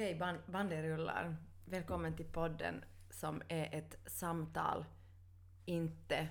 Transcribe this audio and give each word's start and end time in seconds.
Okej, 0.00 0.14
ban 0.14 0.38
bandet 0.46 0.84
rullar. 0.84 1.36
Välkommen 1.64 2.16
till 2.16 2.26
podden 2.26 2.84
som 3.10 3.42
är 3.48 3.74
ett 3.74 3.96
samtal, 4.06 4.84
inte 5.64 6.28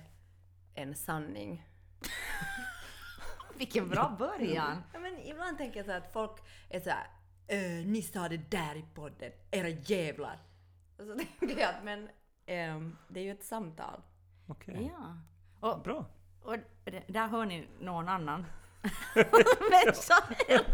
en 0.74 0.94
sanning. 0.94 1.66
Vilken 3.58 3.88
bra 3.88 4.16
början! 4.18 4.82
Ja, 4.92 4.98
men 4.98 5.18
ibland 5.18 5.58
tänker 5.58 5.76
jag 5.76 5.86
så 5.86 5.92
att 5.92 6.12
folk 6.12 6.32
är 6.70 6.80
så 6.80 6.90
här, 6.90 7.06
"Eh, 7.48 7.86
ni 7.86 8.02
sa 8.02 8.28
det 8.28 8.50
där 8.50 8.74
i 8.76 8.84
podden, 8.94 9.32
era 9.50 9.68
jävlar. 9.68 10.38
Och 10.98 11.04
så 11.06 11.14
tänker 11.38 11.60
jag 11.60 11.74
att 11.74 11.84
men 11.84 12.08
ehm, 12.46 12.96
det 13.08 13.20
är 13.20 13.24
ju 13.24 13.32
ett 13.32 13.44
samtal. 13.44 14.02
Okej, 14.46 14.92
Ja. 14.92 15.16
Och, 15.60 15.82
bra. 15.82 16.06
och 16.42 16.56
där 17.06 17.28
hör 17.28 17.46
ni 17.46 17.68
någon 17.80 18.08
annan 18.08 18.46
än 20.48 20.64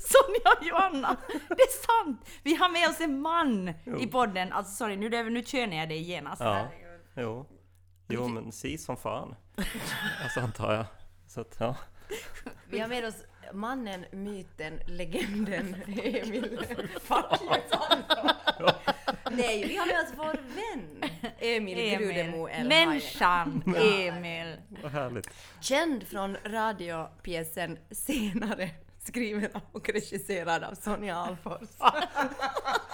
Sonja 0.00 0.56
och 0.58 0.66
Johanna. 0.66 1.16
Det 1.48 1.62
är 1.62 2.04
sant! 2.04 2.28
Vi 2.42 2.54
har 2.54 2.68
med 2.68 2.88
oss 2.88 3.00
en 3.00 3.20
man 3.20 3.68
i 4.00 4.06
podden. 4.06 4.52
Alltså 4.52 4.74
sorry, 4.74 4.96
nu, 4.96 5.30
nu 5.30 5.42
känner 5.42 5.76
jag 5.76 5.88
dig 5.88 6.02
genast. 6.02 6.40
Ja, 6.40 6.68
jo. 7.14 7.46
Jo, 8.08 8.28
men 8.28 8.52
si 8.52 8.78
som 8.78 8.96
fan. 8.96 9.34
Alltså 10.22 10.40
antar 10.40 10.74
jag. 10.74 10.86
Så 11.26 11.40
att, 11.40 11.56
ja. 11.58 11.76
Vi 12.70 12.78
har 12.78 12.88
med 12.88 13.04
oss 13.04 13.24
mannen, 13.52 14.04
myten, 14.12 14.80
legenden 14.86 15.74
Emil 15.86 16.58
Fackjesson. 17.00 18.02
Nej, 19.30 19.64
vi 19.68 19.76
har 19.76 19.86
med 19.86 20.00
oss 20.00 20.12
vår 20.16 20.36
vän 20.54 21.10
Emil, 21.38 21.98
Grudemo 21.98 22.48
El 22.48 22.68
Människan 22.68 23.62
Emil. 23.76 24.56
Vad 24.82 24.92
härligt. 24.92 25.30
Känd 25.60 26.08
från 26.08 26.36
radiopjäsen 26.44 27.78
Senare, 27.90 28.70
skriven 29.04 29.50
och 29.72 29.88
regisserad 29.88 30.64
av 30.64 30.74
Sonja 30.74 31.16
Alfors. 31.16 31.68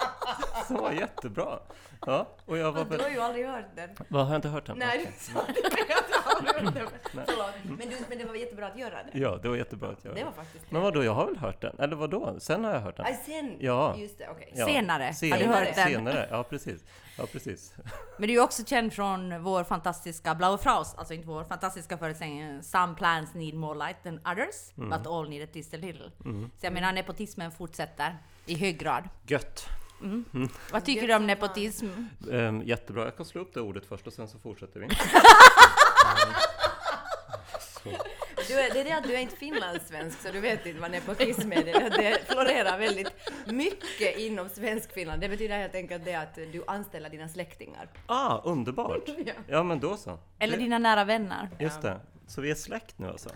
Så 0.67 0.91
jättebra. 0.99 1.59
Ja, 2.05 2.27
och 2.45 2.57
jag 2.57 2.71
var 2.71 2.85
Du 2.85 3.03
har 3.03 3.09
ju 3.09 3.19
aldrig 3.19 3.45
hört 3.47 3.65
den. 3.75 3.89
Vad 4.07 4.25
har 4.25 4.33
jag 4.33 4.37
inte 4.37 4.47
hört 4.47 4.69
än? 4.69 4.77
Nej, 4.77 5.11
du 5.17 5.33
sa 5.33 5.39
det, 5.47 5.53
men 5.63 5.85
jag 5.89 6.21
har 6.21 6.37
aldrig 6.37 6.83
hört 6.83 6.93
den. 7.13 7.23
Förlåt. 7.25 7.53
Men, 7.63 7.89
du, 7.89 7.95
men 8.09 8.17
det 8.17 8.25
var 8.25 8.35
jättebra 8.35 8.67
att 8.67 8.79
göra 8.79 9.03
det. 9.03 9.19
Ja, 9.19 9.39
det 9.41 9.49
var 9.49 9.55
jättebra 9.55 9.89
att 9.89 10.05
jag... 10.05 10.15
Det 10.15 10.23
var 10.23 10.31
faktiskt 10.31 10.71
Men 10.71 10.81
vadå, 10.81 11.03
jag 11.03 11.13
har 11.13 11.25
väl 11.25 11.37
hört 11.37 11.61
den? 11.61 11.79
Eller 11.79 11.95
vadå? 11.95 12.35
Sen 12.39 12.63
har 12.63 12.71
jag 12.73 12.79
hört 12.79 12.97
den. 12.97 13.05
Aj, 13.05 13.19
sen... 13.25 13.57
Ja. 13.59 13.95
Just 13.97 14.17
det, 14.17 14.27
okej. 14.29 14.53
Ja, 14.55 14.65
Senare, 14.65 15.03
har 15.03 15.11
senare, 15.11 15.39
du 15.39 15.45
hört 15.45 15.75
den? 15.75 15.87
Senare, 15.87 16.27
ja 16.31 16.43
precis. 16.43 16.83
Ja, 17.17 17.25
precis. 17.31 17.73
Men 18.17 18.27
du 18.27 18.35
är 18.35 18.39
också 18.43 18.65
känd 18.65 18.93
från 18.93 19.43
vår 19.43 19.63
fantastiska 19.63 20.35
Blaufraus, 20.35 20.95
alltså 20.97 21.13
inte 21.13 21.27
vår 21.27 21.43
fantastiska 21.43 21.97
föreställning 21.97 22.63
Some 22.63 22.95
plants 22.95 23.33
need 23.33 23.55
more 23.55 23.77
light 23.77 24.03
than 24.03 24.19
others, 24.33 24.73
but 24.75 25.07
all 25.07 25.29
need 25.29 25.43
a 25.43 25.77
little. 25.77 26.11
Så 26.59 26.65
jag 26.65 26.73
menar, 26.73 26.93
nepotismen 26.93 27.51
fortsätter 27.51 28.17
i 28.45 28.55
hög 28.55 28.79
grad. 28.79 29.09
Gött. 29.27 29.69
Vad 30.71 30.85
tycker 30.85 31.07
du 31.07 31.15
om 31.15 31.27
nepotism? 31.27 31.87
Ehm, 32.31 32.61
jättebra. 32.61 33.03
Jag 33.05 33.17
kan 33.17 33.25
slå 33.25 33.41
upp 33.41 33.53
det 33.53 33.61
ordet 33.61 33.85
först 33.85 34.07
och 34.07 34.13
sen 34.13 34.27
så 34.27 34.39
fortsätter 34.39 34.79
vi. 34.79 34.87
Du 38.47 38.59
är, 38.59 38.73
det 38.73 38.79
är 38.79 38.83
det 38.83 38.91
att 38.91 39.03
du 39.03 39.13
är 39.13 39.19
inte 39.19 39.35
finlandssvensk 39.35 40.21
så 40.21 40.31
du 40.31 40.39
vet 40.39 40.65
inte 40.65 40.81
vad 40.81 40.91
nepotism 40.91 41.51
är. 41.51 41.63
Det, 41.63 41.71
det 41.89 42.19
florerar 42.33 42.77
väldigt 42.79 43.07
mycket 43.45 44.17
inom 44.17 44.49
svensk-Finland. 44.49 45.21
Det 45.21 45.29
betyder 45.29 45.57
helt 45.57 45.75
enkelt 45.75 46.05
det 46.05 46.15
att 46.15 46.35
du 46.35 46.63
anställer 46.67 47.09
dina 47.09 47.29
släktingar. 47.29 47.89
Ah, 48.05 48.37
underbart! 48.43 49.01
Ja. 49.25 49.33
Ja, 49.47 49.63
men 49.63 49.79
då 49.79 49.97
så. 49.97 50.19
Eller 50.39 50.57
Det- 50.57 50.63
dina 50.63 50.77
nära 50.79 51.03
vänner? 51.03 51.49
Just 51.59 51.81
det. 51.81 51.99
Så 52.27 52.41
vi 52.41 52.51
är 52.51 52.55
släkt 52.55 52.99
nu 52.99 53.07
alltså? 53.07 53.29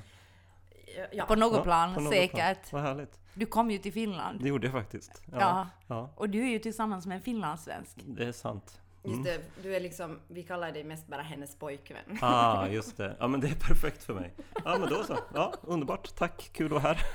Ja. 1.11 1.25
På 1.25 1.35
något 1.35 1.57
Ja, 1.57 1.63
plan, 1.63 1.93
på 1.93 1.99
något 2.01 2.13
säkert. 2.13 2.69
Plan. 2.69 2.81
Vad 2.81 2.81
härligt. 2.81 3.19
Du 3.33 3.45
kom 3.45 3.71
ju 3.71 3.77
till 3.77 3.93
Finland. 3.93 4.41
Det 4.41 4.47
gjorde 4.49 4.67
jag 4.67 4.73
faktiskt. 4.73 5.21
Ja, 5.31 5.37
Ja. 5.39 5.67
ja. 5.87 6.09
Och 6.15 6.29
du 6.29 6.41
är 6.43 6.49
ju 6.49 6.59
tillsammans 6.59 7.05
med 7.05 7.15
en 7.15 7.21
finlandssvensk. 7.21 7.97
det 8.05 8.25
är 8.25 8.31
sant. 8.31 8.81
Just 9.03 9.23
det, 9.23 9.41
du 9.63 9.75
är 9.75 9.79
liksom, 9.79 10.19
vi 10.27 10.43
kallar 10.43 10.71
dig 10.71 10.83
mest 10.83 11.07
bara 11.07 11.21
hennes 11.21 11.55
pojkvän. 11.55 12.17
Ah, 12.21 12.67
just 12.67 12.97
det. 12.97 13.15
Ja, 13.19 13.27
men 13.27 13.39
det 13.41 13.47
är 13.47 13.55
perfekt 13.67 14.03
för 14.03 14.13
mig. 14.13 14.33
Ja, 14.65 14.77
men 14.79 14.89
då 14.89 15.03
så. 15.03 15.17
Ja, 15.33 15.53
underbart. 15.61 16.15
Tack, 16.15 16.49
kul 16.53 16.65
att 16.75 16.83
vara 16.83 16.93
här. 16.93 17.05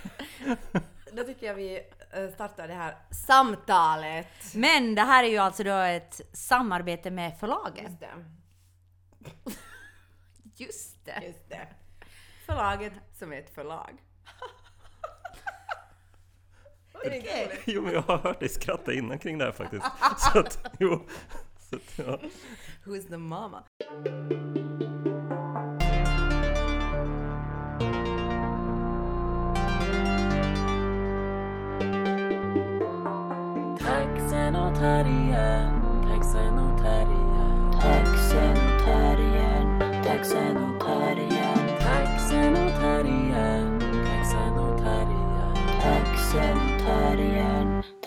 Då 1.12 1.22
tycker 1.24 1.46
jag 1.46 1.54
vi 1.54 1.80
eh, 2.10 2.28
startar 2.34 2.68
det 2.68 2.74
här 2.74 2.96
samtalet. 3.26 4.26
Men 4.54 4.94
det 4.94 5.02
här 5.02 5.24
är 5.24 5.28
ju 5.28 5.38
alltså 5.38 5.62
då 5.64 5.76
ett 5.76 6.20
samarbete 6.32 7.10
med 7.10 7.38
förlaget. 7.40 7.84
Just 7.90 8.00
det. 8.00 8.24
Just 10.64 11.04
det. 11.04 11.22
Just 11.26 11.48
det. 11.48 11.68
Förlaget 12.52 12.92
som 13.12 13.32
är 13.32 13.38
ett 13.38 13.54
förlag. 13.54 14.02
Är 17.04 17.10
det 17.10 17.16
inte 17.16 17.44
roligt? 17.44 17.60
Jo, 17.66 17.82
men 17.82 17.92
jag 17.92 18.02
har 18.02 18.18
hört 18.18 18.40
dig 18.40 18.48
skratta 18.48 18.92
innan 18.92 19.18
kring 19.18 19.38
det 19.38 19.44
här 19.44 19.52
faktiskt. 19.52 19.86
Så 20.32 20.38
att, 20.38 20.76
jo. 20.78 21.06
Så 21.70 21.76
att, 21.76 21.98
ja. 21.98 22.18
Who's 22.84 23.08
the 23.08 23.16
mama? 23.16 23.64
Taxenotarien, 33.78 35.72
taxenotarien, 36.08 37.72
taxenotarien, 37.80 39.80
taxenotarien, 40.04 40.71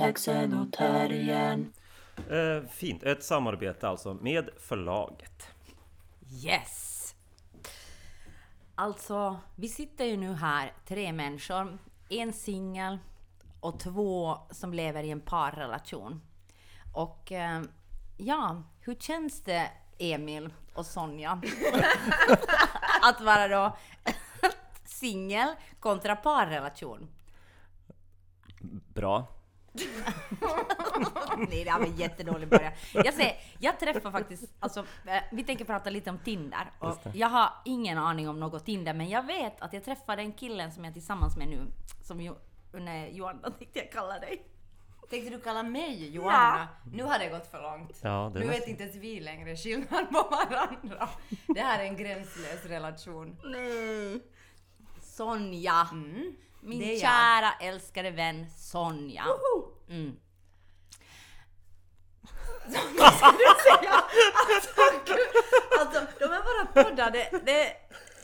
taxenotarien, 0.06 0.72
taxenotarien, 0.72 0.72
taxenotarien. 0.72 1.74
Eh, 2.64 2.70
fint. 2.70 3.04
Ett 3.04 3.24
samarbete 3.24 3.88
alltså 3.88 4.14
med 4.14 4.50
förlaget. 4.58 5.50
Yes! 6.44 7.16
Alltså, 8.76 9.40
vi 9.56 9.68
sitter 9.68 10.06
ju 10.06 10.18
nu 10.18 10.34
här, 10.34 10.74
tre 10.88 11.14
människor, 11.14 11.78
en 12.10 12.34
singel 12.34 12.98
och 13.60 13.80
två 13.80 14.38
som 14.52 14.74
lever 14.74 15.04
i 15.04 15.12
en 15.12 15.22
parrelation. 15.22 16.22
Och 16.94 17.32
eh, 17.32 17.62
ja, 18.18 18.64
hur 18.80 18.96
känns 18.96 19.42
det 19.42 19.72
Emil 19.98 20.54
och 20.74 20.86
Sonja 20.86 21.42
att 23.02 23.22
vara 23.22 23.48
då 23.48 23.78
singel 24.86 25.56
kontra 25.80 26.16
parrelation? 26.16 27.08
Bra. 28.94 29.35
Nej, 31.50 31.64
det 31.64 31.72
var 31.72 31.86
en 31.86 31.96
jättedålig 31.96 32.50
början. 32.50 32.74
Jag 32.94 33.14
säger, 33.14 33.36
jag 33.60 33.80
träffar 33.80 34.12
faktiskt, 34.12 34.54
alltså, 34.60 34.80
eh, 34.80 35.24
vi 35.32 35.44
tänker 35.44 35.66
prata 35.66 35.90
lite 35.90 36.10
om 36.10 36.18
Tinder. 36.18 36.72
Och 36.80 36.98
jag 37.14 37.28
har 37.28 37.50
ingen 37.66 37.98
aning 37.98 38.30
om 38.30 38.40
något 38.40 38.66
Tinder, 38.66 38.94
men 38.94 39.10
jag 39.10 39.26
vet 39.26 39.62
att 39.62 39.74
jag 39.74 39.84
träffade 39.84 40.22
en 40.22 40.32
killen 40.34 40.72
som 40.72 40.84
jag 40.84 40.90
är 40.90 40.94
tillsammans 40.94 41.38
med 41.38 41.48
nu, 41.48 41.68
som 42.04 42.22
jo, 42.22 42.36
nej, 42.74 43.18
Johanna 43.18 43.52
tänkte 43.52 43.80
jag 43.80 43.92
kalla 43.92 44.20
dig. 44.20 44.46
Tänkte 45.10 45.30
du 45.30 45.40
kalla 45.40 45.64
mig 45.64 46.10
Johanna? 46.10 46.68
Nu 46.94 47.04
har 47.04 47.20
det 47.20 47.30
gått 47.30 47.52
för 47.52 47.62
långt. 47.62 48.00
Ja, 48.02 48.30
nu 48.30 48.48
vet 48.48 48.68
inte 48.68 48.84
ens 48.84 48.96
vi 48.96 49.20
längre 49.20 49.56
skillnad 49.56 50.10
på 50.10 50.28
varandra. 50.32 51.10
Det 51.48 51.62
här 51.62 51.80
är 51.80 51.84
en 51.84 51.98
gränslös 51.98 52.66
relation. 52.66 53.38
Nej. 53.44 54.22
Sonja. 55.02 55.88
Mm. 55.92 56.36
Min 56.62 57.00
kära 57.00 57.52
älskade 57.62 58.12
vän 58.12 58.50
Sonja. 58.50 59.24
Mm. 59.90 60.16
Alltså, 63.00 63.26
alltså, 65.80 66.02
de 66.20 66.26
här 66.26 66.44
våra 66.44 66.84
poddar, 66.84 67.12
det, 67.12 67.30
det, 67.46 67.76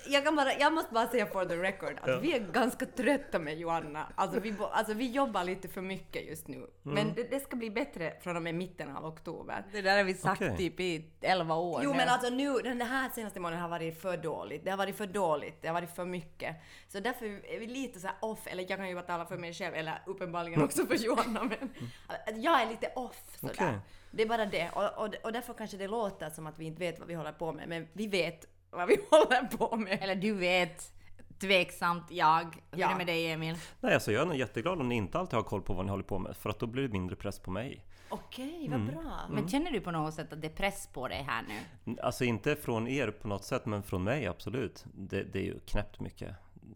jag, 0.07 0.23
kan 0.25 0.35
bara, 0.35 0.53
jag 0.53 0.73
måste 0.73 0.93
bara 0.93 1.07
säga 1.07 1.25
for 1.25 1.45
the 1.45 1.55
record 1.55 1.99
att 2.01 2.07
Ja. 2.09 2.19
vi 2.19 2.33
är 2.35 2.39
ganska 2.39 2.85
trötta 2.85 3.39
med 3.39 3.57
Johanna. 3.57 4.07
Alltså 4.15 4.39
vi, 4.39 4.55
alltså 4.71 4.93
vi 4.93 5.11
jobbar 5.11 5.43
lite 5.43 5.67
för 5.67 5.81
mycket 5.81 6.25
just 6.27 6.47
nu. 6.47 6.67
Men 6.81 7.13
det, 7.13 7.23
det 7.23 7.39
ska 7.39 7.55
bli 7.55 7.69
bättre 7.69 8.13
från 8.21 8.35
och 8.35 8.41
med 8.41 8.55
mitten 8.55 8.95
av 8.97 9.05
oktober. 9.05 9.63
Det 9.71 9.81
där 9.81 9.97
har 9.97 10.03
vi 10.03 10.13
sagt 10.13 10.41
Okej. 10.41 10.57
typ 10.57 10.79
i 10.79 11.05
11 11.21 11.55
år 11.55 11.81
Jo 11.83 11.91
nu. 11.91 11.97
men 11.97 12.09
alltså 12.09 12.29
nu, 12.29 12.53
den 12.53 12.81
här 12.81 13.09
senaste 13.09 13.39
månaden 13.39 13.61
har 13.61 13.69
varit 13.69 14.01
för 14.01 14.17
dåligt. 14.17 14.63
Det 14.65 14.69
har 14.71 14.77
varit 14.77 14.95
för 14.97 15.07
dåligt, 15.07 15.61
det 15.61 15.67
har 15.67 15.73
varit 15.73 15.95
för 15.95 16.05
mycket. 16.05 16.55
Så 16.87 16.99
därför 16.99 17.25
är 17.25 17.59
vi 17.59 17.67
lite 17.67 17.99
så 17.99 18.07
här 18.07 18.15
off, 18.19 18.47
eller 18.47 18.65
jag 18.69 18.77
kan 18.79 18.87
ju 18.89 18.95
bara 18.95 19.03
tala 19.05 19.25
för 19.25 19.37
mig 19.37 19.53
själv, 19.53 19.75
eller 19.75 20.01
uppenbarligen 20.05 20.61
också 20.63 20.85
för 20.85 20.95
Johanna, 20.95 21.43
men 21.43 21.69
att 22.07 22.43
jag 22.43 22.61
är 22.61 22.69
lite 22.69 22.91
off 22.95 23.21
sådär. 23.39 23.53
Okej. 23.53 23.79
Det 24.11 24.23
är 24.23 24.27
bara 24.27 24.45
det. 24.45 24.69
Och, 24.73 24.83
och, 25.05 25.15
och 25.23 25.31
därför 25.33 25.53
kanske 25.53 25.77
det 25.77 25.87
låter 25.87 26.29
som 26.29 26.47
att 26.47 26.59
vi 26.59 26.65
inte 26.65 26.79
vet 26.79 26.99
vad 26.99 27.07
vi 27.07 27.13
håller 27.13 27.31
på 27.31 27.51
med, 27.51 27.67
men 27.69 27.87
vi 27.93 28.07
vet 28.07 28.45
vad 28.71 28.87
vi 28.87 28.97
håller 29.09 29.57
på 29.57 29.75
med. 29.75 29.97
Eller 30.01 30.15
du 30.15 30.33
vet, 30.33 30.91
tveksamt 31.39 32.05
jag. 32.09 32.43
Hur 32.71 32.79
Ja. 32.79 32.87
är 32.87 32.91
det 32.91 32.97
med 32.97 33.07
dig 33.07 33.31
Emil? 33.31 33.55
Nej, 33.79 33.93
alltså 33.93 34.11
jag 34.11 34.21
är 34.21 34.25
nog 34.25 34.35
jätteglad 34.35 34.79
om 34.81 34.89
ni 34.89 34.95
inte 34.95 35.19
alltid 35.19 35.33
har 35.35 35.43
koll 35.43 35.61
på 35.61 35.73
vad 35.73 35.85
ni 35.85 35.91
håller 35.91 36.03
på 36.03 36.19
med. 36.19 36.35
För 36.37 36.49
att 36.49 36.59
då 36.59 36.65
blir 36.67 36.83
det 36.83 36.89
mindre 36.93 37.15
press 37.15 37.39
på 37.39 37.51
mig. 37.51 37.85
Okej, 38.09 38.67
vad 38.71 38.85
bra. 38.85 39.19
Men 39.29 39.47
känner 39.49 39.71
du 39.71 39.81
på 39.81 39.91
något 39.91 40.13
sätt 40.13 40.33
att 40.33 40.41
det 40.41 40.47
är 40.47 40.55
press 40.55 40.89
på 40.93 41.07
dig 41.07 41.25
här 41.27 41.43
nu? 41.47 41.95
Alltså 42.01 42.23
inte 42.23 42.55
från 42.55 42.87
er 42.87 43.11
på 43.11 43.27
något 43.27 43.43
sätt, 43.43 43.65
men 43.65 43.83
från 43.83 44.03
mig 44.03 44.27
absolut. 44.27 44.85
Det, 44.93 45.23
det 45.23 45.39
är 45.39 45.43
ju 45.43 45.59
knäppt 45.59 45.99
mycket. 45.99 46.35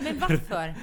Men 0.00 0.18
varför? 0.20 0.74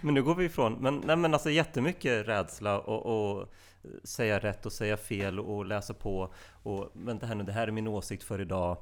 men 0.04 0.14
nu 0.14 0.22
går 0.22 0.34
vi 0.34 0.44
ifrån. 0.44 0.72
Men, 0.72 1.02
nej, 1.06 1.16
men 1.16 1.32
alltså 1.34 1.50
jättemycket 1.50 2.28
rädsla 2.28 2.78
och, 2.80 3.06
och 3.38 3.52
säga 4.04 4.38
rätt 4.38 4.66
och 4.66 4.72
säga 4.72 4.96
fel 4.96 5.40
och 5.40 5.66
läsa 5.66 5.94
på. 5.94 6.32
Och 6.62 6.90
vänta 6.92 7.26
här 7.26 7.34
nu, 7.34 7.44
det 7.44 7.52
här 7.52 7.68
är 7.68 7.72
min 7.72 7.88
åsikt 7.88 8.22
för 8.24 8.40
idag. 8.40 8.76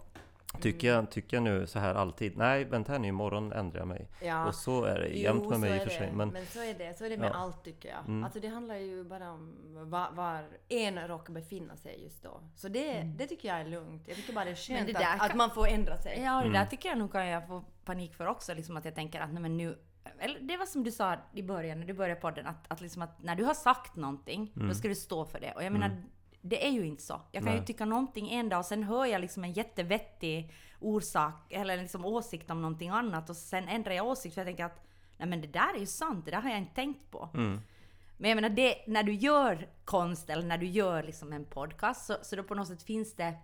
Tycker 0.61 0.89
jag, 0.89 1.11
tycker 1.11 1.37
jag 1.37 1.45
nu 1.45 1.67
så 1.67 1.79
här 1.79 1.95
alltid? 1.95 2.37
Nej, 2.37 2.65
vänta 2.65 2.93
här 2.93 2.99
nu, 2.99 3.09
imorgon 3.09 3.53
ändrar 3.53 3.79
jag 3.81 3.89
mig. 3.89 4.09
Ja. 4.23 4.47
Och 4.47 4.55
så 4.55 4.85
är 4.85 4.99
det 5.01 5.09
jämt 5.09 5.49
med 5.49 5.61
mig 5.61 5.77
i 5.77 5.79
och 5.79 5.83
för 5.83 5.91
sig. 5.91 6.13
Men, 6.13 6.29
Men 6.29 6.47
så 6.47 6.59
är 6.63 6.75
det, 6.75 6.99
så 6.99 7.05
är 7.05 7.11
det 7.11 7.17
med 7.17 7.31
Ja. 7.31 7.35
allt 7.35 7.65
tycker 7.65 7.89
jag. 7.89 7.99
Mm. 7.99 8.25
Alltså 8.25 8.41
det 8.41 8.49
handlar 8.49 8.77
ju 8.77 9.05
bara 9.05 9.31
om 9.33 9.55
var, 9.91 10.11
var 10.13 10.45
en 10.69 11.09
råkar 11.09 11.33
befinna 11.33 11.77
sig 11.77 12.03
just 12.03 12.23
då. 12.23 12.41
Så 12.57 12.69
det, 12.69 13.03
det 13.03 13.27
tycker 13.27 13.49
jag 13.49 13.61
är 13.61 13.65
lugnt. 13.65 14.03
Jag 14.07 14.17
tycker 14.17 14.33
bara 14.33 14.45
det 14.45 14.51
är 14.51 14.55
skönt 14.55 14.81
Mm. 14.81 14.93
det 14.93 14.99
att, 14.99 15.03
där 15.19 15.25
att 15.25 15.29
kan- 15.31 15.39
man 15.39 15.51
får 15.51 15.67
ändra 15.69 15.97
sig. 15.97 16.21
Ja, 16.23 16.37
och 16.37 16.43
det 16.43 16.49
Mm. 16.49 16.61
där 16.61 16.67
tycker 16.71 16.89
jag 16.89 16.99
nog 16.99 17.13
kan 17.13 17.27
jag 17.27 17.47
få 17.47 17.65
panik 17.85 18.15
för 18.15 18.27
också. 18.27 18.55
Liksom 18.55 18.77
att 18.77 18.85
jag 18.85 18.95
tänker 18.95 19.21
att 19.21 19.33
nej, 19.33 19.43
men 19.43 19.57
nu... 19.57 19.79
Eller 20.19 20.41
det 20.41 20.57
var 20.57 20.67
som 20.67 20.85
du 20.85 20.91
sa 20.93 21.17
i 21.33 21.43
början, 21.43 21.81
när 21.81 21.87
du 21.87 21.93
började 21.93 22.21
podden, 22.21 22.47
att, 22.47 22.73
att, 22.73 22.81
liksom 22.81 23.03
att 23.03 23.23
när 23.23 23.37
du 23.37 23.45
har 23.45 23.55
sagt 23.55 23.97
någonting, 23.97 24.53
då 24.55 24.75
ska 24.75 24.89
du 24.89 24.95
stå 24.95 25.25
för 25.25 25.41
det. 25.41 25.53
Och 25.53 25.65
jag 25.65 25.73
menar, 25.73 26.03
det 26.41 26.67
är 26.67 26.71
ju 26.71 26.87
inte 26.87 27.03
så. 27.03 27.21
Jag 27.33 27.43
kan 27.43 27.53
ju 27.53 27.59
Nej. 27.59 27.67
tycka 27.67 27.85
någonting 27.85 28.33
en 28.33 28.49
dag 28.49 28.59
och 28.59 28.65
sen 28.65 28.83
hör 28.83 29.07
jag 29.07 29.21
liksom 29.21 29.45
en 29.45 29.53
jättevettig 29.53 30.53
orsak 30.81 31.53
eller 31.53 31.77
liksom 31.77 32.05
åsikt 32.05 32.51
om 32.51 32.63
någonting 32.63 32.89
annat 32.89 33.31
och 33.31 33.37
sen 33.37 33.69
ändrar 33.69 33.93
jag 33.93 34.07
åsikt 34.07 34.35
för 34.35 34.41
jag 34.41 34.47
tänker 34.47 34.65
att 34.65 34.87
nej 35.19 35.29
men 35.29 35.41
det 35.41 35.47
där 35.49 35.75
är 35.75 35.79
ju 35.79 35.87
sant, 35.87 36.25
det 36.25 36.31
där 36.31 36.41
har 36.41 36.51
jag 36.51 36.59
inte 36.59 36.75
tänkt 36.75 37.11
på. 37.11 37.29
mm, 37.35 37.61
Men 38.17 38.31
jag 38.31 38.35
menar, 38.37 38.49
det, 38.49 38.85
när 38.87 39.03
du 39.03 39.13
gör 39.13 39.69
konst 39.85 40.31
eller 40.31 40.47
när 40.47 40.59
du 40.59 40.67
gör 40.67 41.03
liksom 41.03 41.33
en 41.33 41.45
podcast 41.45 42.07
så, 42.07 42.17
så 42.23 42.37
då 42.37 42.43
på 42.43 42.55
något 42.55 42.69
sätt 42.69 42.83
finns 42.83 43.15
det, 43.15 43.35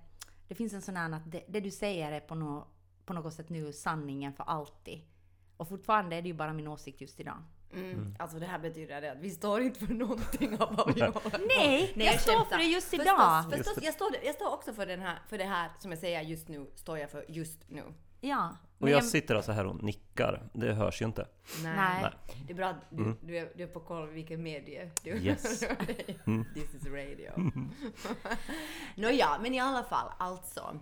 det 0.49 0.55
finns 0.55 0.73
en 0.73 0.83
sån 0.83 0.97
här 0.97 1.13
att 1.13 1.33
det, 1.33 1.45
det 1.49 1.61
du 1.61 1.71
säger 1.71 2.13
är 2.13 2.21
på, 2.21 2.35
nå 2.35 2.67
på 3.07 3.13
något 3.13 3.35
sätt 3.35 3.49
nu 3.49 3.73
sanningen 3.73 4.33
för 4.33 4.45
alltid. 4.45 5.01
Och 5.63 5.69
fortfarande 5.69 6.17
är 6.17 6.23
det 6.23 6.29
ju 6.29 6.35
bara 6.35 6.53
min 6.53 6.69
åsikt 6.69 7.01
just 7.01 7.21
idag. 7.21 7.43
Mm. 7.73 8.15
Alltså 8.19 8.39
det 8.39 8.47
här 8.47 8.59
betyder 8.59 9.13
att 9.13 9.19
vi 9.19 9.31
står 9.31 9.61
inte 9.61 9.87
för 9.87 9.95
någonting 9.95 10.59
av 10.61 10.77
vad 10.77 10.95
vi 10.95 11.01
håller 11.01 11.13
på 11.13 11.39
Nej, 11.59 11.93
jag 11.97 12.21
står 12.21 12.33
skämtar. 12.33 12.51
för 12.51 12.59
det 12.59 12.65
just 12.65 12.89
Förstås, 12.89 13.07
idag. 13.07 13.51
Förstås, 13.51 13.75
det. 13.75 13.85
jag, 13.85 13.95
står, 13.95 14.09
jag 14.25 14.35
står 14.35 14.55
också 14.55 14.73
för, 14.73 14.87
den 14.87 15.01
här, 15.01 15.19
för 15.29 15.39
det 15.39 15.45
här 15.45 15.71
som 15.79 15.91
jag 15.91 16.01
säger 16.01 16.21
just 16.21 16.49
nu, 16.49 16.67
står 16.75 16.99
jag 16.99 17.11
för 17.11 17.25
just 17.29 17.65
nu. 17.69 17.83
Ja. 18.21 18.57
och 18.79 18.91
jag 18.91 19.05
sitter 19.05 19.35
alltså 19.35 19.53
här 19.53 19.67
och 19.67 19.83
nickar. 19.83 20.51
Det 20.53 20.73
hörs 20.73 21.03
ju 21.03 21.07
inte. 21.07 21.27
Nej. 21.63 21.75
Nej. 21.77 22.13
Det 22.47 22.53
är 22.53 22.57
bra 22.57 22.69
att 22.69 22.91
du, 22.91 23.17
du, 23.23 23.39
är, 23.39 23.53
du 23.57 23.63
är 23.63 23.67
på 23.67 23.81
koll 23.81 24.09
vilken 24.09 24.43
medie 24.43 24.91
du 25.03 25.11
Yes. 25.11 25.43
This 26.55 26.75
is 26.75 26.87
radio. 26.87 27.33
Nåja, 28.97 29.39
men 29.43 29.55
i 29.55 29.61
alla 29.61 29.85
fall, 29.85 30.13
alltså. 30.19 30.81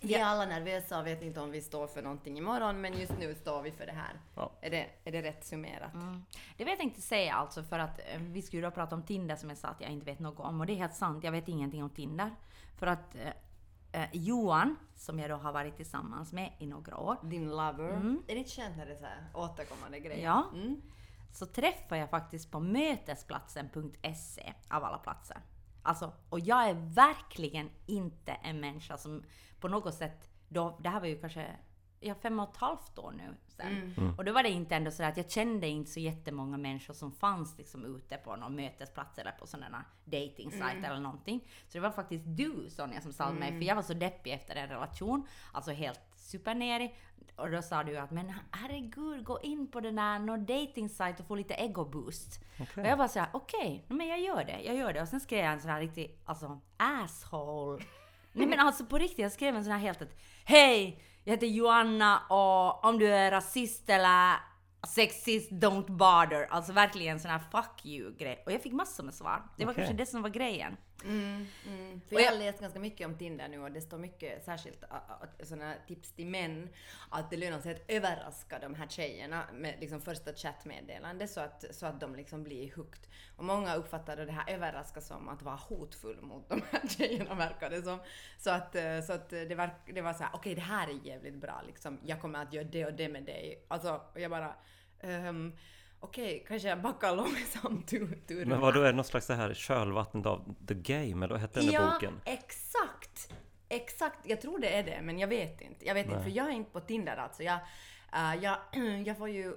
Vi 0.00 0.14
är 0.14 0.24
alla 0.24 0.46
nervösa 0.46 0.98
och 0.98 1.06
vet 1.06 1.22
inte 1.22 1.40
om 1.40 1.50
vi 1.50 1.60
står 1.60 1.86
för 1.86 2.02
någonting 2.02 2.38
imorgon, 2.38 2.80
men 2.80 2.98
just 2.98 3.18
nu 3.18 3.34
står 3.34 3.62
vi 3.62 3.72
för 3.72 3.86
det 3.86 3.92
här. 3.92 4.20
Ja. 4.34 4.50
Är, 4.60 4.70
det, 4.70 4.86
är 5.04 5.12
det 5.12 5.22
rätt 5.22 5.44
summerat? 5.44 5.94
Mm. 5.94 6.24
Det 6.56 6.64
var 6.64 6.70
jag 6.70 6.78
tänkte 6.78 7.00
säga 7.00 7.34
alltså 7.34 7.62
för 7.62 7.78
att 7.78 7.98
eh, 7.98 8.20
vi 8.20 8.42
skulle 8.42 8.62
då 8.62 8.70
prata 8.70 8.94
om 8.94 9.02
Tinder 9.02 9.36
som 9.36 9.48
jag 9.48 9.58
sa 9.58 9.68
att 9.68 9.80
jag 9.80 9.90
inte 9.90 10.06
vet 10.06 10.18
något 10.18 10.40
om 10.40 10.60
och 10.60 10.66
det 10.66 10.72
är 10.72 10.76
helt 10.76 10.94
sant. 10.94 11.24
Jag 11.24 11.32
vet 11.32 11.48
ingenting 11.48 11.82
om 11.82 11.90
Tinder. 11.90 12.30
För 12.78 12.86
att 12.86 13.14
eh, 13.14 14.02
eh, 14.02 14.08
Johan, 14.12 14.76
som 14.96 15.18
jag 15.18 15.30
då 15.30 15.36
har 15.36 15.52
varit 15.52 15.76
tillsammans 15.76 16.32
med 16.32 16.52
i 16.58 16.66
några 16.66 16.96
år, 16.96 17.16
Din 17.22 17.50
lover. 17.50 17.90
Mm. 17.90 18.22
Är 18.26 18.34
det 18.34 18.38
inte 18.38 18.50
skönt 18.50 18.76
när 18.76 18.86
det 18.86 18.92
är 18.92 18.96
så 18.96 19.04
här 19.04 19.26
återkommande 19.34 20.00
grejer? 20.00 20.24
Ja. 20.24 20.44
Mm. 20.54 20.82
så 21.32 21.46
träffar 21.46 21.96
jag 21.96 22.10
faktiskt 22.10 22.50
på 22.50 22.60
mötesplatsen.se 22.60 24.52
av 24.68 24.84
alla 24.84 24.98
platser. 24.98 25.36
Alltså, 25.82 26.12
och 26.28 26.40
jag 26.40 26.68
är 26.68 26.74
verkligen 26.74 27.70
inte 27.86 28.32
en 28.32 28.60
människa 28.60 28.96
som 28.96 29.24
på 29.60 29.68
något 29.68 29.94
sätt, 29.94 30.30
då, 30.48 30.78
det 30.80 30.88
här 30.88 31.00
var 31.00 31.06
ju 31.06 31.20
kanske 31.20 31.56
ja, 32.00 32.14
fem 32.14 32.40
och 32.40 32.50
ett 32.50 32.56
halvt 32.56 32.98
år 32.98 33.12
nu 33.16 33.36
sen. 33.48 33.92
Mm. 33.96 34.14
Och 34.18 34.24
då 34.24 34.32
var 34.32 34.42
det 34.42 34.48
inte 34.48 34.76
ändå 34.76 34.90
så 34.90 35.02
att 35.02 35.16
jag 35.16 35.30
kände 35.30 35.68
inte 35.68 35.90
så 35.90 36.00
jättemånga 36.00 36.56
människor 36.56 36.94
som 36.94 37.12
fanns 37.12 37.58
liksom 37.58 37.96
ute 37.96 38.16
på 38.16 38.36
någon 38.36 38.56
mötesplats 38.56 39.18
eller 39.18 39.32
på 39.32 39.46
sådana 39.46 39.84
dating 40.04 40.52
Mm. 40.52 40.84
eller 40.84 41.00
någonting. 41.00 41.40
Så 41.68 41.78
det 41.78 41.80
var 41.80 41.90
faktiskt 41.90 42.24
du 42.26 42.70
Sonja 42.70 43.00
som 43.00 43.12
sa 43.12 43.32
mig, 43.32 43.58
för 43.58 43.66
jag 43.66 43.74
var 43.74 43.82
så 43.82 43.94
deppig 43.94 44.32
efter 44.32 44.56
en 44.56 44.68
relation, 44.68 45.26
alltså 45.52 45.70
helt 45.72 46.00
supernerig. 46.28 46.94
Och 47.36 47.50
då 47.50 47.62
sa 47.62 47.82
du 47.82 47.96
att 47.96 48.10
men 48.10 48.32
herregud, 48.50 49.24
gå 49.24 49.40
in 49.40 49.70
på 49.70 49.80
den 49.80 49.96
där 49.96 50.18
någon 50.18 50.46
dating 50.46 50.90
och 51.18 51.26
få 51.26 51.34
lite 51.34 51.54
ego 51.54 51.84
boost. 51.84 52.40
Okej. 52.60 52.82
Och 52.82 52.88
jag 52.88 52.98
bara 52.98 53.08
såhär, 53.08 53.28
okej, 53.32 53.84
men 53.88 54.06
jag 54.08 54.20
gör 54.20 54.44
det, 54.44 54.60
jag 54.60 54.76
gör 54.76 54.92
det. 54.92 55.02
Och 55.02 55.08
sen 55.08 55.20
skrev 55.20 55.44
jag 55.44 55.52
en 55.52 55.60
sån 55.60 55.70
här 55.70 55.80
riktig, 55.80 56.20
alltså 56.24 56.60
asshole. 56.76 57.84
Nej 58.32 58.46
men 58.46 58.58
alltså 58.58 58.86
på 58.86 58.98
riktigt, 58.98 59.18
jag 59.18 59.32
skrev 59.32 59.56
en 59.56 59.64
sån 59.64 59.72
här 59.72 59.80
helt 59.80 60.02
att 60.02 60.16
Hej! 60.44 61.02
Jag 61.24 61.32
heter 61.32 61.46
Joanna 61.46 62.18
och 62.18 62.84
om 62.84 62.98
du 62.98 63.06
är 63.14 63.30
rasist 63.30 63.90
eller 63.90 64.36
sexist, 64.86 65.52
don't 65.52 65.86
bother. 65.86 66.46
Alltså 66.50 66.72
verkligen 66.72 67.12
en 67.12 67.20
sån 67.20 67.30
här 67.30 67.38
fuck 67.38 67.86
you 67.86 68.16
grej. 68.16 68.42
Och 68.46 68.52
jag 68.52 68.62
fick 68.62 68.72
massor 68.72 69.04
med 69.04 69.14
svar. 69.14 69.42
Det 69.56 69.64
var 69.64 69.72
Okej. 69.72 69.84
kanske 69.84 70.02
det 70.02 70.06
som 70.06 70.22
var 70.22 70.30
grejen. 70.30 70.76
Mm, 71.04 71.46
mm. 71.66 72.00
För 72.00 72.14
Och 72.16 72.20
jag 72.20 72.26
jag- 72.26 72.32
har 72.32 72.38
läst 72.38 72.60
ganska 72.60 72.80
mycket 72.80 73.06
om 73.06 73.14
Tinder 73.18 73.48
nu 73.48 73.58
och 73.60 73.72
det 73.72 73.80
står 73.80 73.98
mycket 73.98 74.44
särskilt 74.44 74.84
sådana 75.42 75.74
tips 75.86 76.12
till 76.12 76.26
män 76.26 76.68
att 77.10 77.30
det 77.30 77.36
lönar 77.36 77.60
sig 77.60 77.74
att 77.74 77.82
överraska 77.88 78.58
de 78.58 78.74
här 78.74 78.86
tjejerna 78.88 79.44
med 79.52 79.74
liksom 79.80 80.00
första 80.00 80.32
chattmeddelande 80.34 81.28
så 81.28 81.40
att, 81.40 81.64
så 81.70 81.86
att 81.86 82.00
de 82.00 82.14
liksom 82.14 82.42
blir 82.44 82.72
hooked. 82.76 83.06
Och 83.36 83.44
många 83.44 83.74
uppfattar 83.74 84.16
det 84.16 84.32
här 84.32 84.54
överraska 84.54 85.00
som 85.00 85.28
att 85.28 85.42
vara 85.42 85.56
hotfull 85.56 86.20
mot 86.20 86.48
de 86.48 86.62
här 86.70 86.88
tjejerna 86.98 87.34
verkar 87.34 87.70
det 87.70 87.82
som. 87.82 87.98
Så 88.38 88.50
att, 88.50 88.74
eh, 88.74 89.00
så 89.00 89.12
att 89.12 89.28
det, 89.30 89.54
var, 89.54 89.70
det 89.94 90.00
var 90.00 90.12
så 90.12 90.22
här: 90.22 90.30
okej 90.34 90.54
det 90.54 90.60
här 90.60 90.88
är 90.88 91.06
jävligt 91.06 91.34
bra 91.36 91.62
liksom. 91.66 91.98
Jag 92.04 92.20
kommer 92.20 92.42
att 92.42 92.52
göra 92.52 92.64
det 92.64 92.86
och 92.86 92.92
det 92.94 93.08
med 93.08 93.24
dig. 93.24 93.64
Alltså, 93.68 94.00
jag 94.14 94.30
bara 94.30 94.54
ehm, 95.00 95.56
Okej, 96.00 96.44
kanske 96.48 96.68
jag 96.68 96.82
backar 96.82 97.16
långsamt 97.16 97.88
tur, 97.88 98.18
tur. 98.26 98.46
Men 98.46 98.60
vad 98.60 98.74
då 98.74 98.80
är 98.80 98.86
det 98.86 98.92
något 98.92 99.06
slags 99.06 99.26
det 99.26 99.34
här 99.34 99.54
kölvattnet 99.54 100.26
av 100.26 100.54
The 100.68 100.74
Game, 100.74 101.24
eller 101.24 101.34
vad 101.34 101.40
hette 101.40 101.60
den 101.60 101.70
ja, 101.70 101.90
boken? 101.92 102.20
exakt! 102.24 103.32
Exakt, 103.68 104.18
jag 104.24 104.40
tror 104.40 104.58
det 104.58 104.76
är 104.76 104.84
det, 104.84 105.00
men 105.02 105.18
jag 105.18 105.28
vet 105.28 105.60
inte. 105.60 105.86
Jag 105.86 105.94
vet 105.94 106.04
inte, 106.06 106.16
Nej. 106.16 106.24
för 106.24 106.36
jag 106.36 106.46
är 106.46 106.52
inte 106.52 106.70
på 106.70 106.80
Tinder 106.80 107.16
alltså. 107.16 107.42
Jag, 107.42 107.58
äh, 108.12 108.34
jag, 108.42 108.58
jag 109.06 109.18
får 109.18 109.28
ju 109.28 109.54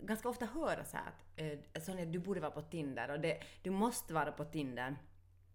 ganska 0.00 0.28
ofta 0.28 0.46
höra 0.46 0.84
så 0.84 0.96
här 0.96 1.06
att 1.06 1.76
äh, 1.76 1.82
Sonja, 1.82 2.04
du 2.04 2.18
borde 2.18 2.40
vara 2.40 2.50
på 2.50 2.62
Tinder 2.62 3.10
och 3.10 3.20
det, 3.20 3.38
du 3.62 3.70
måste 3.70 4.14
vara 4.14 4.32
på 4.32 4.44
Tinder. 4.44 4.96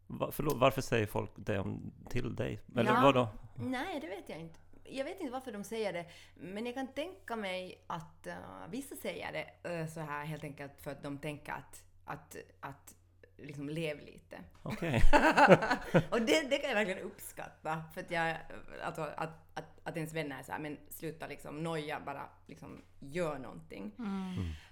Va, 0.08 0.30
förlåt, 0.31 0.58
varför 0.58 0.81
säger 0.81 1.06
folk 1.06 1.31
det 1.36 1.60
om, 1.60 1.92
till 2.10 2.36
dig? 2.36 2.60
Eller 2.76 2.94
Ja. 2.94 3.02
vadå? 3.04 3.28
Nej, 3.56 4.00
det 4.00 4.08
vet 4.08 4.30
jag 4.30 4.40
inte. 4.40 4.60
Jag 4.91 5.06
vet 5.06 5.19
inte 5.19 5.31
varför 5.31 5.51
de 5.51 5.63
säger 5.63 5.94
det, 5.94 6.06
men 6.36 6.65
jag 6.65 6.75
kan 6.75 6.88
tänka 6.88 7.36
mig 7.36 7.83
att 7.88 8.27
äh, 8.27 8.36
vissa 8.69 8.95
säger 8.95 9.31
det 9.31 9.69
äh, 9.80 9.88
så 9.88 10.00
här 10.00 10.25
helt 10.25 10.44
enkelt 10.44 10.81
för 10.81 10.91
att 10.91 11.03
de 11.03 11.18
tänker 11.18 11.51
att, 11.51 11.83
att, 12.06 12.36
att 12.59 12.95
liksom 13.44 13.69
lev 13.69 13.99
lite. 13.99 14.40
Okej. 14.64 15.04
och 16.11 16.21
det, 16.21 16.49
det 16.49 16.57
kan 16.57 16.69
jag 16.69 16.75
verkligen 16.75 17.04
uppskatta. 17.04 17.83
För 17.94 18.02
att 18.02 18.11
jag, 18.11 18.37
alltså 18.83 19.02
att, 19.02 19.30
att, 19.54 19.80
att 19.83 19.97
ens 19.97 20.14
vänner 20.14 20.40
är 20.40 20.44
så 20.44 20.52
här, 20.52 20.59
men 20.59 20.78
sluta 20.90 21.28
liksom 21.28 21.64
noja, 21.64 22.02
bara 22.06 22.30
liksom 22.47 22.81
gör 22.99 23.40
någonting. 23.40 23.92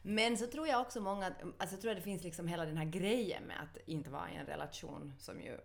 Men 0.01 0.37
så 0.37 0.47
tror 0.47 0.67
jag 0.67 0.81
också 0.81 1.01
många, 1.01 1.25
alltså 1.57 1.75
jag 1.75 1.81
tror 1.81 1.91
att 1.91 1.97
det 1.97 2.03
finns 2.03 2.23
liksom 2.23 2.47
hela 2.47 2.65
den 2.65 2.77
här 2.77 2.85
grejen 2.85 3.43
med 3.43 3.61
att 3.61 3.77
inte 3.85 4.09
vara 4.09 4.31
i 4.31 4.35
en 4.35 4.45
relation 4.45 5.13
som 5.19 5.41
ju, 5.41 5.57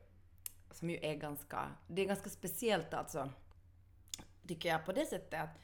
som 0.70 0.90
ju 0.90 0.98
är 1.02 1.14
ganska, 1.14 1.70
det 1.86 2.02
är 2.02 2.06
ganska 2.06 2.30
speciellt 2.30 2.94
alltså, 2.94 3.30
tycker 4.48 4.68
jag 4.68 4.84
på 4.84 4.92
det 4.92 5.06
sättet 5.06 5.40
att 5.40 5.58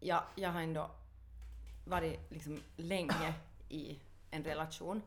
jag, 0.00 0.22
jag 0.34 0.50
har 0.50 0.60
ändå 0.60 0.90
varit 1.84 2.20
liksom 2.30 2.62
länge 2.76 3.34
i 3.68 3.98
en 4.30 4.44
relation. 4.44 5.02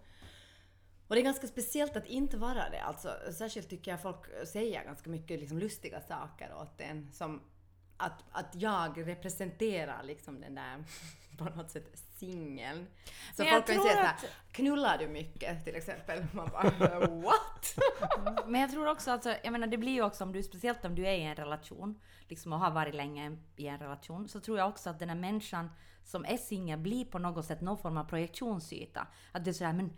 Och 1.08 1.16
det 1.16 1.22
är 1.22 1.24
ganska 1.24 1.48
speciellt 1.48 1.96
att 1.96 2.06
inte 2.06 2.38
vara 2.38 2.70
det. 2.70 2.82
Alltså, 2.82 3.18
särskilt 3.34 3.70
tycker 3.70 3.92
jag 3.92 4.02
folk 4.02 4.48
säger 4.48 4.84
ganska 4.84 5.10
mycket 5.10 5.40
liksom 5.40 5.60
lustiga 5.60 6.02
saker 6.02 6.54
åt 6.62 6.82
en. 6.82 7.12
Som 7.12 7.42
att, 7.98 8.24
att 8.32 8.56
jag 8.56 9.08
representerar 9.08 10.04
liksom 10.04 10.42
den 10.42 10.56
där 10.56 10.84
på 11.38 11.44
något 11.44 11.72
sätt 11.72 11.92
singeln. 12.18 12.88
Så 13.36 13.44
Men 13.44 13.54
folk 13.54 13.66
kan 13.66 13.76
ju 13.76 13.82
säga 13.82 13.94
såhär, 13.94 14.10
att- 14.14 14.26
knullar 14.52 14.98
du 14.98 15.08
mycket 15.08 15.66
till 15.66 15.76
exempel? 15.76 16.26
Man 16.32 16.50
bara, 16.52 17.00
what? 17.00 17.78
Men 18.48 18.62
jag 18.62 18.72
tror 18.72 18.88
också 18.88 19.12
att, 19.12 19.26
jag 19.26 19.52
menar 19.52 19.68
det 19.68 19.78
blir 19.78 19.92
ju 19.92 20.04
också 20.04 20.24
om 20.24 20.32
du, 20.34 20.44
speciellt 20.44 20.86
om 20.86 20.96
du 20.96 21.08
är 21.08 21.14
i 21.14 21.22
en 21.24 21.36
relation, 21.36 22.00
liksom 22.28 22.54
och 22.54 22.60
har 22.60 22.72
varit 22.72 22.96
länge 22.96 23.38
i 23.56 23.68
en 23.68 23.78
relation, 23.80 24.28
så 24.28 24.40
tror 24.40 24.58
jag 24.58 24.70
också 24.70 24.90
att 24.90 25.00
den 25.00 25.10
här 25.10 25.16
människan 25.16 25.70
som 26.04 26.26
är 26.26 26.38
singel 26.38 26.80
blir 26.80 27.06
på 27.06 27.20
något 27.20 27.46
sätt 27.46 27.62
någon 27.62 27.78
form 27.78 27.98
av 27.98 28.04
projektionsyta. 28.04 29.08
Att 29.32 29.46
det 29.46 29.52
är 29.52 29.54
sådär, 29.54 29.74
men 29.74 29.94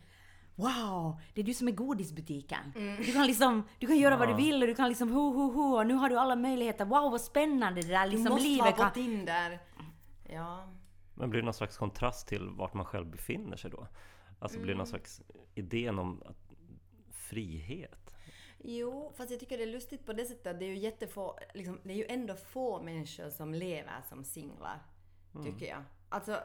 Wow, 0.55 1.19
det 1.34 1.41
är 1.41 1.46
du 1.46 1.53
som 1.53 1.67
är 1.67 1.72
godisbutiken. 1.72 2.74
Du 3.05 3.13
kan 3.13 3.27
liksom, 3.27 3.63
du 3.79 3.88
kan 3.88 3.98
göra 3.98 4.17
vad 4.17 4.27
du 4.27 4.31
Ja. 4.31 4.38
vill 4.38 4.62
och 4.62 4.67
du 4.67 4.75
kan 4.75 4.89
liksom 4.89 5.12
ho 5.12 5.31
ho 5.34 5.51
ho 5.51 5.77
och 5.77 5.88
nu 5.88 5.93
har 5.93 6.10
du 6.10 6.17
alla 6.17 6.36
möjligheter. 6.36 6.86
Wow 6.86 7.12
vad 7.12 7.22
spännande 7.22 7.81
det 7.81 7.88
där 7.88 8.05
Du 8.05 8.12
liksom 8.12 8.29
måste 8.34 8.48
livet 8.48 8.62
vara 8.62 8.72
på 8.72 8.81
kan... 8.81 8.91
Tinder. 8.91 9.60
Ja. 10.29 10.69
Men 11.19 11.29
blir 11.29 11.41
det 11.41 11.45
någon 11.45 11.53
slags 11.53 11.77
kontrast 11.77 12.27
till 12.27 12.49
vart 12.49 12.73
man 12.73 12.85
själv 12.85 13.05
befinner 13.05 13.57
sig 13.57 13.71
då? 13.71 13.88
Alltså 14.39 14.59
blir 14.59 14.71
det 14.71 14.77
någon 14.77 14.88
slags 14.88 15.21
idén 15.55 15.99
om 15.99 16.23
att, 16.25 16.53
frihet? 17.13 18.15
Jo, 18.57 19.13
fast 19.17 19.31
jag 19.31 19.39
tycker 19.39 19.57
det 19.57 19.63
är 19.63 19.67
lustigt 19.67 20.05
på 20.05 20.13
det 20.13 20.25
sättet 20.25 20.47
att 20.47 20.59
det 20.59 20.65
är 20.65 20.69
ju 20.69 20.77
jättefå, 20.77 21.39
liksom, 21.53 21.79
det 21.83 21.93
är 21.93 21.97
ju 21.97 22.05
ändå 22.09 22.35
få 22.35 22.81
människor 22.81 23.29
som 23.29 23.53
lever 23.53 24.01
som 24.09 24.23
singlar. 24.23 24.79
Tycker 25.43 25.65
jag. 25.65 25.83
Alltså, 26.09 26.39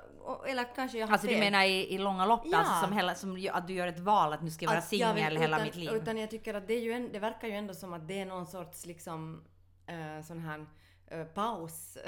eller 0.46 0.74
kanske 0.74 0.98
jag 0.98 1.06
har 1.06 1.12
Alltså 1.12 1.28
du 1.28 1.38
menar 1.38 1.64
i, 1.64 1.94
i 1.94 1.98
långa 1.98 2.26
lopp 2.26 2.42
Ja. 2.44 2.58
alltså, 2.58 2.86
som, 2.86 2.92
hela, 2.92 3.14
som 3.14 3.48
att 3.52 3.66
du 3.66 3.74
gör 3.74 3.86
ett 3.86 3.98
val 3.98 4.32
att 4.32 4.42
nu 4.42 4.50
ska 4.50 4.64
jag 4.64 4.70
vara 4.70 4.82
singel 4.82 5.36
hela 5.36 5.64
mitt 5.64 5.76
liv? 5.76 5.90
Utan 5.92 6.18
jag 6.18 6.30
tycker 6.30 6.54
att 6.54 6.66
det, 6.66 6.74
är 6.74 6.80
ju 6.80 6.92
en, 6.92 7.12
det 7.12 7.18
verkar 7.18 7.48
ju 7.48 7.54
ändå 7.54 7.74
som 7.74 7.92
att 7.92 8.08
det 8.08 8.20
är 8.20 8.26
någon 8.26 8.46
sorts 8.46 8.86
liksom 8.86 9.44
uh, 9.90 10.22
sån 10.22 10.38
här 10.38 10.66
eh, 11.06 11.24
paus 11.24 11.98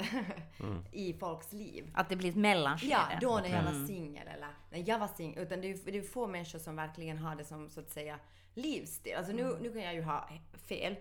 i 0.91 1.13
folks 1.13 1.53
liv. 1.53 1.91
Att 1.93 2.09
det 2.09 2.15
blir 2.15 2.29
ett 2.29 2.35
mellanskede? 2.35 2.91
Ja, 2.91 3.07
då 3.21 3.35
när 3.35 3.49
jag 3.49 3.59
Mm. 3.61 3.65
var 3.79 3.87
singel 3.87 4.27
eller 4.27 4.47
när 4.69 4.89
jag 4.89 4.99
var 4.99 5.07
singel. 5.07 5.43
Utan 5.43 5.61
det 5.61 5.71
är 5.71 5.91
det 5.91 5.97
är 5.97 6.01
få 6.01 6.27
människor 6.27 6.59
som 6.59 6.75
verkligen 6.75 7.17
har 7.17 7.35
det 7.35 7.45
som 7.45 7.69
så 7.69 7.79
att 7.79 7.89
säga 7.89 8.19
livsstil. 8.53 9.15
Alltså 9.17 9.33
nu, 9.33 9.41
Mm. 9.41 9.57
nu 9.63 9.73
kan 9.73 9.81
jag 9.81 9.93
ju 9.93 10.01
ha 10.01 10.29
fel. 10.67 10.95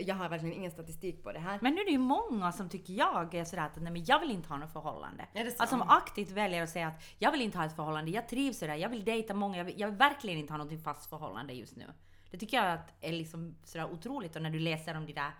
Jag 0.00 0.14
har 0.14 0.28
verkligen 0.28 0.54
ingen 0.54 0.70
statistik 0.70 1.22
på 1.22 1.32
det 1.32 1.38
här. 1.38 1.58
Men 1.62 1.74
nu 1.74 1.80
är 1.80 1.84
det 1.84 1.90
ju 1.90 1.98
många 1.98 2.52
som 2.52 2.68
tycker 2.68 2.92
jag 2.92 3.34
är 3.34 3.44
sådär 3.44 3.62
att 3.62 3.76
nej, 3.76 3.92
men 3.92 4.04
jag 4.04 4.20
vill 4.20 4.30
inte 4.30 4.48
ha 4.48 4.56
något 4.56 4.72
förhållande. 4.72 5.26
Så? 5.32 5.38
Alltså 5.40 5.66
som 5.66 5.82
aktivt 5.82 6.30
väljer 6.30 6.62
att 6.62 6.70
säga 6.70 6.88
att 6.88 7.02
jag 7.18 7.32
vill 7.32 7.40
inte 7.40 7.58
ha 7.58 7.64
ett 7.64 7.76
förhållande, 7.76 8.10
jag 8.10 8.28
trivs 8.28 8.58
sådär, 8.58 8.74
jag 8.74 8.88
vill 8.88 9.04
dejta 9.04 9.34
många, 9.34 9.56
jag 9.56 9.64
vill, 9.64 9.80
jag 9.80 9.88
vill 9.88 9.96
verkligen 9.96 10.38
inte 10.38 10.52
ha 10.52 10.64
något 10.64 10.82
fast 10.82 11.10
förhållande 11.10 11.52
just 11.52 11.76
nu. 11.76 11.84
Det 12.30 12.38
tycker 12.38 12.56
jag 12.56 12.72
att 12.72 12.94
är 13.00 13.12
liksom 13.12 13.54
sådär 13.64 13.90
otroligt 13.92 14.36
och 14.36 14.42
när 14.42 14.50
du 14.50 14.58
läser 14.58 14.96
om 14.96 15.06
det 15.06 15.12
där, 15.12 15.30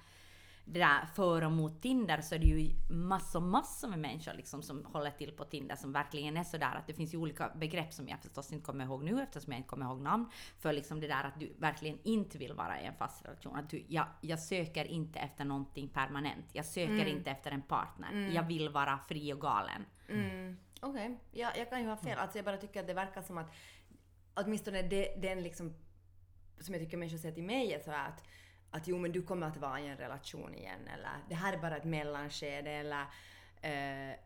det 0.72 0.80
där 0.80 1.06
för 1.14 1.44
och 1.44 1.52
mot 1.52 1.82
Tinder 1.82 2.20
så 2.20 2.34
är 2.34 2.38
det 2.38 2.46
ju 2.46 2.70
massor, 2.88 3.40
massor 3.40 3.88
med 3.88 3.98
människor 3.98 4.34
liksom 4.34 4.62
som 4.62 4.84
håller 4.84 5.10
till 5.10 5.32
på 5.32 5.44
Tinder 5.44 5.76
som 5.76 5.92
verkligen 5.92 6.36
är 6.36 6.44
sådär 6.44 6.74
att 6.74 6.86
det 6.86 6.94
finns 6.94 7.14
ju 7.14 7.18
olika 7.18 7.48
begrepp 7.48 7.92
som 7.92 8.08
jag 8.08 8.20
förstås 8.20 8.52
inte 8.52 8.64
kommer 8.66 8.84
ihåg 8.84 9.04
nu 9.04 9.22
eftersom 9.22 9.52
jag 9.52 9.58
inte 9.58 9.68
kommer 9.68 9.86
ihåg 9.86 10.00
namn. 10.00 10.26
För 10.58 10.72
liksom 10.72 11.00
det 11.00 11.08
där 11.08 11.24
att 11.24 11.40
du 11.40 11.52
verkligen 11.58 11.98
inte 12.02 12.38
vill 12.38 12.52
vara 12.52 12.80
i 12.80 12.84
en 12.84 12.94
fast 12.94 13.24
relation. 13.24 13.56
Att 13.56 13.70
du, 13.70 13.84
jag, 13.88 14.06
jag 14.20 14.38
söker 14.38 14.84
inte 14.84 15.18
efter 15.18 15.44
någonting 15.44 15.88
permanent. 15.88 16.46
Jag 16.52 16.64
söker 16.64 17.06
inte 17.06 17.30
efter 17.30 17.50
en 17.50 17.62
partner. 17.62 18.30
Jag 18.34 18.42
vill 18.42 18.68
vara 18.68 18.98
fri 19.08 19.32
och 19.32 19.40
galen. 19.40 19.84
Mm, 20.08 20.56
Okej, 20.80 21.18
ja, 21.32 21.52
jag 21.56 21.70
kan 21.70 21.82
ju 21.82 21.88
ha 21.88 21.96
fel. 21.96 22.18
Alltså 22.18 22.38
jag 22.38 22.44
bara 22.44 22.56
tycker 22.56 22.80
att 22.80 22.86
det 22.86 22.94
verkar 22.94 23.22
som 23.22 23.38
att 23.38 23.50
åtminstone 24.34 24.82
det, 24.82 25.14
den 25.22 25.42
liksom 25.42 25.74
som 26.60 26.74
jag 26.74 26.82
tycker 26.82 26.96
människor 26.96 27.18
säger 27.18 27.34
till 27.34 27.44
mig 27.44 27.72
är 27.72 27.80
så 27.80 27.90
att, 27.90 28.24
att 28.70 28.88
jo 28.88 28.98
men 28.98 29.12
du 29.12 29.22
kommer 29.22 29.46
att 29.46 29.56
vara 29.56 29.80
i 29.80 29.86
en 29.86 29.96
relation 29.96 30.54
igen 30.54 30.88
eller 30.94 31.10
det 31.28 31.34
här 31.34 31.52
är 31.52 31.58
bara 31.58 31.76
ett 31.76 31.84
mellanskede 31.84 32.70
eller 32.70 33.00
eh, 33.62 34.16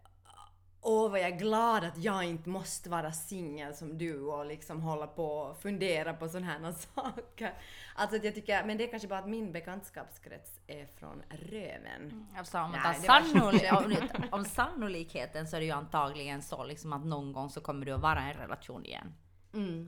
Åh 0.85 1.11
vad 1.11 1.21
jag 1.21 1.27
är 1.27 1.39
glad 1.39 1.85
att 1.85 1.99
jag 2.05 2.25
inte 2.25 2.49
måste 2.49 2.91
vara 2.91 3.13
singel 3.13 3.75
som 3.75 3.99
du 3.99 4.21
och 4.21 4.47
liksom 4.47 4.81
hålla 4.81 5.07
på 5.07 5.27
och 5.27 5.59
fundera 5.63 6.15
på 6.15 6.29
sådana 6.29 6.47
här 6.47 6.73
saker. 6.95 7.55
Alltså 7.95 8.17
att 8.17 8.25
jag 8.25 8.35
tycker, 8.35 8.65
men 8.65 8.79
det 8.79 8.85
är 8.85 8.91
kanske 8.91 9.09
bara 9.09 9.19
att 9.19 9.29
min 9.29 9.53
bekantskapskrets 9.53 10.61
är 10.67 10.87
från 10.87 11.23
röven. 11.31 12.27
Alltså 12.37 12.59
om, 12.59 12.71
Nej, 12.71 12.83
om, 13.73 13.97
om 14.39 14.45
sannolikheten 14.45 15.47
så 15.47 15.57
är 15.57 15.61
det 15.61 15.67
ju 15.67 15.73
antagligen 15.73 16.43
så 16.43 16.65
liksom 16.65 16.93
att 16.93 17.05
någon 17.05 17.33
gång 17.33 17.51
så 17.51 17.61
kommer 17.61 17.87
du 17.87 17.93
att 17.93 18.01
vara 18.01 18.27
i 18.27 18.31
en 18.31 18.39
relation 18.39 18.85
igen. 18.85 19.15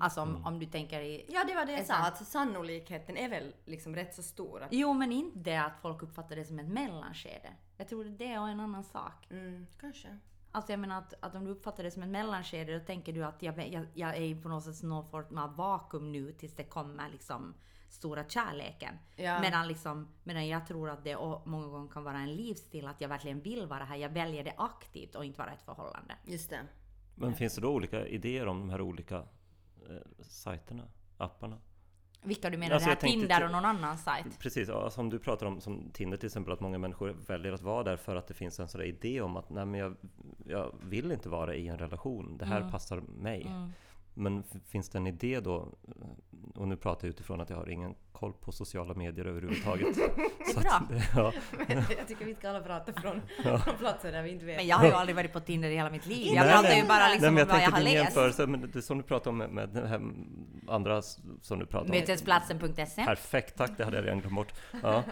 Alltså 0.01 0.21
om, 0.21 0.45
om 0.47 0.59
du 0.59 0.67
tänker 0.67 1.01
i... 1.01 1.27
Ja 1.29 1.45
det 1.45 1.55
var 1.55 1.65
det 1.65 1.73
jag 1.73 1.81
Är 1.81 1.85
sa, 1.85 1.95
alltså 1.95 2.25
sannolikheten 2.25 3.17
är 3.17 3.29
väl 3.29 3.55
liksom 3.65 3.95
rätt 3.95 4.15
så 4.15 4.23
stor. 4.23 4.63
Att, 4.63 4.69
Jo 4.71 4.93
men 4.93 5.13
inte 5.13 5.39
det 5.39 5.57
att 5.57 5.79
folk 5.83 6.03
uppfattar 6.03 6.37
det 6.37 6.45
som 6.45 6.59
ett 6.59 6.69
mellanskede. 6.69 7.53
Jag 7.77 7.89
tror 7.89 8.05
det 8.05 8.33
är 8.33 8.49
en 8.49 8.61
annan 8.61 8.85
sak. 8.85 9.31
mm, 9.31 9.67
kanske. 9.81 10.19
Alltså 10.53 10.73
jag 10.73 10.81
menar 10.81 10.99
att, 10.99 11.15
att 11.21 11.35
om 11.35 11.45
du 11.45 11.51
uppfattar 11.51 11.85
det 11.85 11.91
som 11.91 12.03
ett 12.03 12.09
mellanskede 12.09 12.79
då 12.79 12.85
tänker 12.85 13.13
du 13.13 13.25
att 13.25 13.43
jag, 13.43 13.69
jag, 13.69 13.87
jag 13.95 14.17
är 14.17 14.21
i 14.21 14.35
på 14.43 14.49
något 14.49 14.65
sätt 14.65 14.83
någon 14.83 15.07
form 15.07 15.39
av 15.39 15.57
vakuum 15.57 16.13
nu 16.13 16.33
tills 16.33 16.57
det 16.57 16.65
kommer 16.65 17.09
liksom 17.09 17.55
stora 17.89 18.29
kärleken. 18.29 18.95
Ja. 19.17 19.41
Medan, 19.41 19.69
liksom, 19.69 20.09
medan 20.25 20.49
jag 20.49 20.67
tror 20.67 20.91
att 20.91 21.05
det 21.05 21.17
många 21.45 21.67
gånger 21.67 21.89
kan 21.89 22.05
vara 22.05 22.19
en 22.19 22.35
livsstil 22.35 22.87
att 22.87 23.01
jag 23.01 23.09
verkligen 23.09 23.41
vill 23.41 23.67
vara 23.67 23.85
här. 23.85 23.97
Jag 23.97 24.09
väljer 24.09 24.45
det 24.45 24.55
aktivt 24.57 25.15
och 25.15 25.25
inte 25.25 25.39
vara 25.39 25.53
ett 25.53 25.63
förhållande. 25.63 26.15
Just 26.25 26.51
det. 26.51 26.61
Men 27.15 27.35
finns 27.35 27.55
det 27.55 27.61
då 27.61 27.69
olika 27.69 28.07
idéer 28.07 28.47
om 28.47 28.61
de 28.61 28.71
här 28.71 28.81
olika 28.81 29.23
eh, 29.91 29.97
sajterna, 30.23 30.83
apparna? 31.17 31.59
Vilka 32.23 32.51
du 32.51 32.59
menar? 32.59 32.75
Alltså, 32.75 32.89
det 32.89 32.95
här 32.95 33.01
Tinder 33.01 33.45
och 33.45 33.51
någon 33.53 33.65
annan 33.65 33.99
sajt? 33.99 34.39
Precis, 34.39 34.69
ja, 34.69 34.91
som 34.91 35.11
du 35.11 35.19
pratar 35.19 35.47
om 35.47 35.61
som 35.61 35.91
Tinder 35.93 36.17
till 36.17 36.27
exempel, 36.27 36.53
att 36.53 36.61
många 36.61 36.79
människor 36.79 37.17
väljer 37.27 37.53
att 37.53 37.63
vara 37.63 37.83
där 37.83 37.97
för 37.97 38.17
att 38.17 38.27
det 38.27 38.35
finns 38.35 38.61
en 38.61 38.69
sån 38.69 38.83
idé 38.83 39.21
om 39.21 39.37
att 39.37 39.51
nej 39.51 39.67
men 39.67 39.81
jag, 39.81 39.97
jag 40.47 40.75
vill 40.83 41.13
inte 41.13 41.29
vara 41.29 41.55
i 41.55 41.69
en 41.69 41.79
relation, 41.79 42.37
det 42.39 42.45
här 42.45 42.59
Mm. 42.61 42.71
passar 42.71 43.01
mig. 43.01 43.51
Men 44.15 44.45
finns 44.69 44.89
det 44.89 44.99
en 44.99 45.07
idé 45.07 45.41
då, 45.41 45.69
och 46.55 46.69
nu 46.69 46.77
pratar 46.77 47.07
jag 47.09 47.11
utifrån 47.11 47.41
att 47.41 47.51
jag 47.51 47.57
har 47.57 47.69
ingen 47.69 47.95
koll 48.13 48.33
på 48.33 48.53
sociala 48.53 48.95
medier 48.95 49.25
överhuvudtaget. 49.27 49.97
Så 50.55 50.61
bra. 50.61 50.71
att, 50.73 50.89
det- 50.89 51.05
ja, 51.15 51.33
jag 51.99 52.09
tycker 52.09 52.25
vi 52.25 52.35
ska 52.35 52.49
alla 52.49 52.61
prata 52.61 52.93
från, 52.93 53.21
från 53.43 53.77
platser 53.79 54.13
där 54.13 54.23
vi 54.23 54.31
inte 54.31 54.45
vet. 54.45 54.57
Men 54.57 54.67
jag 54.67 54.77
har 54.77 54.87
ju 54.87 54.93
aldrig 54.93 55.17
varit 55.17 55.33
på 55.33 55.41
Tinder 55.41 55.71
i 55.71 55.75
hela 55.77 55.91
mitt 55.91 56.07
liv. 56.07 56.27
Jag 56.27 56.45
Nej, 56.45 56.53
pratar 56.55 56.69
nej. 56.69 56.81
ju 56.81 56.87
bara 56.89 57.09
liksom 57.09 57.35
nej, 57.35 57.45
men 57.45 57.45
om 57.45 57.49
jag 57.49 57.55
vad 57.57 57.63
jag 57.65 57.71
har 57.71 57.81
läst. 57.81 57.95
jämförelse, 57.95 58.47
men 58.47 58.71
det 58.73 58.83
som 58.83 58.99
du 58.99 59.05
pratar 59.05 59.31
om 59.31 59.39
med, 59.39 59.51
med 59.51 59.69
det 59.69 59.89
här 59.89 60.01
andra 60.69 61.03
som 61.43 61.59
du 61.59 61.67
pratar 61.67 61.85
om. 61.85 61.91
Mötesplatsen.se. 61.91 63.05
Perfekt, 63.05 63.57
tack, 63.57 63.71
det 63.77 63.85
hade 63.85 63.97
jag 63.97 64.05
redan 64.05 64.21
glömt 64.21 64.35
bort. 64.37 64.53
Ja, 64.83 65.03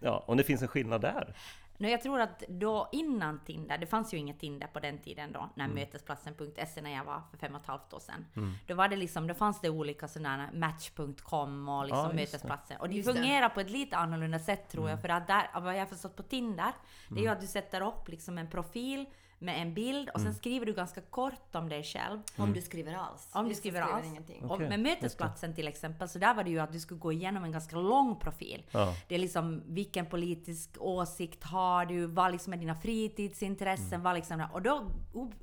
ja, 0.00 0.24
och 0.26 0.36
det 0.36 0.42
finns 0.44 0.62
en 0.62 0.68
skillnad 0.68 1.00
där. 1.00 1.34
Nej, 1.80 1.90
jag 1.90 2.02
tror 2.02 2.20
att 2.20 2.42
då 2.48 2.88
innan 2.92 3.40
Tinder, 3.44 3.78
det 3.78 3.86
fanns 3.86 4.14
ju 4.14 4.18
inget 4.18 4.40
Tinder 4.40 4.66
på 4.66 4.80
den 4.80 4.98
tiden 4.98 5.32
då, 5.32 5.38
Mm. 5.38 5.50
när 5.54 5.68
mötesplatsen.se 5.68 6.82
när 6.82 6.90
jag 6.94 7.04
var 7.04 7.22
för 7.30 7.36
fem 7.38 7.54
och 7.54 7.60
ett 7.60 7.66
halvt 7.66 7.92
år 7.92 8.00
sedan. 8.00 8.26
Då 8.66 8.74
var 8.74 8.88
det 8.88 8.96
liksom, 8.96 9.26
då 9.26 9.34
fanns 9.34 9.60
det 9.60 9.70
olika 9.70 10.08
sådana 10.08 10.50
match.com 10.54 11.68
och 11.68 11.84
liksom 11.84 12.02
Ja, 12.04 12.08
det. 12.08 12.14
mötesplatser. 12.14 12.76
Och 12.80 12.88
det 12.88 12.94
Just 12.94 13.08
det. 13.08 13.14
fungerar 13.14 13.48
på 13.48 13.60
ett 13.60 13.70
lite 13.70 13.96
annorlunda 13.96 14.38
sätt 14.38 14.68
tror 14.68 14.82
Mm. 14.82 14.90
jag, 14.90 15.00
för 15.02 15.08
att 15.08 15.26
där, 15.26 15.50
vad 15.60 15.74
jag 15.74 15.80
har 15.80 15.86
förstått 15.86 16.16
på 16.16 16.22
Tinder, 16.22 16.72
det 17.08 17.18
är 17.20 17.22
ju 17.22 17.28
att 17.28 17.40
du 17.40 17.46
sätter 17.46 17.80
upp 17.80 18.08
liksom 18.08 18.38
en 18.38 18.50
profil 18.50 19.06
med 19.40 19.62
en 19.62 19.74
bild 19.74 20.08
och 20.08 20.20
sen 20.20 20.26
Mm. 20.26 20.38
skriver 20.38 20.66
du 20.66 20.72
ganska 20.74 21.00
kort 21.00 21.54
om 21.54 21.68
dig 21.68 21.82
själv. 21.82 22.20
Om 22.36 22.52
du 22.52 22.60
skriver 22.62 22.94
alls. 22.94 23.30
Om 23.32 23.48
du 23.48 23.54
skriver 23.54 23.80
alls. 23.80 24.06
ingenting. 24.06 24.44
Och 24.44 24.50
Okej, 24.54 24.68
med 24.68 24.80
mötesplatsen 24.80 25.54
till 25.54 25.68
exempel, 25.68 26.08
så 26.08 26.18
där 26.18 26.34
var 26.34 26.44
det 26.44 26.50
ju 26.50 26.58
att 26.58 26.72
du 26.72 26.80
skulle 26.80 27.00
gå 27.00 27.12
igenom 27.12 27.44
en 27.44 27.52
ganska 27.52 27.76
lång 27.76 28.18
profil. 28.18 28.64
Ja. 28.70 28.94
Det 29.08 29.14
är 29.14 29.18
liksom 29.18 29.62
vilken 29.66 30.06
politisk 30.06 30.70
åsikt 30.80 31.44
har 31.44 31.86
du, 31.86 32.06
vad 32.06 32.32
liksom 32.32 32.52
är 32.52 32.56
dina 32.56 32.74
fritidsintressen, 32.74 33.86
Mm. 33.88 34.02
vad 34.02 34.14
liksom, 34.14 34.46
och 34.52 34.62
då 34.62 34.90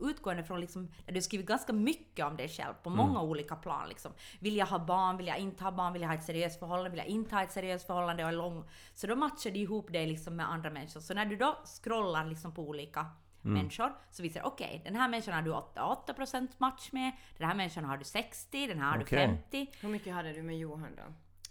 utgående 0.01 0.43
från 0.43 0.59
liksom, 0.61 0.91
du 1.05 1.21
skriver 1.21 1.43
ganska 1.45 1.73
mycket 1.73 2.25
om 2.25 2.37
dig 2.37 2.49
själv 2.49 2.73
på 2.83 2.89
många 2.89 3.19
Mm. 3.19 3.21
olika 3.29 3.55
plan. 3.55 3.89
Liksom. 3.89 4.11
Vill 4.39 4.55
jag 4.57 4.65
ha 4.65 4.79
barn? 4.79 5.17
Vill 5.17 5.27
jag 5.27 5.37
inte 5.39 5.63
ha 5.63 5.71
barn? 5.71 5.93
Vill 5.93 6.01
jag 6.01 6.09
ha 6.09 6.15
ett 6.15 6.23
seriöst 6.23 6.59
förhållande? 6.59 6.89
Vill 6.89 6.99
jag 6.99 7.07
inte 7.07 7.35
ha 7.35 7.43
ett 7.43 7.51
seriöst 7.51 7.87
förhållande? 7.87 8.23
Och 8.23 8.29
är 8.29 8.33
lång. 8.33 8.63
Så 8.93 9.07
då 9.07 9.15
matchar 9.15 9.51
det 9.51 9.59
ihop 9.59 9.91
dig 9.91 10.07
liksom 10.07 10.35
med 10.35 10.51
andra 10.51 10.69
människor. 10.69 10.99
Så 11.01 11.13
när 11.13 11.25
du 11.25 11.35
då 11.35 11.57
scrollar 11.83 12.25
liksom 12.25 12.51
på 12.53 12.61
olika 12.61 13.05
Mm. 13.45 13.57
människor 13.57 13.95
så 14.11 14.23
visar 14.23 14.39
det 14.41 14.45
okej, 14.47 14.81
den 14.85 14.95
här 14.95 15.09
människan 15.09 15.33
har 15.33 15.41
du 15.41 15.51
88% 15.51 16.47
match 16.57 16.91
med, 16.91 17.11
den 17.37 17.47
här 17.47 17.55
människan 17.55 17.85
har 17.85 17.97
du 17.97 18.03
60, 18.03 18.67
den 18.67 18.79
här 18.79 18.91
har 18.91 19.01
Okej. 19.01 19.27
du 19.27 19.33
50. 19.61 19.71
Hur 19.81 19.89
mycket 19.89 20.13
hade 20.13 20.33
du 20.33 20.43
med 20.43 20.57
Johan 20.59 20.95
då? 20.97 21.03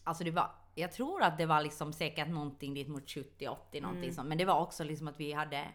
Alltså 0.04 0.24
det 0.24 0.30
var, 0.30 0.50
jag 0.74 0.92
tror 0.92 1.22
att 1.22 1.38
det 1.38 1.46
var 1.46 1.62
liksom 1.62 1.92
säkert 1.92 2.28
någonting 2.28 2.74
dit 2.74 2.88
mot 2.88 3.04
70-80 3.04 3.82
någonting 3.82 4.12
sånt. 4.12 4.28
Men 4.28 4.38
det 4.38 4.44
var 4.44 4.60
också 4.60 4.84
liksom 4.84 5.08
att 5.08 5.20
vi 5.20 5.32
hade 5.32 5.68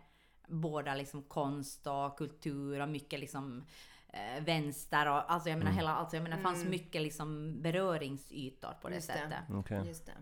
båda 0.47 0.95
liksom 0.95 1.23
konst 1.23 1.87
och 1.87 2.17
kultur 2.17 2.79
och 2.81 2.89
mycket 2.89 3.19
liksom 3.19 3.65
eh, 4.07 4.43
vänster 4.43 5.07
och 5.09 5.31
alltså 5.31 5.49
jag 5.49 5.59
menar 5.59 5.71
hela, 5.71 5.95
alltså 5.95 6.15
jag 6.15 6.23
menar 6.23 6.37
det 6.37 6.43
fanns 6.43 6.65
mycket 6.65 7.01
liksom 7.01 7.61
beröringsytor 7.61 8.73
på 8.81 8.89
det 8.89 8.95
Just 8.95 9.07
det. 9.07 9.13
sättet. 9.13 9.39
Okej. 9.53 9.87
Just 9.87 10.05
det. 10.05 10.13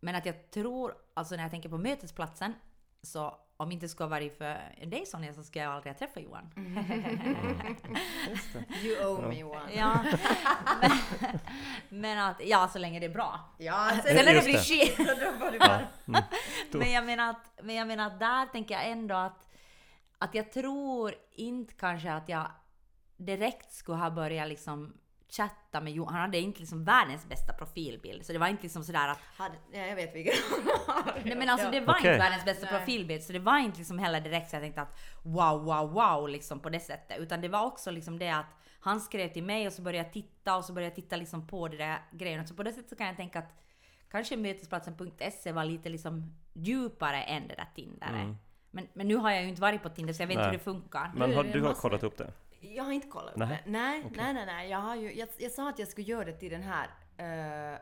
Men 0.00 0.14
att 0.14 0.26
jag 0.26 0.50
tror, 0.50 0.94
alltså 1.14 1.36
när 1.36 1.42
jag 1.42 1.50
tänker 1.50 1.68
på 1.68 1.78
mötesplatsen, 1.78 2.52
så 3.02 3.36
om 3.56 3.72
inte 3.72 3.84
det 3.84 3.88
skulle 3.90 4.08
varit 4.08 4.38
för 4.38 4.84
dig 4.86 5.06
Sonja 5.06 5.32
så 5.32 5.42
skulle 5.44 5.64
jag 5.64 5.72
aldrig 5.74 5.92
ha 5.94 5.98
träffat 5.98 6.22
Johan. 6.22 6.50
You 8.82 9.06
owe 9.06 9.28
me 9.28 9.44
one. 9.44 9.72
Ja. 9.74 10.04
men, 10.80 10.90
men 11.88 12.18
att, 12.18 12.36
ja 12.44 12.68
så 12.68 12.78
länge 12.78 13.00
det 13.00 13.06
är 13.06 13.10
bra. 13.10 13.40
Ja, 13.58 13.90
sen 13.92 14.02
Sen 14.02 14.16
när 14.16 14.34
det 14.34 14.44
blir 14.44 14.58
du 15.52 15.58
bara... 15.68 15.80
Då- 16.72 16.78
Men 16.78 16.92
jag 16.92 17.04
menar 17.06 17.30
att, 17.30 17.52
men 17.62 17.74
jag 17.74 17.86
menar 17.88 18.06
att 18.06 18.20
där 18.20 18.46
tänker 18.46 18.74
jag 18.74 18.88
ändå 18.88 19.14
att, 19.14 19.48
att 20.18 20.34
jag 20.34 20.52
tror 20.52 21.14
inte 21.32 21.74
kanske 21.74 22.12
att 22.12 22.28
jag 22.28 22.46
direkt 23.16 23.72
skulle 23.72 23.98
ha 23.98 24.10
börjat 24.10 24.48
liksom 24.48 24.94
chatta 25.36 25.80
med 25.80 25.92
Johan. 25.92 26.12
Han 26.12 26.22
hade 26.22 26.38
inte 26.38 26.60
liksom 26.60 26.84
världens 26.84 27.28
bästa 27.28 27.52
profilbild. 27.52 28.26
Så 28.26 28.32
det 28.32 28.38
var 28.38 28.48
inte 28.48 28.62
liksom 28.62 28.84
sådär 28.84 29.08
att... 29.08 29.18
Hade, 29.36 29.54
ja, 29.72 29.78
jag 29.78 29.96
vet 29.96 30.14
vilken 30.14 30.34
Nej 31.24 31.36
men 31.36 31.48
alltså 31.48 31.70
det 31.70 31.80
var 31.80 31.94
Okej. 31.94 32.12
inte 32.12 32.24
världens 32.24 32.44
bästa 32.44 32.66
Nej. 32.70 32.78
profilbild. 32.78 33.22
Så 33.22 33.32
det 33.32 33.38
var 33.38 33.58
inte 33.58 33.78
liksom 33.78 33.98
heller 33.98 34.20
direkt 34.20 34.50
så 34.50 34.56
jag 34.56 34.62
tänkte 34.62 34.82
att 34.82 34.98
wow, 35.22 35.64
wow, 35.64 35.92
wow 35.92 36.28
liksom 36.28 36.60
på 36.60 36.70
det 36.70 36.80
sättet. 36.80 37.18
Utan 37.18 37.40
det 37.40 37.48
var 37.48 37.66
också 37.66 37.90
liksom 37.90 38.18
det 38.18 38.30
att 38.30 38.46
han 38.80 39.00
skrev 39.00 39.28
till 39.28 39.44
mig 39.44 39.66
och 39.66 39.72
så 39.72 39.82
började 39.82 40.06
jag 40.06 40.12
titta 40.12 40.56
och 40.56 40.64
så 40.64 40.72
började 40.72 40.90
jag 40.90 40.96
titta 40.96 41.16
liksom 41.16 41.46
på 41.46 41.68
det 41.68 41.76
där 41.76 41.98
grejerna. 42.12 42.46
Så 42.46 42.54
på 42.54 42.62
det 42.62 42.72
sättet 42.72 42.90
så 42.90 42.96
kan 42.96 43.06
jag 43.06 43.16
tänka 43.16 43.38
att 43.38 43.52
kanske 44.10 44.36
mötesplatsen.se 44.36 45.52
var 45.52 45.64
lite 45.64 45.88
liksom 45.88 46.34
djupare 46.52 47.22
än 47.22 47.48
det 47.48 47.54
där 47.54 47.68
Tinder. 47.74 48.06
är. 48.06 48.36
Men, 48.70 48.88
men 48.92 49.08
nu 49.08 49.16
har 49.16 49.30
jag 49.30 49.42
ju 49.42 49.48
inte 49.48 49.60
varit 49.60 49.82
på 49.82 49.88
Tinder 49.88 50.12
så 50.12 50.22
jag 50.22 50.26
vet 50.26 50.34
inte 50.34 50.44
hur 50.44 50.52
det 50.52 50.58
funkar. 50.58 51.12
Men 51.14 51.34
har, 51.34 51.44
du 51.44 51.62
har 51.62 51.74
kollat 51.74 52.02
upp 52.02 52.16
det? 52.16 52.32
Jag 52.72 52.84
har 52.84 52.92
inte 52.92 53.08
kollat 53.08 53.30
upp 53.32 53.36
Nej. 53.38 53.48
det. 53.64 53.70
Nej, 53.70 54.10
nej, 54.16 54.34
nej, 54.34 54.46
nej. 54.46 54.70
Jag, 54.70 54.78
har 54.78 54.96
ju, 54.96 55.12
jag, 55.14 55.28
jag 55.38 55.52
sa 55.52 55.68
att 55.68 55.78
jag 55.78 55.88
skulle 55.88 56.06
göra 56.06 56.24
det 56.24 56.32
till 56.32 56.50
den 56.50 56.62
här... 56.62 56.88
eh, 57.16 57.78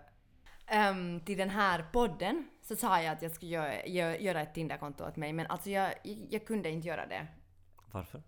ehm, 0.66 1.20
till 1.20 1.38
den 1.38 1.50
här 1.50 1.84
podden 1.92 2.48
så 2.62 2.76
sa 2.76 3.02
jag 3.02 3.12
att 3.12 3.22
jag 3.22 3.32
skulle 3.32 3.50
göra, 3.50 3.72
gö- 3.72 4.18
göra 4.20 4.40
ett 4.42 4.54
Tinder-konto 4.54 5.04
åt 5.08 5.16
mig 5.16 5.32
men 5.32 5.46
alltså 5.46 5.70
jag, 5.70 5.94
jag, 6.02 6.26
jag 6.30 6.46
kunde 6.46 6.70
inte 6.70 6.88
göra 6.88 7.06
det. 7.06 7.26
Varför? 7.92 8.22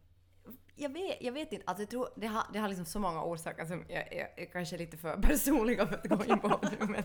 Jag 0.77 0.93
vet, 0.93 1.23
jag 1.23 1.33
vet 1.33 1.53
inte, 1.53 1.65
alltså 1.67 1.83
jag 1.83 1.91
tror 1.91 2.09
det 2.17 2.27
har, 2.27 2.43
det 2.53 2.59
har 2.59 2.69
liksom 2.69 2.87
så 2.87 2.99
många 2.99 3.23
orsaker 3.25 3.65
som 3.65 3.85
jag, 3.89 4.15
jag, 4.15 4.29
jag 4.37 4.53
kanske 4.53 4.77
är 4.77 4.79
lite 4.79 4.97
för 4.97 5.17
personliga 5.23 5.87
för 5.87 5.95
att 5.95 6.09
gå 6.09 6.25
in 6.25 6.39
på 6.39 6.61
nu 6.63 6.87
men, 6.87 7.03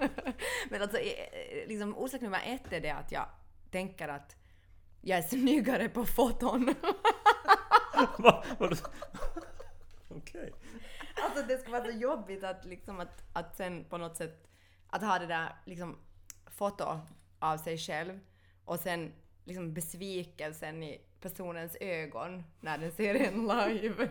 men 0.70 0.82
alltså 0.82 0.98
eh, 0.98 1.68
liksom 1.68 1.96
orsak 1.96 2.20
nummer 2.20 2.40
ett 2.46 2.72
är 2.72 2.80
det 2.80 2.90
att 2.90 3.12
jag 3.12 3.26
tänker 3.70 4.08
att 4.08 4.36
jag 5.00 5.18
är 5.18 5.22
snyggare 5.22 5.88
på 5.88 6.04
foton. 6.04 6.74
Va? 8.18 8.44
Okej. 10.08 10.52
Alltså 11.22 11.42
det 11.48 11.58
skulle 11.58 11.78
vara 11.78 11.92
så 11.92 11.98
jobbigt 11.98 12.44
att 12.44 12.64
liksom 12.64 13.00
att, 13.00 13.24
att 13.32 13.56
sen 13.56 13.84
på 13.84 13.98
något 13.98 14.16
sätt 14.16 14.48
att 14.90 15.02
ha 15.02 15.18
det 15.18 15.26
där 15.26 15.56
liksom 15.64 15.98
foto 16.46 17.00
av 17.38 17.56
sig 17.56 17.78
själv 17.78 18.20
och 18.64 18.80
sen 18.80 19.12
liksom 19.44 19.74
besvikelsen 19.74 20.82
i 20.82 21.00
personens 21.20 21.76
ögon 21.80 22.44
när 22.60 22.78
den 22.78 22.92
ser 22.92 23.14
en 23.14 23.40
live. 23.42 24.08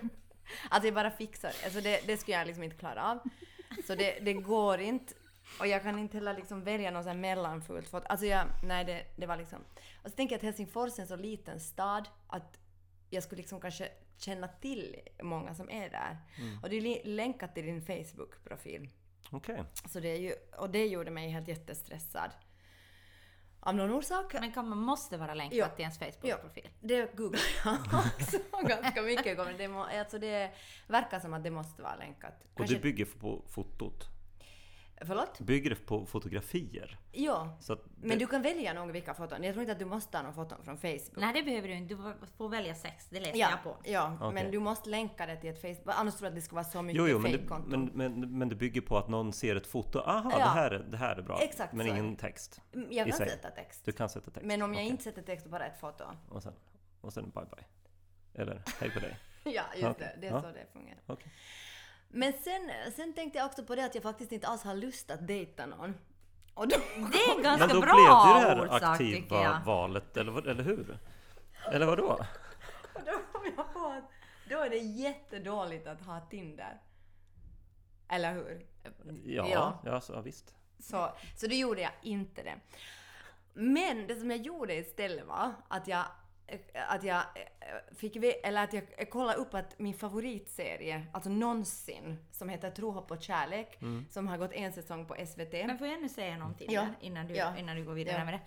Alltså 0.70 0.88
jag 0.88 0.94
bara 0.94 1.12
fixar 1.12 1.54
alltså 1.64 1.82
det. 1.82 2.08
Det 2.08 2.18
skulle 2.18 2.38
jag 2.38 2.48
liksom 2.48 2.64
inte 2.64 2.76
klara 2.78 3.12
av. 3.12 3.20
Så 3.88 3.96
det, 3.96 4.20
det 4.20 4.34
går 4.34 4.80
inte. 4.80 5.14
Och 5.60 5.68
jag 5.68 5.84
kan 5.84 6.00
inte 6.00 6.18
heller 6.18 6.34
liksom 6.34 6.64
välja 6.64 6.92
något 6.92 7.04
sånt 7.04 7.16
här 7.16 7.22
mellanfullt. 7.22 7.94
Alltså 7.94 8.26
jag, 8.26 8.48
nej 8.64 8.86
det, 8.86 9.06
det 9.16 9.26
var 9.26 9.38
liksom... 9.38 9.60
Och 10.04 10.10
så 10.10 10.16
tänker 10.16 10.34
jag 10.34 10.38
att 10.38 10.44
Helsingfors 10.44 10.98
är 10.98 11.02
en 11.02 11.08
så 11.08 11.16
liten 11.16 11.60
stad 11.60 12.10
att 12.28 12.58
jag 13.14 13.24
skulle 13.24 13.42
liksom 13.42 13.62
kanske 13.62 13.90
känna 14.18 14.48
till 14.48 14.96
många 15.24 15.56
som 15.56 15.70
är 15.70 15.90
där. 15.90 16.18
Och 16.64 16.70
det 16.70 16.76
är 16.76 17.06
länkat 17.08 17.56
till 17.56 17.66
din 17.66 17.82
Facebook-profil. 17.82 18.90
Okej. 19.32 19.64
Så 19.90 20.00
det 20.00 20.10
är 20.10 20.20
ju, 20.20 20.34
och 20.58 20.70
det 20.70 20.86
gjorde 20.88 21.12
mig 21.12 21.30
helt 21.30 21.48
jättestressad. 21.48 22.32
Av 23.60 23.76
någon 23.76 23.92
orsak. 23.92 24.34
Men 24.34 24.52
kan 24.52 24.70
man 24.70 24.78
måste 24.78 25.18
vara 25.18 25.34
länkad 25.34 25.58
Ja. 25.60 25.68
till 25.68 25.82
ens 25.82 26.00
Facebook-profil? 26.00 26.70
Det 26.80 27.16
googlar 27.16 27.42
jag 27.66 27.78
också 28.22 28.38
ganska 28.68 29.02
mycket. 29.02 29.58
Det, 29.58 29.68
må, 29.68 29.84
alltså 29.84 30.20
det 30.20 30.52
verkar 30.88 31.20
som 31.20 31.34
att 31.34 31.44
det 31.44 31.52
måste 31.52 31.82
vara 31.82 31.96
länkat. 31.96 32.34
Och 32.54 32.68
det 32.68 32.82
bygger 32.82 33.06
på 33.06 33.44
fotot? 33.48 34.08
Förlåt? 35.06 35.40
Bygger 35.40 35.70
det 35.70 35.76
på 35.76 36.06
fotografier? 36.06 36.98
Ja. 37.12 37.58
Så 37.62 37.74
att 37.74 37.86
Men 37.98 38.10
det, 38.10 38.16
du 38.16 38.28
kan 38.28 38.42
välja 38.42 38.74
några 38.74 38.92
vilka 38.92 39.14
foton. 39.14 39.44
Jag 39.44 39.54
tror 39.54 39.62
inte 39.62 39.72
att 39.72 39.80
du 39.80 39.86
måste 39.86 40.18
ha 40.18 40.22
några 40.24 40.36
foton 40.36 40.64
från 40.64 40.78
Facebook. 40.78 41.12
Nej, 41.18 41.34
det 41.34 41.44
behöver 41.44 41.68
du 41.68 41.74
inte. 41.74 41.94
Du 41.96 42.14
får 42.38 42.50
välja 42.50 42.76
sex. 42.76 43.08
Det 43.10 43.20
läste 43.20 43.38
Ja, 43.38 43.50
jag 43.50 43.64
på. 43.64 43.78
ja 43.92 44.18
Okej. 44.22 44.34
men 44.44 44.52
du 44.52 44.60
måste 44.60 44.90
länka 44.90 45.26
det 45.26 45.36
till 45.36 45.50
ett 45.50 45.62
Facebook. 45.62 45.96
Annars 45.98 46.14
tror 46.16 46.26
jag 46.26 46.30
att 46.32 46.36
det 46.36 46.42
ska 46.42 46.56
vara 46.56 46.66
så 46.66 46.82
mycket 46.82 46.98
Jo, 47.00 47.08
jo, 47.08 47.20
men 47.20 47.32
det, 47.32 47.40
men, 47.68 47.86
men, 47.86 48.38
men 48.38 48.50
det 48.50 48.56
bygger 48.56 48.82
på 48.82 48.98
att 48.98 49.08
någon 49.10 49.34
ser 49.34 49.56
ett 49.56 49.68
foto. 49.68 50.00
Aha, 50.00 50.32
Ja. 50.32 50.38
det, 50.38 50.44
här, 50.44 50.72
är- 50.72 50.84
det 50.84 50.98
här 50.98 51.16
är 51.16 51.22
bra. 51.22 51.40
Exakt 51.42 51.74
men 51.74 51.86
så 51.88 51.92
ingen 51.94 52.12
det. 52.14 52.20
text. 52.20 52.62
Mm, 52.74 52.88
Jag 52.92 53.08
kan 53.08 53.18
sätta 53.18 53.50
text. 53.50 53.86
Du 53.86 53.92
kan 53.92 54.10
sätta 54.10 54.32
text. 54.32 54.46
Men 54.48 54.62
om 54.62 54.74
jag 54.74 54.80
Okej. 54.82 54.90
inte 54.92 55.04
sätter 55.04 55.22
text 55.22 55.46
och 55.46 55.52
bara 55.52 55.66
ett 55.66 55.80
foto. 55.80 56.04
Och 56.30 56.44
sen, 56.44 56.54
och 57.02 57.14
sen 57.14 57.24
bye 57.30 57.44
bye. 57.56 57.66
Eller 58.44 58.62
hej 58.80 58.92
på 58.92 59.00
dig. 59.00 59.18
Ja, 59.44 59.64
just 59.76 59.88
Okej. 59.90 59.96
det. 60.16 60.22
Det 60.22 60.28
är 60.28 60.32
Ja. 60.32 60.42
så 60.42 60.48
det 60.48 60.66
fungerar. 60.74 61.00
Men 62.14 62.34
sen, 62.34 62.72
sen 62.96 63.14
tänkte 63.14 63.38
jag 63.40 63.46
också 63.46 63.64
på 63.64 63.76
det 63.76 63.86
att 63.86 63.96
jag 63.96 64.04
faktiskt 64.04 64.32
inte 64.32 64.48
alls 64.48 64.64
har 64.64 64.76
lust 64.76 65.12
att 65.12 65.28
dejta 65.28 65.66
någon. 65.66 65.96
Och 66.54 66.68
då, 66.68 66.78
Det 67.12 67.18
är 67.18 67.38
en 67.38 67.44
ganska 67.44 67.68
Men 67.68 67.76
då 67.76 67.82
bra 67.82 67.94
blev 67.94 68.06
det 68.06 68.40
det 68.40 68.48
här 68.48 68.62
orsak 68.62 68.84
aktiva 68.84 69.62
valet, 69.66 70.18
eller, 70.18 70.48
eller 70.48 70.64
hur? 70.64 70.98
Eller 71.72 71.86
vad 71.86 71.98
då? 71.98 72.26
då 72.94 73.12
kom 73.32 73.46
jag 73.46 73.74
på 73.74 73.86
att 73.86 74.10
då 74.50 74.60
är 74.60 74.70
det 74.70 74.78
jättedåligt 74.78 75.88
att 75.88 76.02
ha 76.02 76.20
Tinder. 76.20 76.82
Eller 78.10 78.34
hur? 78.34 78.66
Ja, 79.26 79.48
Ja. 79.50 79.82
ja. 79.86 80.02
så, 80.02 80.14
ja 80.14 80.22
visst. 80.22 80.56
Så, 80.80 81.10
så 81.38 81.48
då 81.48 81.56
gjorde 81.56 81.82
jag 81.82 81.92
inte 82.02 82.44
det. 82.44 82.56
Men 83.54 84.08
det 84.08 84.16
som 84.16 84.32
jag 84.32 84.40
gjorde 84.40 84.76
istället 84.76 85.26
var 85.26 85.54
att 85.68 85.88
jag 85.88 86.06
att 86.88 87.04
jag 87.04 87.18
eh, 87.18 87.96
fick 87.96 88.16
eller 88.16 88.64
att 88.64 88.74
jag 88.74 89.10
kollade 89.10 89.38
upp 89.38 89.54
att 89.54 89.80
min 89.80 89.94
favoritserie, 89.94 91.06
alltså 91.12 91.30
någonsin, 91.30 92.18
som 92.32 92.50
heter 92.50 92.72
Tro, 92.72 92.92
hopp 92.92 93.12
och 93.12 93.22
kärlek, 93.24 93.80
som 94.10 94.28
har 94.28 94.38
gått 94.38 94.54
en 94.54 94.74
säsong 94.74 95.06
på 95.06 95.16
SVT. 95.26 95.54
Men 95.54 95.78
får 95.78 95.88
jag 95.88 95.98
ännu 95.98 96.10
säga 96.10 96.38
någonting 96.38 96.68
Ja. 96.72 96.82
där 96.82 96.96
innan 97.02 97.28
du, 97.28 97.36
Ja. 97.36 97.58
innan 97.58 97.76
du 97.76 97.84
går 97.84 97.94
vidare 97.94 98.18
Ja. 98.18 98.26
med 98.26 98.34
det? 98.34 98.42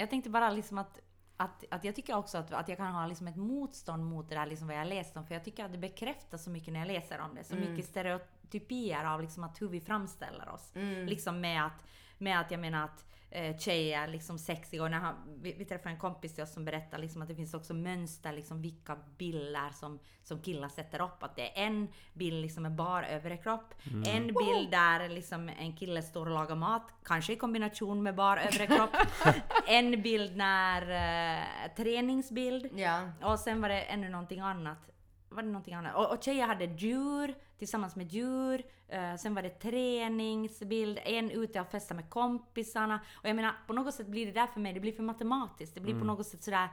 Jag 0.00 0.10
tänkte 0.10 0.30
bara 0.30 0.50
liksom 0.50 0.78
att 0.78 1.00
att, 1.38 1.64
att 1.70 1.84
jag 1.84 1.94
tycker 1.94 2.16
också 2.16 2.38
att, 2.38 2.52
att 2.52 2.68
jag 2.68 2.78
kan 2.78 2.92
ha 2.92 3.06
liksom 3.06 3.28
ett 3.28 3.36
motstånd 3.36 4.04
mot 4.04 4.28
det 4.28 4.34
där 4.34 4.46
liksom 4.46 4.68
vad 4.68 4.76
jag 4.76 4.86
läst 4.86 5.16
om. 5.16 5.26
För 5.26 5.34
jag 5.34 5.44
tycker 5.44 5.64
att 5.64 5.72
det 5.72 5.78
bekräftar 5.78 6.38
så 6.38 6.50
mycket 6.50 6.72
när 6.72 6.80
jag 6.80 6.86
läser 6.88 7.20
om 7.20 7.34
det. 7.34 7.44
Så 7.44 7.54
Mm. 7.56 7.70
mycket 7.70 7.86
stereotypier 7.90 9.04
av 9.04 9.22
liksom 9.22 9.44
att 9.44 9.60
hur 9.62 9.68
vi 9.68 9.80
framställer 9.80 10.48
oss. 10.48 10.72
Mm. 10.76 11.06
Liksom 11.06 11.40
med 11.40 11.66
att, 11.66 11.84
med 12.18 12.40
att 12.40 12.50
jag 12.50 12.60
menar 12.60 12.84
att 12.84 13.04
eh, 13.36 13.56
tjejer 13.56 14.08
liksom 14.08 14.38
sexiga. 14.38 14.82
Och 14.82 14.90
när 14.90 14.98
han, 14.98 15.14
vi, 15.40 15.52
vi 15.52 15.64
träffade 15.64 15.90
en 15.90 16.00
kompis 16.00 16.34
till 16.34 16.44
oss 16.44 16.52
som 16.52 16.64
berättade 16.64 17.02
liksom 17.02 17.22
att 17.22 17.28
det 17.28 17.34
finns 17.34 17.54
också 17.54 17.74
mönster, 17.74 18.32
liksom 18.32 18.62
vilka 18.62 18.96
bilder 19.18 19.70
som, 19.70 19.98
som 20.22 20.42
killar 20.42 20.68
sätter 20.68 21.02
upp. 21.02 21.22
Att 21.22 21.36
det 21.36 21.58
är 21.58 21.66
en 21.66 21.88
bild 22.12 22.42
liksom 22.42 22.62
med 22.62 22.72
bar 22.72 23.02
överkropp, 23.02 23.74
en 24.06 24.26
bild 24.26 24.70
där 24.70 25.08
liksom 25.08 25.48
en 25.48 25.76
kille 25.76 26.02
står 26.02 26.26
och 26.26 26.32
lagar 26.32 26.56
mat, 26.56 26.82
kanske 27.04 27.32
i 27.32 27.36
kombination 27.36 28.02
med 28.02 28.14
bar 28.14 28.36
överkropp. 28.36 28.96
en 29.66 30.02
bild 30.02 30.36
när, 30.36 30.82
eh, 30.82 31.74
träningsbild. 31.76 32.70
Ja. 32.74 33.10
Och 33.22 33.38
sen 33.38 33.60
var 33.60 33.68
det 33.68 33.80
ännu 33.80 34.08
någonting 34.08 34.40
annat. 34.40 34.95
Var 35.28 35.42
det 35.42 35.48
någonting 35.48 35.74
annat? 35.74 35.96
Och, 35.96 36.12
och 36.12 36.22
tjejer 36.22 36.46
hade 36.46 36.64
djur 36.64 37.34
tillsammans 37.58 37.96
med 37.96 38.12
djur. 38.12 38.64
Eh, 38.88 39.16
sen 39.16 39.34
var 39.34 39.42
det 39.42 39.50
träningsbild, 39.50 40.98
en 41.04 41.30
ute 41.30 41.60
och 41.60 41.70
festa 41.70 41.94
med 41.94 42.10
kompisarna. 42.10 43.00
Och 43.22 43.28
jag 43.28 43.36
menar, 43.36 43.54
på 43.66 43.72
något 43.72 43.94
sätt 43.94 44.06
blir 44.06 44.26
det 44.26 44.32
där 44.32 44.46
för 44.46 44.60
mig, 44.60 44.72
det 44.72 44.80
blir 44.80 44.92
för 44.92 45.02
matematiskt. 45.02 45.74
Det 45.74 45.80
blir 45.80 45.98
på 45.98 46.04
något 46.04 46.26
sätt 46.26 46.42
sådär 46.42 46.68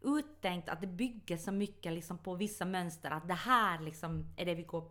uttänkt 0.00 0.68
att 0.68 0.80
det 0.80 0.86
bygger 0.86 1.36
så 1.36 1.52
mycket 1.52 1.92
liksom 1.92 2.18
på 2.18 2.34
vissa 2.34 2.64
mönster. 2.64 3.10
Att 3.10 3.28
det 3.28 3.34
här 3.34 3.80
liksom 3.80 4.34
är 4.36 4.44
det 4.46 4.54
vi 4.54 4.62
går 4.62 4.90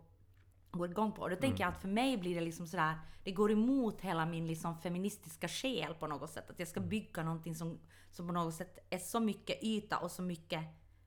går 0.72 0.90
igång 0.90 1.12
på. 1.12 1.22
Och 1.22 1.30
då 1.30 1.36
tänker 1.36 1.64
jag 1.64 1.72
att 1.72 1.80
för 1.80 1.88
mig 1.88 2.16
blir 2.16 2.34
det 2.34 2.40
liksom 2.40 2.66
sådär, 2.66 2.94
det 3.24 3.32
går 3.32 3.52
emot 3.52 4.00
hela 4.00 4.26
min 4.26 4.46
liksom 4.46 4.78
feministiska 4.78 5.48
själ 5.48 5.94
på 5.94 6.06
något 6.06 6.30
sätt. 6.30 6.50
Att 6.50 6.58
jag 6.58 6.68
ska 6.68 6.80
bygga 6.80 7.22
någonting 7.22 7.54
som, 7.54 7.78
som 8.10 8.26
på 8.26 8.32
något 8.32 8.54
sätt 8.54 8.78
är 8.90 8.98
så 8.98 9.20
mycket 9.20 9.62
yta 9.62 9.98
och 9.98 10.10
så 10.10 10.22
mycket 10.22 10.60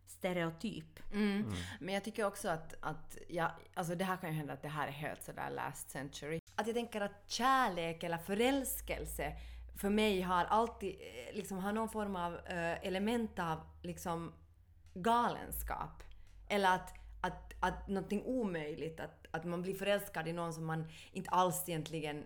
stereotyp. 0.07 0.99
Mm. 1.13 1.53
Men 1.79 1.93
jag 1.93 2.03
tycker 2.03 2.25
också 2.25 2.49
att, 2.49 2.75
att 2.79 3.17
ja, 3.27 3.51
alltså 3.73 3.95
det 3.95 4.03
här 4.05 4.17
kan 4.17 4.29
ju 4.29 4.35
hända 4.35 4.53
att 4.53 4.61
det 4.61 4.67
här 4.67 4.87
är 4.87 4.91
helt 4.91 5.23
sådär 5.23 5.49
last 5.49 5.89
century. 5.89 6.39
Att 6.55 6.67
jag 6.67 6.75
tänker 6.75 7.01
att 7.01 7.23
kärlek 7.27 8.03
eller 8.03 8.17
förälskelse 8.17 9.35
för 9.75 9.89
mig 9.89 10.21
har 10.21 10.45
alltid 10.45 10.95
eh, 10.95 11.35
liksom 11.35 11.57
har 11.57 11.73
någon 11.73 11.89
form 11.89 12.15
av 12.15 12.35
eh, 12.35 12.87
element 12.87 13.39
av 13.39 13.59
liksom 13.81 14.33
galenskap. 14.93 16.03
Eller 16.47 16.75
att, 16.75 16.93
att, 17.21 17.53
att 17.59 17.87
någonting 17.87 18.23
omöjligt, 18.25 18.99
att, 18.99 19.25
att 19.31 19.45
man 19.45 19.61
blir 19.61 19.75
förälskad 19.75 20.27
i 20.27 20.33
någon 20.33 20.53
som 20.53 20.65
man 20.65 20.87
inte 21.11 21.29
alls 21.29 21.69
egentligen 21.69 22.25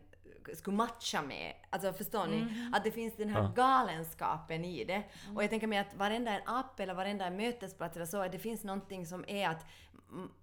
skulle 0.55 0.77
matcha 0.77 1.21
med. 1.21 1.53
Alltså 1.69 1.93
förstår 1.93 2.27
ni? 2.27 2.69
Att 2.73 2.83
det 2.83 2.91
finns 2.91 3.15
den 3.17 3.29
här 3.29 3.41
Ja. 3.41 3.51
galenskapen 3.55 4.65
i 4.65 4.83
det. 4.83 5.03
Och 5.35 5.43
jag 5.43 5.49
tänker 5.49 5.67
mig 5.67 5.79
att 5.79 5.93
varenda 5.93 6.31
en 6.31 6.41
app 6.45 6.79
eller 6.79 6.93
varenda 6.93 7.25
en 7.25 7.35
mötesplats 7.37 7.95
eller 7.95 8.05
så, 8.05 8.27
det 8.27 8.39
finns 8.39 8.63
någonting 8.63 9.05
som 9.05 9.25
är 9.27 9.49
att 9.49 9.61
mm, 9.61 9.88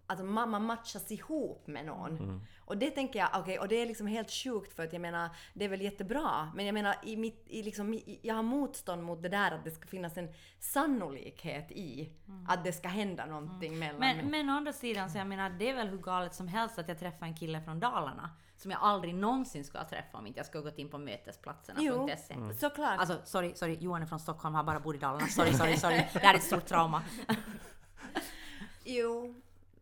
alltså 0.07 0.24
mamma 0.24 0.59
matchas 0.59 1.12
ihop 1.12 1.66
med 1.66 1.87
någon. 1.87 2.46
Och 2.59 2.79
det 2.79 2.90
tänker 2.90 3.18
jag, 3.18 3.29
okej, 3.35 3.59
och 3.59 3.68
det 3.68 3.76
är 3.83 3.87
liksom 3.87 4.07
helt 4.07 4.31
sjukt 4.31 4.72
för 4.72 4.85
att 4.85 4.92
jag 4.92 5.02
menar, 5.02 5.31
det 5.55 5.64
är 5.64 5.68
väl 5.68 5.81
jättebra, 5.81 6.52
men 6.55 6.66
jag 6.66 6.72
menar, 6.72 6.96
i 7.02 7.16
mitt, 7.16 7.44
i 7.46 7.62
liksom, 7.62 7.94
i, 7.94 8.20
jag 8.22 8.35
har 8.35 8.42
motstånd 8.42 9.02
mot 9.02 9.22
det 9.22 9.29
där 9.29 9.52
att 9.52 9.64
det 9.64 9.70
ska 9.70 9.87
finnas 9.87 10.16
en 10.16 10.29
sannolikhet 10.59 11.70
i 11.70 12.12
att 12.48 12.64
det 12.64 12.72
ska 12.72 12.88
hända 12.88 13.26
någonting 13.26 13.79
mellan 13.79 14.00
Men, 14.00 14.31
men 14.31 14.50
å 14.50 14.52
andra 14.52 14.72
sidan 14.72 15.11
så 15.11 15.18
jag 15.18 15.26
menar, 15.26 15.50
det 15.50 15.70
är 15.70 15.74
väl 15.74 15.88
hur 15.88 15.98
galet 15.98 16.35
som 16.35 16.48
helst 16.48 16.79
att 16.79 16.88
jag 16.88 16.98
träffar 16.98 17.26
en 17.26 17.37
kille 17.37 17.61
från 17.61 17.81
Dalarna. 17.81 18.31
Som 18.59 18.70
jag 18.70 18.81
aldrig 18.83 19.14
någonsin 19.14 19.64
skulle 19.64 19.83
ha 19.83 19.88
träffat 19.88 20.14
om 20.14 20.26
inte 20.26 20.38
jag 20.38 20.46
skulle 20.46 20.64
gått 20.64 20.79
in 20.79 20.88
på 20.88 20.98
mötesplatserna.se. 20.98 22.35
Jo, 22.38 22.52
såklart. 22.59 22.98
Alltså 22.98 23.20
sorry, 23.24 23.55
sorry, 23.55 23.76
Johan 23.81 24.02
är 24.02 24.07
från 24.07 24.20
Stockholm, 24.20 24.55
har 24.55 24.64
bara 24.64 24.81
bor 24.81 24.94
i 24.94 24.98
Dalarna. 24.98 25.26
Sorry, 25.26 25.52
sorry, 25.52 25.76
sorry. 25.76 25.96
Det 26.12 26.18
här 26.18 26.35
är 26.35 26.38
ett 26.38 26.44
stort 26.44 26.66
trauma. 26.66 27.02
Jo, 28.88 29.35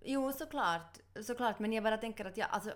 jo 0.05 0.33
såklart, 0.33 0.99
såklart, 1.23 1.59
men 1.59 1.73
jag 1.73 1.85
bara 1.85 1.97
tänker 1.97 2.25
att 2.25 2.37
jag, 2.37 2.49
alltså... 2.51 2.73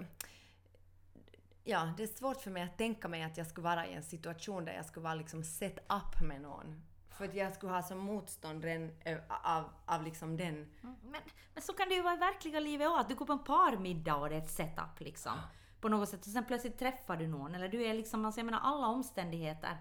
Ja, 1.65 1.93
det 1.97 2.03
är 2.03 2.07
svårt 2.07 2.41
för 2.41 2.51
mig 2.51 2.63
att 2.63 2.79
tänka 2.79 3.09
mig 3.09 3.23
att 3.23 3.37
jag 3.37 3.47
skulle 3.47 3.65
vara 3.65 3.87
i 3.87 3.95
en 3.95 4.03
situation 4.03 4.65
där 4.65 4.73
jag 4.73 4.87
skulle 4.87 5.05
vara 5.05 5.15
liksom 5.15 5.45
set 5.45 5.79
up 5.79 6.23
med 6.23 6.41
någon. 6.41 6.83
För 7.19 7.25
att 7.25 7.35
jag 7.35 7.55
skulle 7.55 7.73
ha 7.73 7.83
som 7.83 7.99
motstånd 7.99 8.63
den, 8.63 8.93
av, 9.29 9.65
av 9.87 10.03
liksom 10.03 10.37
den... 10.37 10.55
Mm, 10.55 10.97
men, 11.03 11.21
men 11.55 11.63
så 11.63 11.73
kan 11.73 11.89
det 11.89 11.95
ju 11.95 12.03
vara 12.03 12.15
i 12.15 12.19
verkliga 12.19 12.61
livet 12.61 12.89
också, 12.89 13.01
att 13.01 13.09
du 13.09 13.15
går 13.15 13.27
på 13.27 13.33
en 13.33 13.45
parmiddag 13.45 14.17
och 14.17 14.29
det 14.29 14.35
är 14.35 14.39
ett 14.39 14.51
setup 14.51 15.01
liksom. 15.01 15.33
På 15.81 15.89
något 15.89 16.09
sätt. 16.09 16.21
Och 16.21 16.33
sen 16.33 16.45
plötsligt 16.45 16.79
träffar 16.79 17.17
du 17.17 17.27
någon. 17.27 17.55
Eller 17.55 17.69
du 17.69 17.83
är 17.83 17.95
liksom, 17.95 18.25
alltså 18.25 18.41
jag 18.41 18.45
menar 18.45 18.61
alla 18.63 18.87
omständigheter. 18.87 19.77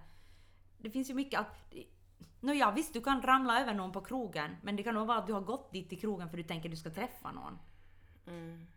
Det 0.77 0.89
finns 0.89 1.09
ju 1.09 1.13
mycket 1.13 1.39
att... 1.39 1.73
Nåja 2.39 2.71
visst, 2.71 2.93
du 2.93 3.01
kan 3.01 3.21
ramla 3.21 3.61
över 3.61 3.73
någon 3.73 3.91
på 3.91 4.01
krogen. 4.01 4.55
Men 4.61 4.75
det 4.75 4.83
kan 4.83 4.95
nog 4.95 5.07
vara 5.07 5.17
att 5.17 5.27
du 5.27 5.33
har 5.33 5.41
gått 5.41 5.71
dit 5.71 5.89
till 5.89 5.99
krogen 5.99 6.29
för 6.29 6.37
du 6.37 6.43
tänker 6.43 6.69
du 6.69 6.75
ska 6.75 6.89
träffa 6.89 7.31
någon. 7.31 7.59
Mm. 8.27 8.67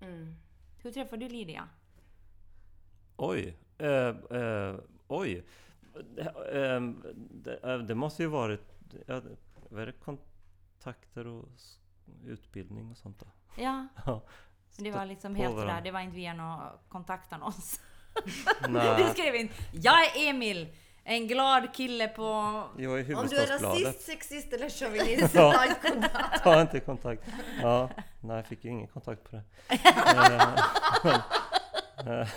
Mm. 0.00 0.34
Hur 0.82 0.92
träffade 0.92 1.24
du 1.24 1.28
Lydia? 1.28 1.68
Oj. 3.16 3.56
Eh, 3.78 3.88
eh, 4.40 4.76
oj. 5.08 5.44
Eh, 6.18 6.26
eh, 6.60 6.80
det, 7.30 7.82
det 7.82 7.94
måste 7.94 8.22
ju 8.22 8.28
varit... 8.28 8.74
Ja, 9.06 9.20
vad 9.70 9.82
är 9.82 9.86
det? 9.86 9.92
Kontakter 9.92 11.26
och 11.26 11.48
utbildning 12.24 12.90
och 12.90 12.96
sånt 12.96 13.18
då? 13.20 13.26
Ja, 13.62 13.86
Ja. 14.06 14.22
det 14.78 14.90
var 14.90 15.06
liksom 15.06 15.34
helt 15.34 15.54
sådär. 15.54 15.80
Det 15.84 15.90
var 15.90 16.00
inte 16.00 16.16
via 16.16 16.34
någon 16.34 16.60
kontaktannons. 16.88 17.80
Du 18.98 19.04
skrev 19.12 19.34
inte 19.34 19.54
“Jag 19.72 20.04
är 20.04 20.30
Emil, 20.30 20.68
en 21.04 21.26
glad 21.28 21.74
kille 21.74 22.08
på...” 22.08 22.22
Jag 22.78 23.00
är 23.00 23.18
Om 23.18 23.26
du 23.26 23.36
är 23.36 23.46
rasist, 23.46 24.00
sexist 24.00 24.52
eller 24.52 24.68
chauvinist, 24.68 25.34
Ja. 25.34 25.52
ta 25.52 25.66
inte 25.66 25.80
kontakt. 25.90 26.42
Ta 26.42 26.60
inte 26.60 26.80
kontakt. 26.80 27.22
Ja, 27.62 27.90
nej, 28.20 28.36
jag 28.36 28.46
fick 28.46 28.64
ju 28.64 28.70
ingen 28.70 28.88
kontakt 28.88 29.24
på 29.24 29.36
det. 29.36 29.42
Eh, 32.06 32.20
eh, 32.20 32.28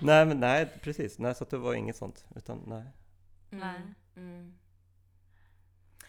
nej, 0.00 0.26
men 0.26 0.40
nej, 0.40 0.66
precis. 0.82 1.18
Nej, 1.18 1.34
så 1.34 1.44
att 1.44 1.50
det 1.50 1.58
var 1.58 1.74
inget 1.74 1.96
sånt. 1.96 2.24
Utan 2.36 2.62
nej. 2.66 2.84
Nej. 3.50 3.80
Mm. 4.16 4.58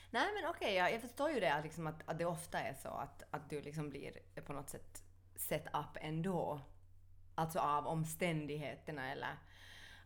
Nej 0.09 0.27
men 0.33 0.49
okej, 0.49 0.73
jag, 0.75 0.93
jag 0.93 1.01
förstår 1.01 1.29
ju 1.29 1.39
det 1.39 1.53
att, 1.53 1.63
liksom 1.63 1.87
att, 1.87 2.01
att 2.05 2.17
det 2.17 2.25
ofta 2.25 2.59
är 2.59 2.73
så 2.73 2.89
att, 2.89 3.23
att 3.31 3.49
du 3.49 3.61
liksom 3.61 3.89
blir 3.89 4.11
på 4.45 4.53
något 4.53 4.69
sätt 4.69 5.03
set 5.35 5.65
up 5.67 5.97
ändå. 6.01 6.61
Alltså 7.35 7.59
av 7.59 7.87
omständigheterna 7.87 9.11
eller 9.11 9.37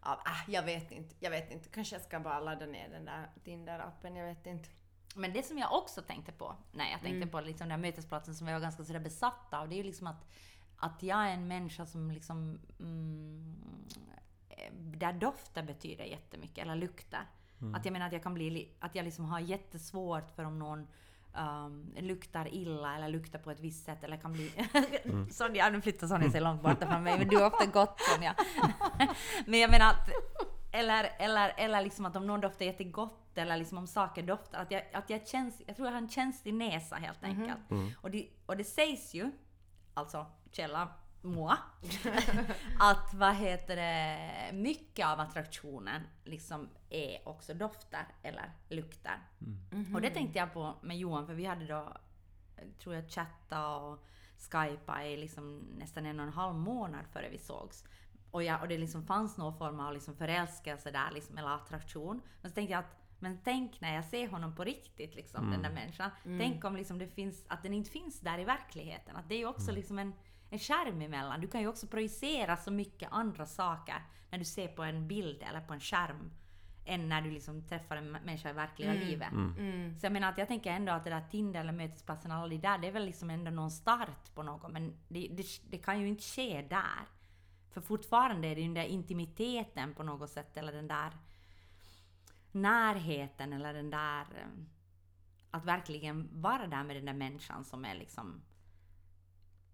av, 0.02 0.18
ah, 0.26 0.44
jag 0.48 0.64
vet 0.64 0.92
inte, 0.92 1.16
jag 1.20 1.32
vet 1.32 1.52
inte. 1.52 1.70
Kanske 1.70 1.96
jag 1.96 2.04
ska 2.04 2.20
bara 2.20 2.40
ladda 2.40 2.66
ner 2.66 2.90
den 2.90 3.06
där 3.06 3.30
Tinder-appen, 3.44 4.16
jag 4.18 4.26
vet 4.26 4.46
inte. 4.48 4.70
Men 5.16 5.34
det 5.34 5.44
som 5.44 5.58
jag 5.58 5.74
också 5.74 6.02
tänkte 6.02 6.32
på, 6.32 6.56
när 6.72 6.92
jag 6.92 7.02
tänkte 7.02 7.28
på 7.28 7.42
liksom 7.42 7.66
den 7.70 7.72
här 7.72 7.78
mötesplatsen 7.78 8.36
som 8.36 8.48
jag 8.48 8.54
var 8.56 8.62
ganska 8.62 8.84
sådär 8.84 9.00
besatt 9.00 9.54
av, 9.54 9.70
det 9.70 9.76
är 9.76 9.78
ju 9.78 9.84
liksom 9.84 10.08
att, 10.08 10.28
att 10.78 11.04
jag 11.04 11.18
är 11.28 11.34
en 11.34 11.48
människa 11.48 11.86
som 11.86 12.12
liksom... 12.12 12.60
Mm, 12.80 13.56
där 14.72 15.14
dofter 15.14 15.64
betyder 15.64 16.04
jättemycket, 16.04 16.58
eller 16.58 16.76
lukter. 16.76 17.26
Att 17.76 17.86
jag 17.86 17.92
menar 17.92 18.08
att 18.08 18.14
jag 18.14 18.24
kan 18.24 18.34
bli... 18.34 18.50
li- 18.50 18.74
Att 18.80 18.96
jag 18.96 19.06
liksom 19.06 19.26
har 19.26 19.40
jättesvårt 19.40 20.32
för 20.32 20.44
om 20.44 20.60
någon 20.60 20.88
um, 21.38 21.94
luktar 21.98 22.54
illa 22.54 22.96
eller 22.96 23.08
luktar 23.08 23.40
på 23.40 23.52
ett 23.52 23.60
visst 23.60 23.86
sätt 23.86 24.04
eller 24.04 24.18
kan 24.18 24.34
bli... 24.34 24.52
Sonja, 25.32 25.70
nu 25.70 25.82
flyttar 25.82 26.08
Sonja 26.08 26.32
sig 26.32 26.42
långt 26.42 26.62
borta 26.62 26.88
från 26.88 27.04
mig, 27.04 27.18
men 27.18 27.28
du 27.28 27.38
är 27.38 27.46
ofta 27.46 27.66
gott 27.66 28.02
Sonja. 28.02 28.36
men 29.46 29.60
jag 29.60 29.72
menar 29.72 29.90
att... 29.90 30.10
Eller, 30.74 31.12
eller, 31.20 31.54
eller 31.58 31.82
liksom 31.82 32.06
att 32.06 32.16
om 32.16 32.28
någon 32.28 32.42
doftar 32.42 32.66
jättegott 32.66 33.38
eller 33.38 33.58
liksom 33.58 33.78
om 33.78 33.88
saker 33.88 34.24
doftar. 34.24 34.60
Att 34.62 34.72
jag, 34.72 34.84
att 34.94 35.10
jag, 35.10 35.28
känns, 35.28 35.62
jag 35.68 35.76
tror 35.76 35.88
jag 35.88 35.94
har 35.94 36.02
en 36.02 36.10
känslig 36.10 36.54
näsa 36.54 36.96
helt 36.96 37.24
enkelt. 37.24 37.60
Och, 38.02 38.12
det, 38.12 38.28
och 38.46 38.58
det 38.58 38.64
sägs 38.64 39.14
ju, 39.14 39.32
alltså 39.94 40.26
källa 40.52 40.88
moi, 41.22 41.56
att 42.80 43.14
vad 43.14 43.36
heter 43.36 43.76
det, 43.76 44.54
mycket 44.54 45.06
av 45.08 45.20
attraktionen 45.20 46.02
liksom 46.24 46.70
är 46.90 47.28
också 47.28 47.54
dofter 47.54 48.08
eller 48.24 48.52
lukter. 48.70 49.20
Och 49.96 50.02
det 50.02 50.10
tänkte 50.10 50.40
jag 50.40 50.54
på 50.54 50.76
med 50.82 50.98
Johan 50.98 51.28
för 51.28 51.34
vi 51.34 51.46
hade 51.46 51.66
då, 51.66 51.94
tror 52.84 52.96
jag, 52.96 53.10
chatta 53.10 53.76
och 53.76 54.06
skypa 54.38 55.06
i 55.06 55.18
liksom 55.18 55.60
nästan 55.78 56.06
en 56.06 56.20
och 56.20 56.26
en 56.26 56.34
halv 56.34 56.56
månad 56.56 57.06
före 57.14 57.30
vi 57.30 57.38
sågs. 57.38 57.84
Och, 58.32 58.44
jag, 58.44 58.62
och 58.62 58.68
det 58.68 58.78
liksom 58.78 59.06
fanns 59.06 59.38
någon 59.38 59.58
form 59.58 59.80
av 59.80 59.94
liksom 59.94 60.16
förälskelse 60.16 60.92
där, 60.92 61.12
liksom, 61.12 61.38
eller 61.38 61.50
attraktion. 61.50 62.22
Men 62.42 62.52
så 62.52 62.56
tänkte 62.56 62.72
jag 62.72 62.80
att 62.80 63.02
men 63.24 63.38
tänk 63.44 63.82
när 63.82 63.96
jag 63.96 64.06
ser 64.06 64.28
honom 64.28 64.56
på 64.56 64.64
riktigt, 64.64 65.16
liksom, 65.16 65.52
den 65.52 65.62
där 65.62 65.70
människan. 65.70 66.12
Tänk 66.24 66.66
om 66.66 66.76
liksom 66.76 67.00
det 67.00 67.08
finns, 67.08 67.46
att 67.48 67.64
den 67.64 67.74
inte 67.74 67.92
finns 67.92 68.20
där 68.20 68.40
i 68.40 68.44
verkligheten. 68.44 69.16
Att 69.16 69.30
det 69.30 69.36
är 69.36 69.40
ju 69.40 69.46
också 69.46 69.72
liksom 69.72 70.00
en, 70.00 70.14
en 70.52 70.60
skärm 70.60 71.02
emellan. 71.02 71.42
Du 71.42 71.48
kan 71.48 71.62
ju 71.62 71.68
också 71.68 71.88
projicera 71.88 72.58
så 72.58 72.72
mycket 72.72 73.10
andra 73.12 73.46
saker 73.46 73.96
när 74.30 74.40
du 74.40 74.46
ser 74.46 74.68
på 74.68 74.84
en 74.84 75.08
bild 75.08 75.44
eller 75.50 75.62
på 75.62 75.74
en 75.74 75.80
skärm 75.80 76.32
än 76.86 77.10
när 77.10 77.22
du 77.22 77.32
liksom 77.32 77.64
träffar 77.68 77.96
en 77.98 78.12
människa 78.12 78.50
i 78.50 78.54
verkliga 78.54 78.94
livet. 78.94 79.32
Så 80.00 80.06
jag 80.06 80.14
menar 80.14 80.30
att 80.30 80.38
jag 80.38 80.48
tänker 80.48 80.72
ändå 80.72 80.92
att 80.92 81.04
det 81.04 81.10
där 81.10 81.26
Tinder 81.32 81.60
eller 81.60 81.72
mötesplatsen, 81.74 82.32
alla 82.32 82.48
det 82.48 82.58
där, 82.58 82.78
det 82.78 82.88
är 82.88 82.92
väl 82.92 83.06
liksom 83.06 83.30
ändå 83.30 83.52
någon 83.52 83.72
start 83.72 84.34
på 84.36 84.44
något. 84.44 84.72
Men 84.72 84.98
det, 85.08 85.28
det, 85.32 85.46
det 85.70 85.78
kan 85.78 86.00
ju 86.02 86.08
inte 86.08 86.24
ske 86.24 86.62
där. 86.70 87.08
För 87.72 87.82
fortfarande 87.82 88.48
är 88.48 88.56
det 88.56 88.62
ju 88.62 88.68
den 88.68 88.74
där 88.74 88.84
intimiteten 88.86 89.94
på 89.94 90.04
något 90.04 90.30
sätt, 90.30 90.58
eller 90.58 90.74
den 90.74 90.88
där 90.88 91.12
närheten, 92.52 93.54
eller 93.54 93.74
den 93.74 93.90
där... 93.90 94.22
eh, 94.22 94.48
Att 95.52 95.66
verkligen 95.66 96.42
vara 96.42 96.68
där 96.68 96.84
med 96.84 96.96
den 96.96 97.06
där 97.06 97.14
människan 97.14 97.64
som 97.66 97.86
är 97.86 97.96
liksom... 97.96 98.42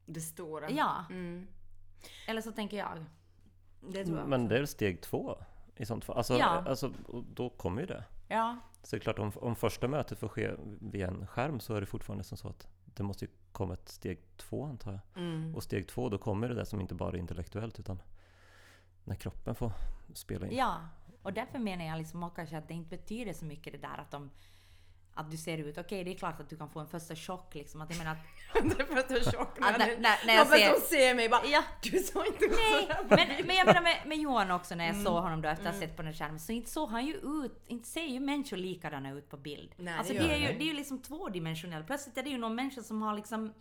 Det 0.10 0.22
stora. 0.22 0.70
Ja, 0.72 1.06
Mm. 1.10 1.48
eller 2.28 2.42
så 2.42 2.52
tänker 2.52 2.78
jag. 2.78 3.06
Det 3.82 4.06
tror 4.06 4.18
jag 4.18 4.28
Men 4.30 4.48
det 4.48 4.58
är 4.60 4.66
steg 4.66 5.02
två 5.02 5.38
i 5.76 5.86
sånt 5.86 6.06
fall? 6.06 6.18
Alltså, 6.18 6.38
Ja. 6.38 6.46
alltså 6.46 6.94
då 7.34 7.50
kommer 7.50 7.82
ju 7.82 7.88
det. 7.88 8.04
Ja, 8.28 8.58
Så 8.84 8.96
det 8.96 9.00
är 9.00 9.02
klart, 9.02 9.20
om, 9.20 9.32
om 9.36 9.56
första 9.56 9.88
mötet 9.88 10.20
får 10.20 10.28
ske 10.28 10.52
via 10.82 11.08
en 11.08 11.28
skärm 11.28 11.60
så 11.60 11.74
är 11.74 11.82
det 11.82 11.88
fortfarande 11.88 12.24
som 12.24 12.38
så 12.38 12.48
att 12.50 12.68
det 12.86 13.04
måste 13.04 13.26
ju 13.26 13.32
komma 13.52 13.74
ett 13.74 13.90
steg 13.90 14.20
två 14.38 14.66
antar 14.66 14.92
jag. 14.92 15.24
Mm. 15.24 15.56
Och 15.56 15.64
steg 15.64 15.88
två, 15.88 16.10
då 16.10 16.18
kommer 16.18 16.50
det 16.50 16.56
där 16.56 16.64
som 16.66 16.82
inte 16.82 16.96
bara 16.96 17.10
är 17.14 17.18
intellektuellt 17.18 17.80
utan 17.80 18.02
när 19.04 19.16
kroppen 19.16 19.56
får 19.56 19.72
spela 20.14 20.48
in. 20.48 20.58
ja. 20.58 20.78
Och 21.22 21.34
därför 21.34 21.60
menar 21.60 21.86
jag 21.86 21.98
liksom 21.98 22.24
också 22.24 22.36
kanske 22.36 22.58
att 22.58 22.68
det 22.68 22.74
inte 22.74 22.90
betyder 22.98 23.34
så 23.34 23.46
mycket 23.46 23.74
det 23.74 23.80
där 23.80 23.98
att 23.98 24.12
de 24.12 24.30
att 25.18 25.32
du 25.32 25.38
ser 25.38 25.58
ut, 25.58 25.78
okej 25.78 26.04
det 26.04 26.12
är 26.12 26.16
klart 26.16 26.40
att 26.40 26.50
du 26.50 26.58
kan 26.58 26.70
få 26.70 26.80
en 26.80 26.88
första 26.88 27.16
chock 27.16 27.56
liksom. 27.56 27.82
Att 27.82 27.90
jag 27.90 27.98
menar 27.98 28.12
att, 28.12 28.80
är 28.80 29.08
första 29.08 29.38
chock 29.38 29.58
att 29.62 29.78
när, 29.78 29.88
när, 29.88 29.98
när, 29.98 30.26
när 30.26 30.34
jag 30.34 30.48
ser... 30.48 30.74
som 30.74 30.82
ser 30.82 31.16
mig 31.16 31.30
bara 31.30 31.46
Ja, 31.46 31.64
Du 31.82 32.00
såg 32.00 32.28
inte 32.28 32.46
ut 32.46 32.52
Nej, 32.52 32.90
men, 33.10 33.28
bild." 33.28 33.48
men 33.48 33.56
jag 33.56 33.66
menar 33.66 33.82
med, 33.82 33.98
med 34.06 34.18
Johan 34.18 34.52
också 34.52 34.76
när 34.76 34.88
jag 34.88 34.96
såg 34.96 35.24
honom 35.24 35.42
då 35.42 35.50
efter 35.50 35.68
att 35.68 35.74
ha 35.74 35.82
sett 35.82 35.96
på 35.98 36.04
den 36.04 36.14
skärmen, 36.14 36.40
så 36.40 36.52
inte 36.52 36.72
såg 36.72 36.90
han 36.90 37.06
ju 37.06 37.14
ut, 37.14 37.64
inte 37.68 37.88
ser 37.88 38.06
ju 38.06 38.20
människor 38.20 38.58
likadana 38.58 39.12
ut 39.12 39.30
på 39.30 39.38
bild. 39.38 39.74
Nej, 39.78 39.94
alltså 39.98 40.14
det 40.14 40.20
det, 40.20 40.34
är 40.34 40.38
ju, 40.38 40.58
det 40.58 40.64
är 40.64 40.68
ju 40.68 40.74
liksom 40.74 41.02
tvådimensionellt. 41.02 41.88
Plötsligt 41.88 42.18
är 42.18 42.24
det 42.24 42.30
ju 42.30 42.38
någon 42.38 42.56
människa 42.56 42.84
som 42.84 43.02
har 43.02 43.16
liksom, 43.16 43.54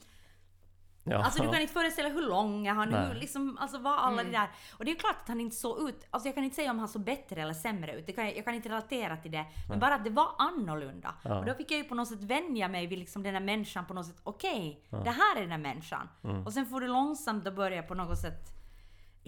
Ja. 1.08 1.16
alltså 1.24 1.42
du 1.42 1.52
kan 1.52 1.60
inte 1.60 1.72
föreställa 1.72 2.08
hur 2.08 2.22
lång 2.22 2.66
är 2.66 2.72
han, 2.72 2.88
Nej. 2.88 3.06
hur 3.06 3.14
liksom, 3.14 3.58
alltså 3.60 3.78
vad 3.78 3.98
alla 3.98 4.24
det 4.24 4.30
där. 4.30 4.48
Och 4.72 4.84
det 4.84 4.90
är 4.90 4.92
ju 4.92 4.98
klart 4.98 5.16
att 5.22 5.28
han 5.28 5.40
inte 5.40 5.56
såg 5.56 5.88
ut, 5.88 6.06
alltså 6.10 6.28
jag 6.28 6.34
kan 6.34 6.44
inte 6.44 6.56
säga 6.56 6.70
om 6.70 6.78
han 6.78 6.88
såg 6.88 7.04
bättre 7.04 7.42
eller 7.42 7.54
sämre 7.54 7.98
ut, 7.98 8.06
det 8.06 8.12
kan, 8.12 8.24
jag 8.24 8.36
jag 8.36 8.44
kan 8.44 8.54
inte 8.54 8.68
relatera 8.68 9.16
till 9.16 9.30
det. 9.30 9.44
Men 9.68 9.78
bara 9.78 9.94
att 9.94 10.04
det 10.04 10.10
var 10.10 10.28
annorlunda. 10.38 11.14
Ja. 11.22 11.38
Och 11.38 11.44
då 11.44 11.54
fick 11.54 11.70
jag 11.70 11.78
ju 11.78 11.84
på 11.84 11.94
något 11.94 12.08
sätt 12.08 12.22
vänja 12.22 12.68
mig 12.68 12.86
vid 12.86 12.98
liksom 12.98 13.22
den 13.22 13.34
här 13.34 13.40
människan 13.40 13.86
på 13.86 13.94
något 13.94 14.06
sätt, 14.06 14.20
okej, 14.22 14.84
det 14.90 15.10
här 15.10 15.36
är 15.36 15.40
den 15.40 15.50
här 15.50 15.58
människan. 15.58 16.08
Och 16.46 16.52
sen 16.52 16.66
får 16.66 16.80
du 16.80 16.88
långsamt 16.88 17.46
att 17.46 17.56
börja 17.56 17.82
på 17.82 17.94
något 17.94 18.18
sätt 18.18 18.55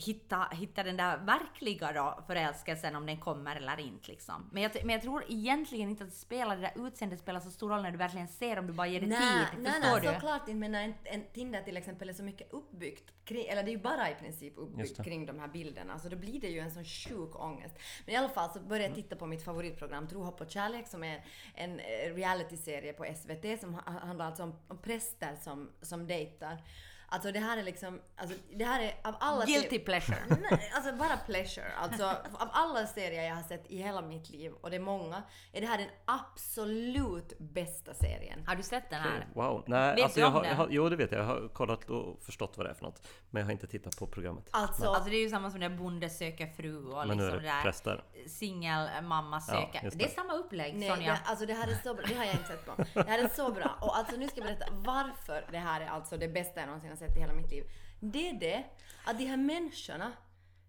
hitta, 0.07 0.49
hitta 0.53 0.83
den 0.83 0.97
där 0.97 1.17
verkliga 1.19 1.93
då, 1.93 2.25
förälskelsen 2.27 2.97
om 2.97 3.07
den 3.07 3.21
kommer 3.21 3.57
eller 3.57 3.81
inte. 3.81 4.11
Liksom. 4.11 4.51
Men, 4.53 4.63
jag, 4.63 4.73
men 4.85 4.91
jag 4.91 5.03
tror 5.03 5.25
egentligen 5.29 5.91
inte 5.91 6.05
att 6.05 6.11
det 6.11 6.17
spelar, 6.17 6.57
det 6.57 6.63
där 6.63 6.87
utseendet 6.87 7.21
spelar 7.21 7.41
så 7.41 7.51
stor 7.51 7.71
roll 7.71 7.83
när 7.83 7.91
du 7.91 7.99
verkligen 7.99 8.29
ser 8.29 8.59
om 8.59 8.67
du 8.67 8.73
bara 8.73 8.87
ger 8.87 9.01
det 9.01 9.07
Nej, 9.07 9.19
tid. 9.21 9.63
nej, 9.63 9.73
Förstår 9.73 9.91
nej, 9.91 10.01
du? 10.01 10.15
såklart 10.15 10.41
inte. 10.49 10.55
Men 10.55 10.73
när 10.73 10.83
en, 10.85 10.95
en 11.05 11.25
Tinder 11.33 11.63
till 11.63 11.77
exempel 11.77 12.09
är 12.09 12.13
så 12.13 12.23
mycket 12.23 12.53
uppbyggt 12.53 13.13
kring, 13.25 13.47
eller 13.47 13.63
det 13.63 13.71
är 13.71 13.73
ju 13.73 13.83
bara 13.83 14.11
i 14.11 14.15
princip 14.15 14.53
uppbyggt 14.57 15.05
kring 15.05 15.27
de 15.27 15.39
här 15.39 15.49
bilderna, 15.49 15.99
så 15.99 16.09
då 16.09 16.17
blir 16.17 16.41
det 16.41 16.49
ju 16.49 16.59
en 16.59 16.71
sån 16.71 16.85
sjuk 16.85 17.41
ångest. 17.41 17.75
Men 18.07 18.15
i 18.15 18.19
alla 18.19 18.29
fall 18.29 18.51
så 18.51 18.61
började 18.61 18.87
jag 18.89 18.95
titta 18.95 19.17
på 19.17 19.27
mitt 19.27 19.45
favoritprogram 19.45 20.09
Tro, 20.09 20.23
hopp 20.23 20.41
och 20.41 20.51
kärlek 20.51 20.87
som 20.87 21.05
är 21.05 21.25
en 21.55 21.81
eh, 21.81 22.15
realityserie 22.15 22.93
på 22.93 23.05
SVT 23.17 23.61
som 23.61 23.75
ha- 23.75 23.83
handlar 24.01 24.27
alltså 24.27 24.43
om, 24.43 24.55
om 24.69 24.79
präster 24.79 25.37
som, 25.43 25.71
som 25.83 26.07
dejtar. 26.07 26.63
Alltså 27.11 27.33
det 27.33 27.39
här 27.39 27.57
är 27.57 27.63
liksom, 27.63 28.01
alltså 28.17 28.37
det 28.53 28.65
här 28.65 28.81
är 28.83 28.95
av 29.09 29.15
alla... 29.21 29.45
Guilty 29.45 29.79
pleasure. 29.79 30.19
Nej, 30.51 30.73
alltså 30.75 30.93
bara 30.93 31.17
pleasure. 31.17 31.73
Alltså 31.77 32.05
av 32.33 32.49
alla 32.53 32.87
serier 32.87 33.23
jag 33.29 33.35
har 33.35 33.43
sett 33.43 33.71
i 33.71 33.77
hela 33.83 34.03
mitt 34.03 34.31
liv, 34.31 34.53
och 34.61 34.71
det 34.71 34.77
är 34.77 34.81
många, 34.81 35.23
är 35.53 35.61
det 35.61 35.67
här 35.67 35.79
den 35.79 35.89
absolut 36.05 37.39
bästa 37.39 37.95
serien. 37.95 38.45
Har 38.47 38.57
du 38.57 38.63
sett 38.63 38.91
den 38.91 39.01
här? 39.01 39.27
Wow. 39.35 39.65
Nej, 39.67 39.95
Vet 39.95 40.05
alltså 40.05 40.17
du 40.17 40.21
jag 40.21 40.29
om 40.29 40.35
har, 40.35 40.43
den? 40.43 40.51
jag 40.51 40.57
har, 40.57 40.69
jo 40.71 40.89
det 40.89 40.97
vet 40.97 41.13
jag. 41.13 41.21
Jag 41.21 41.27
har 41.27 41.49
kollat 41.49 41.91
och 41.91 42.23
förstått 42.23 42.57
vad 42.57 42.67
det 42.67 42.71
är 42.71 42.75
för 42.75 42.85
något. 42.85 43.07
Men 43.31 43.41
jag 43.41 43.47
har 43.47 43.53
inte 43.53 43.67
tittat 43.67 43.97
på 43.97 44.07
programmet. 44.07 44.49
Alltså, 44.51 44.89
Alltså 44.89 45.11
det 45.11 45.17
är 45.17 45.23
ju 45.23 45.29
samma 45.31 45.51
som 45.51 45.61
när 45.61 45.69
Bonde 45.69 46.11
söker 46.11 46.47
fru 46.47 46.87
och 46.87 47.07
Men 47.07 47.17
nu 47.17 47.23
liksom 47.25 47.39
är 47.39 47.65
det 47.65 47.73
det 47.85 47.91
där 47.91 48.29
singelmamma 48.29 49.41
söker. 49.41 49.81
just 49.85 49.99
det. 49.99 50.05
det. 50.05 50.11
är 50.11 50.15
samma 50.15 50.33
upplägg 50.33 50.75
Nej, 50.75 50.89
Sonja. 50.89 51.13
det, 51.13 51.21
alltså 51.25 51.47
det 51.47 51.55
här 51.55 51.69
är 51.69 51.75
så 51.85 51.95
bra. 51.95 52.05
Det 52.09 52.15
har 52.15 52.25
jag 52.25 52.35
inte 52.35 52.47
sett 52.49 52.67
på. 52.67 52.85
Det 52.95 53.09
här 53.09 53.19
är 53.25 53.29
så 53.29 53.53
bra. 53.53 53.79
Och 53.81 53.97
alltså 53.97 54.17
nu 54.17 54.29
ska 54.29 54.37
jag 54.41 54.47
berätta 54.47 54.67
varför 54.73 55.45
det 55.53 55.59
här 55.59 55.81
är 55.81 55.87
alltså 55.87 56.17
det 56.17 56.29
bästa 56.29 56.61
jag 56.61 56.67
någonsin 56.67 56.91
har 56.91 56.97
sett 56.99 57.17
i 57.17 57.21
hela 57.21 57.33
mitt 57.33 57.51
liv. 57.51 57.65
Det 58.01 58.29
är 58.29 58.35
det 58.35 58.65
att 59.05 59.19
de 59.19 59.25
här 59.25 59.37
människorna 59.37 60.13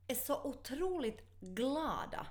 är 0.08 0.16
så 0.16 0.44
otroligt 0.44 1.22
glada. 1.40 2.28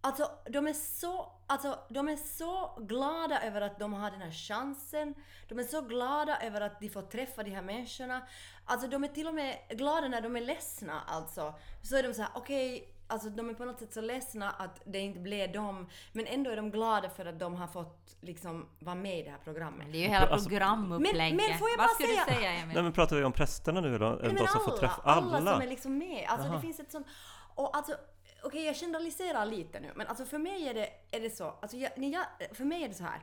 Alltså 0.00 0.30
de 0.50 0.66
är 0.66 0.72
så, 0.72 1.32
alltså 1.46 1.78
de 1.90 2.08
är 2.08 2.16
så 2.16 2.78
glada 2.80 3.42
över 3.42 3.60
att 3.60 3.78
de 3.78 3.92
har 3.92 4.10
den 4.10 4.20
här 4.20 4.30
chansen. 4.30 5.14
De 5.48 5.58
är 5.58 5.64
så 5.64 5.80
glada 5.80 6.40
över 6.42 6.60
att 6.60 6.80
de 6.80 6.88
får 6.88 7.02
träffa 7.02 7.42
de 7.42 7.50
här 7.50 7.62
människorna. 7.62 8.26
Alltså 8.64 8.88
de 8.88 9.04
är 9.04 9.08
till 9.08 9.28
och 9.28 9.34
med 9.34 9.58
glada 9.70 10.08
när 10.08 10.20
de 10.20 10.36
är 10.36 10.40
ledsna 10.40 11.00
alltså. 11.06 11.54
Så 11.82 11.96
är 11.96 12.02
de 12.02 12.14
så 12.14 12.22
här: 12.22 12.30
okej, 12.34 12.94
alltså 13.10 13.30
de 13.30 13.50
är 13.50 13.54
på 13.54 13.64
något 13.64 13.78
sätt 13.78 13.92
så 13.92 14.00
ledsna 14.00 14.50
att 14.50 14.80
det 14.84 14.98
inte 14.98 15.20
blev 15.20 15.52
dem, 15.52 15.88
men 16.12 16.26
ändå 16.26 16.50
är 16.50 16.56
de 16.56 16.70
glada 16.70 17.10
för 17.10 17.26
att 17.26 17.38
de 17.38 17.54
har 17.54 17.66
fått 17.66 18.16
liksom 18.20 18.66
vara 18.78 18.94
med 18.94 19.18
i 19.18 19.22
det 19.22 19.30
här 19.30 19.38
programmet. 19.44 19.86
Det 19.92 19.98
är 19.98 20.02
ju 20.02 20.08
hela 20.08 20.26
Alltså- 20.26 20.48
programupplägget. 20.48 21.36
Men- 21.36 21.36
men 21.50 21.58
får 21.58 21.68
jag 21.70 21.76
Vad 21.78 21.86
bara 21.86 21.94
ska 21.94 22.06
du 22.06 22.08
säga- 22.14 22.24
säga 22.24 22.52
Emil? 22.52 22.74
Nej 22.74 22.82
men 22.82 22.92
pratar 22.92 23.16
vi 23.16 23.24
om 23.24 23.32
prästerna 23.32 23.80
nu 23.80 23.94
eller? 23.94 24.18
Nej, 24.22 24.34
de 24.34 24.46
som 24.46 24.60
får 24.60 24.70
alla, 24.70 24.76
träffa 24.80 25.02
alla, 25.02 25.36
alla? 25.36 25.52
som 25.52 25.62
är 25.62 25.66
liksom 25.66 25.98
med. 25.98 26.26
Alltså 26.28 26.46
Jaha. 26.46 26.56
det 26.56 26.62
finns 26.62 26.80
ett 26.80 26.92
sånt... 26.92 27.06
Och 27.54 27.76
alltså, 27.76 27.94
okej 28.42 28.64
jag 28.64 28.76
generaliserar 28.76 29.46
lite 29.46 29.80
nu, 29.80 29.92
men 29.96 30.06
alltså 30.06 30.24
för 30.24 30.38
mig 30.38 30.68
är 30.68 30.74
det, 30.74 30.88
är 31.10 31.20
det 31.20 31.30
så, 31.30 31.44
alltså 31.62 31.76
jag, 31.76 31.90
när 31.96 32.08
jag, 32.08 32.24
för 32.56 32.64
mig 32.64 32.82
är 32.84 32.88
det 32.88 32.94
så 32.94 33.04
här. 33.04 33.20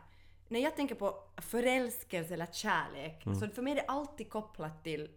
När 0.49 0.59
jag 0.59 0.75
tänker 0.75 0.95
på 0.95 1.23
förälskelse 1.37 2.33
eller 2.33 2.45
kärlek, 2.45 3.25
Mm. 3.25 3.39
så 3.39 3.47
för 3.49 3.61
mig 3.61 3.71
är 3.71 3.75
det 3.75 3.85
alltid 3.87 4.29
kopplat 4.29 4.83
till 4.83 5.09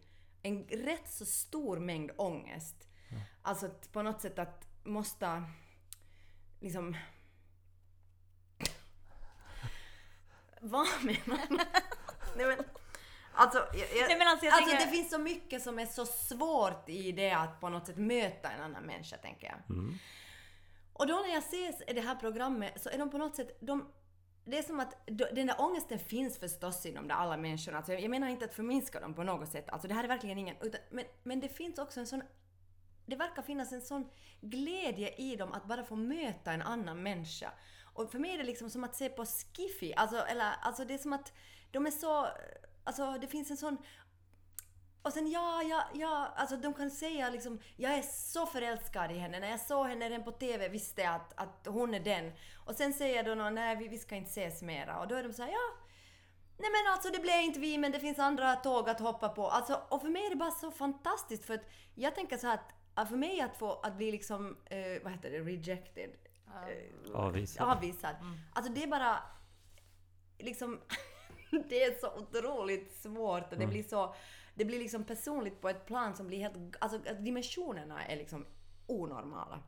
en 0.42 0.64
rätt 0.64 1.08
så 1.12 1.24
stor 1.26 1.78
mängd 1.78 2.10
ångest. 2.16 2.76
Alltså 3.50 3.66
att 3.66 3.92
på 3.92 4.02
något 4.02 4.20
sätt 4.20 4.38
att 4.38 4.68
måste 4.84 5.42
liksom... 6.60 6.96
Vad 10.60 10.86
menar 11.02 11.48
du? 11.48 11.56
Nej 12.36 12.46
men... 12.46 12.64
Alltså, 13.32 13.58
jag, 13.58 13.88
jag, 13.96 14.08
Nej, 14.08 14.18
men 14.18 14.28
alltså, 14.28 14.46
jag 14.46 14.54
alltså 14.54 14.70
tänker- 14.70 14.86
det 14.86 14.92
finns 14.92 15.10
så 15.10 15.18
mycket 15.18 15.62
som 15.62 15.78
är 15.78 15.86
så 15.86 16.06
svårt 16.06 16.88
i 16.88 17.12
det 17.12 17.30
att 17.30 17.60
på 17.60 17.68
något 17.68 17.86
sätt 17.86 17.96
möta 17.96 18.50
en 18.50 18.62
annan 18.62 18.82
människa, 18.82 19.16
tänker 19.16 19.46
jag. 19.46 19.76
Och 20.92 21.06
då 21.06 21.14
när 21.14 21.34
jag 21.34 21.42
ser 21.42 21.94
det 21.94 22.00
här 22.00 22.14
programmet 22.14 22.82
så 22.82 22.88
är 22.88 22.98
de 22.98 23.10
på 23.10 23.18
något 23.18 23.36
sätt, 23.36 23.58
de, 23.60 23.92
det 24.44 24.58
är 24.58 24.62
som 24.62 24.80
att 24.80 25.06
den 25.06 25.46
där 25.46 25.60
ångesten 25.60 25.98
finns 25.98 26.38
förstås 26.38 26.86
inom 26.86 27.08
de 27.08 27.14
alla 27.14 27.36
människorna. 27.36 27.76
Alltså 27.76 27.92
jag, 27.92 28.02
jag 28.02 28.10
menar 28.10 28.28
inte 28.28 28.44
att 28.44 28.54
förminska 28.54 29.00
dem 29.00 29.14
på 29.14 29.22
något 29.22 29.48
sätt. 29.48 29.68
Alltså 29.68 29.88
det 29.88 29.94
här 29.94 30.04
är 30.04 30.08
verkligen 30.08 30.38
ingen... 30.38 30.56
Utan, 30.60 30.80
men, 30.90 31.04
men 31.22 31.40
det 31.40 31.48
finns 31.48 31.78
också 31.78 32.00
en 32.00 32.06
sån... 32.06 32.22
Det 33.10 33.16
verkar 33.16 33.42
finnas 33.42 33.72
en 33.72 33.82
sån 33.82 34.10
glädje 34.40 35.14
i 35.14 35.36
dem 35.36 35.52
att 35.52 35.64
bara 35.64 35.84
få 35.84 35.96
möta 35.96 36.52
en 36.52 36.62
annan 36.62 37.02
människa. 37.02 37.52
Och 37.94 38.10
för 38.10 38.18
mig 38.18 38.34
är 38.34 38.38
det 38.38 38.44
liksom 38.44 38.70
som 38.70 38.84
att 38.84 38.96
se 38.96 39.08
på 39.08 39.24
Skiffy. 39.26 39.92
Alltså, 39.92 40.16
eller, 40.16 40.52
alltså 40.62 40.84
det 40.84 40.94
är 40.94 40.98
som 40.98 41.12
att 41.12 41.32
de 41.70 41.86
är 41.86 41.90
så... 41.90 42.26
Alltså 42.84 43.18
det 43.20 43.26
finns 43.26 43.50
en 43.50 43.56
sån... 43.56 43.78
Och 45.02 45.12
sen 45.12 45.30
ja, 45.30 45.62
ja, 45.62 45.84
ja, 45.94 46.32
alltså 46.36 46.56
de 46.56 46.74
kan 46.74 46.90
säga 46.90 47.30
liksom 47.30 47.60
jag 47.76 47.94
är 47.94 48.02
så 48.02 48.46
förälskad 48.46 49.12
i 49.12 49.18
henne. 49.18 49.40
När 49.40 49.50
jag 49.50 49.60
såg 49.60 49.86
henne 49.86 50.08
redan 50.08 50.24
på 50.24 50.32
TV 50.32 50.68
visste 50.68 51.02
jag 51.02 51.14
att, 51.14 51.40
att 51.40 51.66
hon 51.66 51.94
är 51.94 52.00
den. 52.00 52.32
Och 52.66 52.74
sen 52.74 52.92
säger 52.92 53.24
de 53.24 53.34
någon, 53.34 53.54
nej 53.54 53.76
vi, 53.76 53.88
vi 53.88 53.98
ska 53.98 54.14
inte 54.14 54.30
ses 54.30 54.62
mera. 54.62 55.00
Och 55.00 55.08
då 55.08 55.14
är 55.14 55.22
de 55.22 55.32
så 55.32 55.42
här, 55.42 55.50
ja. 55.50 55.86
Nej 56.58 56.70
men 56.70 56.92
alltså 56.92 57.10
det 57.10 57.18
blev 57.18 57.40
inte 57.40 57.60
vi 57.60 57.78
men 57.78 57.92
det 57.92 58.00
finns 58.00 58.18
andra 58.18 58.56
tåg 58.56 58.88
att 58.88 59.00
hoppa 59.00 59.28
på. 59.28 59.48
Alltså, 59.48 59.82
och 59.88 60.00
för 60.00 60.08
mig 60.08 60.26
är 60.26 60.30
det 60.30 60.36
bara 60.36 60.50
så 60.50 60.70
fantastiskt 60.70 61.44
för 61.44 61.54
att 61.54 61.70
jag 61.94 62.14
tänker 62.14 62.36
så 62.36 62.46
här 62.46 62.54
att 62.54 62.79
för 63.08 63.16
mig 63.16 63.40
att 63.40 63.56
få 63.56 63.72
att 63.72 63.96
bli 63.96 64.12
liksom, 64.12 64.56
eh, 64.66 65.02
vad 65.02 65.12
heter 65.12 65.30
det, 65.30 65.40
rejected. 65.40 66.10
Eh, 66.46 67.14
Avvisad. 67.14 67.68
avvisad. 67.68 68.16
Alltså 68.52 68.72
det 68.72 68.82
är 68.82 68.86
bara 68.86 69.18
liksom 70.38 70.80
det 71.68 71.82
är 71.82 71.98
så 72.00 72.14
otroligt 72.14 72.92
svårt 72.92 73.52
och 73.52 73.58
det 73.58 73.66
blir 73.66 73.82
så 73.82 74.14
det 74.54 74.64
blir 74.64 74.78
liksom 74.78 75.04
personligt 75.04 75.60
på 75.60 75.68
ett 75.68 75.86
plan 75.86 76.16
som 76.16 76.26
blir 76.26 76.38
helt 76.38 76.76
alltså 76.78 76.98
dimensionerna 76.98 78.04
är 78.04 78.16
liksom 78.16 78.46
onormala. 78.86 79.62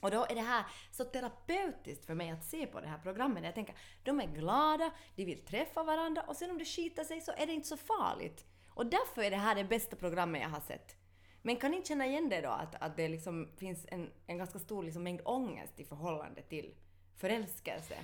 Och 0.00 0.10
då 0.10 0.26
är 0.30 0.34
det 0.34 0.40
här 0.40 0.64
så 0.90 1.04
terapeutiskt 1.04 2.06
för 2.06 2.14
mig 2.14 2.30
att 2.30 2.44
se 2.44 2.66
på 2.66 2.80
det 2.80 2.86
här 2.86 2.98
programmet. 2.98 3.44
Jag 3.44 3.54
tänker, 3.54 3.76
de 4.02 4.20
är 4.20 4.26
glada, 4.26 4.90
de 5.16 5.24
vill 5.24 5.44
träffa 5.44 5.82
varandra 5.82 6.22
och 6.22 6.36
sen 6.36 6.50
om 6.50 6.58
det 6.58 6.64
skiter 6.64 7.04
sig 7.04 7.20
så 7.20 7.32
är 7.36 7.46
det 7.46 7.52
inte 7.52 7.68
så 7.68 7.76
farligt. 7.76 8.44
Och 8.68 8.86
därför 8.86 9.22
är 9.22 9.30
det 9.30 9.36
här 9.36 9.54
det 9.54 9.64
bästa 9.64 9.96
programmet 9.96 10.42
jag 10.42 10.48
har 10.48 10.60
sett. 10.60 10.96
Men 11.42 11.56
kan 11.56 11.70
ni 11.70 11.84
känna 11.84 12.06
igen 12.06 12.28
det 12.28 12.40
då? 12.40 12.48
Att, 12.48 12.74
att 12.74 12.96
det 12.96 13.08
liksom 13.08 13.48
finns 13.56 13.86
en, 13.88 14.10
en 14.26 14.38
ganska 14.38 14.58
stor 14.58 14.82
liksom 14.82 15.02
mängd 15.02 15.20
ångest 15.24 15.80
i 15.80 15.84
förhållande 15.84 16.42
till 16.42 16.74
förälskelse? 17.16 17.94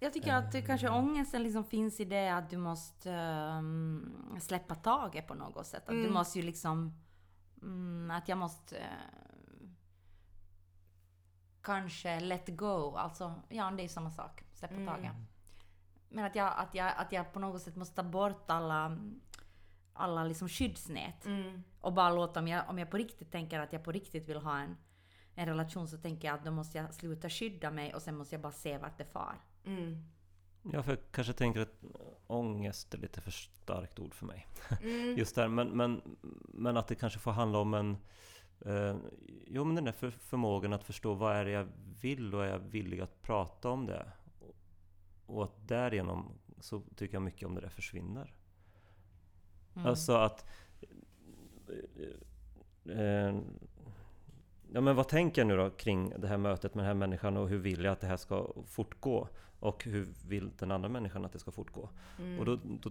Jag 0.00 0.12
tycker 0.12 0.34
att 0.34 0.52
det 0.52 0.62
kanske 0.62 0.88
ångesten 0.88 1.42
liksom 1.42 1.64
finns 1.64 2.00
i 2.00 2.04
det 2.04 2.28
att 2.28 2.50
du 2.50 2.56
måste 2.56 3.12
ehm, 3.12 4.36
släppa 4.40 4.74
taget 4.74 5.26
på 5.26 5.34
något 5.34 5.66
sätt. 5.66 5.88
Att 5.88 5.94
du 5.94 6.10
måste 6.10 6.38
ju 6.38 6.44
liksom... 6.44 6.92
Mm, 7.62 8.10
att 8.10 8.28
jag 8.28 8.38
måste... 8.38 8.78
eh, 8.78 8.84
kanske 11.62 12.20
let 12.20 12.48
go. 12.48 12.96
Alltså, 12.96 13.34
ja 13.48 13.70
det 13.70 13.84
är 13.84 13.88
samma 13.88 14.10
sak. 14.10 14.44
Släppa 14.52 14.74
taget. 14.86 15.12
Men 16.08 16.24
att 16.24 16.36
jag, 16.36 16.52
att, 16.56 16.74
jag, 16.74 16.92
att 16.96 17.12
jag 17.12 17.32
på 17.32 17.38
något 17.38 17.62
sätt 17.62 17.76
måste 17.76 17.94
ta 17.94 18.02
bort 18.02 18.50
alla, 18.50 18.98
alla 19.94 20.24
liksom 20.24 20.48
skyddsnät. 20.48 21.26
Och 21.80 21.92
bara 21.92 22.10
låta, 22.10 22.40
om 22.40 22.48
jag, 22.48 22.68
om 22.68 22.78
jag 22.78 22.90
på 22.90 22.96
riktigt 22.96 23.32
tänker 23.32 23.60
att 23.60 23.72
jag 23.72 23.84
på 23.84 23.92
riktigt 23.92 24.28
vill 24.28 24.36
ha 24.36 24.58
en, 24.58 24.76
en 25.34 25.46
relation 25.46 25.88
så 25.88 25.98
tänker 25.98 26.28
jag 26.28 26.34
att 26.34 26.44
då 26.44 26.50
måste 26.50 26.78
jag 26.78 26.94
sluta 26.94 27.30
skydda 27.30 27.70
mig 27.70 27.94
och 27.94 28.02
sen 28.02 28.16
måste 28.16 28.34
jag 28.34 28.42
bara 28.42 28.52
se 28.52 28.78
vart 28.78 28.98
det 28.98 29.04
far. 29.04 29.40
Mm. 29.64 30.04
Ja, 30.72 30.82
för 30.82 30.92
jag 30.92 31.00
kanske 31.10 31.32
tänker 31.32 31.60
att 31.60 31.84
ångest 32.26 32.94
är 32.94 32.98
lite 32.98 33.20
för 33.20 33.30
starkt 33.30 33.98
ord 33.98 34.14
för 34.14 34.26
mig. 34.26 34.46
Just 35.16 35.34
där, 35.34 35.48
men, 35.48 35.68
men, 35.68 36.02
men 36.48 36.76
att 36.76 36.88
det 36.88 36.94
kanske 36.94 37.18
får 37.18 37.30
handla 37.30 37.58
om 37.58 37.74
en... 37.74 37.96
Eh, 38.66 38.96
jo, 39.46 39.64
men 39.64 39.74
den 39.74 39.84
där 39.84 39.92
för, 39.92 40.10
förmågan 40.10 40.72
att 40.72 40.84
förstå 40.84 41.14
vad 41.14 41.36
är 41.36 41.44
det 41.44 41.50
jag 41.50 41.68
vill 42.00 42.34
och 42.34 42.44
är 42.44 42.48
jag 42.48 42.58
villig 42.58 43.00
att 43.00 43.22
prata 43.22 43.70
om 43.70 43.86
det? 43.86 44.12
Och, 44.38 44.56
och 45.26 45.44
att 45.44 45.68
därigenom 45.68 46.38
så 46.60 46.80
tycker 46.80 47.14
jag 47.14 47.22
mycket 47.22 47.48
om 47.48 47.54
det 47.54 47.60
där 47.60 47.68
försvinner. 47.68 48.34
Alltså 49.74 50.12
att... 50.12 50.44
Eh, 52.84 53.34
ja, 54.72 54.80
men 54.80 54.96
vad 54.96 55.08
tänker 55.08 55.40
jag 55.40 55.46
nu 55.46 55.56
då 55.56 55.70
kring 55.70 56.12
det 56.18 56.28
här 56.28 56.36
mötet 56.36 56.74
med 56.74 56.82
den 56.82 56.86
här 56.86 56.94
människan 56.94 57.36
och 57.36 57.48
hur 57.48 57.58
vill 57.58 57.84
jag 57.84 57.92
att 57.92 58.00
det 58.00 58.06
här 58.06 58.16
ska 58.16 58.52
fortgå? 58.66 59.28
Och 59.60 59.84
hur 59.84 60.08
vill 60.28 60.50
den 60.58 60.70
andra 60.70 60.88
människan 60.88 61.24
att 61.24 61.32
det 61.32 61.38
ska 61.38 61.50
fortgå? 61.50 61.88
Och 62.38 62.44
då, 62.44 62.58
då, 62.64 62.90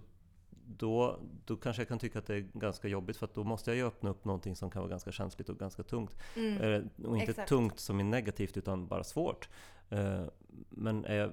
då, 0.66 1.18
då 1.44 1.56
kanske 1.56 1.82
jag 1.82 1.88
kan 1.88 1.98
tycka 1.98 2.18
att 2.18 2.26
det 2.26 2.34
är 2.34 2.48
ganska 2.52 2.88
jobbigt 2.88 3.16
för 3.16 3.28
då 3.34 3.44
måste 3.44 3.70
jag 3.70 3.76
ju 3.76 3.86
öppna 3.86 4.10
upp 4.10 4.24
någonting 4.24 4.56
som 4.56 4.70
kan 4.70 4.82
vara 4.82 4.90
ganska 4.90 5.12
känsligt 5.12 5.48
och 5.48 5.58
ganska 5.58 5.82
tungt. 5.82 6.16
Eh, 6.36 7.06
och 7.06 7.16
inte 7.16 7.30
Exakt. 7.30 7.48
tungt 7.48 7.78
som 7.78 8.00
är 8.00 8.04
negativt 8.04 8.56
utan 8.56 8.86
bara 8.86 9.04
svårt. 9.04 9.48
Eh, 9.90 10.24
men 10.70 11.04
är 11.04 11.14
jag, 11.14 11.30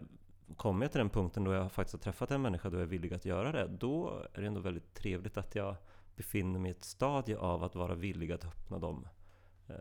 kommer 0.58 0.86
jag 0.86 0.92
till 0.92 1.00
den 1.00 1.10
punkten 1.10 1.44
då 1.44 1.54
jag 1.54 1.72
faktiskt 1.72 1.94
har 1.94 2.00
träffat 2.00 2.32
en 2.32 2.42
människa 2.42 2.70
då 2.70 2.78
jag 2.78 2.82
är 2.82 2.88
villig 2.88 3.14
att 3.14 3.26
göra 3.26 3.52
det, 3.52 3.68
då 3.68 4.24
är 4.34 4.42
det 4.42 4.48
ändå 4.48 4.62
väldigt 4.62 4.94
trevligt 4.94 5.38
att 5.38 5.56
jag 5.56 5.76
befinner 6.16 6.60
mig 6.60 6.72
i 6.72 6.76
ett 6.76 6.84
stadie 6.84 7.38
av 7.38 7.64
att 7.64 7.76
vara 7.76 7.96
villig 7.96 8.32
att 8.32 8.46
öppna 8.46 8.80
de, 8.80 9.08
eh, 9.68 9.76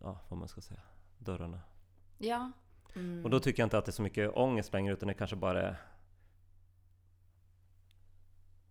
ja 0.00 0.20
vad 0.28 0.38
man 0.38 0.48
ska 0.48 0.60
säga, 0.60 0.80
dörrarna. 1.18 1.60
Ja. 2.18 2.52
Och 3.24 3.30
då 3.30 3.40
tycker 3.40 3.62
jag 3.62 3.66
inte 3.66 3.78
att 3.78 3.84
det 3.84 3.90
är 3.90 3.92
så 3.92 4.02
mycket 4.02 4.36
ångest 4.36 4.72
längre 4.72 4.92
utan 4.92 5.06
det 5.06 5.14
kanske 5.14 5.36
bara 5.36 5.62
är 5.62 5.76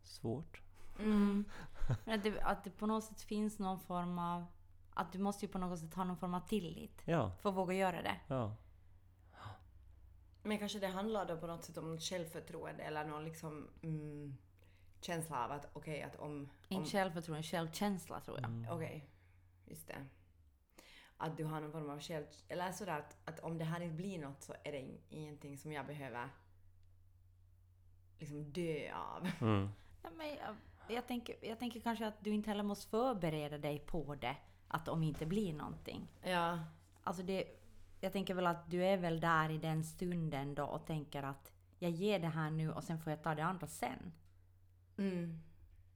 svårt. 0.03 0.61
Men 0.97 1.45
att 2.05 2.23
det, 2.23 2.41
att 2.41 2.63
det 2.63 2.69
på 2.69 2.85
något 2.87 3.03
sätt 3.03 3.21
finns 3.21 3.59
någon 3.59 3.79
form 3.79 4.19
av... 4.19 4.45
Att 4.93 5.11
du 5.11 5.19
måste 5.19 5.45
ju 5.45 5.51
på 5.51 5.57
något 5.57 5.79
sätt 5.79 5.93
ha 5.93 6.03
någon 6.03 6.17
form 6.17 6.33
av 6.33 6.39
tillit 6.39 7.01
Ja, 7.05 7.31
för 7.41 7.49
att 7.49 7.55
våga 7.55 7.73
göra 7.73 8.01
det. 8.01 8.15
ja. 8.27 8.55
Men 10.43 10.59
kanske 10.59 10.79
det 10.79 10.87
handlar 10.87 11.25
då 11.25 11.37
på 11.37 11.47
något 11.47 11.63
sätt 11.63 11.77
om 11.77 11.91
något 11.91 12.01
självförtroende 12.03 12.83
eller 12.83 13.05
någon 13.05 13.25
liksom 13.25 13.69
mm, 13.81 14.37
känsla 15.01 15.45
av 15.45 15.51
att 15.51 15.69
okej 15.73 16.01
att 16.01 16.15
om... 16.15 16.31
om 16.31 16.49
Inte 16.67 16.89
självförtroende, 16.89 17.43
självkänsla 17.43 18.19
tror 18.19 18.39
jag. 18.41 18.75
Okej, 18.75 19.09
just 19.65 19.87
det. 19.87 20.05
Att 21.17 21.37
du 21.37 21.43
har 21.43 21.61
någon 21.61 21.71
form 21.71 21.89
av 21.89 21.99
själv... 21.99 22.25
Eller 22.47 22.71
sådär 22.71 22.99
att, 22.99 23.17
att 23.25 23.39
om 23.39 23.57
det 23.57 23.65
här 23.65 23.81
inte 23.81 23.95
blir 23.95 24.19
något 24.19 24.43
så 24.43 24.53
är 24.63 24.71
det 24.71 24.79
in- 24.79 25.01
ingenting 25.09 25.57
som 25.57 25.71
jag 25.71 25.85
behöver 25.85 26.29
liksom 28.19 28.51
dö 28.51 28.93
av. 28.93 29.27
Mm. 29.41 29.69
Ja, 30.05 30.09
men 30.15 30.27
jag, 30.27 30.55
jag, 30.95 31.07
tänker, 31.07 31.35
jag 31.41 31.59
tänker 31.59 31.79
kanske 31.79 32.07
att 32.07 32.23
du 32.23 32.33
inte 32.33 32.49
heller 32.49 32.63
måste 32.63 32.89
förbereda 32.89 33.57
dig 33.57 33.79
på 33.79 34.15
det. 34.15 34.35
Att 34.67 34.87
om 34.87 35.01
det 35.01 35.07
inte 35.07 35.25
blir 35.25 35.53
någonting. 35.53 36.07
Ja. 36.23 36.59
Alltså 37.03 37.23
det, 37.23 37.45
jag 38.03 38.13
tänker 38.13 38.33
väl 38.33 38.47
att 38.47 38.71
du 38.71 38.85
är 38.85 38.97
väl 38.97 39.19
där 39.19 39.49
i 39.49 39.57
den 39.57 39.83
stunden 39.83 40.55
då 40.55 40.63
och 40.63 40.85
tänker 40.85 41.23
att 41.23 41.51
jag 41.79 41.91
ger 41.91 42.19
det 42.19 42.27
här 42.27 42.51
nu 42.51 42.71
och 42.71 42.83
sen 42.83 42.99
får 42.99 43.11
jag 43.11 43.23
ta 43.23 43.35
det 43.35 43.43
andra 43.43 43.67
sen. 43.67 44.13
Mm. 44.97 45.39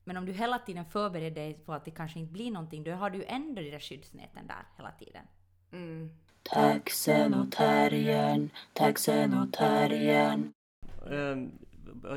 Men 0.04 0.18
om 0.18 0.26
du 0.26 0.34
hela 0.34 0.60
tiden 0.60 0.86
förbereder 0.86 1.42
dig 1.42 1.54
på 1.54 1.74
att 1.74 1.86
det 1.86 1.92
kanske 1.92 2.20
inte 2.20 2.34
blir 2.34 2.52
någonting, 2.52 2.84
då 2.84 2.92
har 2.92 3.10
du 3.10 3.18
ju 3.18 3.26
ändå 3.28 3.62
de 3.62 3.72
där 3.72 3.80
skyddsnäten 3.80 4.48
där 4.48 4.66
hela 4.78 4.92
tiden. 4.92 5.24
Mm. 5.72 6.18
Taxen 6.44 7.34
och 7.34 7.52
terriern, 7.52 8.50
taxen 8.74 9.34
och 9.34 9.54
terriern. 9.54 10.54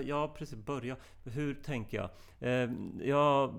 Ja, 0.05 0.29
precis. 0.39 0.57
Börja. 0.59 0.97
Hur 1.25 1.55
tänker 1.55 1.97
jag? 1.97 2.11
Ehm, 2.41 3.01
Ja, 3.05 3.53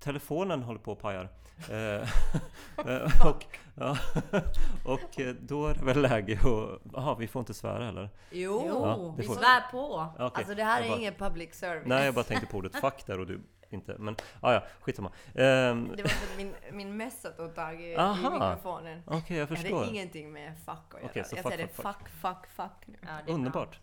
telefonen 0.00 0.62
håller 0.62 0.80
på 0.80 0.92
att 0.92 0.98
pajar. 0.98 1.28
Eh, 1.70 1.76
eh, 2.86 3.26
och, 3.26 3.44
ja, 3.74 3.96
och 4.86 5.20
eh, 5.20 5.34
då 5.40 5.66
är 5.66 5.74
det 5.74 5.84
väl 5.84 6.02
läge 6.02 6.34
att... 6.34 6.80
Jaha, 6.92 7.14
vi 7.18 7.28
får 7.28 7.40
inte 7.40 7.54
svära 7.54 7.84
heller? 7.84 8.10
Jo! 8.30 8.64
Ja, 8.66 9.14
det 9.16 9.22
vi 9.22 9.28
får- 9.28 9.34
svär 9.34 9.70
på! 9.70 10.06
Okej, 10.14 10.30
Alltså 10.34 10.54
det 10.54 10.64
här 10.64 10.78
jag 10.78 10.86
är 10.86 10.90
bara- 10.90 10.98
ingen 10.98 11.14
public 11.14 11.54
service. 11.54 11.86
Nej, 11.86 12.04
jag 12.04 12.14
bara 12.14 12.24
tänkte 12.24 12.46
på 12.46 12.56
ordet 12.58 12.76
fuck 12.80 13.06
där 13.06 13.20
och 13.20 13.26
du 13.26 13.40
inte. 13.70 13.96
Men 13.98 14.16
ah, 14.40 14.52
ja, 14.52 14.62
skitsamma. 14.80 15.10
Ehm, 15.34 15.92
Det 15.96 16.02
var 16.02 16.08
för 16.08 16.36
min, 16.36 16.54
min 16.72 16.96
mössa 16.96 17.30
tog 17.30 17.54
tag 17.54 17.80
i, 17.82 17.84
i 17.92 17.96
Aha. 17.96 18.30
mikrofonen. 18.30 19.02
Okej, 19.06 19.36
jag 19.36 19.48
Det 19.48 19.56
förstår. 19.56 19.76
hade 19.78 19.90
ingenting 19.90 20.32
med 20.32 20.52
fuck 20.58 20.68
att 20.94 21.00
göra. 21.00 21.10
Okej, 21.10 21.24
så 21.24 21.36
jag 21.36 21.42
fuck, 21.42 21.52
säger 21.52 21.66
det 21.66 21.72
fuck, 21.72 21.84
fuck, 21.84 22.08
fuck, 22.20 22.46
fuck 22.56 22.86
nu. 22.86 22.98
Ja, 23.02 23.08
det 23.08 23.20
är 23.22 23.24
bra. 23.24 23.34
Underbart. 23.34 23.80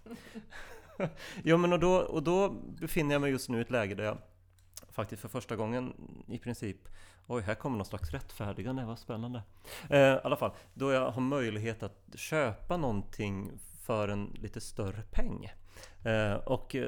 jo, 1.44 1.58
men 1.58 1.74
och 1.74 1.80
då, 1.80 1.96
och 1.96 2.24
då 2.24 2.50
befinner 2.82 3.16
jag 3.16 3.22
mig 3.22 3.32
just 3.32 3.50
nu 3.50 3.58
i 3.58 3.62
ett 3.62 3.72
läge 3.72 3.96
där 3.96 4.04
jag 4.04 4.18
faktiskt 4.90 5.22
för 5.22 5.30
första 5.30 5.56
gången 5.56 5.94
i 6.28 6.40
princip 6.40 6.78
Oj, 7.32 7.42
här 7.42 7.56
kommer 7.56 7.78
någon 7.78 7.86
slags 7.86 8.12
rättfärdigande, 8.12 8.86
vad 8.86 9.00
spännande. 9.00 9.44
Eh, 9.90 10.00
I 10.00 10.20
alla 10.24 10.36
fall, 10.36 10.52
då 10.74 10.92
jag 10.92 11.12
har 11.12 11.22
möjlighet 11.22 11.84
att 11.84 12.06
köpa 12.16 12.78
någonting 12.78 13.52
för 13.84 14.08
en 14.08 14.26
lite 14.26 14.62
större 14.62 15.02
peng. 15.12 15.52
Eh, 16.04 16.34
och, 16.34 16.76
eh, 16.76 16.82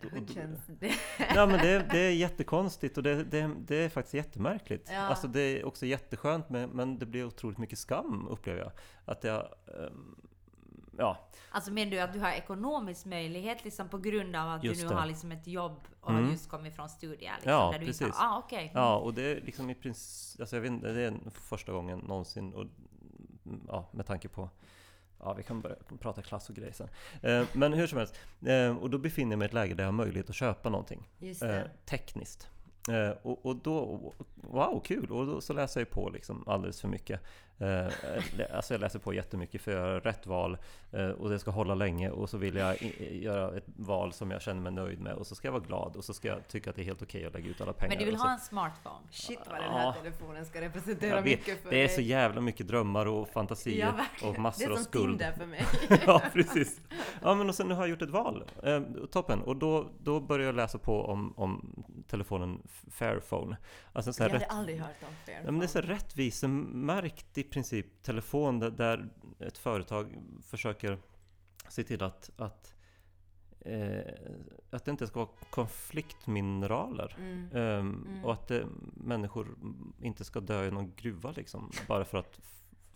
Hur 0.00 0.20
då- 0.20 0.32
känns 0.34 0.60
det? 0.66 0.92
Ja, 1.34 1.46
men 1.46 1.58
det, 1.58 1.86
det 1.90 1.98
är 1.98 2.10
jättekonstigt 2.10 2.96
och 2.96 3.02
det, 3.02 3.24
det, 3.24 3.50
det 3.66 3.76
är 3.76 3.88
faktiskt 3.88 4.14
jättemärkligt. 4.14 4.88
Ja. 4.92 4.98
Alltså 4.98 5.28
det 5.28 5.40
är 5.40 5.64
också 5.64 5.86
jätteskönt 5.86 6.50
men, 6.50 6.70
men 6.70 6.98
det 6.98 7.06
blir 7.06 7.24
otroligt 7.24 7.58
mycket 7.58 7.78
skam 7.78 8.28
upplever 8.28 8.60
jag. 8.60 8.72
Att 9.04 9.24
jag, 9.24 9.48
ehm, 9.66 10.16
ja, 10.98 11.16
Alltså 11.50 11.70
menar 11.72 11.90
du 11.90 12.00
att 12.00 12.12
du 12.12 12.20
har 12.20 12.30
ekonomisk 12.32 13.06
möjlighet 13.06 13.64
liksom 13.64 13.88
på 13.88 13.98
grund 13.98 14.36
av 14.36 14.48
att 14.50 14.64
Just 14.64 14.80
du 14.80 14.86
nu 14.86 14.94
det. 14.94 15.00
har 15.00 15.06
liksom 15.06 15.32
ett 15.32 15.46
jobb 15.46 15.80
och 16.00 16.10
Mm. 16.10 16.24
har 16.24 16.30
just 16.32 16.48
kommit 16.48 16.76
från 16.76 16.88
studier? 16.88 17.32
Liksom, 17.34 17.52
Ja, 17.52 17.70
där 17.72 17.78
du 17.78 17.86
precis. 17.86 18.06
Inte 18.06 18.18
ah, 18.18 18.38
okej. 18.38 18.70
ja 18.74 18.96
och 18.96 19.14
det 19.14 19.22
är 19.22 19.40
liksom 19.40 19.70
i 19.70 19.74
princip, 19.74 20.40
alltså 20.40 20.56
jag 20.56 20.60
vet 20.60 20.70
inte, 20.70 20.92
det 20.92 21.02
är 21.02 21.14
första 21.30 21.72
gången 21.72 21.98
någonsin 21.98 22.54
och 22.54 22.62
mm, 23.46 23.60
ja, 23.68 23.88
med 23.92 24.06
tanke 24.06 24.28
på 24.28 24.50
Ja, 25.20 25.32
vi 25.32 25.42
kan 25.42 25.60
börja 25.60 25.76
prata 26.00 26.22
klass 26.22 26.48
och 26.48 26.54
grejer 26.56 26.72
sen. 26.72 26.88
Eh, 27.22 27.46
men 27.52 27.72
hur 27.72 27.86
som 27.86 27.98
helst, 27.98 28.14
eh, 28.46 28.76
och 28.76 28.90
då 28.90 28.98
befinner 28.98 29.32
jag 29.32 29.38
mig 29.38 29.46
i 29.46 29.48
ett 29.48 29.54
läge 29.54 29.74
där 29.74 29.84
jag 29.84 29.88
har 29.88 29.92
möjlighet 29.92 30.30
att 30.30 30.36
köpa 30.36 30.68
någonting. 30.68 31.08
Eh, 31.20 31.60
tekniskt. 31.84 32.48
Eh, 32.88 33.10
och, 33.22 33.46
och 33.46 33.56
då, 33.56 34.12
wow, 34.34 34.80
kul! 34.84 35.10
Och 35.12 35.26
då 35.26 35.40
så 35.40 35.52
läser 35.52 35.80
jag 35.80 35.90
på 35.90 36.10
liksom 36.10 36.44
alldeles 36.46 36.80
för 36.80 36.88
mycket. 36.88 37.20
Eh, 37.60 37.66
lä- 38.36 38.48
alltså 38.54 38.74
jag 38.74 38.80
läser 38.80 38.98
på 38.98 39.14
jättemycket 39.14 39.60
för 39.62 39.70
att 39.70 39.76
göra 39.76 39.98
rätt 40.00 40.26
val 40.26 40.58
eh, 40.92 41.08
och 41.08 41.30
det 41.30 41.38
ska 41.38 41.50
hålla 41.50 41.74
länge 41.74 42.10
och 42.10 42.30
så 42.30 42.38
vill 42.38 42.56
jag 42.56 42.76
göra 43.12 43.56
ett 43.56 43.64
val 43.76 44.12
som 44.12 44.30
jag 44.30 44.42
känner 44.42 44.60
mig 44.60 44.72
nöjd 44.72 45.00
med 45.00 45.12
och 45.12 45.26
så 45.26 45.34
ska 45.34 45.48
jag 45.48 45.52
vara 45.52 45.62
glad 45.62 45.96
och 45.96 46.04
så 46.04 46.14
ska 46.14 46.28
jag 46.28 46.48
tycka 46.48 46.70
att 46.70 46.76
det 46.76 46.82
är 46.82 46.84
helt 46.84 47.02
okej 47.02 47.24
att 47.26 47.34
lägga 47.34 47.48
ut 47.50 47.60
alla 47.60 47.72
pengar. 47.72 47.88
Men 47.88 47.98
du 47.98 48.04
vill 48.04 48.16
ha 48.16 48.32
en 48.32 48.38
smartphone? 48.38 49.06
Shit 49.10 49.38
vad 49.50 49.60
den 49.60 49.72
här 49.72 49.82
Ja. 49.84 49.92
telefonen 50.02 50.44
ska 50.46 50.60
representera 50.60 51.14
jag 51.16 51.22
vet, 51.22 51.38
mycket 51.38 51.62
för 51.62 51.70
det 51.70 51.76
är 51.76 51.86
dig. 51.86 51.88
så 51.88 52.00
jävla 52.00 52.40
mycket 52.40 52.68
drömmar 52.68 53.06
och 53.06 53.28
fantasier 53.28 53.86
Ja, 53.86 53.92
verkligen. 53.96 54.34
och 54.34 54.40
massor 54.40 54.64
det 54.64 54.66
är 54.66 54.70
av 54.72 54.76
som 54.76 54.84
skuld. 54.84 55.18
Tinder 55.18 55.32
för 55.32 55.46
mig. 55.46 55.64
ja, 56.06 56.22
precis. 56.32 56.80
Ja, 57.22 57.34
men 57.34 57.48
och 57.48 57.54
sen 57.54 57.68
nu 57.68 57.74
har 57.74 57.82
jag 57.82 57.90
gjort 57.90 58.02
ett 58.02 58.10
val. 58.10 58.44
Eh, 58.62 58.80
toppen. 59.10 59.42
Och 59.42 59.56
då, 59.56 59.90
då 60.02 60.20
börjar 60.20 60.46
jag 60.46 60.54
läsa 60.54 60.78
på 60.78 61.04
om, 61.04 61.34
om 61.36 61.84
telefonen 62.06 62.62
Fairphone. 62.90 63.56
Alltså 63.92 64.12
så 64.12 64.22
Jag 64.22 64.28
här 64.28 64.32
hade 64.34 64.44
rätt, 64.44 64.52
aldrig 64.52 64.78
hört 64.80 64.88
om 65.02 65.08
Fairphone. 65.26 65.46
ja, 65.46 65.50
men 65.52 65.58
det 65.60 65.66
är 65.66 65.68
så 65.68 65.80
rättvisemärkt 65.80 67.38
i 67.38 67.42
princip 67.50 68.02
telefon 68.02 68.60
där, 68.60 69.08
ett 69.38 69.58
företag 69.58 70.22
försöker 70.42 70.98
se 71.68 71.84
till 71.84 72.02
att, 72.02 72.30
att 72.36 72.74
Eh, 73.60 74.12
att 74.70 74.84
det 74.84 74.90
inte 74.90 75.06
ska 75.06 75.18
vara 75.20 75.28
konfliktmineraler. 75.50 77.16
Mm. 77.18 77.48
Ehm, 77.52 78.04
Mm. 78.08 78.24
Och 78.24 78.32
att 78.32 78.50
eh, 78.50 78.66
människor 78.94 79.56
inte 80.02 80.24
ska 80.24 80.40
dö 80.40 80.66
i 80.66 80.70
någon 80.70 80.92
gruva 80.96 81.30
liksom. 81.30 81.70
Bara 81.88 82.04
för 82.04 82.18
att 82.18 82.40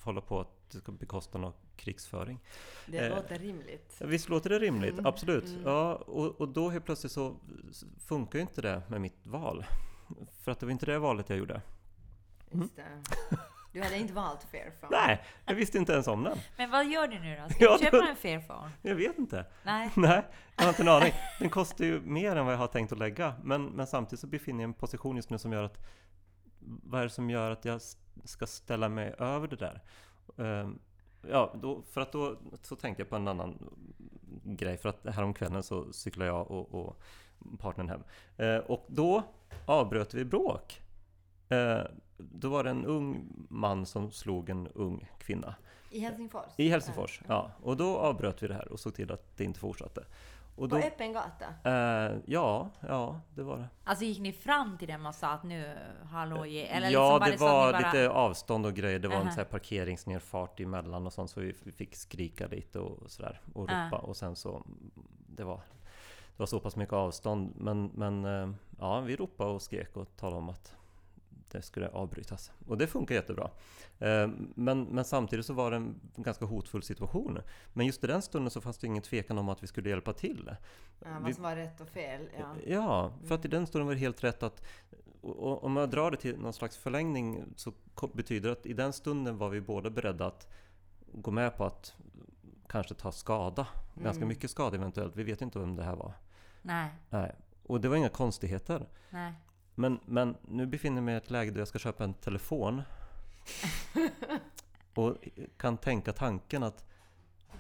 hålla 0.01 0.21
på 0.21 0.41
att 0.41 0.71
det 0.71 0.79
ska 0.79 0.93
bekosta 0.93 1.39
någon 1.39 1.53
krigsföring. 1.77 2.41
Det 2.87 2.99
eh, 2.99 3.17
låter 3.17 3.39
rimligt. 3.39 4.01
Visst 4.01 4.29
låter 4.29 4.51
det 4.51 4.59
rimligt? 4.59 4.93
Mm, 4.93 5.07
Absolut. 5.07 5.47
mm. 5.49 5.63
Ja, 5.65 5.95
och, 5.95 6.41
och 6.41 6.49
då 6.49 6.71
helt 6.71 6.85
plötsligt 6.85 7.13
så 7.13 7.37
funkar 7.99 8.39
ju 8.39 8.43
inte 8.43 8.63
det 8.63 8.83
med 8.89 9.01
mitt 9.01 9.27
val. 9.27 9.65
För 10.41 10.53
att 10.53 10.61
det 10.61 10.67
var 10.67 10.71
inte 10.71 10.87
det 10.87 10.99
valet 10.99 11.29
jag 11.29 11.39
gjorde. 11.39 11.63
Det. 12.51 13.03
Du 13.73 13.83
hade 13.83 13.99
inte 13.99 14.13
valt 14.13 14.43
Fairphone. 14.51 14.97
Nej, 15.07 15.23
jag 15.47 15.55
visste 15.55 15.79
inte 15.79 15.93
ens 15.93 16.07
om 16.09 16.25
den. 16.25 16.39
Men 16.57 16.71
vad 16.71 16.87
gör 16.87 17.09
du 17.09 17.19
nu 17.21 17.37
då? 17.43 17.49
Ska 17.55 17.65
Ja, 17.65 17.77
du 17.79 17.85
köpa 17.85 17.97
då- 17.97 18.07
en 18.09 18.17
Fairphone? 18.17 18.71
Jag 18.83 18.95
vet 18.95 19.19
inte. 19.19 19.47
Nej. 19.65 19.91
Nej, 19.97 20.23
jag 20.57 20.63
har 20.65 20.69
inte 20.69 20.83
en 20.83 20.89
aning. 20.89 21.13
Den 21.41 21.51
kostar 21.51 21.85
ju 21.85 22.01
mer 22.01 22.37
än 22.37 22.45
vad 22.45 22.55
jag 22.55 22.59
har 22.59 22.67
tänkt 22.67 22.93
att 22.93 22.99
lägga. 22.99 23.35
Men, 23.43 23.65
men 23.67 23.87
samtidigt 23.87 24.21
så 24.21 24.27
befinner 24.27 24.63
jag 24.63 24.69
mig 24.69 24.75
i 24.75 24.75
en 24.75 24.81
position 24.81 25.17
just 25.17 25.31
nu 25.31 25.39
som 25.39 25.53
gör 25.53 25.63
att 25.63 25.79
vad 26.65 27.01
är 27.01 27.05
det 27.05 27.11
som 27.11 27.31
gör 27.31 27.51
att 27.51 27.65
jag 27.65 27.81
ska 28.25 28.47
ställa 28.47 28.89
mig 28.89 29.15
över 29.19 29.49
det 29.49 29.57
där? 29.57 29.81
Ehm, 30.39 30.79
ja, 31.31 31.55
då, 31.63 31.83
för 31.91 32.01
att 32.01 32.13
då 32.13 32.37
så 32.63 32.77
tänkte 32.77 33.03
jag 33.03 33.09
på 33.11 33.17
en 33.17 33.29
annan 33.29 33.71
grej. 34.45 34.77
För 34.79 34.89
att 34.89 35.07
häromkvällen 35.15 35.63
så 35.63 35.93
cyklade 35.93 36.31
jag 36.31 36.51
och, 36.51 36.75
och 36.75 37.03
partnern 37.59 37.89
hem. 37.89 38.03
Eh, 38.37 38.57
och 38.57 38.87
då 38.89 39.23
avbröt 39.67 40.15
vi 40.15 40.25
bråk. 40.25 40.83
Eh, 41.49 41.81
då 42.33 42.49
var 42.49 42.65
det 42.65 42.71
en 42.71 42.87
ung 42.87 43.27
man 43.49 43.87
som 43.87 44.11
slog 44.11 44.51
en 44.51 44.69
ung 44.69 45.09
kvinna. 45.19 45.55
I 45.91 46.01
Helsingfors? 46.01 46.53
I 46.57 46.69
Helsingfors, 46.69 47.21
ja. 47.29 47.51
Och 47.63 47.77
då 47.77 47.97
avbröt 47.99 48.43
vi 48.43 48.49
det 48.49 48.55
här 48.55 48.73
och 48.73 48.81
såg 48.81 48.95
till 48.95 49.13
att 49.13 49.37
det 49.37 49.45
inte 49.45 49.61
fortsatte. 49.61 50.05
Och 50.57 50.71
På 50.71 50.77
då, 50.77 50.83
öppen 50.83 51.13
gata? 51.13 51.47
eh, 51.65 52.17
ja, 52.27 52.71
ja, 52.89 53.21
det 53.35 53.43
var 53.43 53.57
det. 53.57 53.69
Alltså 53.85 54.05
gick 54.05 54.21
ni 54.21 54.33
fram 54.33 54.79
till 54.79 54.89
dem 54.89 55.07
och 55.07 55.15
sa 55.15 55.29
att 55.29 55.43
nu, 55.43 55.75
hallå, 56.11 56.47
ge, 56.47 56.67
eller 56.67 56.91
ja, 56.91 57.19
liksom 57.19 57.33
det 57.33 57.39
så 57.39 57.45
var 57.45 57.73
bara, 57.73 57.93
lite 57.93 58.11
avstånd 58.11 58.67
och 58.67 58.75
grejer. 58.75 58.99
Det 58.99 59.09
var 59.09 59.17
en 59.17 59.23
Aha. 59.23 59.31
så 59.31 59.37
här 59.37 59.45
parkeringsnerfart 59.45 60.61
emellan 60.61 61.07
och 61.07 61.13
sånt, 61.13 61.31
så 61.31 61.41
vi 61.41 61.53
fick 61.53 61.97
skrika 61.97 62.47
lite 62.47 62.79
och 62.79 63.11
sådär 63.11 63.41
och 63.55 63.69
ropa. 63.69 63.99
Och 63.99 64.17
sen 64.17 64.37
så, 64.37 64.63
det 65.27 65.45
var, 65.45 65.61
det 66.37 66.39
var 66.39 66.47
så 66.47 66.61
pass 66.61 66.77
mycket 66.77 66.95
avstånd. 66.95 67.53
Men, 67.57 67.91
men 67.95 68.25
eh, 68.25 68.51
ja, 68.79 69.01
vi 69.01 69.17
ropade 69.17 69.51
och 69.51 69.63
skrek 69.63 69.97
och 69.97 70.17
talade 70.17 70.37
om 70.37 70.49
att 70.49 70.75
det 71.53 71.63
skulle 71.63 71.89
avbrytas. 71.89 72.53
Och 72.69 72.79
det 72.79 72.87
funkar 72.87 73.15
jättebra. 73.15 73.51
Eh, 73.99 74.29
Men, 74.55 74.83
men 74.85 75.05
samtidigt 75.05 75.47
så 75.47 75.53
var 75.53 75.71
det 75.71 75.77
en 75.77 76.01
ganska 76.17 76.45
hotfull 76.45 76.83
situation. 76.83 77.39
Men 77.73 77.87
just 77.87 78.05
i 78.05 78.07
den 78.07 78.23
stunden 78.23 78.51
så 78.51 78.61
fanns 78.61 78.79
det 78.79 78.87
ingen 78.87 79.03
tvekan 79.03 79.39
om 79.39 79.49
att 79.49 79.63
vi 79.63 79.67
skulle 79.67 79.89
hjälpa 79.91 80.13
till. 80.13 80.51
Ja, 81.01 81.09
vad 81.21 81.35
som 81.35 81.43
var 81.45 81.57
rätt 81.57 81.81
och 81.81 81.89
fel. 81.89 82.29
Ja. 82.39 82.55
Ja, 82.67 83.13
för 83.27 83.35
att 83.35 83.45
i 83.45 83.49
den 83.49 83.67
stunden 83.67 83.87
var 83.87 83.95
det 83.95 84.01
helt 84.01 84.25
rätt 84.25 84.43
att 84.43 84.63
om 85.61 85.77
jag 85.77 85.91
drar 85.91 86.11
det 86.11 86.17
till 86.17 86.39
någon 86.39 86.53
slags 86.53 86.77
förlängning 86.77 87.45
så 87.57 87.73
betyder 88.15 88.49
det 88.49 88.53
att 88.53 88.67
i 88.67 88.73
den 88.73 88.93
stunden 88.93 89.39
var 89.39 89.49
vi 89.49 89.61
båda 89.61 89.91
beredda 89.91 90.27
att 90.27 90.47
gå 91.13 91.31
med 91.31 91.57
på 91.57 91.65
att 91.65 91.95
kanske 92.69 92.95
ta 92.95 93.13
skada. 93.13 93.67
Ganska 93.95 94.19
Mm. 94.19 94.29
mycket 94.29 94.51
skada 94.51 94.77
eventuellt. 94.77 95.17
Vi 95.17 95.23
vet 95.23 95.43
inte 95.43 95.59
vem 95.59 95.77
det 95.77 95.83
här 95.85 95.97
var. 95.97 96.13
nej, 96.63 96.91
Nej. 97.11 97.35
Och 97.67 97.81
det 97.81 97.89
var 97.89 97.97
inga 97.97 98.09
konstigheter. 98.09 98.87
nej. 99.11 99.33
Men, 99.75 100.01
men 100.07 100.37
nu 100.49 100.67
befinner 100.67 100.97
jag 100.97 101.05
mig 101.05 101.15
i 101.15 101.17
ett 101.17 101.31
läge 101.31 101.51
där 101.51 101.59
jag 101.59 101.69
ska 101.69 101.79
köpa 101.79 102.05
en 102.05 102.15
telefon. 102.15 102.83
och 104.95 105.17
kan 105.57 105.77
tänka 105.77 106.13
tanken 106.13 106.63
att 106.63 106.85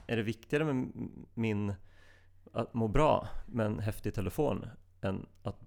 är 0.06 0.16
det 0.16 0.22
viktigare 0.22 0.64
med 0.64 0.92
min 1.34 1.74
att 2.52 2.74
må 2.74 2.88
bra 2.88 3.28
med 3.46 3.66
en 3.66 3.78
häftig 3.78 4.14
telefon 4.14 4.66
än 5.00 5.26
att 5.42 5.60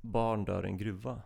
barn 0.00 0.44
dör 0.44 0.66
i 0.66 0.68
en 0.68 0.78
gruva? 0.78 1.22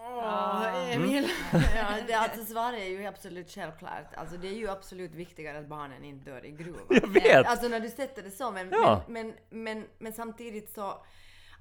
Åh, 0.00 0.94
Emil! 0.94 1.28
ja, 1.52 1.86
det, 2.06 2.14
alltså, 2.18 2.44
svaret 2.44 2.80
är 2.80 2.84
ju 2.86 3.06
absolut 3.06 3.50
självklart. 3.50 4.14
Alltså, 4.14 4.36
det 4.36 4.48
är 4.48 4.54
ju 4.54 4.70
absolut 4.70 5.14
viktigare 5.14 5.58
att 5.58 5.66
barnen 5.66 6.04
inte 6.04 6.30
dör 6.30 6.44
i 6.44 6.50
gruvan. 6.50 6.82
Jag 6.88 7.08
vet! 7.08 7.46
Alltså 7.46 7.68
när 7.68 7.80
du 7.80 7.88
sätter 7.90 8.22
det 8.22 8.30
så, 8.30 8.50
men, 8.50 8.68
Ja. 8.72 9.02
men, 9.08 9.26
men, 9.26 9.64
men, 9.64 9.86
men 9.98 10.12
samtidigt 10.12 10.70
så... 10.70 11.04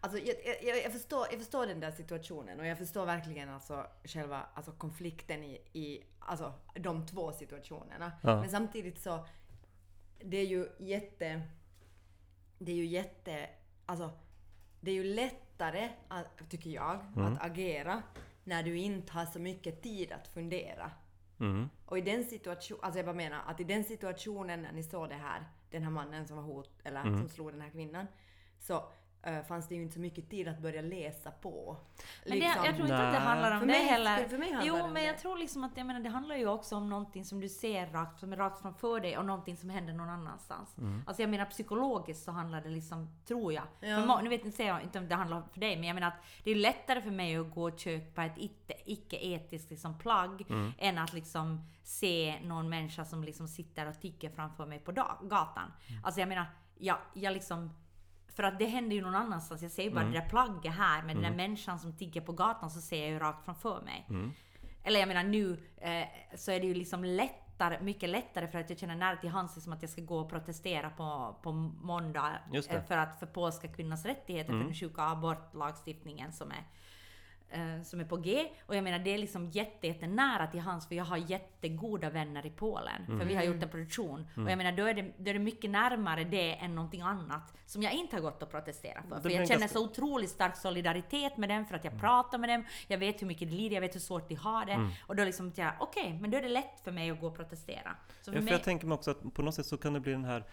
Alltså, 0.02 0.20
jag, 0.20 0.36
jag, 0.64 0.84
jag, 0.84 0.92
förstår, 0.92 1.28
jag 1.32 1.40
förstår 1.40 1.66
den 1.68 1.80
där 1.80 1.92
situationen 1.92 2.60
och 2.60 2.66
jag 2.66 2.78
förstår 2.78 3.06
verkligen 3.06 3.50
alltså 3.50 3.88
själva 4.04 4.46
alltså, 4.54 4.72
konflikten 4.72 5.44
i, 5.44 5.62
i 5.74 6.04
alltså, 6.20 6.54
de 6.74 7.08
två 7.08 7.32
situationerna. 7.32 8.12
Ja. 8.24 8.40
Men 8.42 8.50
samtidigt 8.50 9.00
så... 9.00 9.26
Det 10.20 10.38
är 10.38 10.46
ju 10.46 10.70
jätte... 10.80 11.42
Det 12.60 12.72
är 12.72 12.76
ju 12.76 12.86
jätte... 12.86 13.50
Alltså, 13.86 14.12
det 14.82 14.92
är 14.92 14.96
ju 14.96 15.04
lättare, 15.04 15.90
att, 16.08 16.50
tycker 16.50 16.70
jag, 16.70 17.00
Mm. 17.16 17.34
att 17.34 17.44
agera 17.44 18.04
när 18.44 18.64
du 18.64 18.78
inte 18.78 19.14
har 19.14 19.26
så 19.26 19.40
mycket 19.40 19.82
tid 19.82 20.12
att 20.12 20.28
fundera. 20.28 20.92
Mm. 21.40 21.70
Och 21.86 21.98
i 21.98 22.02
den 22.02 22.24
situationen, 22.24 22.80
alltså 22.84 23.00
jag 23.00 23.06
bara 23.06 23.16
menar 23.16 23.42
att 23.48 23.60
i 23.60 23.64
den 23.64 23.84
situationen 23.84 24.62
när 24.62 24.72
ni 24.72 24.84
såg 24.84 25.10
det 25.10 25.16
här, 25.16 25.46
den 25.72 25.84
här 25.84 25.92
mannen 25.92 26.28
som 26.28 26.38
var 26.38 26.44
hot, 26.44 26.80
eller 26.84 27.02
Mm. 27.02 27.20
som 27.20 27.30
slog 27.30 27.52
den 27.52 27.62
här 27.62 27.70
kvinnan, 27.70 28.08
så 28.60 28.84
fanns 29.48 29.68
det 29.68 29.76
ju 29.76 29.82
inte 29.82 29.94
så 29.94 30.00
mycket 30.00 30.30
tid 30.30 30.48
att 30.48 30.60
börja 30.60 30.82
läsa 30.82 31.32
på. 31.32 31.78
Men 32.26 32.40
det, 32.40 32.46
jag 32.46 32.76
tror 32.76 32.82
inte 32.82 32.98
att 33.08 33.14
det 33.14 33.20
handlar 33.20 33.52
om 33.52 33.60
För 33.60 33.68
det 33.68 33.74
mig- 33.74 33.86
heller. 33.86 34.28
för 34.28 34.38
mig 34.38 34.52
handlar 34.54 34.78
jo, 34.80 34.88
det 34.88 34.94
men 34.94 35.04
jag 35.04 35.16
det. 35.16 35.20
tror 35.20 35.38
liksom 35.38 35.64
att 35.64 35.78
jag 35.78 35.86
menar, 35.88 36.00
det 36.00 36.10
handlar 36.10 36.36
ju 36.36 36.48
också 36.48 36.76
om 36.76 36.90
någonting 36.90 37.26
som 37.26 37.40
du 37.42 37.50
ser 37.50 37.88
rakt, 37.88 38.20
som 38.20 38.34
är 38.34 38.38
rakt 38.38 38.62
framför 38.62 39.00
dig 39.00 39.18
och 39.18 39.26
någonting 39.26 39.58
som 39.58 39.70
händer 39.70 39.94
någon 39.94 40.10
annanstans. 40.10 40.78
Mm. 40.78 41.04
Alltså 41.08 41.22
jag 41.24 41.30
menar 41.30 41.46
psykologiskt 41.46 42.24
så 42.24 42.32
handlar 42.32 42.62
det 42.62 42.70
liksom, 42.70 43.10
tror 43.28 43.54
jag. 43.54 43.64
Ja. 43.80 43.96
För 44.18 44.22
nu 44.22 44.30
vet 44.30 44.46
inte, 44.46 44.64
jag 44.64 44.82
inte 44.84 45.00
om 45.00 45.08
det 45.08 45.16
handlar 45.16 45.42
för 45.54 45.60
dig, 45.60 45.76
men 45.76 45.84
jag 45.88 45.94
menar 45.96 46.08
att 46.08 46.24
det 46.44 46.52
är 46.52 46.56
lättare 46.56 47.02
för 47.02 47.12
mig 47.12 47.36
att 47.38 47.52
gå 47.52 47.70
och 47.70 47.80
köpa 47.80 48.24
ett 48.26 48.38
icke- 48.38 48.82
icke-etiskt 48.86 49.70
liksom 49.70 49.98
plagg 50.00 50.46
Mm. 50.50 50.74
än 50.78 50.98
att 50.98 51.14
liksom 51.14 51.62
se 51.84 52.40
någon 52.44 52.70
människa 52.70 53.06
som 53.06 53.24
liksom 53.24 53.48
sitter 53.48 53.88
och 53.90 54.00
ticker 54.02 54.30
framför 54.30 54.66
mig 54.66 54.80
på 54.80 54.92
gatan. 55.22 55.72
Mm. 55.90 56.06
Alltså 56.06 56.20
jag 56.20 56.30
menar, 56.30 56.46
jag, 56.78 56.98
jag 57.14 57.34
liksom 57.34 57.74
för 58.38 58.44
att 58.44 58.60
det 58.60 58.66
händer 58.66 58.96
ju 58.96 59.02
någon 59.02 59.16
annanstans. 59.16 59.62
Jag 59.62 59.72
ser 59.72 59.84
ju 59.84 59.92
bara 59.92 60.06
det 60.06 60.20
där 60.20 60.30
plagget 60.30 60.74
här 60.74 61.04
med 61.04 61.16
den 61.16 61.24
där 61.24 61.32
människan 61.32 61.80
som 61.80 61.94
tigger 61.98 62.22
på 62.22 62.32
gatan 62.32 62.70
så 62.72 62.82
ser 62.82 63.00
jag 63.00 63.10
ju 63.10 63.20
rakt 63.20 63.46
framför 63.46 63.82
mig. 63.82 64.08
Eller 64.84 65.00
jag 65.00 65.08
menar 65.08 65.24
nu 65.24 65.60
eh, 65.78 66.08
så 66.36 66.52
är 66.52 66.60
det 66.60 66.68
ju 66.68 66.74
liksom 66.74 67.04
lättare, 67.04 67.80
mycket 67.82 68.10
lättare 68.10 68.48
för 68.48 68.60
att 68.60 68.70
jag 68.70 68.80
känner 68.80 68.96
nära 68.96 69.16
till 69.16 69.30
hands 69.30 69.56
liksom 69.56 69.74
att 69.74 69.82
jag 69.82 69.92
ska 69.92 70.02
gå 70.02 70.20
och 70.20 70.30
protestera 70.30 70.90
på, 70.90 71.36
på 71.42 71.52
måndag 71.82 72.40
eh, 72.54 72.84
för 72.84 72.98
att 72.98 73.20
för 73.20 73.26
polska 73.26 73.68
kvinnors 73.68 74.06
rättigheter 74.06 74.52
för 74.52 74.60
den 74.60 74.74
sjuka 74.74 75.02
abortlagstiftningen 75.02 76.34
som 76.34 76.52
är 76.52 76.64
eh, 77.50 77.82
som 77.84 78.00
är 78.00 78.06
på 78.06 78.18
G. 78.18 78.46
Och 78.66 78.76
jag 78.76 78.84
menar 78.84 79.00
det 79.00 79.14
är 79.14 79.18
liksom 79.18 79.50
jätte, 79.50 79.94
till 80.52 80.60
hands 80.60 80.88
för 80.88 80.96
jag 80.96 81.04
har 81.04 81.18
jättegoda 81.18 82.10
vänner 82.10 82.46
i 82.46 82.50
Polen. 82.50 83.06
För 83.06 83.26
vi 83.26 83.36
har 83.36 83.44
gjort 83.44 83.64
en 83.64 83.70
produktion. 83.70 84.28
Och 84.36 84.52
jag 84.52 84.58
menar 84.58 84.72
då 84.72 84.84
är, 84.84 84.94
det, 84.94 85.12
då 85.18 85.30
är 85.30 85.34
det 85.34 85.40
mycket 85.40 85.70
närmare 85.70 86.24
det 86.24 86.56
än 86.56 86.76
någonting 86.76 87.02
annat 87.02 87.54
som 87.66 87.84
jag 87.84 87.94
inte 87.94 88.16
har 88.16 88.22
gått 88.22 88.44
och 88.44 88.52
protesterat 88.52 89.06
för. 89.10 89.16
Det 89.16 89.22
För 89.22 89.30
jag 89.30 89.48
känner 89.48 89.68
så 89.68 89.86
otroligt 89.86 90.30
stark 90.30 90.58
solidaritet 90.58 91.38
med 91.38 91.50
dem 91.50 91.66
för 91.66 91.76
att 91.76 91.84
jag 91.84 92.00
pratar 92.00 92.38
med 92.38 92.50
dem. 92.50 92.66
Jag 92.88 92.98
vet 92.98 93.22
hur 93.22 93.28
mycket 93.28 93.50
de 93.50 93.56
lider, 93.56 93.76
jag 93.76 93.82
vet 93.82 93.96
hur 93.96 94.00
svårt 94.00 94.30
de 94.30 94.36
har 94.36 94.66
det. 94.66 94.90
Och 95.08 95.16
då 95.16 95.24
liksom 95.24 95.52
jag, 95.56 95.74
okej, 95.80 96.18
men 96.22 96.32
då 96.32 96.38
är 96.38 96.42
det 96.42 96.50
lätt 96.50 96.80
för 96.84 96.92
mig 96.92 97.12
att 97.12 97.20
gå 97.20 97.28
och 97.28 97.36
protestera. 97.36 97.96
Så 98.22 98.32
för 98.32 98.32
Ja, 98.32 98.38
för 98.38 98.46
mig, 98.46 98.54
jag 98.54 98.64
tänker 98.64 98.88
mig 98.88 98.96
också 98.96 99.12
att 99.12 99.34
på 99.34 99.42
något 99.42 99.56
sätt 99.56 99.66
så 99.66 99.78
kan 99.78 99.94
det 99.94 100.00
bli 100.00 100.12
den 100.12 100.26
här 100.26 100.44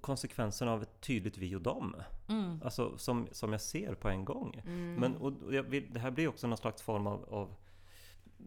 konsekvensen 0.00 0.68
av 0.68 0.82
ett 0.82 1.00
tydligt 1.00 1.38
vi 1.38 1.54
och 1.54 1.62
dem. 1.62 1.96
Mm. 2.28 2.60
Alltså 2.64 2.98
som, 2.98 3.28
som 3.32 3.52
jag 3.52 3.60
ser 3.60 3.94
på 3.94 4.08
en 4.08 4.24
gång. 4.24 4.62
Men 4.98 5.16
och 5.16 5.32
och 5.42 5.52
vill, 5.72 5.94
det 5.94 6.00
här 6.00 6.10
blir 6.10 6.28
också 6.28 6.46
någon 6.46 6.58
slags 6.58 6.82
form 6.82 7.06
av, 7.06 7.24
av 7.34 7.54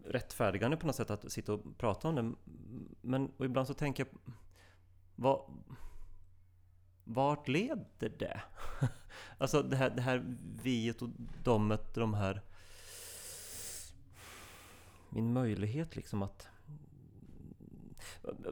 rättfärdigande 0.05 0.77
på 0.77 0.87
något 0.87 0.95
sätt 0.95 1.11
att 1.11 1.31
sitta 1.31 1.53
och 1.53 1.77
prata 1.77 2.07
om 2.07 2.15
det. 2.15 2.33
Men 3.01 3.31
och 3.37 3.45
ibland 3.45 3.67
så 3.67 3.73
tänker 3.73 4.05
jag, 4.05 4.33
vad, 5.15 5.41
vart 7.03 7.47
leder 7.47 8.09
det? 8.19 8.41
alltså 9.37 9.63
det 9.63 9.75
här, 9.75 9.89
det 9.89 10.01
här 10.01 10.37
viet 10.61 11.01
och 11.01 11.09
domet, 11.43 11.93
de 11.93 12.13
här... 12.13 12.41
Min 15.09 15.33
möjlighet 15.33 15.95
liksom 15.95 16.23
att 16.23 16.47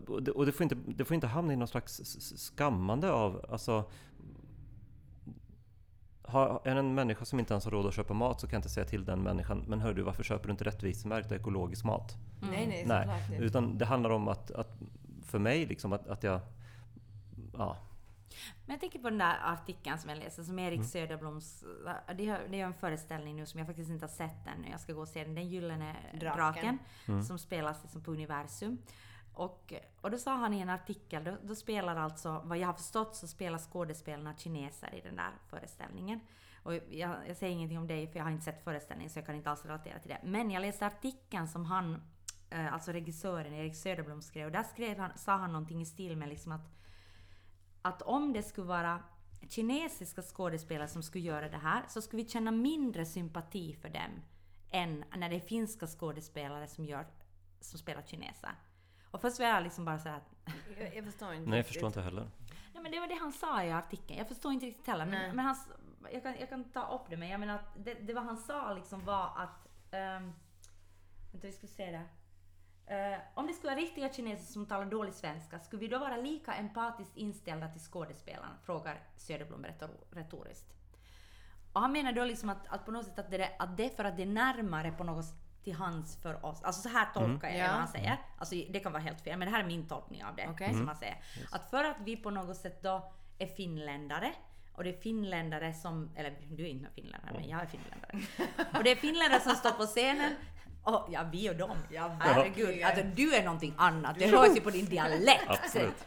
och 0.08 0.45
det, 0.45 0.51
får 0.51 0.64
inte, 0.64 0.76
det 0.76 1.06
får 1.06 1.16
inte 1.16 1.28
hamna 1.28 1.53
i 1.53 1.56
någon 1.56 1.68
slags 1.68 2.01
skammande 2.38 3.12
av, 3.12 3.45
alltså 3.49 3.89
har, 6.22 6.62
är 6.64 6.74
det 6.74 6.80
en 6.80 6.95
människa 6.95 7.26
som 7.26 7.39
inte 7.39 7.53
ens 7.53 7.66
har 7.66 7.72
råd 7.72 7.86
att 7.86 7.93
köpa 7.93 8.14
mat 8.14 8.41
så 8.41 8.47
kan 8.47 8.53
jag 8.53 8.60
inte 8.60 8.70
säga 8.70 8.86
till 8.86 9.06
den 9.06 9.20
människan 9.20 9.64
Men 9.68 9.82
hör 9.82 9.93
du, 9.93 10.01
varför 10.01 10.24
köper 10.24 10.47
du 10.47 10.51
inte 10.51 10.64
rättvisemärkt 10.64 11.32
och 11.32 11.38
ekologisk 11.38 11.86
mat? 11.86 12.18
Nej, 12.41 12.68
nej, 12.68 12.86
Nej, 12.88 13.20
såklart 13.22 13.41
utan 13.41 13.78
det 13.78 13.86
handlar 13.86 14.10
om 14.10 14.28
att, 14.28 14.51
att 14.51 14.78
för 15.26 15.39
mig 15.39 15.66
liksom 15.66 15.93
att, 15.93 16.08
att 16.08 16.24
jag 16.24 16.41
Ja, 17.58 17.78
Men 18.66 18.74
jag 18.74 18.80
tänker 18.80 18.99
på 18.99 19.10
den 19.10 19.20
där 19.20 19.38
artikeln 19.43 19.99
som 19.99 20.10
jag 20.10 20.20
läste, 20.20 20.43
som 20.43 20.60
Mm. 20.60 20.74
Erik 20.74 20.86
Söderbloms... 20.86 21.64
Det 22.18 22.28
är, 22.28 22.47
det 22.49 22.62
är 22.62 22.66
en 22.66 22.74
föreställning 22.74 23.36
nu 23.36 23.45
som 23.45 23.58
jag 23.58 23.68
faktiskt 23.68 23.89
inte 23.89 24.06
har 24.06 24.12
sett 24.12 24.47
ännu. 24.58 24.70
Jag 24.72 24.80
ska 24.80 24.93
gå 24.93 25.01
och 25.01 25.08
se 25.08 25.24
den. 25.24 25.36
Den 25.36 25.47
gyllene 25.47 25.95
Draken. 26.20 26.38
draken. 26.38 26.78
Mm. 27.08 27.24
Som 27.24 27.39
spelas 27.39 27.84
liksom 27.84 28.03
på 28.03 28.12
Universum. 28.12 28.78
Och, 29.36 29.73
och 30.01 30.11
då 30.11 30.17
sa 30.17 30.36
han 30.36 30.53
i 30.53 30.59
en 30.59 30.69
artikel, 30.69 31.23
då, 31.23 31.38
då 31.43 31.55
spelar 31.55 31.95
alltså, 31.95 32.41
vad 32.45 32.57
jag 32.57 32.67
har 32.67 32.73
förstått 32.73 33.15
så 33.15 33.27
spelar 33.27 33.57
skådespelarna 33.57 34.38
kineser 34.38 34.95
i 34.95 35.01
den 35.01 35.15
där 35.15 35.31
föreställningen. 35.49 36.19
Och 36.63 36.73
jag, 36.73 37.15
jag 37.27 37.38
säger 37.38 37.53
ingenting 37.53 37.77
om 37.77 37.88
dig 37.88 38.07
för 38.07 38.17
jag 38.17 38.23
har 38.23 38.31
inte 38.31 38.45
sett 38.45 38.63
föreställningen 38.63 39.09
så 39.09 39.19
jag 39.19 39.25
kan 39.25 39.36
inte 39.36 39.49
alls 39.49 39.65
relatera 39.65 39.99
till 39.99 40.09
det. 40.09 40.19
Men 40.23 40.51
jag 40.51 40.61
läste 40.61 40.86
artikeln 40.86 41.47
som 41.47 41.65
han, 41.65 42.01
eh, 42.49 42.73
alltså 42.73 42.91
regissören 42.91 43.53
Erik 43.53 43.75
Söderblom 43.75 44.21
skrev 44.21 44.45
och 44.45 44.51
där 44.51 44.63
skrev 44.63 44.99
han, 44.99 45.17
sa 45.17 45.36
han 45.36 45.51
någonting 45.51 45.81
i 45.81 45.86
stil 45.86 46.17
med 46.17 46.29
liksom 46.29 46.51
att 46.51 46.75
att 47.86 48.01
om 48.01 48.33
det 48.33 48.43
skulle 48.43 48.67
vara 48.67 49.03
kinesiska 49.49 50.21
skådespelare 50.21 50.88
som 50.88 51.03
skulle 51.03 51.23
göra 51.23 51.49
det 51.49 51.57
här 51.57 51.83
så 51.88 52.01
skulle 52.01 52.23
vi 52.23 52.29
känna 52.29 52.51
mindre 52.51 53.05
sympati 53.05 53.73
för 53.73 53.89
dem 53.89 54.21
än 54.71 55.03
när 55.15 55.29
det 55.29 55.36
är 55.36 55.39
finska 55.39 55.88
skådespelare 55.88 56.67
som, 56.67 56.86
gör, 56.86 57.07
som 57.59 57.79
spelar 57.79 58.01
kineser. 58.01 58.51
Och 59.16 59.22
först 59.22 59.39
var 59.39 59.45
jag 59.45 59.63
liksom 59.63 59.86
bara 59.86 59.99
såhär 59.99 60.16
att 60.18 60.51
Jag, 60.80 60.95
jag 60.95 61.05
förstår 61.05 61.34
inte 61.34 61.49
nej 61.49 61.59
jag 61.59 61.66
förstår 61.68 61.88
inte 61.88 62.01
heller. 62.01 62.28
Nej 62.74 62.84
men 62.84 62.91
det 62.91 62.99
var 62.99 63.07
det 63.07 63.16
han 63.16 63.32
sa 63.32 63.63
i 63.63 63.72
artikeln. 63.72 64.18
Jag 64.20 64.28
förstår 64.28 64.51
inte 64.51 64.66
riktigt 64.66 64.88
heller. 64.88 65.05
Nej. 65.05 65.28
Men, 65.28 65.36
men 65.36 65.45
han, 65.45 65.55
jag, 66.13 66.24
kan, 66.24 66.36
jag 66.39 66.49
kan 66.49 66.63
ta 66.63 66.88
upp 66.95 67.09
det 67.09 67.18
men 67.18 67.30
jag 67.30 67.39
menar 67.39 67.55
att 67.55 67.76
det, 67.86 67.93
det 67.93 68.13
vad 68.13 68.24
han 68.24 68.38
sa 68.38 68.74
liksom 68.74 69.05
var 69.05 69.26
att... 69.36 69.68
Um, 69.91 70.34
vänta 71.32 71.47
vi 71.47 71.51
ska 71.51 71.68
se 71.68 71.91
där. 71.91 72.07
Eh, 73.13 73.20
om 73.34 73.47
det 73.47 73.53
skulle 73.53 73.72
vara 73.74 73.82
riktiga 73.82 74.13
kineser 74.13 74.53
som 74.53 74.66
talar 74.66 74.86
dålig 74.86 75.13
svenska, 75.13 75.59
skulle 75.59 75.80
vi 75.80 75.88
då 75.88 75.99
vara 75.99 76.18
lika 76.18 76.53
empatiskt 76.53 77.18
inställda 77.18 77.68
till 77.68 77.82
skådespelarna? 77.82 78.57
Frågar 78.63 78.99
Söderblom 79.18 79.66
retor- 79.66 80.03
retoriskt. 80.11 80.74
Och 81.74 81.82
han 81.82 81.91
menar 81.91 82.11
då 82.11 82.24
liksom 82.26 82.49
att, 82.49 82.68
att 82.68 82.86
på 82.86 82.91
något 82.91 83.05
sätt 83.05 83.20
att 83.20 83.32
det, 83.32 83.43
är- 83.43 83.55
att 83.59 83.78
det 83.78 83.86
är 83.86 83.89
för 83.89 84.03
att 84.03 84.18
det 84.18 84.24
är 84.24 84.28
närmare 84.28 84.91
på 84.91 85.03
något 85.03 85.26
sätt 85.26 85.36
till 85.66 85.74
hands 85.76 86.18
för 86.22 86.45
oss. 86.45 86.63
Alltså 86.63 86.82
så 86.82 86.89
här 86.89 87.07
tolkar 87.13 87.49
jag 87.49 87.57
Ja. 87.57 87.68
vad 87.68 87.80
han 87.80 87.88
säger. 87.88 88.18
Alltså 88.38 88.55
det 88.70 88.80
kan 88.80 88.91
vara 88.91 89.03
helt 89.03 89.22
fel, 89.22 89.39
men 89.39 89.45
det 89.47 89.51
här 89.57 89.63
är 89.63 89.68
min 89.68 89.88
tolkning 89.88 90.24
av 90.26 90.36
det. 90.36 90.47
Okej. 90.49 90.74
Som 90.74 90.88
han 90.88 90.97
säger. 90.97 91.18
Att 91.51 91.70
för 91.70 91.84
att 91.84 91.95
vi 92.05 92.18
på 92.18 92.30
något 92.30 92.57
sätt 92.57 92.84
då 92.84 93.11
är 93.38 93.47
finländare 93.47 94.34
och 94.74 94.84
det 94.84 94.89
är 94.89 95.01
finländare 95.01 95.74
som, 95.74 96.09
eller 96.16 96.34
du 96.51 96.63
är 96.63 96.70
inte 96.70 96.89
finländare 96.95 97.32
men 97.34 97.49
jag 97.49 97.61
är 97.61 97.66
finländare. 97.66 98.20
Och 98.78 98.84
det 98.84 98.91
är 98.91 98.95
finländare 98.95 99.41
som 99.41 99.55
står 99.55 99.72
på 99.72 99.86
scenen 99.86 100.36
och, 100.84 101.07
ja, 101.11 101.24
vi 101.32 101.49
och 101.49 101.55
dem. 101.55 101.78
Ja, 101.91 102.18
Herregud, 102.20 102.84
alltså 102.84 103.03
du 103.16 103.36
är 103.36 103.43
någonting 103.43 103.74
annat. 103.78 104.16
Det 104.20 104.28
hörs 104.38 104.57
ju 104.57 104.61
på 104.61 104.70
din 104.70 104.86
dialekt. 104.86 105.43
Absolut. 105.47 106.05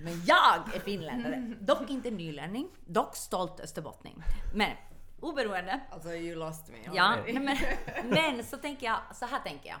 Men 0.00 0.24
jag 0.24 0.74
är 0.74 0.80
finländare. 0.80 1.54
Dock 1.60 1.90
inte 1.90 2.10
nylänning, 2.10 2.68
dock 2.86 3.16
stolt 3.16 3.60
österbottning. 3.60 4.22
Men 4.54 4.70
oberoende. 5.28 5.80
Alltså 5.90 6.14
you 6.14 6.36
lost 6.36 6.68
me. 6.68 6.78
Ja, 6.94 7.16
men, 7.26 7.44
men 8.04 8.44
så 8.44 8.56
tänker 8.56 8.86
jag, 8.86 8.98
så 9.16 9.26
här 9.26 9.40
tänker 9.40 9.68
jag. 9.68 9.78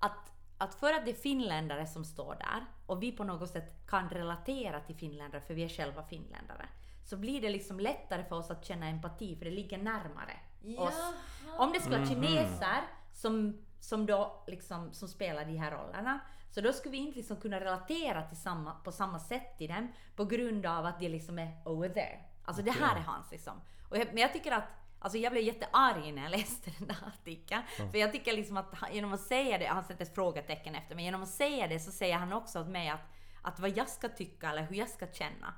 Att, 0.00 0.32
att 0.58 0.74
för 0.74 0.92
att 0.92 1.04
det 1.04 1.10
är 1.10 1.14
finländare 1.14 1.86
som 1.86 2.04
står 2.04 2.34
där 2.34 2.66
och 2.86 3.02
vi 3.02 3.12
på 3.12 3.24
något 3.24 3.50
sätt 3.50 3.86
kan 3.86 4.08
relatera 4.08 4.80
till 4.80 4.96
finländare 4.96 5.40
för 5.40 5.54
vi 5.54 5.64
är 5.64 5.68
själva 5.68 6.02
finländare. 6.02 6.68
Så 7.04 7.16
blir 7.16 7.40
det 7.40 7.48
liksom 7.48 7.80
lättare 7.80 8.24
för 8.24 8.36
oss 8.36 8.50
att 8.50 8.64
känna 8.64 8.88
empati 8.88 9.36
för 9.36 9.44
det 9.44 9.50
ligger 9.50 9.78
närmare 9.78 10.40
oss. 10.78 11.14
Om 11.58 11.72
det 11.72 11.80
skulle 11.80 11.98
vara 11.98 12.08
kineser 12.08 12.82
som, 13.14 13.62
som 13.80 14.06
då 14.06 14.44
liksom 14.46 14.92
som 14.92 15.08
spelar 15.08 15.44
de 15.44 15.56
här 15.56 15.70
rollerna 15.70 16.20
så 16.50 16.60
då 16.60 16.72
skulle 16.72 16.92
vi 16.92 16.98
inte 16.98 17.16
liksom 17.16 17.36
kunna 17.36 17.60
relatera 17.60 18.22
till 18.22 18.36
samma, 18.36 18.74
på 18.74 18.92
samma 18.92 19.18
sätt 19.18 19.58
till 19.58 19.68
dem 19.68 19.92
på 20.16 20.24
grund 20.24 20.66
av 20.66 20.86
att 20.86 21.00
de 21.00 21.08
liksom 21.08 21.38
är 21.38 21.62
over 21.64 21.88
there. 21.88 22.18
Alltså 22.44 22.62
det 22.62 22.70
här 22.70 22.96
är 22.96 23.00
hans 23.00 23.30
liksom. 23.30 23.60
Och 23.88 23.98
jag, 23.98 24.06
men 24.06 24.18
jag 24.18 24.32
tycker 24.32 24.52
att 24.52 24.64
Alltså 24.98 25.18
jag 25.18 25.32
blev 25.32 25.44
jättearg 25.44 26.14
när 26.14 26.22
jag 26.22 26.30
läste 26.38 26.70
den 26.78 26.88
där 26.88 26.98
artikeln. 27.06 27.62
För 27.76 27.98
jag 27.98 28.12
tycker 28.12 28.32
liksom 28.32 28.56
att 28.56 28.74
han, 28.74 28.94
genom 28.94 29.12
att 29.12 29.20
säga 29.20 29.58
det, 29.58 29.66
han 29.66 29.84
sätter 29.84 30.04
ett 30.04 30.14
frågetecken 30.14 30.74
efter, 30.74 30.94
men 30.94 31.04
genom 31.04 31.22
att 31.22 31.28
säga 31.28 31.66
det 31.66 31.80
så 31.80 31.90
säger 31.90 32.16
han 32.16 32.32
också 32.32 32.60
åt 32.60 32.68
mig 32.68 32.88
att, 32.88 33.00
att 33.42 33.60
vad 33.60 33.76
jag 33.76 33.88
ska 33.88 34.08
tycka 34.08 34.50
eller 34.50 34.62
hur 34.62 34.76
jag 34.76 34.88
ska 34.88 35.06
känna. 35.12 35.54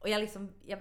Och 0.00 0.08
jag 0.08 0.20
liksom, 0.20 0.52
jag, 0.66 0.78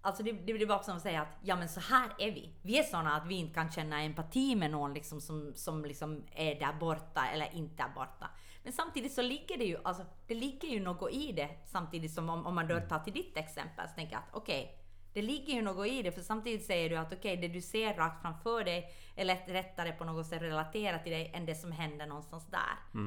alltså 0.00 0.22
det, 0.22 0.32
det 0.32 0.52
blir 0.52 0.66
bara 0.66 0.82
som 0.82 0.96
att 0.96 1.02
säga 1.02 1.22
att 1.22 1.38
ja 1.42 1.56
men 1.56 1.68
så 1.68 1.80
här 1.80 2.10
är 2.18 2.30
vi. 2.30 2.54
Vi 2.62 2.78
är 2.78 2.82
såna 2.82 3.16
att 3.16 3.26
vi 3.26 3.34
inte 3.34 3.54
kan 3.54 3.72
känna 3.72 4.02
empati 4.02 4.56
med 4.56 4.70
någon 4.70 4.94
liksom 4.94 5.20
som, 5.20 5.52
som 5.54 5.84
liksom 5.84 6.24
är 6.32 6.54
där 6.54 6.72
borta 6.72 7.26
eller 7.26 7.54
inte 7.54 7.82
är 7.82 7.88
borta. 7.94 8.30
Men 8.62 8.72
samtidigt 8.72 9.12
så 9.12 9.22
ligger 9.22 9.58
det 9.58 9.64
ju, 9.64 9.78
alltså 9.84 10.04
det 10.26 10.34
ligger 10.34 10.68
ju 10.68 10.80
något 10.80 11.12
i 11.12 11.32
det 11.32 11.50
samtidigt 11.66 12.12
som 12.12 12.28
om, 12.28 12.46
om 12.46 12.54
man 12.54 12.68
då 12.68 12.80
tar 12.80 12.98
till 12.98 13.12
ditt 13.12 13.36
exempel 13.36 13.88
så 13.88 13.94
tänker 13.94 14.12
jag 14.12 14.22
att 14.22 14.34
okej, 14.34 14.83
det 15.14 15.22
ligger 15.22 15.54
ju 15.54 15.62
något 15.62 15.86
i 15.86 16.02
det 16.02 16.12
för 16.12 16.20
samtidigt 16.20 16.66
säger 16.66 16.90
du 16.90 16.96
att 16.96 17.12
okej, 17.12 17.36
det 17.36 17.48
du 17.48 17.60
ser 17.60 17.94
rakt 17.94 18.22
framför 18.22 18.64
dig 18.64 18.92
är 19.16 19.24
lätt, 19.24 19.48
lättare 19.48 19.92
på 19.92 20.04
något 20.04 20.26
sätt 20.26 20.42
relatera 20.42 20.98
till 20.98 21.12
dig 21.12 21.30
än 21.34 21.46
det 21.46 21.54
som 21.54 21.72
händer 21.72 22.06
någonstans 22.06 22.46
där. 22.50 23.00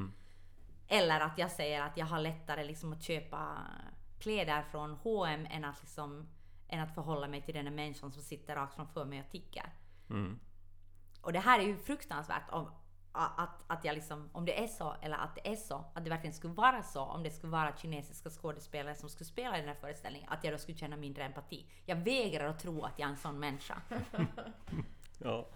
Eller 0.88 1.20
att 1.20 1.38
jag 1.38 1.50
säger 1.50 1.82
att 1.82 1.96
jag 1.96 2.06
har 2.06 2.20
lättare 2.20 2.64
liksom 2.64 2.92
att 2.92 3.02
köpa 3.02 3.58
kläder 4.18 4.62
från 4.62 4.94
H&M 4.94 5.46
än 5.50 5.64
att, 5.64 5.80
liksom, 5.80 6.28
än 6.68 6.80
att 6.80 6.94
förhålla 6.94 7.28
mig 7.28 7.42
till 7.42 7.54
den 7.54 7.74
människan 7.74 8.12
som 8.12 8.22
sitter 8.22 8.54
rakt 8.54 8.74
framför 8.74 9.04
mig 9.04 9.20
och 9.20 9.30
tigger. 9.30 9.72
Mm. 10.10 10.38
Och 11.20 11.32
det 11.32 11.40
här 11.40 11.58
är 11.58 11.64
ju 11.64 11.76
fruktansvärt 11.76 12.50
om, 12.50 12.70
att, 13.26 13.64
att 13.66 13.84
jag 13.84 13.94
liksom, 13.94 14.30
om 14.32 14.44
det 14.44 14.62
är 14.64 14.66
så, 14.66 14.94
eller 15.02 15.16
att 15.16 15.34
det 15.34 15.52
är 15.52 15.56
så, 15.56 15.84
att 15.94 16.04
det 16.04 16.10
verkligen 16.10 16.34
skulle 16.34 16.54
vara 16.54 16.82
så, 16.82 17.00
om 17.02 17.22
det 17.22 17.30
skulle 17.30 17.52
vara 17.52 17.76
kinesiska 17.76 18.30
skådespelare 18.30 18.94
som 18.94 19.08
skulle 19.08 19.28
spela 19.28 19.56
i 19.56 19.60
den 19.60 19.68
här 19.68 19.76
föreställningen, 19.76 20.28
att 20.32 20.44
jag 20.44 20.54
då 20.54 20.58
skulle 20.58 20.78
känna 20.78 20.96
mindre 20.96 21.24
empati. 21.24 21.66
Jag 21.86 21.96
vägrar 21.96 22.46
att 22.48 22.58
tro 22.58 22.82
att 22.84 22.98
jag 22.98 23.06
är 23.06 23.10
en 23.10 23.16
sån 23.18 23.40
människa. 23.40 23.80
Ja. 25.18 25.46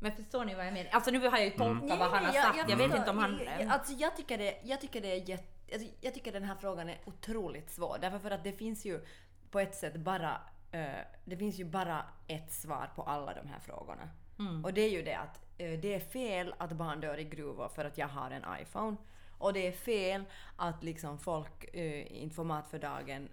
Men 0.00 0.12
förstår 0.12 0.44
ni 0.44 0.54
vad 0.54 0.66
jag 0.66 0.72
menar? 0.74 0.90
Alltså 0.90 1.10
nu 1.10 1.18
har 1.28 1.38
jag 1.38 1.44
ju 1.44 1.50
tolkat 1.50 1.84
Nej, 1.88 1.98
vad 1.98 2.10
han 2.10 2.24
har 2.24 2.34
jag- 2.34 2.44
sagt. 2.44 2.58
jag 2.58 2.70
Jag, 2.70 2.76
vet 2.76 2.84
förstår. 2.86 2.98
inte 2.98 3.10
om 3.10 3.18
han... 3.18 3.38
Jag- 3.44 3.60
jag- 3.60 3.68
Alltså 3.72 3.92
jag 3.92 4.16
tycker 4.16 4.38
det, 4.38 4.60
jag 4.64 4.80
tycker 4.80 5.00
det 5.00 5.12
är 5.12 5.28
jätte, 5.28 5.74
alltså 5.74 5.88
jag 6.00 6.14
tycker 6.14 6.32
den 6.32 6.44
här 6.44 6.54
frågan 6.54 6.88
är 6.88 6.98
otroligt 7.04 7.70
svår. 7.70 7.98
Därför 8.00 8.18
för 8.18 8.30
att 8.30 8.44
det 8.44 8.52
finns 8.52 8.84
ju 8.86 9.04
på 9.50 9.60
ett 9.60 9.74
sätt 9.74 9.96
bara, 9.96 10.40
eh, 10.72 10.90
det 11.24 11.36
finns 11.36 11.58
ju 11.58 11.64
bara 11.64 12.04
ett 12.26 12.52
svar 12.52 12.90
på 12.96 13.02
alla 13.02 13.34
de 13.34 13.48
här 13.48 13.60
frågorna. 13.60 14.08
Och 14.64 14.72
det 14.74 14.80
är 14.80 14.90
ju 14.90 15.02
det 15.02 15.14
att 15.18 15.40
det 15.60 15.94
är 15.94 16.00
fel 16.00 16.54
att 16.58 16.72
barn 16.72 17.00
dör 17.00 17.18
i 17.18 17.24
gruvor 17.24 17.68
för 17.68 17.84
att 17.84 17.98
jag 17.98 18.08
har 18.08 18.30
en 18.30 18.44
iPhone. 18.62 18.96
Och 19.38 19.52
det 19.52 19.66
är 19.66 19.72
fel 19.72 20.24
att 20.56 20.84
liksom 20.84 21.18
folk 21.18 21.74
eh, 21.74 22.22
inte 22.22 22.36
får 22.36 22.44
mat 22.44 22.68
för 22.68 22.78
dagen 22.78 23.28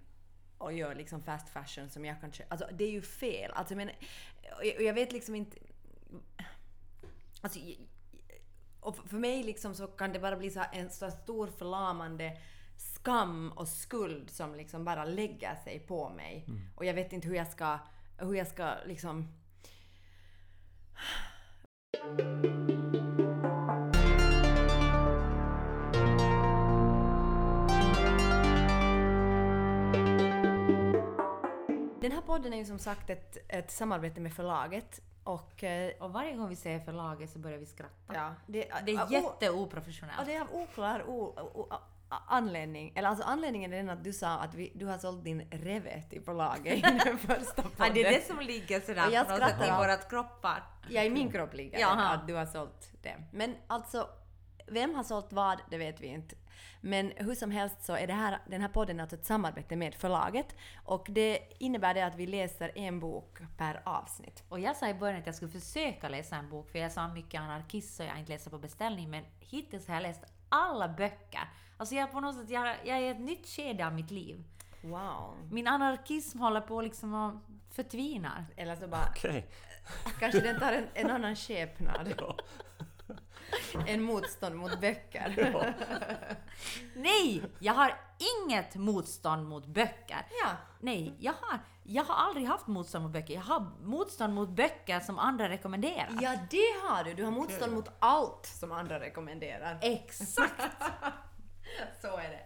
och 0.58 0.72
gör 0.72 0.94
liksom 0.94 1.22
fast 1.22 1.48
fashion 1.48 1.90
som 1.90 2.04
jag 2.04 2.20
kanske... 2.20 2.44
Alltså 2.48 2.68
det 2.72 2.84
är 2.84 2.90
ju 2.90 3.02
fel. 3.02 3.50
Alltså 3.54 3.74
men, 3.74 3.88
och 4.58 4.64
jag, 4.64 4.76
och 4.76 4.82
jag 4.82 4.94
vet 4.94 5.12
liksom 5.12 5.34
inte... 5.34 5.58
Alltså, 7.40 7.60
och 8.80 8.96
för 8.96 9.16
mig 9.16 9.42
liksom 9.42 9.74
så 9.74 9.86
kan 9.86 10.12
det 10.12 10.18
bara 10.18 10.36
bli 10.36 10.50
så 10.50 10.64
en 10.72 10.90
så 10.90 11.10
stor 11.10 11.46
förlamande 11.46 12.38
skam 12.76 13.52
och 13.56 13.68
skuld 13.68 14.30
som 14.30 14.54
liksom 14.54 14.84
bara 14.84 15.04
lägger 15.04 15.54
sig 15.54 15.78
på 15.78 16.08
mig. 16.08 16.46
Och 16.76 16.84
jag 16.84 16.94
vet 16.94 17.12
inte 17.12 17.28
hur 17.28 17.34
jag 17.34 17.48
ska, 17.48 17.78
hur 18.18 18.34
jag 18.34 18.46
ska 18.46 18.74
liksom... 18.86 19.34
Den 32.00 32.12
här 32.12 32.20
podden 32.26 32.52
är 32.52 32.56
ju 32.58 32.64
som 32.64 32.78
sagt 32.78 33.10
ett, 33.10 33.36
ett 33.48 33.70
samarbete 33.70 34.20
med 34.20 34.32
förlaget 34.32 35.00
och... 35.24 35.64
eh, 35.64 35.92
Och 36.00 36.12
varje 36.12 36.32
gång 36.36 36.48
vi 36.48 36.56
säger 36.56 36.80
förlaget 36.80 37.30
så 37.30 37.38
börjar 37.38 37.58
vi 37.58 37.66
skratta. 37.66 38.14
Ja, 38.14 38.34
det, 38.46 38.68
Det 38.86 38.92
är 38.92 39.12
jätteoprofessionellt. 39.12 40.18
Ja, 40.18 40.24
det 40.26 40.34
är 40.34 40.40
av 40.40 40.48
oklar 40.54 41.02
o, 41.08 41.34
o, 41.54 41.66
anledning. 42.08 42.92
Eller 42.94 43.08
alltså 43.08 43.24
anledningen 43.24 43.72
är 43.72 43.76
den 43.76 43.90
att 43.90 44.04
du 44.04 44.12
sa 44.12 44.38
att 44.38 44.54
vi, 44.54 44.72
du 44.74 44.86
har 44.86 44.98
sålt 44.98 45.24
din 45.24 45.40
reve 45.50 46.02
till 46.02 46.22
förlaget 46.22 46.78
i 46.78 46.80
den 46.80 47.18
första 47.18 47.62
podden. 47.62 47.72
Ja, 47.78 47.90
det 47.94 48.04
är 48.04 48.12
det 48.12 48.26
som 48.26 48.40
ligger 48.40 48.80
sådär 48.80 49.06
Och 49.06 49.12
jag 49.12 49.26
på 49.26 49.32
något 49.32 49.48
sätt 49.48 49.68
i 49.68 49.70
vårat 49.70 50.10
kroppar. 50.10 50.62
Ja, 50.88 51.02
i 51.02 51.10
min 51.10 51.32
kropp 51.32 51.54
ligger 51.54 51.72
det 51.72 51.80
Jaha. 51.80 52.08
att 52.08 52.26
du 52.26 52.34
har 52.34 52.46
sålt 52.46 52.92
det. 53.02 53.16
Men 53.32 53.54
alltså, 53.66 54.08
vem 54.66 54.94
har 54.94 55.04
sålt 55.04 55.32
vad, 55.32 55.60
det 55.70 55.78
vet 55.78 56.00
vi 56.00 56.06
inte. 56.06 56.36
Men 56.80 57.12
hur 57.16 57.34
som 57.34 57.50
helst 57.50 57.84
så 57.84 57.92
är 57.92 58.06
det 58.06 58.12
här, 58.12 58.38
den 58.46 58.60
här 58.60 58.68
podden 58.68 59.00
alltså 59.00 59.16
ett 59.16 59.26
samarbete 59.26 59.76
med 59.76 59.94
förlaget 59.94 60.56
och 60.84 61.06
det 61.10 61.38
innebär 61.58 61.94
det 61.94 62.06
att 62.06 62.14
vi 62.14 62.26
läser 62.26 62.78
en 62.78 63.00
bok 63.00 63.38
per 63.56 63.82
avsnitt. 63.84 64.42
Och 64.48 64.60
jag 64.60 64.76
sa 64.76 64.88
i 64.88 64.94
början 64.94 65.20
att 65.20 65.26
jag 65.26 65.34
skulle 65.34 65.50
försöka 65.50 66.08
läsa 66.08 66.36
en 66.36 66.48
bok, 66.50 66.70
för 66.70 66.78
jag 66.78 66.92
sa 66.92 67.08
mycket 67.08 67.40
anarkist 67.40 67.96
så 67.96 68.02
jag 68.02 68.18
inte 68.18 68.32
läser 68.32 68.50
på 68.50 68.58
beställning, 68.58 69.10
men 69.10 69.24
hittills 69.40 69.86
har 69.86 69.94
jag 69.94 70.02
läst 70.02 70.24
alla 70.48 70.88
böcker. 70.88 71.48
Alltså 71.78 71.94
jag 71.94 72.12
på 72.12 72.20
något 72.20 72.36
sätt, 72.36 72.50
jag, 72.50 72.76
jag 72.84 72.96
är 72.98 73.02
i 73.02 73.08
ett 73.08 73.20
nytt 73.20 73.46
skede 73.46 73.86
av 73.86 73.94
mitt 73.94 74.10
liv. 74.10 74.44
Wow. 74.82 75.36
Min 75.50 75.66
anarkism 75.66 76.38
håller 76.38 76.60
på 76.60 76.82
liksom 76.82 77.14
att 77.14 77.34
förtvinar. 77.70 78.46
Eller 78.56 78.76
så 78.76 78.88
bara, 78.88 79.08
Okej. 79.10 79.46
kanske 80.20 80.40
den 80.40 80.60
tar 80.60 80.72
en, 80.72 80.86
en 80.94 81.10
annan 81.10 81.36
skepnad. 81.36 82.22
En 83.86 84.02
motstånd 84.02 84.56
mot 84.56 84.80
böcker. 84.80 85.54
Nej! 86.94 87.42
Jag 87.58 87.74
har 87.74 88.00
inget 88.18 88.74
motstånd 88.74 89.48
mot 89.48 89.66
böcker. 89.66 90.26
Ja. 90.44 90.50
Nej, 90.80 91.16
jag 91.18 91.32
har, 91.40 91.58
jag 91.82 92.04
har 92.04 92.14
aldrig 92.14 92.46
haft 92.46 92.66
motstånd 92.66 93.04
mot 93.04 93.12
böcker. 93.12 93.34
Jag 93.34 93.40
har 93.40 93.70
motstånd 93.82 94.34
mot 94.34 94.48
böcker 94.48 95.00
som 95.00 95.18
andra 95.18 95.48
rekommenderar. 95.48 96.18
Ja, 96.20 96.34
det 96.50 96.74
har 96.82 97.04
du. 97.04 97.14
Du 97.14 97.24
har 97.24 97.30
motstånd 97.30 97.72
mot 97.72 97.88
allt 97.98 98.46
som 98.46 98.72
andra 98.72 99.00
rekommenderar. 99.00 99.78
Exakt! 99.82 100.62
Så 102.00 102.16
är 102.16 102.30
det. 102.30 102.40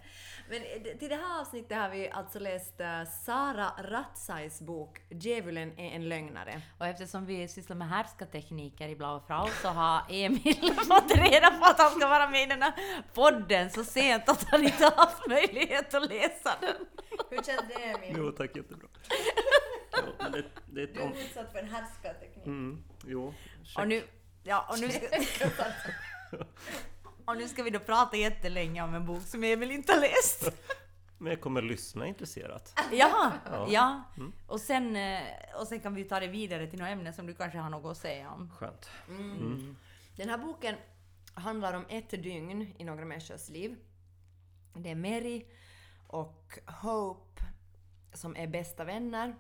Men 0.49 0.62
eh, 0.62 0.99
till 0.99 1.09
det 1.09 1.16
här 1.16 1.41
avsnittet 1.41 1.78
har 1.78 1.89
vi 1.89 2.11
alltså 2.11 2.39
läst 2.39 2.80
eh, 2.80 3.05
Sara 3.05 3.72
Ratzais 3.78 4.61
bok 4.61 4.99
Djävulen 5.11 5.78
är 5.78 5.91
en 5.91 6.09
lögnare. 6.09 6.62
Och 6.78 6.87
eftersom 6.87 7.26
vi 7.26 7.49
sysslar 7.49 7.76
med 7.76 7.89
härskartekniker 7.89 8.89
i 8.89 8.97
Blau 8.97 9.20
Frau 9.26 9.49
så 9.62 9.68
har 9.68 10.03
Emil 10.11 10.74
fått 10.89 11.16
reda 11.16 11.51
på 11.51 11.64
att 11.64 11.80
han 11.80 11.91
ska 11.91 12.09
vara 12.09 12.28
med 12.28 12.43
i 12.43 12.47
den 12.47 12.62
här 12.62 12.72
podden 13.14 13.70
så 13.70 13.85
sent 13.85 14.28
att 14.28 14.45
han 14.51 14.64
inte 14.64 14.85
har 14.85 14.97
haft 14.97 15.26
möjlighet 15.26 15.95
att 15.95 16.09
läsa 16.09 16.57
den. 16.61 16.87
Hur 17.30 17.43
känns 17.43 17.62
det 17.68 17.83
Emil? 17.83 18.14
Jo 18.16 18.33
tack, 18.33 18.57
jättebra. 18.57 18.89
Jo, 19.97 20.12
men 20.18 20.33
det, 20.33 20.45
det 20.66 20.83
är 20.83 20.87
Du 20.87 21.01
är 21.01 21.24
utsatt 21.24 21.53
för 21.53 21.59
en 21.59 21.68
härskarteknik. 21.68 22.47
Mm, 22.47 22.85
jo, 23.07 23.35
check. 23.64 23.78
Och 23.78 23.89
nu, 23.89 24.03
ja, 24.43 24.66
och 24.70 24.80
nu, 24.80 24.91
ska, 24.91 25.07
och 27.33 27.39
nu 27.39 27.49
ska 27.49 27.62
vi 27.62 27.70
då 27.70 27.78
prata 27.78 28.16
jättelänge 28.16 28.83
om 28.83 28.95
en 28.95 29.07
bok 29.07 29.22
som 29.22 29.45
Emil 29.45 29.70
inte 29.70 29.93
har 29.93 30.01
läst. 30.01 30.53
Men 31.18 31.30
jag 31.30 31.41
kommer 31.41 31.62
lyssna 31.62 32.07
intresserat. 32.07 32.78
Jaha, 32.93 33.33
Ja. 33.47 33.66
ja. 33.70 34.03
Och, 34.47 34.61
sen, 34.61 34.97
eh, 34.97 35.20
och 35.61 35.66
sen 35.66 35.80
kan 35.80 35.95
vi 35.95 36.05
ta 36.05 36.20
det 36.20 36.26
vidare 36.26 36.66
till 36.66 36.78
något 36.78 36.89
ämne 36.89 37.12
som 37.12 37.26
du 37.26 37.35
kanske 37.35 37.59
har 37.59 37.70
något 37.70 37.91
att 37.91 37.97
säga 37.99 38.30
om. 38.30 38.51
Skönt. 38.51 38.91
Den 40.16 40.28
här 40.28 40.39
boken 40.39 40.74
handlar 41.35 41.74
om 41.74 41.85
ett 41.89 42.11
dygn 42.11 42.74
i 42.78 42.85
några 42.85 43.05
människors 43.05 43.49
liv. 43.49 43.76
Det 44.74 44.91
är 44.91 44.95
Mary 44.95 45.47
och 46.07 46.59
Hope 46.66 47.45
som 48.12 48.37
är 48.37 48.47
bästa 48.47 48.85
vänner. 48.85 49.35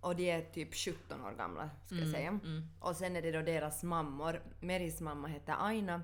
Och 0.00 0.16
de 0.16 0.30
är 0.30 0.42
typ 0.42 0.74
17 0.74 1.24
år 1.24 1.32
gamla, 1.32 1.70
ska 1.86 1.94
jag 1.96 2.08
säga. 2.08 2.38
Och 2.80 2.96
sen 2.96 3.16
är 3.16 3.22
det 3.22 3.32
då 3.32 3.42
deras 3.42 3.82
mammor. 3.82 4.42
Marys 4.60 5.00
mamma 5.00 5.28
heter 5.28 5.54
Aina 5.58 6.02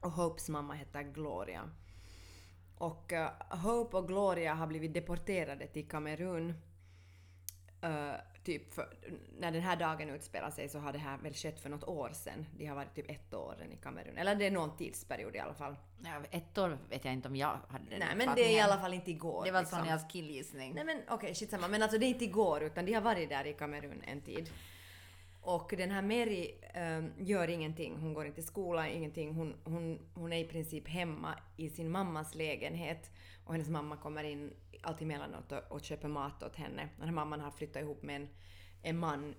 och 0.00 0.10
Hopes 0.10 0.48
mamma 0.48 0.74
heter 0.74 1.02
Gloria. 1.02 1.70
Och 2.78 3.12
eh, 3.12 3.30
Hope 3.50 3.96
och 3.96 4.08
Gloria 4.08 4.54
har 4.54 4.66
blivit 4.66 4.94
deporterade 4.94 5.66
till 5.66 5.88
Kamerun. 5.88 6.54
Eh, 7.80 8.14
typ 8.44 8.74
för, 8.74 8.88
när 9.38 9.50
den 9.52 9.62
här 9.62 9.76
dagen 9.76 10.10
utspelar 10.10 10.50
sig 10.50 10.68
så 10.68 10.78
har 10.78 10.92
det 10.92 10.98
här 10.98 11.18
väl 11.18 11.34
skett 11.34 11.60
för 11.60 11.68
något 11.68 11.84
år 11.84 12.10
sedan. 12.14 12.46
De 12.56 12.66
har 12.66 12.76
varit 12.76 12.94
typ 12.94 13.10
ett 13.10 13.34
år 13.34 13.56
i 13.72 13.76
Kamerun. 13.76 14.18
Eller 14.18 14.34
det 14.34 14.46
är 14.46 14.50
någon 14.50 14.76
tidsperiod 14.76 15.36
i 15.36 15.38
alla 15.38 15.54
fall. 15.54 15.76
Ja, 16.04 16.22
ett 16.30 16.58
år 16.58 16.78
vet 16.90 17.04
jag 17.04 17.14
inte 17.14 17.28
om 17.28 17.36
jag 17.36 17.58
hade 17.68 17.90
den 17.90 17.98
Nej 17.98 18.16
men 18.16 18.34
det 18.34 18.42
är 18.42 18.56
i 18.56 18.60
alla 18.60 18.78
fall 18.78 18.94
inte 18.94 19.10
igår. 19.10 19.44
Det 19.44 19.50
var 19.50 19.60
liksom. 19.60 19.78
Sonjas 19.78 20.12
killgissning. 20.12 20.74
Nej 20.74 20.84
men 20.84 21.02
okej, 21.08 21.34
shit 21.34 21.50
samma. 21.50 21.68
Men 21.68 21.82
alltså 21.82 21.98
det 21.98 22.06
är 22.06 22.08
inte 22.08 22.24
igår 22.24 22.62
utan 22.62 22.86
de 22.86 22.92
har 22.92 23.02
varit 23.02 23.28
där 23.28 23.46
i 23.46 23.52
Kamerun 23.52 24.02
en 24.06 24.20
tid. 24.20 24.50
Och 25.48 25.74
den 25.76 25.90
här 25.90 26.02
Mary 26.02 26.54
ehm, 26.74 27.12
gör 27.18 27.48
ingenting. 27.48 27.96
Hon 27.96 28.14
går 28.14 28.26
inte 28.26 28.40
i 28.40 28.44
skolan, 28.44 28.86
ingenting. 28.86 29.34
Hon, 29.34 29.54
hon, 29.64 29.98
hon 30.14 30.32
är 30.32 30.38
i 30.38 30.44
princip 30.44 30.88
hemma 30.88 31.38
i 31.56 31.70
sin 31.70 31.90
mammas 31.90 32.34
lägenhet. 32.34 33.10
Och 33.44 33.52
hennes 33.52 33.68
mamma 33.68 33.96
kommer 33.96 34.24
in 34.24 34.52
allt 34.82 35.02
emellanåt 35.02 35.52
och, 35.52 35.72
och 35.72 35.80
köper 35.80 36.08
mat 36.08 36.42
åt 36.42 36.56
henne. 36.56 36.88
Den 36.96 37.08
här 37.08 37.14
mamman 37.14 37.40
har 37.40 37.50
flyttat 37.50 37.82
ihop 37.82 38.02
med 38.02 38.16
en, 38.16 38.28
en 38.82 38.98
man 38.98 39.34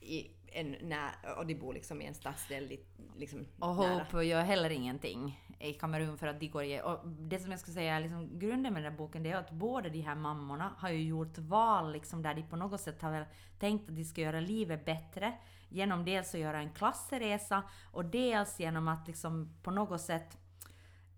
i 0.00 0.30
en 0.54 0.76
när, 0.80 1.10
och 1.38 1.46
de 1.46 1.54
bor 1.54 1.74
liksom 1.74 2.02
i 2.02 2.06
en 2.06 2.14
stadsdel 2.14 2.66
li- 2.66 2.86
liksom 3.16 3.46
Och. 3.58 3.74
Hope 3.74 4.24
gör 4.24 4.42
heller 4.42 4.70
ingenting 4.70 5.40
i 5.60 5.72
Kamerun 5.72 6.18
för 6.18 6.26
att 6.26 6.40
de 6.40 6.48
går 6.48 6.64
i... 6.64 6.80
Och 6.84 7.08
det 7.08 7.38
som 7.38 7.50
jag 7.50 7.60
skulle 7.60 7.74
säga 7.74 7.96
är 7.96 8.00
liksom 8.00 8.38
grunden 8.38 8.72
med 8.72 8.82
den 8.82 8.92
här 8.92 8.98
boken, 8.98 9.22
det 9.22 9.30
är 9.30 9.36
att 9.36 9.50
båda 9.50 9.88
de 9.88 10.00
här 10.00 10.14
mammorna 10.14 10.74
har 10.78 10.90
ju 10.90 11.02
gjort 11.02 11.38
val 11.38 11.92
liksom 11.92 12.22
där 12.22 12.34
de 12.34 12.42
på 12.42 12.56
något 12.56 12.80
sätt 12.80 13.02
har 13.02 13.10
väl 13.10 13.24
tänkt 13.58 13.90
att 13.90 13.96
de 13.96 14.04
ska 14.04 14.20
göra 14.20 14.40
livet 14.40 14.84
bättre 14.84 15.38
genom 15.68 16.04
dels 16.04 16.34
att 16.34 16.40
göra 16.40 16.58
en 16.58 16.72
klassresa 16.72 17.62
och 17.92 18.04
dels 18.04 18.60
genom 18.60 18.88
att 18.88 19.06
liksom 19.06 19.56
på 19.62 19.70
något 19.70 20.00
sätt 20.00 20.38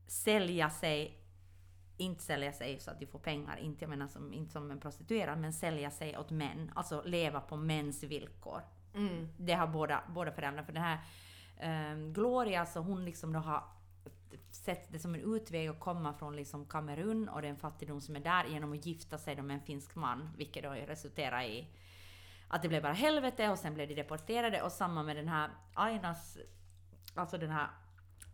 sälja 0.06 0.70
sig 0.70 1.20
inte 1.96 2.22
sälja 2.22 2.52
sig 2.52 2.80
så 2.80 2.90
att 2.90 3.00
de 3.00 3.06
får 3.06 3.18
pengar, 3.18 3.56
inte, 3.56 3.84
jag 3.84 3.90
menar 3.90 4.08
som, 4.08 4.32
inte 4.32 4.52
som 4.52 4.70
en 4.70 4.80
prostituerad, 4.80 5.38
men 5.38 5.52
sälja 5.52 5.90
sig 5.90 6.18
åt 6.18 6.30
män. 6.30 6.72
Alltså 6.74 7.02
leva 7.04 7.40
på 7.40 7.56
mäns 7.56 8.02
villkor. 8.02 8.62
Mm. 8.94 9.28
Det 9.36 9.52
har 9.52 9.66
båda, 9.66 10.02
båda 10.08 10.32
föräldrarna. 10.32 10.66
För 10.66 10.72
den 10.72 10.82
här 10.82 10.98
um, 11.92 12.12
Gloria, 12.12 12.66
så 12.66 12.80
hon 12.80 13.04
liksom 13.04 13.32
då 13.32 13.38
har 13.38 13.64
sett 14.50 14.92
det 14.92 14.98
som 14.98 15.14
en 15.14 15.34
utväg 15.34 15.68
att 15.68 15.80
komma 15.80 16.14
från 16.14 16.36
liksom 16.36 16.66
Kamerun 16.66 17.28
och 17.28 17.42
den 17.42 17.56
fattigdom 17.56 18.00
som 18.00 18.16
är 18.16 18.20
där 18.20 18.44
genom 18.44 18.72
att 18.72 18.86
gifta 18.86 19.18
sig 19.18 19.42
med 19.42 19.54
en 19.54 19.60
finsk 19.60 19.94
man, 19.94 20.30
vilket 20.36 20.62
då 20.62 20.70
resulterar 20.70 21.42
i 21.42 21.68
att 22.48 22.62
det 22.62 22.68
blev 22.68 22.82
bara 22.82 22.92
helvete 22.92 23.48
och 23.48 23.58
sen 23.58 23.74
blev 23.74 23.88
de 23.88 23.94
deporterade 23.94 24.62
och 24.62 24.72
samma 24.72 25.02
med 25.02 25.16
den 25.16 25.28
här 25.28 25.50
Ainas, 25.74 26.38
alltså 27.14 27.38
den 27.38 27.50
här 27.50 27.68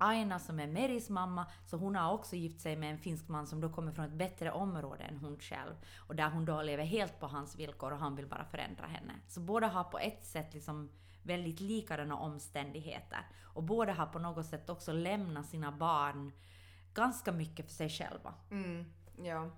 Aina 0.00 0.38
som 0.38 0.60
är 0.60 0.66
Meris 0.66 1.10
mamma, 1.10 1.46
så 1.66 1.76
hon 1.76 1.96
har 1.96 2.12
också 2.12 2.36
gift 2.36 2.60
sig 2.60 2.76
med 2.76 2.90
en 2.90 2.98
finsk 2.98 3.28
man 3.28 3.46
som 3.46 3.60
då 3.60 3.68
kommer 3.68 3.92
från 3.92 4.04
ett 4.04 4.12
bättre 4.12 4.50
område 4.52 5.04
än 5.04 5.16
hon 5.16 5.38
själv. 5.38 5.74
Och 5.96 6.16
där 6.16 6.30
hon 6.30 6.44
då 6.44 6.62
lever 6.62 6.84
helt 6.84 7.20
på 7.20 7.26
hans 7.26 7.56
villkor 7.56 7.92
och 7.92 7.98
han 7.98 8.16
vill 8.16 8.26
bara 8.26 8.44
förändra 8.44 8.86
henne. 8.86 9.12
Så 9.28 9.40
båda 9.40 9.66
har 9.66 9.84
på 9.84 9.98
ett 9.98 10.24
sätt 10.24 10.54
liksom 10.54 10.90
väldigt 11.22 11.60
likadana 11.60 12.16
omständigheter. 12.16 13.26
Och 13.42 13.62
båda 13.62 13.92
har 13.92 14.06
på 14.06 14.18
något 14.18 14.46
sätt 14.46 14.70
också 14.70 14.92
lämnat 14.92 15.46
sina 15.46 15.72
barn 15.72 16.32
ganska 16.94 17.32
mycket 17.32 17.66
för 17.66 17.74
sig 17.74 17.88
själva. 17.88 18.34
Mm, 18.50 18.92
ja. 19.22 19.50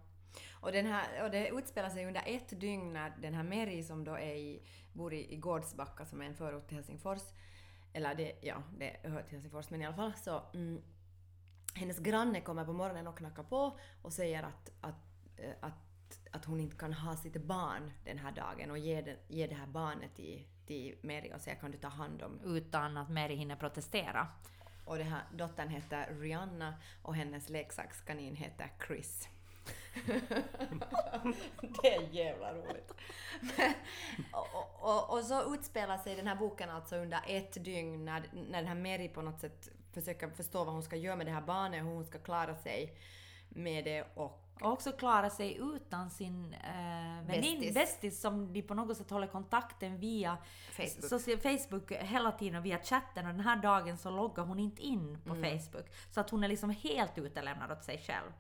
Och, 0.53 0.73
den 0.73 0.87
här, 0.87 1.25
och 1.25 1.31
det 1.31 1.49
utspelar 1.49 1.89
sig 1.89 2.07
under 2.07 2.23
ett 2.27 2.61
dygn 2.61 2.93
när 2.93 3.11
den 3.11 3.35
här 3.35 3.43
Meri 3.43 3.83
som 3.83 4.05
då 4.05 4.15
är 4.15 4.35
i, 4.35 4.63
bor 4.93 5.15
i, 5.15 5.33
i 5.33 5.37
Gårdsbacka 5.37 6.07
som 6.07 6.23
är 6.23 6.27
en 6.27 6.35
förort 6.35 6.69
till 6.69 6.77
Helsingfors, 6.77 7.23
eller 7.93 8.15
det, 8.15 8.33
ja, 8.41 8.63
det 8.79 8.97
hör 9.03 9.23
till 9.23 9.33
Helsingfors 9.33 9.71
men 9.71 9.83
i 9.83 9.87
alla 9.87 9.97
fall 9.97 10.13
så 10.15 10.43
mm, 10.55 10.83
hennes 11.75 11.99
granne 11.99 12.41
kommer 12.41 12.65
på 12.65 12.73
morgonen 12.73 13.07
och 13.07 13.19
knackar 13.19 13.43
på 13.43 13.79
och 14.03 14.13
säger 14.13 14.43
att, 14.43 14.71
att, 14.81 14.95
eh, 15.37 15.51
att, 15.61 16.29
att 16.31 16.45
hon 16.45 16.61
inte 16.61 16.77
kan 16.77 16.93
ha 16.93 17.17
sitt 17.17 17.37
barn 17.37 17.93
den 18.05 18.19
här 18.19 18.33
dagen 18.33 18.71
och 18.71 18.79
ge, 18.79 19.01
den, 19.01 19.17
ge 19.29 19.47
det 19.47 19.55
här 19.55 19.67
barnet 19.67 20.15
till, 20.17 20.47
till 20.67 20.97
Mary 21.03 21.33
och 21.35 21.41
säga 21.41 21.57
kan 21.57 21.71
du 21.71 21.79
ta 21.79 21.89
hand 21.89 22.23
om 22.23 22.41
Utan 22.45 22.97
att 22.97 23.11
Mary 23.11 23.35
hinner 23.35 23.57
protestera. 23.57 24.29
och 24.85 24.99
det 24.99 25.05
här, 25.05 25.23
dottern 25.35 25.69
heter 25.69 26.15
Rihanna 26.21 26.75
och 27.03 27.15
hennes 27.15 27.49
leksakskanin 27.49 28.37
heter 28.37 28.71
Chris. 28.87 29.29
det 31.83 31.95
är 31.95 32.09
jävla 32.11 32.55
roligt. 32.55 32.93
Men, 33.41 33.73
och, 34.33 34.81
och, 34.81 35.19
och, 35.19 35.25
så 35.25 35.55
utspelar 35.55 35.99
sig 35.99 36.17
den 36.17 36.27
här 36.27 36.37
boken 36.37 36.71
alltså 36.71 36.97
under 36.97 37.21
ett 37.27 37.65
dygn 37.65 38.05
när, 38.05 38.23
när 38.33 38.59
den 38.63 38.67
här 38.67 38.75
Mary 38.75 39.09
på 39.09 39.23
något 39.23 39.41
sätt 39.41 39.69
försöker 39.93 40.29
förstå 40.31 40.65
vad 40.65 40.75
hon 40.75 40.83
ska 40.83 40.97
göra 40.97 41.17
med 41.17 41.27
det 41.27 41.33
här 41.33 41.41
barnet, 41.43 41.81
hur 41.85 41.89
hon 41.91 42.05
ska 42.05 42.19
klara 42.19 42.55
sig 42.57 42.95
med 43.49 43.85
det 43.85 44.03
och 44.15 44.39
Och 44.63 44.73
också 44.73 44.93
klara 44.93 45.31
sig 45.31 45.57
utan 45.75 46.11
sin 46.11 46.55
eh, 46.55 47.27
vänin, 47.27 47.61
Bästis. 47.61 47.75
bästis 47.75 48.21
som 48.21 48.53
de 48.53 48.63
på 48.63 48.75
något 48.75 48.97
sätt 48.97 49.11
håller 49.11 49.27
kontakten 49.27 49.99
via 49.99 50.37
Facebook. 50.71 51.05
social- 51.13 51.39
Facebook 51.59 51.93
hela 51.93 52.33
tiden 52.33 52.59
och 52.59 52.65
via 52.65 52.79
chatten 52.79 53.27
och 53.27 53.33
den 53.33 53.41
här 53.45 53.57
dagen 53.57 53.99
så 53.99 54.11
loggar 54.11 54.45
hon 54.45 54.59
inte 54.59 54.83
in 54.83 55.19
på 55.27 55.35
Mm. 55.35 55.59
Facebook. 55.61 55.87
Så 56.11 56.21
att 56.21 56.31
hon 56.31 56.45
är 56.45 56.49
liksom 56.49 56.71
helt 56.71 57.19
utelämnad 57.19 57.73
åt 57.73 57.85
sig 57.85 57.99
själv. 57.99 58.33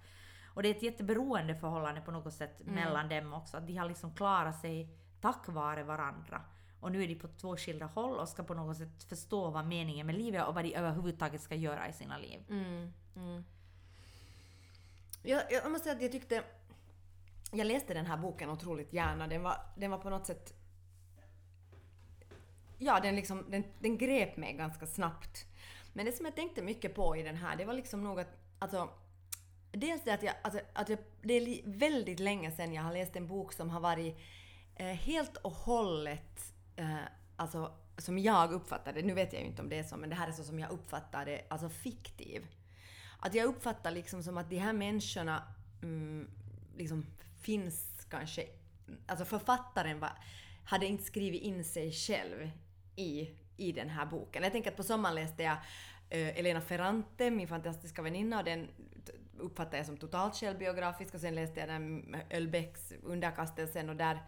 Och 0.55 0.63
det 0.63 0.69
är 0.69 0.75
ett 0.75 0.83
jätteberoende 0.83 1.55
förhållande 1.55 2.01
på 2.01 2.11
något 2.11 2.35
sätt 2.35 2.61
Mm. 2.61 2.75
mellan 2.75 3.09
dem 3.09 3.33
också. 3.33 3.57
Att 3.57 3.67
de 3.67 3.77
har 3.77 3.89
liksom 3.89 4.15
klarat 4.15 4.61
sig 4.61 4.89
tack 5.21 5.49
vare 5.49 5.83
varandra. 5.83 6.43
Och 6.81 6.93
nu 6.93 7.03
är 7.03 7.09
de 7.09 7.15
på 7.15 7.29
två 7.29 7.57
skilda 7.57 7.87
håll 7.87 8.19
och 8.19 8.29
ska 8.29 8.43
på 8.43 8.55
något 8.55 8.77
sätt 8.77 9.05
förstå 9.05 9.51
vad 9.51 9.67
meningen 9.67 10.07
med 10.07 10.15
livet 10.15 10.41
är 10.41 10.47
och 10.47 10.55
vad 10.55 10.65
de 10.65 10.75
överhuvudtaget 10.75 11.41
ska 11.41 11.55
göra 11.55 11.89
i 11.89 11.93
sina 11.93 12.19
liv. 12.19 12.41
Mm, 12.49 12.93
mm. 13.17 13.45
Jag, 15.23 15.43
jag 15.53 15.71
måste 15.71 15.85
säga 15.85 15.97
att 15.97 16.03
jag 16.03 16.13
tyckte... 16.13 16.45
Jag 17.53 17.67
läste 17.67 17.95
den 17.95 18.07
här 18.07 18.17
boken 18.17 18.51
otroligt 18.51 18.93
gärna. 18.93 19.27
Den 19.27 19.43
var, 19.43 19.57
den 19.77 19.91
var 19.91 19.99
på 19.99 20.11
något 20.11 20.27
sätt... 20.27 20.55
Ja, 22.79 23.01
den, 23.01 23.17
liksom, 23.17 23.45
den, 23.51 23.65
den 23.79 23.99
grep 23.99 24.37
mig 24.37 24.53
ganska 24.53 24.87
snabbt. 24.87 25.47
Men 25.93 26.07
det 26.07 26.13
som 26.13 26.27
jag 26.27 26.35
tänkte 26.35 26.63
mycket 26.63 26.95
på 26.95 27.17
i 27.17 27.23
den 27.23 27.37
här, 27.37 27.57
det 27.57 27.65
var 27.65 27.75
liksom 27.75 28.05
nog 28.05 28.21
att... 28.21 28.39
Alltså, 28.59 28.89
dels 29.73 30.03
det 30.05 30.11
att 30.11 30.23
jag... 30.23 30.35
Alltså, 30.43 30.61
att 30.73 30.89
jag 30.89 30.99
det 31.23 31.35
är 31.35 31.63
väldigt 31.65 32.21
länge 32.21 32.51
sedan 32.51 32.75
jag 32.75 32.83
har 32.83 32.93
läst 32.93 33.17
en 33.17 33.27
bok 33.27 33.53
som 33.53 33.71
har 33.71 33.81
varit 33.81 34.19
eh, 34.75 34.87
helt 34.87 35.37
och 35.37 35.53
hållet... 35.53 36.55
Eh, 36.77 36.97
alltså, 37.37 37.73
som 37.99 38.19
jag 38.19 38.53
uppfattar 38.53 38.93
det, 38.93 39.03
nu 39.03 39.15
vet 39.15 39.33
jag 39.33 39.43
ju 39.43 39.49
inte 39.49 39.63
om 39.63 39.69
det 39.69 39.79
är 39.79 39.83
så, 39.83 39.97
men 39.97 40.11
det 40.11 40.17
här 40.17 40.29
är 40.29 40.33
så 40.33 40.45
som 40.45 40.59
jag 40.59 40.71
uppfattar 40.71 41.25
det, 41.25 41.43
alltså 41.49 41.69
fiktiv. 41.69 42.47
Att 43.19 43.35
jag 43.35 43.47
uppfattar 43.47 43.91
liksom 43.91 44.23
som 44.23 44.39
att 44.39 44.51
de 44.51 44.59
här 44.59 44.73
människorna 44.73 45.43
mm, 45.83 46.31
liksom 46.77 47.07
finns 47.41 48.07
kanske... 48.11 48.47
Alltså 49.07 49.25
författaren 49.25 50.01
var, 50.01 50.13
hade 50.65 50.87
inte 50.87 51.05
skrivit 51.05 51.43
in 51.43 51.65
sig 51.65 51.93
själv 51.93 52.51
i, 52.97 53.31
i 53.57 53.73
den 53.73 53.89
här 53.89 54.07
boken. 54.07 54.43
Jag 54.43 54.53
tänker 54.53 54.71
att 54.71 54.77
på 54.77 54.83
sommaren 54.83 55.15
läste 55.15 55.43
jag 55.43 55.57
eh, 56.11 56.39
Elena 56.39 56.61
Ferrante, 56.61 57.31
min 57.31 57.49
fantastiska 57.49 58.03
väninna, 58.03 58.39
och 58.39 58.45
den 58.45 58.69
uppfattar 59.43 59.77
jag 59.77 59.87
som 59.87 59.97
totalt 59.97 60.37
självbiografisk. 60.37 61.15
Och 61.15 61.21
sen 61.21 61.35
läste 61.35 61.61
jag 61.61 61.69
den 61.69 62.17
Ölbecks 62.31 62.93
Underkastelsen 63.03 63.89
och 63.89 63.97
där 63.97 64.21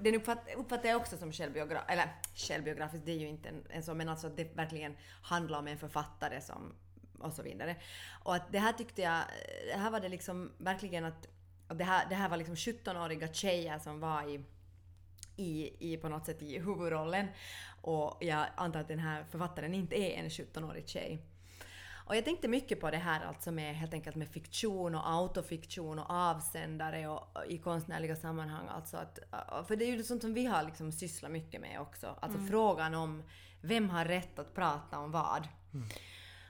den 0.00 0.14
uppfatt, 0.14 0.38
uppfattar 0.56 0.88
jag 0.88 1.00
också 1.00 1.16
som 1.16 1.32
självbiografisk, 1.32 1.92
eller 1.92 2.08
självbiografisk, 2.34 3.04
det 3.06 3.12
är 3.12 3.18
ju 3.18 3.28
inte 3.28 3.48
en, 3.48 3.66
en 3.70 3.82
så, 3.82 3.94
men 3.94 4.08
alltså 4.08 4.26
att 4.26 4.36
det 4.36 4.56
verkligen 4.56 4.96
handlar 5.22 5.58
om 5.58 5.68
en 5.68 5.78
författare 5.78 6.40
som 6.40 6.74
och 7.18 7.32
så 7.32 7.42
vidare. 7.42 7.76
Och 8.22 8.34
att 8.34 8.52
det 8.52 8.58
här 8.58 8.72
tyckte 8.72 9.02
jag, 9.02 9.22
det 9.72 9.78
här 9.78 9.90
var 9.90 10.00
det 10.00 10.08
liksom 10.08 10.52
verkligen 10.58 11.04
att, 11.04 11.28
att 11.68 11.78
det, 11.78 11.84
här, 11.84 12.08
det 12.08 12.14
här 12.14 12.28
var 12.28 12.36
liksom 12.36 12.54
17-åriga 12.54 13.32
tjejer 13.32 13.78
som 13.78 14.00
var 14.00 14.28
i, 14.28 14.44
i, 15.36 15.76
i 15.92 15.96
på 15.96 16.08
något 16.08 16.26
sätt 16.26 16.42
i 16.42 16.58
huvudrollen. 16.58 17.26
Och 17.82 18.18
jag 18.20 18.46
antar 18.56 18.80
att 18.80 18.88
den 18.88 18.98
här 18.98 19.24
författaren 19.24 19.74
inte 19.74 19.96
är 19.96 20.18
en 20.18 20.28
17-årig 20.28 20.88
tjej. 20.88 21.22
Och 22.06 22.16
jag 22.16 22.24
tänkte 22.24 22.48
mycket 22.48 22.80
på 22.80 22.90
det 22.90 22.96
här 22.96 23.24
alltså 23.24 23.52
med 23.52 23.76
helt 23.76 23.94
enkelt 23.94 24.16
med 24.16 24.28
fiktion 24.28 24.94
och 24.94 25.10
autofiktion 25.10 25.98
och 25.98 26.10
avsändare 26.10 27.08
och, 27.08 27.36
och 27.36 27.46
i 27.46 27.58
konstnärliga 27.58 28.16
sammanhang. 28.16 28.66
Alltså 28.68 28.96
att, 28.96 29.18
för 29.68 29.76
det 29.76 29.84
är 29.84 29.96
ju 29.96 30.02
sånt 30.02 30.22
som 30.22 30.34
vi 30.34 30.46
har 30.46 30.62
liksom 30.62 30.92
sysslat 30.92 31.32
mycket 31.32 31.60
med 31.60 31.80
också. 31.80 32.18
Alltså 32.20 32.38
frågan 32.38 32.94
om 32.94 33.22
vem 33.60 33.90
har 33.90 34.04
rätt 34.04 34.38
att 34.38 34.54
prata 34.54 34.98
om 34.98 35.10
vad. 35.10 35.48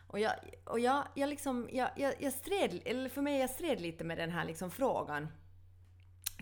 Och 0.07 0.21
jag, 0.21 0.33
och 0.65 0.81
jag, 0.81 1.05
jag 1.15 1.29
liksom, 1.29 1.69
jag, 1.73 1.91
jag, 1.97 2.15
jag 2.19 2.33
stred, 2.33 2.83
eller 2.85 3.09
för 3.09 3.23
mig, 3.23 3.41
jag 3.41 3.51
stred 3.51 3.81
lite 3.81 4.05
med 4.05 4.19
den 4.19 4.31
här 4.31 4.45
liksom 4.45 4.71
frågan 4.71 5.29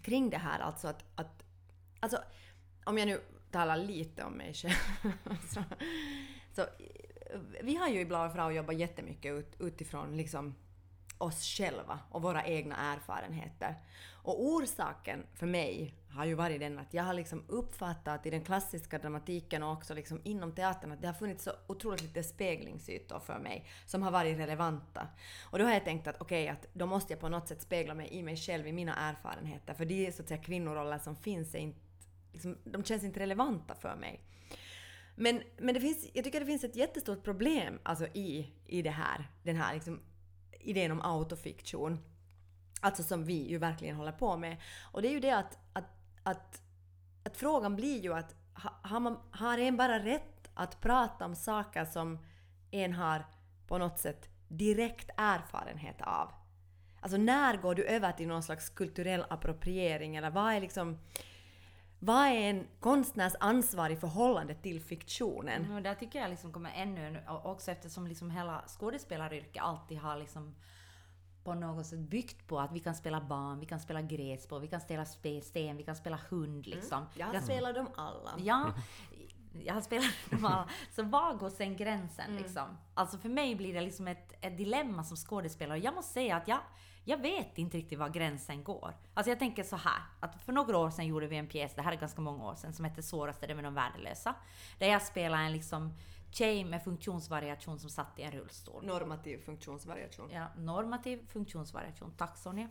kring 0.03 0.31
det 0.31 0.39
här 0.39 0.59
alltså 0.59 0.89
att, 0.89 1.05
att 1.15 1.43
alltså 2.01 2.19
om 2.85 2.99
jag 2.99 3.09
nu 3.09 3.21
talar 3.51 3.77
lite 3.77 4.25
om 4.25 4.33
mig 4.33 4.55
själv 4.55 4.73
så, 5.55 5.63
så 6.53 6.67
vi 7.62 7.76
har 7.76 7.89
ju 7.89 8.01
i 8.01 8.05
Blaue 8.05 8.30
Frau 8.30 8.51
jobbat 8.51 8.76
jättemycket 8.76 9.33
ut, 9.33 9.57
utifrån 9.59 10.16
liksom 10.16 10.55
oss 11.18 11.45
själva 11.45 11.99
och 12.11 12.22
våra 12.22 12.47
egna 12.47 12.76
erfarenheter. 12.76 13.74
Och 14.24 14.45
orsaken 14.45 15.26
för 15.35 15.47
mig 15.47 15.95
har 16.11 16.24
ju 16.24 16.35
varit 16.35 16.61
den 16.61 16.78
att 16.78 16.95
jag 16.95 17.03
har 17.03 17.14
liksom 17.14 17.45
uppfattat 17.49 18.26
i 18.26 18.30
den 18.30 18.45
klassiska 18.45 18.99
dramatiken 18.99 19.62
och 19.62 19.72
också 19.72 19.95
liksom 19.95 20.20
inom 20.24 20.53
teatern 20.53 20.93
att 20.93 21.01
det 21.01 21.07
har 21.07 21.14
funnits 21.14 21.45
så 21.45 21.51
otroligt 21.66 22.03
lite 22.03 22.22
speglingsytor 22.22 23.20
för 23.20 23.39
mig 23.39 23.66
som 23.87 24.03
har 24.03 24.11
varit 24.11 24.39
relevanta. 24.39 25.09
Och 25.51 25.59
då 25.59 25.64
har 25.64 25.72
jag 25.72 25.85
tänkt 25.85 26.07
att 26.07 26.20
okej, 26.20 26.49
att 26.49 26.66
då 26.72 26.87
måste 26.87 27.12
jag 27.12 27.20
på 27.20 27.28
något 27.28 27.49
sätt 27.49 27.62
spegla 27.62 27.95
mig 27.95 28.09
i 28.11 28.22
mig 28.22 28.37
själv, 28.37 28.66
i 28.66 28.72
mina 28.72 28.95
erfarenheter. 28.95 29.74
För 29.74 29.85
de 29.85 30.12
så 30.12 30.22
att 30.22 30.28
säga 30.28 30.43
kvinnoroller 30.43 30.99
som 30.99 31.16
finns 31.16 31.55
är 31.55 31.59
inte, 31.59 31.80
liksom, 32.33 32.59
de 32.64 32.85
känns 32.85 33.05
inte 33.05 33.20
relevanta 33.20 33.74
för 33.74 33.97
mig. 33.97 34.20
Men, 35.15 35.43
men 35.59 35.75
det 35.75 35.81
finns, 35.81 36.07
jag 36.13 36.25
tycker 36.25 36.41
det 36.41 36.47
finns 36.47 36.65
ett 36.65 36.77
jättestort 36.77 37.25
problem 37.25 37.79
alltså 37.83 38.07
i, 38.07 38.53
i 38.67 38.83
det 38.83 38.91
här, 38.91 39.31
den 39.43 39.57
här 39.57 39.75
liksom, 39.75 40.01
idén 40.61 40.93
om 40.93 41.01
autofiktion. 41.03 41.99
Alltså 42.81 43.03
som 43.03 43.25
vi 43.25 43.49
ju 43.49 43.59
verkligen 43.59 43.97
håller 43.97 44.13
på 44.13 44.37
med. 44.37 44.57
Och 44.93 45.03
det 45.03 45.09
är 45.09 45.13
ju 45.13 45.21
det 45.21 45.37
att, 45.37 45.59
att, 45.73 45.91
att, 46.23 46.63
att 47.25 47.37
frågan 47.37 47.77
blir 47.77 48.01
ju 48.01 48.15
att 48.15 48.35
har, 48.83 49.01
man, 49.01 49.19
har 49.31 49.59
en 49.59 49.77
bara 49.77 49.99
rätt 49.99 50.51
att 50.55 50.81
prata 50.81 51.25
om 51.25 51.35
saker 51.35 51.85
som 51.85 52.19
en 52.71 52.93
har 52.93 53.27
på 53.67 53.79
något 53.79 53.99
sätt 53.99 54.29
direkt 54.49 55.11
erfarenhet 55.17 56.01
av? 56.01 56.33
Alltså 57.01 57.19
när 57.19 57.57
går 57.57 57.75
du 57.75 57.85
över 57.85 58.13
till 58.13 58.29
någon 58.29 58.43
slags 58.43 58.71
kulturell 58.71 59.25
appropriering 59.31 60.17
eller 60.17 60.31
vad 60.31 60.53
är 60.53 60.61
liksom 60.61 60.99
vad 62.05 62.26
är 62.26 62.50
en 62.50 62.66
konstnärs 62.80 63.32
ansvar 63.40 63.90
i 63.90 63.96
förhållande 63.96 64.55
till 64.55 64.80
fiktionen? 64.80 65.64
Mm, 65.64 65.76
och 65.76 65.82
där 65.82 65.94
tycker 65.94 66.18
jag 66.18 66.30
liksom 66.30 66.53
kommer 66.53 66.72
ännu 66.74 67.07
en, 67.07 67.28
också 67.28 67.70
eftersom 67.70 68.07
liksom 68.07 68.30
hela 68.30 68.64
skådespelaryrket 68.66 69.62
alltid 69.62 69.98
har 69.98 70.16
liksom 70.16 70.55
på 71.44 71.55
något 71.55 71.86
sätt 71.86 71.98
byggt 71.98 72.48
på 72.48 72.61
att 72.61 72.72
vi 72.72 72.80
kan 72.80 72.94
spela 72.94 73.20
barn, 73.20 73.61
vi 73.61 73.66
kan 73.66 73.80
spela 73.80 74.03
gräsbo, 74.03 74.59
vi 74.59 74.68
kan 74.68 74.80
spela 74.80 75.05
spe- 75.05 75.40
sten, 75.40 75.76
vi 75.76 75.82
kan 75.82 75.96
spela 75.96 76.18
hund 76.30 76.66
liksom. 76.66 77.07
Jag 77.14 77.42
spelar 77.42 77.72
dem 77.72 77.88
alla. 77.96 78.30
Ja, 78.38 78.72
jag 79.64 79.74
har 79.74 79.80
spelat 79.80 80.11
dem 80.30 80.44
alla. 80.44 80.68
Så 80.90 81.03
var 81.03 81.34
går 81.34 81.50
sen 81.50 81.76
gränsen 81.76 82.36
liksom? 82.36 82.78
Alltså 82.94 83.18
för 83.18 83.28
mig 83.28 83.55
blir 83.55 83.74
det 83.74 83.80
liksom 83.80 84.09
ett, 84.09 84.32
ett 84.40 84.57
dilemma 84.59 85.05
som 85.05 85.16
skådespelare. 85.16 85.78
Jag 85.78 85.94
måste 85.94 86.12
säga 86.12 86.36
att 86.36 86.48
jag, 86.48 86.59
jag 87.05 87.18
vet 87.18 87.59
inte 87.59 87.76
riktigt 87.76 87.98
var 87.98 88.09
gränsen 88.09 88.64
går. 88.64 88.94
Alltså 89.14 89.30
jag 89.30 89.38
tänker 89.38 89.62
så 89.62 89.76
här, 89.76 90.03
att 90.20 90.42
för 90.42 90.53
några 90.53 90.78
år 90.78 90.90
sedan 90.90 91.07
gjorde 91.07 91.26
vi 91.26 91.36
en 91.36 91.46
pjäs, 91.46 91.74
det 91.74 91.82
här 91.82 91.92
är 91.92 91.96
ganska 91.96 92.20
många 92.20 92.44
år 92.44 92.55
sedan, 92.55 92.72
som 92.72 92.84
hette 92.84 93.03
Svåraste 93.03 93.46
det 93.46 93.55
med 93.55 93.64
de 93.64 93.74
värdelösa. 93.74 94.34
Där 94.78 94.86
jag 94.86 95.03
spelade 95.03 95.42
en 95.42 95.53
liksom 95.53 95.94
tjej 96.30 96.64
med 96.64 96.84
funktionsvariation 96.84 97.78
som 97.78 97.90
satt 97.90 98.18
i 98.18 98.22
en 98.22 98.32
rullstol. 98.32 98.86
Normativ 98.86 99.38
funktionsvariation. 99.38 100.30
Ja, 100.32 100.46
normativ 100.57 101.28
funktionsvariation. 101.28 102.14
Tack 102.16 102.36
Sonja. 102.36 102.68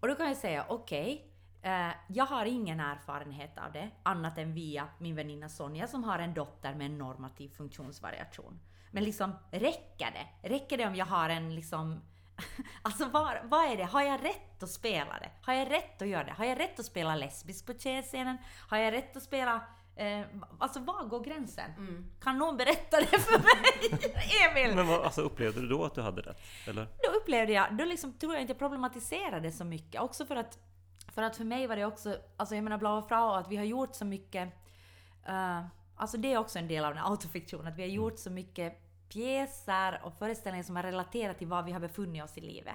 Och 0.00 0.08
då 0.08 0.14
kan 0.14 0.26
jag 0.26 0.36
säga, 0.36 0.66
okej, 0.68 1.32
eh, 1.62 1.90
jag 2.08 2.26
har 2.26 2.46
ingen 2.46 2.80
erfarenhet 2.80 3.58
av 3.58 3.72
det, 3.72 3.90
annat 4.02 4.38
än 4.38 4.54
via 4.54 4.88
min 4.98 5.16
väninna 5.16 5.48
Sonja 5.48 5.86
som 5.86 6.04
har 6.04 6.18
en 6.18 6.34
dotter 6.34 6.74
med 6.74 6.86
en 6.86 6.98
normativ 6.98 7.48
funktionsvariation. 7.48 8.60
Men 8.90 9.04
liksom, 9.04 9.32
räcker 9.50 10.10
det? 10.10 10.48
Räcker 10.48 10.78
det 10.78 10.86
om 10.86 10.94
jag 10.94 11.06
har 11.06 11.28
en 11.28 11.54
liksom... 11.54 12.00
Alltså 12.82 13.04
vad, 13.08 13.38
vad 13.44 13.72
är 13.72 13.76
det? 13.76 13.84
Har 13.84 14.02
jag 14.02 14.24
rätt 14.24 14.62
att 14.62 14.70
spela 14.70 15.18
det? 15.18 15.30
Har 15.42 15.54
jag 15.54 15.70
rätt 15.70 16.02
att 16.02 16.08
göra 16.08 16.24
det? 16.24 16.32
Har 16.32 16.44
jag 16.44 16.58
rätt 16.60 16.80
att 16.80 16.86
spela 16.86 17.16
lesbisk 17.16 17.66
på 17.66 17.74
tjejscenen? 17.74 18.38
Har 18.68 18.78
jag 18.78 18.92
rätt 18.92 19.16
att 19.16 19.22
spela... 19.22 19.60
Eh, 19.96 20.20
alltså 20.58 20.80
var 20.80 21.04
går 21.04 21.20
gränsen? 21.24 21.70
Kan 22.22 22.38
någon 22.38 22.56
berätta 22.56 23.00
det 23.00 23.18
för 23.18 23.38
mig? 23.42 24.10
Emil! 24.50 24.76
Men 24.76 24.86
vad, 24.86 25.00
alltså, 25.00 25.20
upplevde 25.20 25.60
du 25.60 25.68
då 25.68 25.84
att 25.84 25.94
du 25.94 26.00
hade 26.00 26.22
rätt? 26.22 26.40
Eller? 26.66 26.84
då 26.84 27.18
upplevde 27.20 27.52
jag, 27.52 27.76
då 27.76 27.84
liksom 27.84 28.12
tror 28.12 28.32
jag 28.32 28.40
inte 28.40 28.50
jag 28.52 28.58
problematiserade 28.58 29.52
så 29.52 29.64
mycket. 29.64 30.00
Också 30.00 30.26
för 30.26 30.36
att, 30.36 30.58
för 31.14 31.22
att 31.22 31.36
för 31.36 31.44
mig 31.44 31.66
var 31.66 31.76
det 31.76 31.84
också, 31.84 32.16
alltså 32.36 32.54
jag 32.54 32.64
menar 32.64 32.78
Blaue 32.78 33.02
Frau, 33.02 33.34
att 33.34 33.48
vi 33.48 33.56
har 33.56 33.64
gjort 33.64 33.94
så 33.94 34.04
mycket, 34.04 34.48
eh, 35.26 35.60
alltså 35.96 36.16
det 36.16 36.32
är 36.32 36.38
också 36.38 36.58
en 36.58 36.68
del 36.68 36.84
av 36.84 36.94
den 36.94 37.04
autofiktionen, 37.04 37.66
att 37.66 37.78
vi 37.78 37.82
har 37.82 37.88
gjort 37.90 38.18
så 38.18 38.30
mycket 38.30 38.89
pjäser 39.12 40.00
och 40.04 40.14
föreställningar 40.14 40.64
som 40.64 40.76
har 40.76 40.82
relaterat 40.82 41.38
till 41.38 41.46
var 41.46 41.62
vi 41.62 41.72
har 41.72 41.80
befunnit 41.80 42.24
oss 42.24 42.38
i 42.38 42.40
livet. 42.40 42.74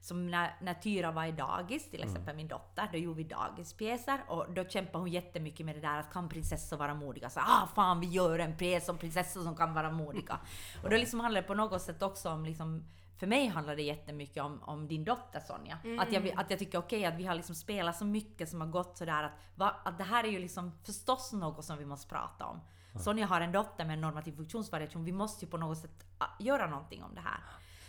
Som 0.00 0.30
när, 0.30 0.54
när 0.60 0.74
Tyra 0.74 1.10
var 1.10 1.24
i 1.24 1.32
dagis, 1.32 1.90
till 1.90 2.02
exempel 2.02 2.36
min 2.36 2.48
dotter, 2.48 2.88
då 2.92 2.98
gjorde 2.98 3.16
vi 3.16 3.24
dagispjäser 3.24 4.20
och 4.28 4.52
då 4.54 4.64
kämpade 4.64 4.98
hon 4.98 5.10
jättemycket 5.12 5.66
med 5.66 5.74
det 5.74 5.80
där 5.80 5.98
att 5.98 6.12
kan 6.12 6.28
prinsessor 6.28 6.76
vara 6.76 6.94
modiga? 6.94 7.30
Så 7.30 7.40
ah 7.40 7.68
fan 7.74 8.00
vi 8.00 8.06
gör 8.06 8.38
en 8.38 8.56
pjäs 8.56 8.88
om 8.88 8.98
prinsessor 8.98 9.42
som 9.42 9.56
kan 9.56 9.74
vara 9.74 9.90
modiga. 9.90 10.38
Och 10.82 10.90
då 10.90 10.96
liksom 10.96 11.20
handlar 11.20 11.42
det 11.42 11.46
på 11.46 11.54
något 11.54 11.82
sätt 11.82 12.02
också 12.02 12.30
om 12.30 12.44
liksom 12.44 12.84
för 13.18 13.26
mig 13.26 13.46
handlar 13.46 13.76
det 13.76 13.82
jättemycket 13.82 14.42
om, 14.42 14.62
om 14.62 14.88
din 14.88 15.04
dotter 15.04 15.40
Sonja. 15.40 15.78
Att, 16.00 16.12
jag, 16.12 16.32
att 16.36 16.50
jag 16.50 16.58
tycker 16.58 16.78
okej 16.78 17.04
att 17.04 17.14
vi 17.14 17.24
har 17.24 17.34
liksom 17.34 17.54
spelat 17.54 17.96
så 17.96 18.04
mycket 18.04 18.48
som 18.48 18.60
har 18.60 18.68
gått 18.68 18.98
sådär 18.98 19.22
att, 19.22 19.32
va, 19.54 19.76
att 19.84 19.98
det 19.98 20.04
här 20.04 20.24
är 20.24 20.28
ju 20.28 20.38
liksom 20.38 20.72
förstås 20.82 21.32
något 21.32 21.64
som 21.64 21.78
vi 21.78 21.84
måste 21.84 22.08
prata 22.08 22.46
om. 22.46 22.60
Sonja 23.00 23.26
har 23.26 23.40
en 23.40 23.52
dotter 23.52 23.84
med 23.84 23.94
en 23.94 24.00
normativ 24.00 24.36
funktionsvariation. 24.36 25.04
Vi 25.04 25.12
måste 25.12 25.44
ju 25.44 25.50
på 25.50 25.56
något 25.56 25.78
sätt 25.78 26.06
ah, 26.18 26.26
göra 26.38 26.66
någonting 26.66 27.02
om 27.02 27.14
det 27.14 27.20
här. 27.20 27.40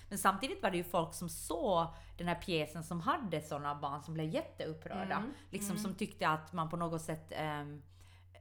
Men 0.10 0.18
samtidigt 0.18 0.64
var 0.64 0.72
det 0.72 0.78
ju 0.78 0.84
folk 0.84 1.14
som 1.14 1.30
såg 1.30 1.88
den 2.18 2.28
här 2.28 2.36
pjäsen 2.36 2.84
som 2.84 3.02
hade 3.02 3.42
sådana 3.42 3.76
barn 3.76 4.04
som 4.04 4.14
blev 4.14 4.30
jätteupprörda. 4.30 5.24
Liksom 5.50 5.78
som 5.78 5.96
tyckte 5.96 6.30
att 6.30 6.54
man 6.54 6.70
på 6.70 6.78
något 6.78 7.02
sätt 7.02 7.34
um, 7.62 7.82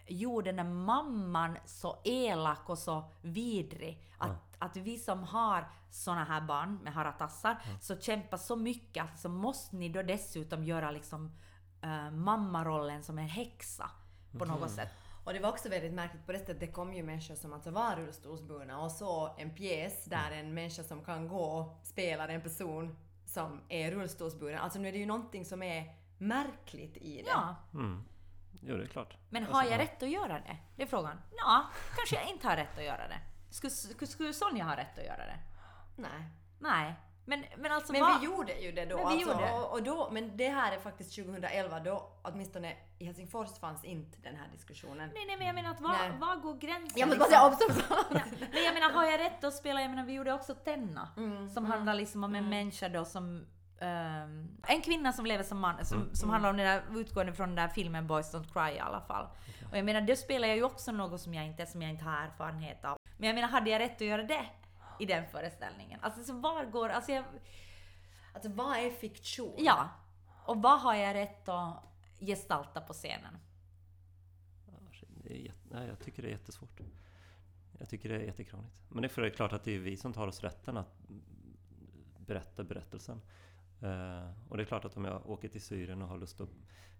gjorde 0.06 0.52
den 0.52 0.66
här 0.66 0.74
mamman 0.74 1.56
så 1.66 1.96
elak 2.04 2.68
och 2.70 2.78
så 2.78 3.04
vidrig. 3.22 4.02
Att, 4.18 4.56
att 4.58 4.76
vi 4.76 4.98
som 4.98 5.22
har 5.24 5.68
såna 5.90 6.24
här 6.24 6.40
barn 6.40 6.78
med 6.82 6.92
haratassar 6.92 7.56
så 7.80 7.96
kämpar 7.96 8.36
så 8.38 8.56
mycket 8.56 9.04
att 9.04 9.20
så 9.20 9.28
måste 9.28 9.76
ni 9.76 9.88
då 9.88 10.02
dessutom 10.02 10.64
göra 10.64 10.90
liksom 10.90 11.32
uh, 11.84 12.10
mammarollen 12.10 13.02
som 13.02 13.18
en 13.18 13.28
häxa 13.28 13.90
på 14.38 14.44
något 14.44 14.70
sätt. 14.70 14.88
Och 15.24 15.32
det 15.32 15.40
var 15.40 15.48
också 15.48 15.68
väldigt 15.68 15.92
märkligt 15.92 16.26
på 16.26 16.32
det 16.32 16.38
sättet, 16.38 16.60
det 16.60 16.66
kom 16.66 16.94
ju 16.94 17.02
människor 17.02 17.34
som 17.34 17.52
alltså 17.52 17.70
var 17.70 17.96
rullstolsburna 17.96 18.80
och 18.80 18.90
så 18.90 19.34
en 19.38 19.54
pjäs 19.54 20.04
där 20.04 20.30
en 20.30 20.54
människa 20.54 20.82
som 20.82 21.04
kan 21.04 21.28
gå 21.28 21.78
spelar 21.82 22.28
en 22.28 22.40
person 22.42 22.96
som 23.24 23.60
är 23.68 23.90
rullstolsburen. 23.90 24.58
Alltså 24.58 24.78
nu 24.78 24.88
är 24.88 24.92
det 24.92 24.98
ju 24.98 25.06
någonting 25.06 25.44
som 25.44 25.62
är 25.62 25.94
märkligt 26.18 26.96
i 26.96 27.22
det. 27.22 27.28
Ja, 27.28 27.56
Mm. 27.74 28.04
Jo, 28.66 28.76
det 28.76 28.82
är 28.82 28.86
klart. 28.88 29.16
men 29.30 29.44
har 29.44 29.62
jag 29.64 29.72
ja. 29.72 29.78
rätt 29.78 30.02
att 30.02 30.10
göra 30.10 30.32
det? 30.40 30.56
Det 30.76 30.82
är 30.82 30.86
frågan. 30.86 31.20
Ja, 31.36 31.66
kanske 31.96 32.16
jag 32.16 32.28
inte 32.28 32.48
har 32.48 32.56
rätt 32.56 32.78
att 32.78 32.84
göra 32.84 33.08
det. 33.08 33.20
Skulle, 33.50 33.70
skulle, 33.70 34.10
skulle 34.10 34.32
Sonja 34.32 34.64
ha 34.64 34.76
rätt 34.76 34.98
att 34.98 35.04
göra 35.04 35.26
det? 35.26 35.38
Nej. 35.96 36.30
Nej. 36.58 36.94
Men, 37.26 37.44
men 37.56 37.72
alltså 37.72 37.92
Men 37.92 38.00
vad... 38.00 38.20
vi 38.20 38.26
gjorde 38.26 38.52
ju 38.60 38.72
det 38.72 38.84
då. 38.84 38.96
Men 38.96 39.06
alltså, 39.06 39.30
gjorde. 39.30 39.52
Och, 39.52 39.72
och 39.72 39.82
då. 39.82 40.08
Men 40.12 40.36
det 40.36 40.48
här 40.48 40.72
är 40.72 40.78
faktiskt 40.78 41.16
2011 41.16 41.80
då 41.80 42.10
åtminstone 42.22 42.76
i 42.98 43.04
Helsingfors 43.04 43.58
fanns 43.58 43.84
inte 43.84 44.18
den 44.22 44.36
här 44.36 44.48
diskussionen. 44.52 45.10
Nej, 45.14 45.24
nej, 45.26 45.36
men 45.36 45.46
jag 45.46 45.54
menar 45.54 45.70
att 45.70 45.80
var, 45.80 46.18
var 46.20 46.36
går 46.36 46.54
gränsen? 46.54 47.00
Jag 47.00 47.08
måste 47.08 47.24
liksom? 47.24 47.40
bara 47.40 47.56
säga 47.56 47.72
observans! 47.72 48.32
Ja, 48.40 48.48
men 48.52 48.64
jag 48.64 48.74
menar, 48.74 48.90
har 48.92 49.04
jag 49.04 49.20
rätt 49.20 49.44
att 49.44 49.54
spela? 49.54 49.80
Jag 49.80 49.90
menar, 49.90 50.04
vi 50.04 50.12
gjorde 50.12 50.32
också 50.32 50.54
Tenna. 50.54 51.08
Mm, 51.16 51.48
som 51.50 51.64
handlar 51.64 51.94
liksom 51.94 52.24
om 52.24 52.34
en 52.34 52.48
människa 52.48 52.88
då 52.88 53.04
som... 53.04 53.46
ehm, 53.80 54.48
en 54.66 54.80
kvinna 54.82 55.12
som 55.12 55.26
lever 55.26 55.44
som 55.44 55.58
man, 55.60 55.84
som, 55.84 55.98
Mm. 56.02 56.14
som 56.14 56.30
handlar 56.30 56.50
om 56.50 56.56
den 56.56 56.66
där, 56.66 57.00
utgående 57.00 57.32
från 57.32 57.48
den 57.48 57.56
där 57.56 57.68
filmen 57.68 58.06
Boys 58.06 58.34
Don't 58.34 58.52
Cry 58.52 58.76
i 58.76 58.80
alla 58.80 59.00
fall. 59.00 59.26
Och 59.70 59.78
jag 59.78 59.84
menar, 59.84 60.00
då 60.00 60.16
spelar 60.16 60.48
jag 60.48 60.56
ju 60.56 60.64
också 60.64 60.92
något 60.92 61.20
som 61.20 61.34
jag 61.34 61.46
inte, 61.46 61.66
som 61.66 61.82
jag 61.82 61.90
inte 61.90 62.04
har 62.04 62.16
erfarenhet 62.16 62.84
av. 62.84 62.96
Men 63.18 63.26
jag 63.26 63.34
menar, 63.34 63.48
hade 63.48 63.70
jag 63.70 63.78
rätt 63.80 63.94
att 63.94 64.00
göra 64.06 64.22
det 64.22 64.46
i 64.98 65.06
den 65.06 65.26
föreställningen? 65.26 66.00
Alltså, 66.02 66.24
så 66.24 66.32
var 66.32 66.64
går... 66.64 66.88
Alltså 66.88 67.12
jag, 67.12 67.24
Alltså 68.32 68.48
vad 68.48 68.76
är 68.76 68.90
fiktion? 68.90 69.54
ja. 69.58 69.88
Och 70.46 70.62
vad 70.62 70.80
har 70.80 70.94
jag 70.94 71.14
rätt 71.14 71.48
att 71.48 71.82
gestalta 72.20 72.80
på 72.80 72.92
scenen? 72.92 73.38
Det 75.24 75.46
är 75.46 75.52
nej, 75.70 75.88
jag 75.88 75.98
tycker 76.00 76.22
det 76.22 76.28
är 76.28 76.32
jättesvårt. 76.32 76.80
Jag 77.78 77.88
tycker 77.88 78.08
det 78.08 78.14
är 78.14 78.20
jättekrångligt. 78.20 78.74
Men 78.88 79.02
det 79.02 79.06
är 79.06 79.08
för 79.08 79.22
det 79.22 79.28
är 79.28 79.30
klart 79.30 79.52
att 79.52 79.64
det 79.64 79.74
är 79.74 79.78
vi 79.78 79.96
som 79.96 80.12
tar 80.12 80.26
oss 80.26 80.40
rätten 80.40 80.76
att 80.76 80.94
berätta 82.18 82.64
berättelsen. 82.64 83.20
Eh, 83.80 84.30
och 84.48 84.56
det 84.56 84.62
är 84.62 84.64
klart 84.64 84.84
att 84.84 84.96
om 84.96 85.04
jag 85.04 85.30
åker 85.30 85.48
till 85.48 85.62
Syrien 85.62 86.02
och 86.02 86.08
har 86.08 86.18
lust 86.18 86.40
att 86.40 86.48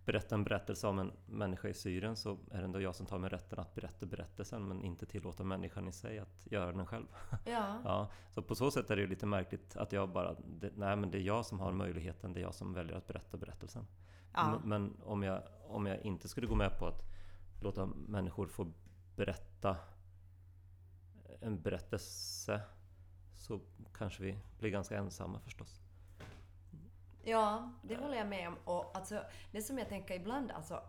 berätta 0.05 0.35
en 0.35 0.45
berättelse 0.45 0.87
om 0.87 0.99
en 0.99 1.13
människa 1.27 1.69
i 1.69 1.75
Syrien 1.75 2.17
så 2.17 2.39
är 2.51 2.59
det 2.59 2.65
ändå 2.65 2.81
jag 2.81 2.95
som 2.95 3.07
tar 3.07 3.19
mig 3.19 3.31
rätten 3.31 3.59
att 3.59 3.75
berätta 3.75 4.07
berättelsen 4.07 4.69
men 4.69 4.83
inte 4.83 5.07
tillåta 5.07 5.45
människan 5.45 5.89
i 5.89 5.93
sig 5.93 6.19
att 6.19 6.39
göra 6.45 6.73
den 6.73 6.87
själv. 6.87 7.07
Ja. 7.45 7.81
Ja, 7.85 8.11
så 8.31 8.43
på 8.43 8.55
så 8.55 8.71
sätt 8.71 8.91
är 8.91 8.97
det 8.97 9.07
lite 9.07 9.27
märkligt 9.27 9.77
att 9.77 9.93
jag 9.93 10.09
bara, 10.09 10.35
det, 10.35 10.71
nej 10.77 10.97
men 10.97 11.11
det 11.11 11.19
är 11.19 11.23
jag 11.23 11.47
som 11.47 11.61
har 11.61 11.73
möjligheten, 11.73 12.33
det 12.33 12.41
är 12.41 12.43
jag 12.43 12.55
som 12.55 12.73
väljer 12.73 12.97
att 12.97 13.07
berätta 13.07 13.37
berättelsen. 13.37 13.87
Ja. 14.33 14.51
Men, 14.51 14.69
men 14.69 14.97
om, 15.05 15.23
jag, 15.23 15.43
om 15.69 15.87
jag 15.87 16.01
inte 16.01 16.29
skulle 16.29 16.47
gå 16.47 16.55
med 16.55 16.79
på 16.79 16.87
att 16.87 17.03
låta 17.63 17.87
människor 17.87 18.47
få 18.47 18.73
berätta 19.17 19.77
en 21.41 21.63
berättelse 21.63 22.61
så 23.35 23.61
kanske 23.95 24.23
vi 24.23 24.39
blir 24.59 24.71
ganska 24.71 24.97
ensamma 24.99 25.41
förstås. 25.41 25.84
Ja, 27.25 27.73
det 27.83 27.97
håller 27.97 28.17
jag 28.17 28.27
med 28.27 28.49
om. 28.49 28.57
Och 28.65 28.97
alltså, 28.97 29.23
det 29.53 29.63
som 29.63 29.79
jag 29.79 29.89
tänker 29.89 30.15
ibland, 30.15 30.51
alltså 30.51 30.83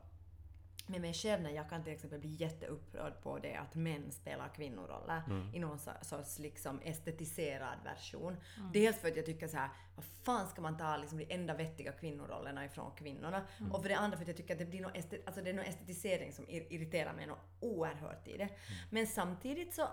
med 0.88 1.02
mig 1.02 1.14
själv 1.14 1.44
när 1.44 1.50
jag 1.52 1.70
kan 1.70 1.84
till 1.84 1.94
exempel 1.94 2.20
bli 2.20 2.30
jätteupprörd 2.30 3.22
på 3.22 3.40
det 3.40 3.56
att 3.56 3.76
män 3.76 4.12
spelar 4.12 4.50
kvinnoroller 4.56 5.22
i 5.56 5.60
någon 5.60 5.78
so- 5.78 6.04
sorts 6.04 6.40
liksom 6.40 6.80
estetiserad 6.84 7.78
version. 7.84 8.38
Dels 8.74 8.98
för 8.98 9.08
att 9.08 9.16
jag 9.16 9.26
tycker 9.26 9.48
så 9.48 9.58
här, 9.58 9.70
vad 9.96 10.06
fan 10.06 10.48
ska 10.48 10.62
man 10.62 10.78
ta 10.78 10.98
liksom 10.98 11.18
de 11.18 11.26
enda 11.34 11.54
vettiga 11.54 11.92
kvinnorollerna 11.92 12.66
ifrån 12.66 12.92
kvinnorna? 12.96 13.46
Och 13.72 13.82
för 13.82 13.90
det 13.90 13.96
andra 13.98 14.18
för 14.18 14.24
att 14.24 14.28
jag 14.28 14.38
tycker 14.38 14.54
att 14.54 14.60
det 14.60 14.66
blir 14.66 14.82
någon, 14.82 14.96
estet, 14.96 15.22
alltså 15.28 15.42
det 15.42 15.50
är 15.50 15.54
någon 15.54 15.66
estetisering 15.66 16.34
som 16.34 16.46
ir- 16.46 16.68
irriterar 16.70 17.14
mig 17.14 17.28
något 17.28 17.46
oerhört 17.60 18.28
i 18.28 18.38
det. 18.38 18.50
Men 18.90 19.08
samtidigt 19.08 19.74
så, 19.74 19.88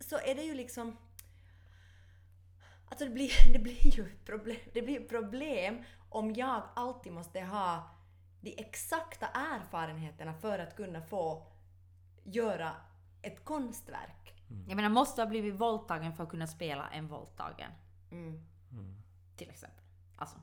så 0.00 0.16
är 0.16 0.34
det 0.34 0.42
ju 0.42 0.54
liksom 0.54 0.96
Alltså 2.88 3.04
det 3.04 3.10
blir, 3.10 3.52
det 3.52 3.58
blir 3.58 3.86
ju 3.86 4.16
problem, 4.24 4.56
det 4.72 4.82
blir 4.82 5.08
problem 5.08 5.84
om 6.08 6.32
jag 6.32 6.62
alltid 6.74 7.12
måste 7.12 7.40
ha 7.40 7.90
de 8.40 8.54
exakta 8.58 9.26
erfarenheterna 9.26 10.34
för 10.34 10.58
att 10.58 10.76
kunna 10.76 11.02
få 11.02 11.46
göra 12.24 12.72
ett 13.22 13.44
konstverk. 13.44 14.34
Jag 14.68 14.76
menar, 14.76 14.88
måste 14.88 15.22
ha 15.22 15.26
blivit 15.26 15.54
våldtagen 15.54 16.12
för 16.12 16.22
att 16.22 16.28
kunna 16.28 16.46
spela 16.46 16.88
en 16.88 17.08
våldtagen. 17.08 17.70
Mm. 18.10 18.46
Till 19.36 19.50
exempel. 19.50 19.84
Alltså. 20.16 20.38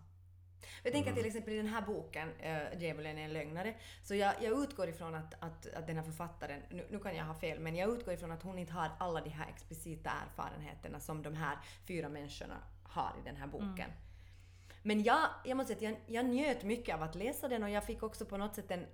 Jag 0.85 0.93
tänker 0.93 1.13
till 1.13 1.25
exempel 1.25 1.53
i 1.53 1.57
den 1.57 1.67
här 1.67 1.81
boken, 1.81 2.29
äh, 2.39 2.81
Djävulen 2.81 3.17
är 3.17 3.25
en 3.25 3.33
lögnare, 3.33 3.75
så 4.03 4.15
jag, 4.15 4.33
jag 4.41 4.63
utgår 4.63 4.89
ifrån 4.89 5.15
att, 5.15 5.33
att, 5.39 5.73
att 5.73 5.87
den 5.87 5.95
här 5.95 6.03
författaren, 6.03 6.61
nu, 6.69 6.85
nu 6.89 6.99
kan 6.99 7.15
jag 7.15 7.25
ha 7.25 7.33
fel, 7.33 7.59
men 7.59 7.75
jag 7.75 7.89
utgår 7.89 8.13
ifrån 8.13 8.31
att 8.31 8.43
hon 8.43 8.59
inte 8.59 8.73
har 8.73 8.91
alla 8.99 9.21
de 9.21 9.29
här 9.29 9.49
explicita 9.49 10.09
erfarenheterna 10.09 10.99
som 10.99 11.23
de 11.23 11.35
här 11.35 11.57
fyra 11.87 12.09
människorna 12.09 12.57
har 12.83 13.11
i 13.21 13.25
den 13.25 13.35
här 13.35 13.47
boken. 13.47 13.89
Men 14.83 15.03
jag, 15.03 15.29
jag 15.45 15.57
måste 15.57 15.75
säga 15.75 15.89
att 15.89 15.97
jag, 16.07 16.15
jag 16.15 16.25
njöt 16.25 16.63
mycket 16.63 16.95
av 16.95 17.03
att 17.03 17.15
läsa 17.15 17.47
den 17.47 17.63
och 17.63 17.69
jag 17.69 17.83
fick 17.83 18.03
också 18.03 18.25
på 18.25 18.37
något 18.37 18.55
sätt 18.55 18.71
en 18.71 18.85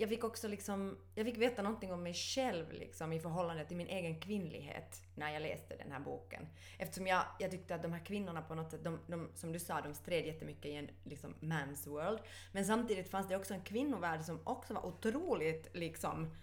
jag 0.00 0.08
fick 0.08 0.24
också 0.24 0.48
liksom, 0.48 0.98
jag 1.14 1.26
fick 1.26 1.38
veta 1.38 1.62
någonting 1.62 1.92
om 1.92 2.02
mig 2.02 2.14
själv 2.14 2.72
liksom 2.72 3.12
i 3.12 3.20
förhållande 3.20 3.64
till 3.64 3.76
min 3.76 3.86
egen 3.86 4.20
kvinnlighet 4.20 5.02
när 5.14 5.32
jag 5.32 5.42
läste 5.42 5.76
den 5.76 5.92
här 5.92 6.00
boken. 6.00 6.46
Eftersom 6.78 7.06
jag, 7.06 7.22
jag 7.38 7.50
tyckte 7.50 7.74
att 7.74 7.82
de 7.82 7.92
här 7.92 8.04
kvinnorna 8.04 8.42
på 8.42 8.54
något 8.54 8.70
sätt, 8.70 8.84
de, 8.84 8.98
de, 9.06 9.28
som 9.34 9.52
du 9.52 9.58
sa, 9.58 9.80
de 9.80 9.94
stred 9.94 10.26
jättemycket 10.26 10.66
i 10.66 10.74
en 10.74 10.88
liksom 11.04 11.34
man's 11.40 11.88
world. 11.88 12.18
Men 12.52 12.64
samtidigt 12.64 13.10
fanns 13.10 13.28
det 13.28 13.36
också 13.36 13.54
en 13.54 13.62
kvinnovärld 13.62 14.22
som 14.22 14.40
också 14.44 14.74
var 14.74 14.86
otroligt 14.86 15.76
liksom 15.76 16.34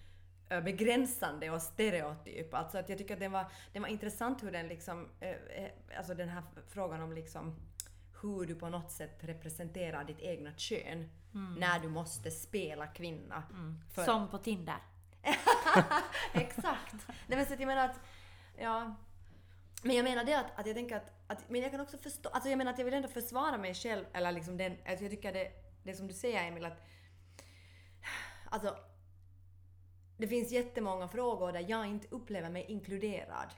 eh, 0.50 0.62
begränsande 0.62 1.50
och 1.50 1.62
stereotyp. 1.62 2.54
Alltså 2.54 2.78
att 2.78 2.90
jag 2.90 2.98
tycker 2.98 3.14
att 3.14 3.20
den 3.20 3.32
var, 3.32 3.46
den 3.74 3.82
var 3.82 3.90
intressant 3.90 4.44
hur 4.44 4.52
den 4.52 4.68
liksom, 4.68 5.10
eh, 5.20 5.30
eh, 5.30 5.72
alltså 5.98 6.14
den 6.14 6.30
här 6.30 6.44
frågan 6.68 7.02
om 7.02 7.14
liksom 7.14 7.56
hur 8.26 8.46
du 8.46 8.56
på 8.56 8.70
något 8.70 8.92
sätt 8.92 9.18
representerar 9.24 10.04
ditt 10.04 10.20
egna 10.20 10.52
kön 10.58 11.10
när 11.58 11.80
du 11.80 11.88
måste 11.90 12.32
spela 12.32 12.88
kvinna. 12.88 13.44
För- 13.94 14.04
Som 14.04 14.28
på 14.30 14.38
Tinder. 14.38 14.78
Exakt! 16.34 16.94
Nej 17.08 17.38
men 17.38 17.46
så 17.46 17.54
att 17.54 17.60
jag 17.60 17.68
menar 17.68 17.86
att, 17.90 18.00
ja. 18.58 18.96
Men 19.84 19.96
jag 19.96 20.04
menar 20.04 20.24
det 20.24 20.34
att, 20.34 20.60
att 20.60 20.66
jag 20.68 20.76
tänker 20.76 20.96
att, 20.96 21.12
att, 21.28 21.50
men 21.50 21.62
jag 21.62 21.72
kan 21.72 21.82
också 21.82 21.98
förstå, 21.98 22.30
alltså 22.30 22.50
jag 22.50 22.58
menar 22.58 22.72
att 22.72 22.78
jag 22.78 22.86
vill 22.86 22.94
ändå 22.94 23.08
försvara 23.08 23.58
mig 23.58 23.74
själv, 23.74 24.06
eller 24.14 24.32
liksom 24.32 24.58
den, 24.58 24.72
alltså 24.88 25.04
jag 25.04 25.12
tycker 25.12 25.34
det, 25.34 25.52
det 25.84 25.94
som 25.94 26.08
du 26.08 26.14
säger 26.14 26.48
Emil 26.48 26.66
att, 26.66 26.82
alltså 28.50 28.78
det 30.18 30.28
finns 30.28 30.52
jättemånga 30.52 31.08
frågor 31.08 31.52
där 31.52 31.66
jag 31.70 31.88
inte 31.88 32.08
upplever 32.12 32.50
mig 32.50 32.66
inkluderad 32.68 33.50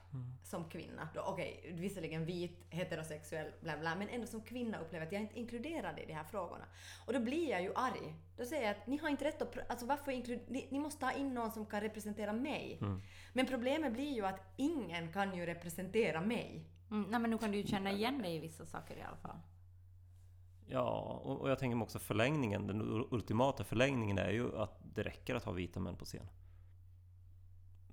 som 0.44 0.70
kvinna. 0.70 1.10
Då, 1.14 1.22
Okej, 1.22 1.74
visserligen 1.74 2.26
vit, 2.26 2.66
heterosexuell, 2.70 3.52
bla 3.62 3.78
bla, 3.78 3.96
men 3.96 4.10
ändå 4.10 4.28
som 4.28 4.42
kvinna 4.42 4.80
upplever 4.80 5.06
jag 5.06 5.08
att 5.08 5.14
jag 5.14 5.22
inte 5.22 5.36
är 5.36 5.40
inkluderad 5.40 6.00
i 6.00 6.06
de 6.06 6.14
här 6.14 6.24
frågorna. 6.24 6.66
Och 7.06 7.14
då 7.14 7.20
blir 7.20 7.50
jag 7.50 7.62
ju 7.62 7.72
arg. 7.76 8.16
Då 8.38 8.46
säger 8.46 8.64
jag 8.68 8.72
att 8.72 8.88
ni 8.88 8.98
har 8.98 9.10
inte 9.10 9.26
rätt 9.26 9.42
att... 9.42 9.58
Alltså 9.70 9.86
varför 9.86 10.12
ni, 10.52 10.68
ni 10.72 10.80
måste 10.80 11.06
ha 11.06 11.14
in 11.14 11.34
någon 11.34 11.52
som 11.52 11.66
kan 11.66 11.82
representera 11.82 12.34
mig. 12.34 12.80
Men 13.34 13.46
problemet 13.46 13.94
blir 13.94 14.14
ju 14.14 14.26
att 14.26 14.54
ingen 14.56 15.14
kan 15.14 15.38
ju 15.38 15.46
representera 15.46 16.22
mig. 16.22 16.66
Mm, 16.92 17.10
nej 17.10 17.20
men 17.20 17.32
nu 17.32 17.38
kan 17.38 17.52
du 17.52 17.58
ju 17.58 17.68
känna 17.68 17.92
igen 17.92 18.22
dig 18.22 18.36
i 18.36 18.40
vissa 18.40 18.66
saker 18.66 18.98
i 18.98 19.02
alla 19.02 19.18
fall. 19.18 19.38
Ja, 20.70 21.22
och, 21.24 21.42
och 21.42 21.50
jag 21.50 21.60
tänker 21.60 21.76
mig 21.76 21.84
också 21.84 22.00
förlängningen, 22.00 22.68
den 22.68 22.82
ultimata 23.12 23.64
förlängningen 23.64 24.18
är 24.18 24.30
ju 24.30 24.58
att 24.58 24.80
det 24.96 25.04
räcker 25.04 25.36
att 25.36 25.44
ha 25.44 25.52
vita 25.52 25.80
män 25.80 25.96
på 25.96 26.06
scen. 26.06 26.28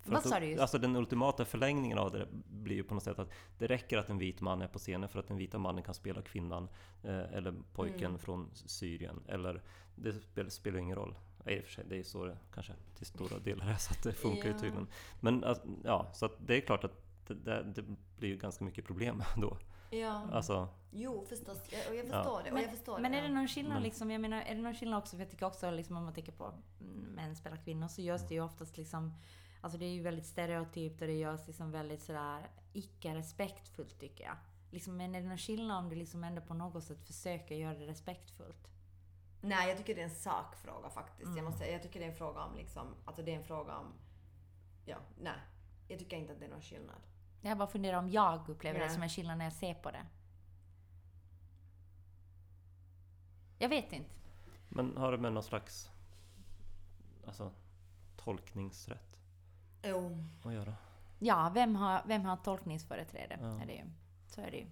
För 0.05 0.11
Vad 0.11 0.19
att, 0.19 0.29
sa 0.29 0.41
du 0.41 0.47
just? 0.47 0.61
Alltså 0.61 0.79
den 0.79 0.97
ultimata 0.97 1.45
förlängningen 1.45 1.99
av 1.99 2.11
det 2.13 2.27
blir 2.51 2.77
ju 2.77 2.85
på 2.85 2.95
något 2.95 3.03
sätt 3.03 3.19
att 3.19 3.31
det 3.59 3.67
räcker 3.67 3.99
att 3.99 4.11
en 4.11 4.19
vit 4.19 4.41
man 4.41 4.63
är 4.63 4.69
på 4.69 4.79
scenen 4.79 5.09
för 5.09 5.19
att 5.21 5.29
den 5.29 5.37
vita 5.37 5.59
mannen 5.59 5.83
kan 5.85 5.95
spela 5.95 6.23
kvinnan 6.23 6.69
eh, 7.03 7.19
eller 7.35 7.55
pojken 7.73 8.05
Mm. 8.09 8.19
från 8.19 8.51
Syrien. 8.55 9.23
Eller 9.29 9.63
det 9.97 10.13
spelar, 10.13 10.51
spelar 10.51 10.79
ingen 10.79 10.97
roll. 10.97 11.15
Ja, 11.45 11.51
I 11.53 11.61
och 11.61 11.65
för 11.65 11.73
sig, 11.73 11.85
det 11.89 11.97
är 11.99 12.03
så 12.03 12.25
det 12.25 12.39
kanske 12.55 12.73
till 12.97 13.07
stora 13.07 13.39
delar 13.39 13.67
är 13.71 13.77
så 13.77 13.93
att 13.93 14.03
det 14.03 14.13
funkar 14.13 14.45
ju 14.45 14.51
Ja. 14.55 14.59
tydligen. 14.59 14.87
Men 15.21 15.45
att, 15.45 15.63
ja, 15.85 16.11
så 16.15 16.27
att 16.27 16.33
det 16.47 16.57
är 16.57 16.61
klart 16.61 16.85
att 16.85 17.03
det, 17.27 17.35
det, 17.35 17.63
det 17.75 17.83
blir 18.19 18.29
ju 18.29 18.37
ganska 18.37 18.65
mycket 18.65 18.85
problem 18.85 19.23
då. 19.37 19.57
Ja. 19.91 20.29
Alltså, 20.33 20.69
Jo, 20.91 21.25
förstås. 21.29 21.59
Jag, 21.73 21.89
och 21.91 21.97
jag 21.97 22.07
förstår 22.07 22.43
det. 22.43 22.49
Och 22.49 22.55
Men, 22.55 22.63
jag 22.63 22.71
förstår 22.71 22.99
men 22.99 23.13
det. 23.13 23.19
är 23.19 23.23
det 23.23 23.29
någon 23.35 23.49
skillnad 23.49 23.73
Men- 23.75 23.83
liksom, 23.83 24.11
jag 24.11 24.21
menar, 24.21 24.43
är 24.43 24.55
det 24.55 24.61
någon 24.61 24.75
skillnad 24.75 24.99
också, 24.99 25.17
för 25.17 25.23
jag 25.23 25.31
tycker 25.31 25.47
också 25.47 25.71
liksom 25.71 25.97
om 25.97 26.05
man 26.05 26.15
tänker 26.15 26.33
på 26.33 26.55
män 27.15 27.37
spelar 27.37 27.57
kvinnor 27.57 27.89
så 27.89 28.03
görs 28.03 28.29
det 28.29 28.35
ju 28.35 28.41
oftast 28.45 28.77
liksom, 28.77 29.15
alltså 29.65 29.79
det 29.79 29.85
är 29.85 29.93
ju 29.93 30.03
väldigt 30.03 30.27
stereotypt 30.27 31.01
och 31.01 31.07
det 31.07 31.13
görs 31.13 31.47
liksom 31.47 31.71
väldigt 31.71 32.03
sådär 32.03 32.47
icke 32.73 33.15
respektfullt 33.15 33.99
tycker 33.99 34.25
jag. 34.25 34.37
Liksom, 34.71 34.97
men 34.97 35.15
är 35.15 35.21
det 35.21 35.29
någon 35.29 35.39
skillnad 35.39 35.85
om 35.85 35.89
du 35.89 35.97
liksom 35.97 36.25
ändå 36.25 36.43
på 36.43 36.55
något 36.55 36.85
sätt 36.85 37.07
försöker 37.07 37.55
göra 37.55 37.75
det 37.75 37.87
respektfullt? 37.87 38.69
Nej, 39.41 39.69
jag 39.69 39.79
tycker 39.79 39.95
det 39.95 40.01
är 40.01 40.05
en 40.05 40.11
sakfråga 40.11 40.91
faktiskt. 40.91 41.27
Mm. 41.27 41.37
Jag 41.37 41.45
måste 41.45 41.59
säga, 41.59 41.73
jag 41.73 41.83
tycker 41.83 42.01
det 42.01 42.07
är 42.07 42.11
en 42.11 42.17
fråga 42.17 42.45
om 42.45 42.57
liksom, 42.57 42.87
alltså 43.05 43.23
det 43.23 43.33
är 43.33 43.37
en 43.37 43.45
fråga 43.45 43.77
om, 43.79 43.93
ja, 44.85 44.97
nej. 45.21 45.39
Jag 45.89 45.99
tycker 45.99 46.17
inte 46.17 46.33
att 46.33 46.39
det 46.39 46.47
är 46.47 46.51
någon 46.51 46.63
skillnad. 46.63 47.01
Jag 47.41 47.59
bara 47.59 47.69
funderar 47.69 47.99
om 47.99 48.11
jag 48.11 48.49
upplever 48.49 48.79
det 48.79 48.87
Nej. 48.87 48.95
som 48.95 49.03
en 49.03 49.09
skillnad 49.09 49.39
när 49.39 49.45
jag 49.45 49.53
ser 49.53 49.75
på 49.75 49.91
det. 49.91 50.07
Jag 53.59 53.69
vet 53.69 53.93
inte. 53.93 54.11
men 54.69 54.97
har 54.97 55.13
det 55.13 55.19
med 55.19 55.33
någon 55.33 55.43
slags 55.43 55.91
alltså, 57.27 57.53
tolkningsrätt 58.17 59.14
Jo. 59.85 60.19
att 60.45 60.53
göra? 60.55 60.75
Ja, 61.19 61.51
vem 61.55 61.77
har, 61.77 62.03
vem 62.07 62.25
har 62.25 62.37
tolkningsföreträde? 62.37 63.39
Ja. 63.41 63.63
Är 63.63 63.67
det 63.67 63.73
ju. 63.75 63.85
Så 64.27 64.41
är 64.41 64.51
det 64.51 64.57
ju. 64.57 64.67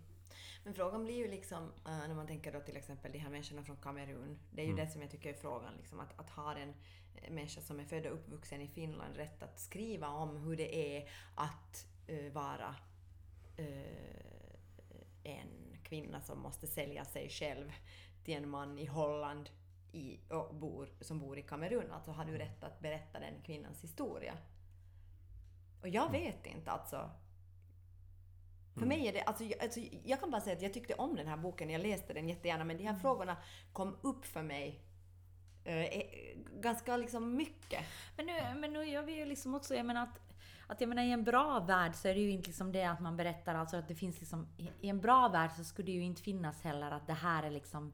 Men 0.64 0.74
frågan 0.74 1.04
blir 1.04 1.14
ju 1.16 1.28
liksom, 1.28 1.62
eh, 1.86 1.98
när 2.08 2.14
man 2.14 2.26
tänker 2.26 2.52
då 2.52 2.60
till 2.60 2.76
exempel 2.76 3.12
de 3.12 3.18
här 3.18 3.30
människorna 3.30 3.62
från 3.62 3.76
Kamerun. 3.76 4.38
Det 4.50 4.62
är 4.62 4.66
ju 4.66 4.72
Mm. 4.72 4.84
det 4.86 4.92
som 4.92 5.02
jag 5.02 5.10
tycker 5.10 5.28
är 5.30 5.34
frågan, 5.34 5.74
liksom, 5.76 6.00
att, 6.00 6.18
att 6.20 6.30
ha 6.30 6.54
en 6.56 6.74
eh, 7.14 7.30
människa 7.32 7.60
som 7.60 7.80
är 7.80 7.84
född 7.84 8.06
och 8.06 8.12
uppvuxen 8.14 8.60
i 8.60 8.68
Finland 8.68 9.16
rätt 9.16 9.42
att 9.42 9.60
skriva 9.60 10.08
om 10.08 10.36
hur 10.36 10.56
det 10.56 10.96
är 10.96 11.08
att 11.34 11.86
eh, 12.06 12.32
vara 12.32 12.74
eh, 13.56 14.22
en 15.24 15.76
kvinna 15.82 16.20
som 16.20 16.38
måste 16.40 16.66
sälja 16.66 17.04
sig 17.04 17.28
själv 17.28 17.72
till 18.24 18.34
en 18.34 18.48
man 18.48 18.78
i 18.78 18.86
Holland 18.86 19.50
i, 19.92 20.18
och 20.30 20.54
bor, 20.54 20.88
som 21.00 21.18
bor 21.18 21.38
i 21.38 21.42
Kamerun. 21.42 21.90
Alltså 21.92 22.10
har 22.10 22.24
du 22.24 22.38
rätt 22.38 22.64
att 22.64 22.80
berätta 22.80 23.20
den 23.20 23.42
kvinnans 23.42 23.84
historia? 23.84 24.34
Och 25.82 25.88
jag 25.88 26.10
vet 26.10 26.46
inte 26.46 26.70
alltså. 26.70 27.10
För 28.74 28.86
mig 28.86 29.06
är 29.08 29.12
det, 29.12 29.22
alltså, 29.22 29.44
jag, 29.44 29.62
alltså, 29.62 29.80
jag 30.04 30.20
kan 30.20 30.30
bara 30.30 30.40
säga 30.40 30.56
att 30.56 30.62
jag 30.62 30.72
tyckte 30.72 30.94
om 30.94 31.16
den 31.16 31.26
här 31.28 31.36
boken, 31.36 31.70
jag 31.70 31.82
läste 31.82 32.12
den 32.12 32.28
jättegärna, 32.28 32.64
men 32.64 32.76
de 32.76 32.84
här 32.84 32.94
frågorna 32.94 33.36
kom 33.72 33.96
upp 34.02 34.24
för 34.24 34.42
mig 34.42 34.80
eh, 35.64 35.76
eh, 35.82 36.02
ganska 36.60 36.96
liksom 36.96 37.36
mycket. 37.36 37.84
Men 38.16 38.26
nu, 38.26 38.32
men 38.60 38.72
nu 38.72 38.84
gör 38.84 39.02
vi 39.02 39.12
ju 39.18 39.24
liksom 39.24 39.54
också, 39.54 39.74
jag 39.74 39.86
menar 39.86 40.02
att, 40.02 40.20
att 40.66 40.80
jag 40.80 40.88
menar 40.88 41.02
i 41.02 41.12
en 41.12 41.24
bra 41.24 41.60
värld 41.60 41.94
så 41.94 42.08
är 42.08 42.14
det 42.14 42.20
ju 42.20 42.30
inte 42.30 42.46
liksom 42.48 42.72
det 42.72 42.84
att 42.84 43.00
man 43.00 43.16
berättar 43.16 43.54
alltså 43.54 43.76
att 43.76 43.88
det 43.88 43.94
finns 43.94 44.20
liksom, 44.20 44.48
i- 44.56 44.88
en 44.88 45.00
bra 45.00 45.28
värld 45.28 45.50
så 45.56 45.64
skulle 45.64 45.86
det 45.86 45.92
ju 45.92 46.02
inte 46.04 46.22
finnas 46.22 46.62
heller 46.62 46.90
att 46.90 47.06
det 47.06 47.12
här 47.12 47.42
är 47.42 47.50
liksom 47.50 47.92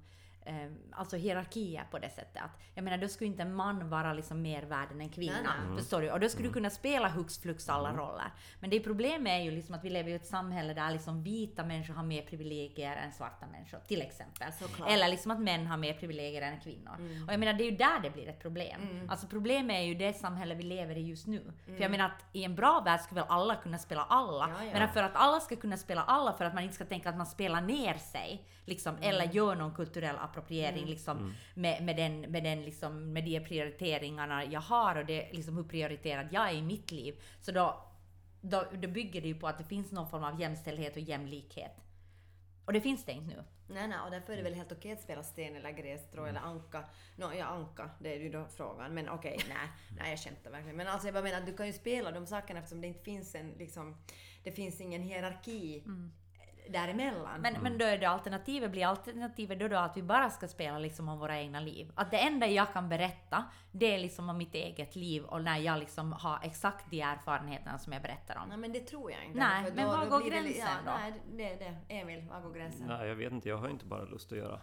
alltså 0.92 1.16
hierarkier 1.16 1.84
på 1.90 1.98
det 1.98 2.10
sättet. 2.10 2.42
Att, 2.42 2.60
jag 2.74 2.84
menar 2.84 2.98
då 2.98 3.08
skulle 3.08 3.30
inte 3.30 3.42
en 3.42 3.54
man 3.54 3.90
vara 3.90 4.12
liksom 4.12 4.42
mer 4.42 4.62
värd 4.62 4.92
än 4.92 5.00
en 5.00 5.08
kvinna. 5.08 5.54
Nej. 5.68 5.78
Förstår 5.78 6.00
du? 6.00 6.10
Och 6.10 6.20
då 6.20 6.28
skulle 6.28 6.48
du 6.48 6.52
kunna 6.52 6.70
spela 6.70 7.08
hux 7.08 7.38
flux 7.38 7.68
alla 7.68 7.92
roller. 7.92 8.32
Men 8.60 8.70
det 8.70 8.80
problemet 8.80 9.30
är 9.30 9.44
ju 9.44 9.50
liksom 9.50 9.74
att 9.74 9.84
vi 9.84 9.90
lever 9.90 10.10
i 10.10 10.14
ett 10.14 10.26
samhälle 10.26 10.74
där 10.74 10.90
liksom 10.90 11.22
vita 11.22 11.64
människor 11.64 11.94
har 11.94 12.02
mer 12.02 12.22
privilegier 12.22 12.96
än 12.96 13.12
svarta 13.12 13.46
människor. 13.46 13.78
Till 13.78 14.02
exempel. 14.02 14.52
Såklart. 14.52 14.90
Eller 14.90 15.08
liksom 15.08 15.30
att 15.30 15.40
män 15.40 15.66
har 15.66 15.76
mer 15.76 15.94
privilegier 15.94 16.42
än 16.42 16.60
kvinnor. 16.60 16.94
Mm. 16.98 17.24
Och 17.26 17.32
jag 17.32 17.40
menar 17.40 17.52
det 17.52 17.64
är 17.64 17.70
ju 17.70 17.76
där 17.76 18.00
det 18.02 18.10
blir 18.10 18.28
ett 18.28 18.40
problem. 18.40 19.08
Alltså 19.08 19.26
problemet 19.26 19.76
är 19.76 19.82
ju 19.82 19.94
det 19.94 20.12
samhälle 20.12 20.54
vi 20.54 20.62
lever 20.62 20.96
i 20.96 21.02
just 21.02 21.26
nu. 21.26 21.52
För 21.64 21.82
jag 21.82 21.90
menar 21.90 22.06
att 22.06 22.24
i 22.32 22.44
en 22.44 22.54
bra 22.54 22.80
värld 22.80 23.00
ska 23.00 23.14
väl 23.14 23.24
alla 23.28 23.56
kunna 23.56 23.78
spela 23.78 24.02
alla. 24.02 24.44
Mm. 24.44 24.56
Ja, 24.58 24.64
ja. 24.64 24.78
Men 24.78 24.88
för 24.88 25.02
att 25.02 25.14
alla 25.14 25.40
ska 25.40 25.56
kunna 25.56 25.76
spela 25.76 26.02
alla, 26.02 26.32
för 26.32 26.44
att 26.44 26.54
man 26.54 26.62
inte 26.62 26.74
ska 26.74 26.84
tänka 26.84 27.08
att 27.08 27.16
man 27.16 27.26
spelar 27.26 27.60
ner 27.60 27.94
sig. 27.94 28.44
Liksom, 28.68 28.96
Mm. 28.96 29.08
Eller 29.08 29.32
gör 29.32 29.54
någon 29.54 29.74
kulturell 29.74 30.16
appropriering 30.16 30.86
liksom, 30.86 31.34
med, 31.54 31.84
med, 31.84 31.96
den, 31.96 32.20
med, 32.20 32.44
den, 32.44 32.62
liksom, 32.62 33.12
med 33.12 33.24
de 33.24 33.40
prioriteringarna 33.40 34.44
jag 34.44 34.60
har 34.60 34.96
och 34.96 35.06
det, 35.06 35.32
liksom, 35.32 35.56
hur 35.56 35.64
prioriterad 35.64 36.28
jag 36.30 36.50
är 36.50 36.54
i 36.54 36.62
mitt 36.62 36.90
liv. 36.90 37.22
Så 37.40 37.52
då, 37.52 37.84
då, 38.40 38.64
då 38.72 38.88
bygger 38.88 39.20
det 39.20 39.28
ju 39.28 39.34
på 39.34 39.48
att 39.48 39.58
det 39.58 39.64
finns 39.64 39.92
någon 39.92 40.08
form 40.08 40.24
av 40.24 40.40
jämställdhet 40.40 40.96
och 40.96 41.02
jämlikhet. 41.02 41.76
Och 42.64 42.72
det 42.72 42.80
finns 42.80 43.04
det 43.04 43.12
inte 43.12 43.36
nu. 43.36 43.44
Nej, 43.68 43.88
nej, 43.88 43.98
och 44.04 44.10
därför 44.10 44.32
är 44.32 44.36
det 44.36 44.42
väl 44.42 44.54
helt 44.54 44.72
okej 44.72 44.92
att 44.92 45.00
spela 45.00 45.22
sten 45.22 45.56
eller 45.56 45.70
grässtrå 45.70 46.24
eller 46.24 46.40
anka. 46.40 46.84
Nå, 47.16 47.32
ja, 47.38 47.44
anka, 47.44 47.90
det 48.00 48.14
är 48.14 48.20
ju 48.20 48.30
då 48.30 48.46
frågan. 48.56 48.94
Men 48.94 49.08
okej, 49.08 49.38
nej, 49.48 49.68
nej, 49.98 50.10
jag 50.10 50.18
skämtar 50.18 50.50
verkligen. 50.50 50.76
Men 50.76 50.88
alltså 50.88 51.06
jag 51.06 51.14
bara 51.14 51.22
menar 51.22 51.38
att 51.38 51.46
du 51.46 51.56
kan 51.56 51.66
ju 51.66 51.72
spela 51.72 52.10
de 52.10 52.26
sakerna 52.26 52.58
eftersom 52.58 52.80
det 52.80 52.86
inte 52.86 53.04
finns 53.04 53.34
en 53.34 53.50
liksom, 53.50 53.96
det 54.44 54.52
finns 54.52 54.80
ingen 54.80 55.02
hierarki 55.02 55.82
däremellan. 56.72 57.40
Men, 57.40 57.54
men 57.62 57.78
då 57.78 57.84
är 57.84 57.98
det 57.98 58.06
alternativet, 58.06 58.70
blir 58.70 58.86
alternativet 58.86 59.60
då, 59.60 59.68
då 59.68 59.76
att 59.76 59.96
vi 59.96 60.02
bara 60.02 60.30
ska 60.30 60.48
spela 60.48 60.78
liksom 60.78 61.08
om 61.08 61.18
våra 61.18 61.38
egna 61.38 61.60
liv? 61.60 61.92
Att 61.94 62.10
det 62.10 62.18
enda 62.18 62.46
jag 62.46 62.72
kan 62.72 62.88
berätta, 62.88 63.44
det 63.72 63.94
är 63.94 63.98
liksom 63.98 64.28
om 64.28 64.38
mitt 64.38 64.54
eget 64.54 64.96
liv 64.96 65.24
och 65.24 65.42
när 65.42 65.58
jag 65.58 65.78
liksom 65.78 66.12
har 66.12 66.38
exakt 66.42 66.90
de 66.90 67.00
erfarenheterna 67.00 67.78
som 67.78 67.92
jag 67.92 68.02
berättar 68.02 68.36
om. 68.42 68.48
Nej 68.48 68.58
men 68.58 68.72
det 68.72 68.80
tror 68.80 69.10
jag 69.12 69.24
inte. 69.24 69.38
Nej, 69.38 69.64
För 69.64 69.72
men 69.74 69.86
var 69.88 70.06
går 70.06 70.20
blir 70.20 70.30
det 70.30 70.36
gränsen 70.42 70.66
ja, 70.86 70.92
då? 70.92 70.98
Nej, 70.98 71.12
det 71.36 71.52
är 71.52 71.58
det. 71.88 71.94
Emil, 71.94 72.28
var 72.28 72.40
går 72.40 72.52
gränsen? 72.54 72.86
Nej, 72.86 73.08
jag 73.08 73.14
vet 73.16 73.32
inte. 73.32 73.48
Jag 73.48 73.56
har 73.58 73.68
inte 73.68 73.84
bara 73.86 74.04
lust 74.04 74.32
att 74.32 74.38
göra 74.38 74.60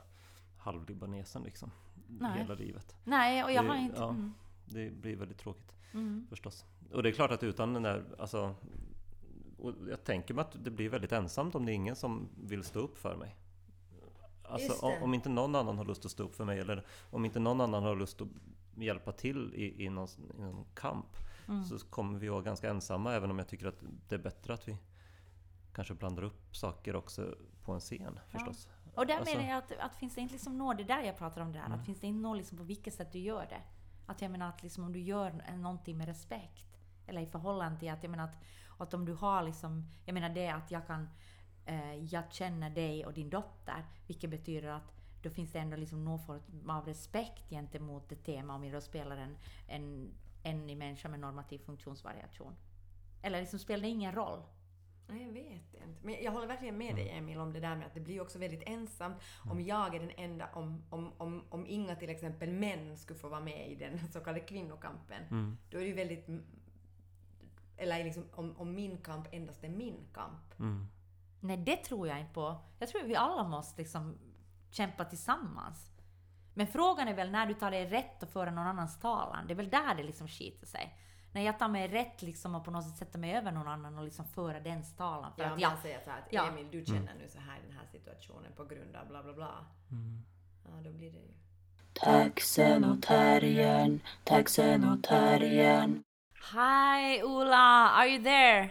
halvlibanesen 0.60 1.44
liksom. 1.44 1.72
Nej. 2.08 2.38
Hela 2.38 2.54
livet. 2.54 2.96
Nej, 3.04 3.44
och 3.44 3.52
jag 3.52 3.66
Det- 3.66 3.70
har 3.70 3.76
inte... 3.76 4.00
ja. 4.00 4.10
Mm. 4.10 4.34
Det 4.66 4.90
blir 4.90 5.16
väldigt 5.16 5.38
tråkigt 5.38 5.72
Mm. 5.94 6.28
förstås. 6.30 6.66
Och 6.94 7.04
det 7.04 7.10
är 7.10 7.14
klart 7.14 7.32
att 7.32 7.44
utan 7.44 7.74
den 7.74 7.84
där, 7.84 8.04
alltså... 8.20 8.56
Och 9.66 9.74
jag 9.90 10.04
tänker 10.04 10.34
mig 10.34 10.42
att 10.42 10.64
det 10.64 10.72
blir 10.72 10.90
väldigt 10.90 11.12
ensamt 11.12 11.56
om 11.56 11.66
det 11.66 11.72
är 11.72 11.74
ingen 11.74 11.96
som 11.96 12.30
vill 12.44 12.64
stå 12.64 12.80
upp 12.80 12.98
för 12.98 13.16
mig. 13.16 13.36
Alltså 14.44 14.86
om, 14.86 15.14
inte 15.14 15.30
någon 15.30 15.56
annan 15.56 15.78
har 15.78 15.86
lust 15.86 16.06
att 16.06 16.12
stå 16.12 16.24
upp 16.24 16.36
för 16.36 16.46
mig 16.46 16.60
eller 16.60 16.86
om 17.12 17.26
inte 17.26 17.40
någon 17.40 17.62
annan 17.62 17.84
har 17.84 17.96
lust 17.96 18.22
att 18.22 18.28
hjälpa 18.76 19.12
till 19.12 19.54
i, 19.56 19.86
i, 19.86 19.90
någon, 19.90 20.08
i 20.38 20.42
någon 20.42 20.66
kamp 20.74 21.06
Mm. 21.48 21.64
så 21.64 21.80
kommer 21.80 22.20
vi 22.20 22.28
vara 22.28 22.42
ganska 22.42 22.70
ensamma 22.70 23.14
även 23.14 23.32
om 23.32 23.38
jag 23.40 23.48
tycker 23.48 23.68
att 23.68 23.84
det 24.10 24.16
är 24.16 24.20
bättre 24.20 24.54
att 24.54 24.68
vi 24.68 24.78
kanske 25.74 25.94
blandar 25.94 26.24
upp 26.24 26.56
saker 26.56 26.96
också 26.96 27.36
på 27.64 27.72
en 27.72 27.80
scen 27.80 28.20
förstås. 28.30 28.70
Och 28.96 29.08
där 29.08 29.18
Alltså- 29.18 29.38
menar 29.38 29.50
jag 29.50 29.58
att, 29.58 29.72
att 29.72 29.96
finns 29.96 30.16
det 30.16 30.22
inte 30.22 30.34
liksom 30.34 30.58
nåd, 30.58 30.78
det 30.78 30.84
är 30.84 30.88
där 30.88 31.02
jag 31.04 31.18
pratar 31.18 31.42
om 31.42 31.52
det 31.54 31.60
här, 31.60 31.66
Mm. 31.66 31.80
att 31.80 31.86
finns 31.86 32.00
det 32.00 32.08
inte 32.08 32.22
nåd 32.22 32.38
liksom 32.38 32.58
på 32.58 32.64
vilket 32.64 32.94
sätt 32.94 33.12
du 33.12 33.20
gör 33.20 33.46
det. 33.50 33.62
Att 34.06 34.22
jag 34.22 34.32
menar 34.32 34.50
att 34.50 34.64
liksom 34.64 34.84
om 34.84 34.94
du 34.94 35.00
gör 35.00 35.32
någonting 35.58 35.98
med 35.98 36.08
respekt, 36.08 36.66
eller 37.08 37.22
i 37.22 37.26
förhållande 37.26 37.80
till 37.80 37.90
att 37.90 38.04
jag 38.04 38.10
menar 38.10 38.24
att, 38.24 38.36
att 38.78 38.94
om 38.94 39.06
du 39.06 39.14
har 39.14 39.44
liksom, 39.44 39.86
jag 40.06 40.14
menar 40.14 40.30
det 40.30 40.50
att 40.50 40.72
jag 40.72 40.88
kan, 40.88 41.10
eh, 41.66 41.96
jag 41.96 42.34
känner 42.34 42.70
dig 42.70 43.06
och 43.06 43.14
din 43.14 43.30
dotter, 43.30 43.86
vilket 44.08 44.30
betyder 44.30 44.70
att 44.70 44.92
då 45.22 45.30
finns 45.30 45.52
det 45.52 45.60
ändå 45.60 45.78
liksom 45.78 46.06
någon 46.06 46.20
form 46.20 46.70
av 46.70 46.86
respekt 46.86 47.50
gentemot 47.50 48.10
det 48.10 48.16
tema 48.16 48.56
om 48.56 48.64
jag 48.64 48.74
då 48.74 48.82
spelar 48.82 49.18
en, 49.18 49.38
en, 49.68 50.14
en 50.44 50.78
människa 50.78 51.10
med 51.10 51.20
normativ 51.20 51.60
funktionsvariation. 51.60 52.56
Eller 53.22 53.40
liksom 53.40 53.60
spelar 53.60 53.82
det 53.82 53.90
ingen 53.90 54.12
roll? 54.12 54.40
Nej, 55.08 55.24
jag 55.24 55.32
vet 55.32 55.74
inte. 55.74 56.00
Men 56.02 56.24
jag 56.24 56.32
håller 56.32 56.48
verkligen 56.48 56.78
med 56.78 56.96
dig 56.96 57.10
Emil 57.10 57.40
om 57.40 57.54
det 57.54 57.60
där 57.60 57.76
med 57.76 57.88
att 57.88 57.94
det 57.94 58.00
blir 58.00 58.22
också 58.22 58.40
väldigt 58.40 58.64
ensamt 58.66 59.18
om 59.50 59.62
jag 59.62 59.96
är 59.96 60.00
den 60.00 60.12
enda, 60.18 60.50
om, 60.54 60.84
om, 60.90 61.14
om, 61.18 61.44
om 61.50 61.66
inga 61.68 61.96
till 61.96 62.10
exempel 62.10 62.52
män 62.52 62.98
skulle 62.98 63.20
få 63.20 63.30
vara 63.30 63.42
med 63.42 63.72
i 63.72 63.76
den 63.76 64.12
så 64.12 64.20
kallade 64.20 64.40
kvinnokampen. 64.40 65.24
Mm. 65.32 65.58
Då 65.70 65.78
är 65.78 65.82
det 65.82 65.88
ju 65.88 65.94
väldigt... 65.94 66.28
Eller 67.78 68.04
liksom 68.04 68.26
om, 68.34 68.58
om 68.58 68.76
min 68.76 68.98
kamp 68.98 69.28
endast 69.32 69.64
är 69.64 69.70
min 69.70 70.08
kamp. 70.14 70.60
Mm. 70.60 70.88
Nej, 71.40 71.58
det 71.58 71.76
tror 71.76 72.08
jag 72.08 72.20
inte 72.20 72.34
på. 72.34 72.62
Jag 72.80 72.90
tror 72.90 73.04
vi 73.04 73.16
alla 73.16 73.44
måste 73.44 73.82
liksom 73.82 74.18
kämpa 74.70 75.06
tillsammans. 75.06 75.92
Men 76.54 76.68
frågan 76.68 77.08
är 77.08 77.14
väl 77.14 77.32
när 77.32 77.46
du 77.46 77.54
tar 77.54 77.72
dig 77.72 77.86
rätt 77.86 78.24
att 78.24 78.30
föra 78.30 78.52
någon 78.52 78.68
annans 78.68 79.00
talan. 79.00 79.48
Det 79.48 79.54
är 79.54 79.56
väl 79.56 79.70
där 79.70 79.96
det 79.96 80.04
liksom 80.04 80.28
skiter 80.28 80.68
sig. 80.68 81.00
När 81.34 81.42
jag 81.42 81.60
tar 81.60 81.68
mig 81.68 81.88
rätt 81.88 82.22
liksom 82.22 82.56
och 82.56 82.66
på 82.66 82.72
något 82.72 82.84
sätt 82.84 82.98
sätter 82.98 83.20
mig 83.20 83.36
över 83.36 83.52
någon 83.52 83.68
annan 83.68 83.98
och 83.98 84.04
liksom 84.04 84.26
föra 84.26 84.60
dens 84.60 84.96
talan. 84.96 85.32
För 85.36 85.44
Ja, 85.44 85.54
att 85.54 85.60
jag, 85.62 85.72
jag 85.72 85.80
säger 85.80 86.00
så 86.04 86.10
här 86.10 86.18
att 86.18 86.34
Ja. 86.34 86.48
Emil, 86.48 86.68
du 86.72 86.86
känner 86.86 87.14
nu 87.20 87.30
så 87.30 87.40
här 87.40 87.58
i 87.58 87.62
den 87.68 87.78
här 87.78 87.86
situationen 87.92 88.52
på 88.56 88.66
grund 88.66 88.96
av 88.96 89.08
bla 89.08 89.24
bla 89.24 89.34
bla. 89.34 89.66
Ja, 90.66 90.82
då 90.84 90.92
blir 90.92 91.12
det 91.12 91.18
ju... 91.18 91.34
Taxen 91.94 92.84
och 92.84 93.04
terriern, 96.52 97.22
taxen 97.22 97.26
och 97.26 97.46
terriern. 97.46 97.56
Hi 97.56 97.56
Ola, 97.56 97.92
are 97.96 98.08
you 98.08 98.24
there? 98.24 98.70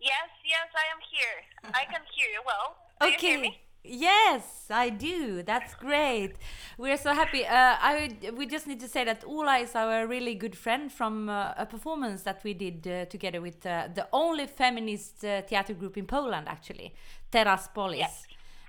Yes, 0.00 0.30
yes, 0.44 0.68
I 0.74 0.86
am 0.92 1.00
here. 1.10 1.44
I 1.74 1.84
can 1.84 2.02
hear 2.14 2.28
you 2.32 2.42
well. 2.44 2.76
Do 3.00 3.06
you 3.06 3.18
hear 3.18 3.40
me? 3.40 3.58
Yes, 3.84 4.70
I 4.70 4.90
do. 4.90 5.42
That's 5.42 5.74
great. 5.74 6.36
We're 6.78 6.96
so 6.96 7.14
happy. 7.14 7.44
Uh, 7.44 7.76
I 7.80 8.10
we 8.36 8.46
just 8.46 8.66
need 8.66 8.80
to 8.80 8.88
say 8.88 9.04
that 9.04 9.24
Ola 9.24 9.58
is 9.58 9.74
our 9.74 10.06
really 10.06 10.34
good 10.34 10.56
friend 10.56 10.90
from 10.90 11.28
uh, 11.28 11.54
a 11.56 11.66
performance 11.66 12.22
that 12.22 12.44
we 12.44 12.54
did 12.54 12.86
uh, 12.86 13.06
together 13.06 13.40
with 13.40 13.66
uh, 13.66 13.88
the 13.94 14.06
only 14.12 14.46
feminist 14.46 15.24
uh, 15.24 15.42
theater 15.42 15.74
group 15.74 15.96
in 15.96 16.06
Poland, 16.06 16.48
actually, 16.48 16.94
Teras 17.30 17.68
Polis. 17.74 17.98
Yes. 17.98 18.26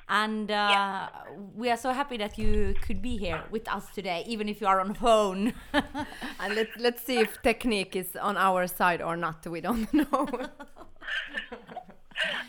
And 0.09 0.51
uh, 0.51 1.07
Yes. 1.09 1.11
we 1.55 1.69
are 1.69 1.77
so 1.77 1.91
happy 1.91 2.17
that 2.17 2.37
you 2.37 2.75
could 2.81 3.01
be 3.01 3.17
here 3.17 3.43
with 3.51 3.67
us 3.69 3.85
today, 3.93 4.23
even 4.27 4.49
if 4.49 4.61
you 4.61 4.67
are 4.67 4.79
on 4.79 4.93
phone. 4.93 5.53
And 6.39 6.55
let, 6.55 6.67
let's 6.79 7.03
see 7.03 7.19
if 7.19 7.41
technique 7.41 7.95
is 7.95 8.15
on 8.15 8.37
our 8.37 8.67
side 8.67 9.01
or 9.01 9.15
not, 9.15 9.45
we 9.47 9.61
don't 9.61 9.91
know. 10.01 10.27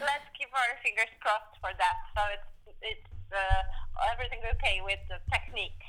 let's 0.00 0.28
keep 0.36 0.50
our 0.52 0.72
fingers 0.82 1.11
crossed 1.20 1.57
for 1.61 1.70
that. 1.78 1.96
So 2.14 2.20
it's 2.34 2.50
it's 2.82 3.32
uh, 3.32 3.62
everything 4.12 4.40
okay 4.55 4.80
with 4.84 4.98
the 5.09 5.18
technique. 5.30 5.82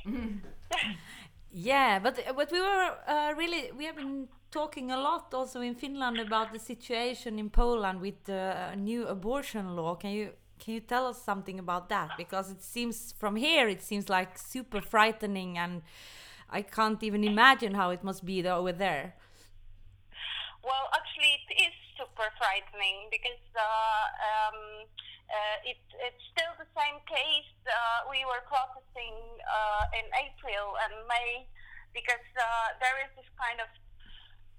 Yeah, 1.51 1.99
but 1.99 2.20
but 2.36 2.51
we 2.51 2.59
were 2.59 2.91
uh, 3.07 3.34
really 3.38 3.72
we 3.78 3.86
have 3.86 3.95
been 3.95 4.28
talking 4.51 4.91
a 4.91 4.97
lot 4.97 5.34
also 5.34 5.61
in 5.61 5.76
Finland 5.76 6.20
about 6.20 6.51
the 6.53 6.59
situation 6.59 7.39
in 7.39 7.49
Poland 7.49 8.01
with 8.01 8.24
the 8.26 8.76
new 8.76 9.07
abortion 9.07 9.76
law. 9.76 9.95
Can 9.95 10.11
you 10.11 10.32
can 10.60 10.74
you 10.74 10.80
tell 10.80 11.08
us 11.08 11.22
something 11.22 11.60
about 11.60 11.89
that? 11.89 12.12
Because 12.18 12.51
it 12.51 12.62
seems 12.62 13.14
from 13.18 13.36
here 13.36 13.68
it 13.68 13.82
seems 13.82 14.10
like 14.10 14.38
super 14.38 14.82
frightening, 14.82 15.58
and 15.58 15.82
I 16.49 16.62
can't 16.62 17.01
even 17.03 17.24
imagine 17.24 17.74
how 17.76 17.89
it 17.91 18.03
must 18.03 18.26
be 18.26 18.47
over 18.47 18.72
there. 18.72 19.16
Well, 20.64 20.89
actually, 20.93 21.38
it 21.49 21.70
is 21.70 21.76
super 21.97 22.30
frightening 22.38 23.08
because 23.12 23.45
uh, 23.53 24.06
um, 24.30 24.89
uh, 25.30 25.58
it, 25.70 25.78
it's 26.01 26.24
still 26.34 26.53
the 26.58 26.70
same 26.74 26.97
case. 27.06 27.53
Uh, 27.66 28.10
we 28.10 28.26
were 28.26 28.41
protesting 28.49 29.16
uh, 29.45 29.99
in 29.99 30.06
April 30.14 30.78
and 30.86 30.93
May 31.06 31.45
because 31.93 32.26
uh, 32.36 32.76
there 32.84 32.97
is 33.06 33.12
this 33.16 33.30
kind 33.39 33.62
of 33.62 33.70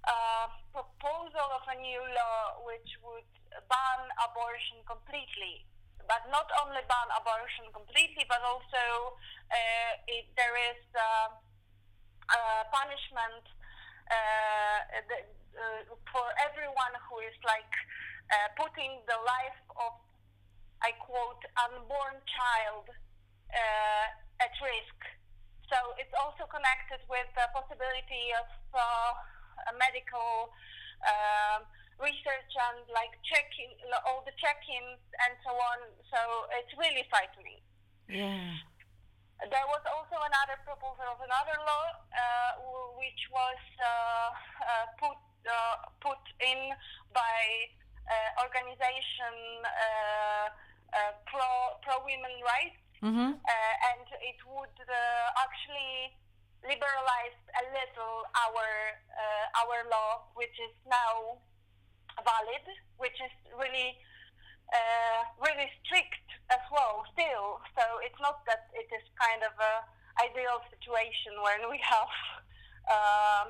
uh, 0.07 0.47
proposal 0.73 1.49
of 1.55 1.65
a 1.69 1.77
new 1.81 2.01
law 2.15 2.63
which 2.65 2.97
would 3.03 3.27
ban 3.69 4.01
abortion 4.23 4.81
completely. 4.87 5.67
But 6.07 6.31
not 6.31 6.47
only 6.63 6.83
ban 6.87 7.09
abortion 7.19 7.67
completely, 7.75 8.25
but 8.31 8.43
also 8.47 9.19
uh, 9.51 9.93
it, 10.07 10.31
there 10.39 10.55
is 10.71 10.81
uh, 10.95 11.31
uh, 12.31 12.63
punishment 12.71 13.45
uh, 14.11 14.79
the, 15.11 15.19
for 16.11 16.27
everyone 16.43 16.95
who 17.11 17.19
is 17.27 17.35
like 17.43 17.75
putting 18.59 19.03
the 19.07 19.19
life 19.23 19.61
of, 19.79 19.95
I 20.83 20.91
quote, 20.99 21.43
unborn 21.67 22.19
child 22.27 22.91
at 24.43 24.53
risk. 24.59 24.99
So 25.71 25.79
it's 25.99 26.13
also 26.15 26.47
connected 26.51 27.03
with 27.11 27.27
the 27.35 27.47
possibility 27.55 28.35
of 28.35 28.47
a 28.75 29.75
medical 29.79 30.51
um, 31.07 31.67
research 31.99 32.53
and 32.71 32.85
like 32.93 33.13
checking 33.25 33.73
all 34.05 34.21
the 34.25 34.35
check-ins 34.37 35.01
and 35.25 35.33
so 35.45 35.53
on. 35.53 35.79
So 36.13 36.19
it's 36.61 36.73
really 36.77 37.05
frightening. 37.09 37.61
Yeah. 38.09 38.53
There 39.37 39.69
was 39.69 39.85
also 39.85 40.17
another 40.17 40.57
proposal 40.65 41.05
of 41.13 41.21
another 41.21 41.57
law, 41.69 41.87
uh, 42.09 42.53
which 42.97 43.23
was 43.29 43.61
uh, 43.85 44.33
uh, 44.65 44.87
put 44.97 45.19
uh, 45.45 45.77
put 46.01 46.23
in 46.41 46.73
by 47.13 47.41
uh, 48.09 48.43
organization 48.45 49.37
uh, 49.63 50.49
uh, 50.97 51.13
pro 51.29 51.77
pro 51.85 52.01
women 52.05 52.33
rights, 52.45 52.81
Mm-hmm. 53.05 53.37
uh, 53.37 53.75
and 53.93 54.09
it 54.25 54.41
would 54.49 54.73
uh, 54.89 55.29
actually 55.37 56.17
liberalize 56.65 57.37
a 57.61 57.65
little 57.77 58.25
our 58.33 58.69
uh, 59.13 59.61
our 59.61 59.85
law, 59.93 60.33
which 60.33 60.57
is 60.65 60.73
now 60.89 61.37
valid, 62.25 62.65
which 62.97 63.17
is 63.21 63.33
really 63.57 63.97
uh, 64.73 65.21
really 65.43 65.69
strict 65.85 66.27
as 66.51 66.63
well 66.73 67.05
still. 67.13 67.61
So 67.79 67.85
it's 68.03 68.19
not 68.21 68.43
that 68.47 68.67
it 68.75 68.89
is 68.91 69.05
kind 69.19 69.43
of 69.43 69.55
a 69.59 69.75
ideal 70.23 70.65
situation 70.73 71.37
when 71.45 71.69
we 71.69 71.79
have 71.85 72.13
um, 72.89 73.47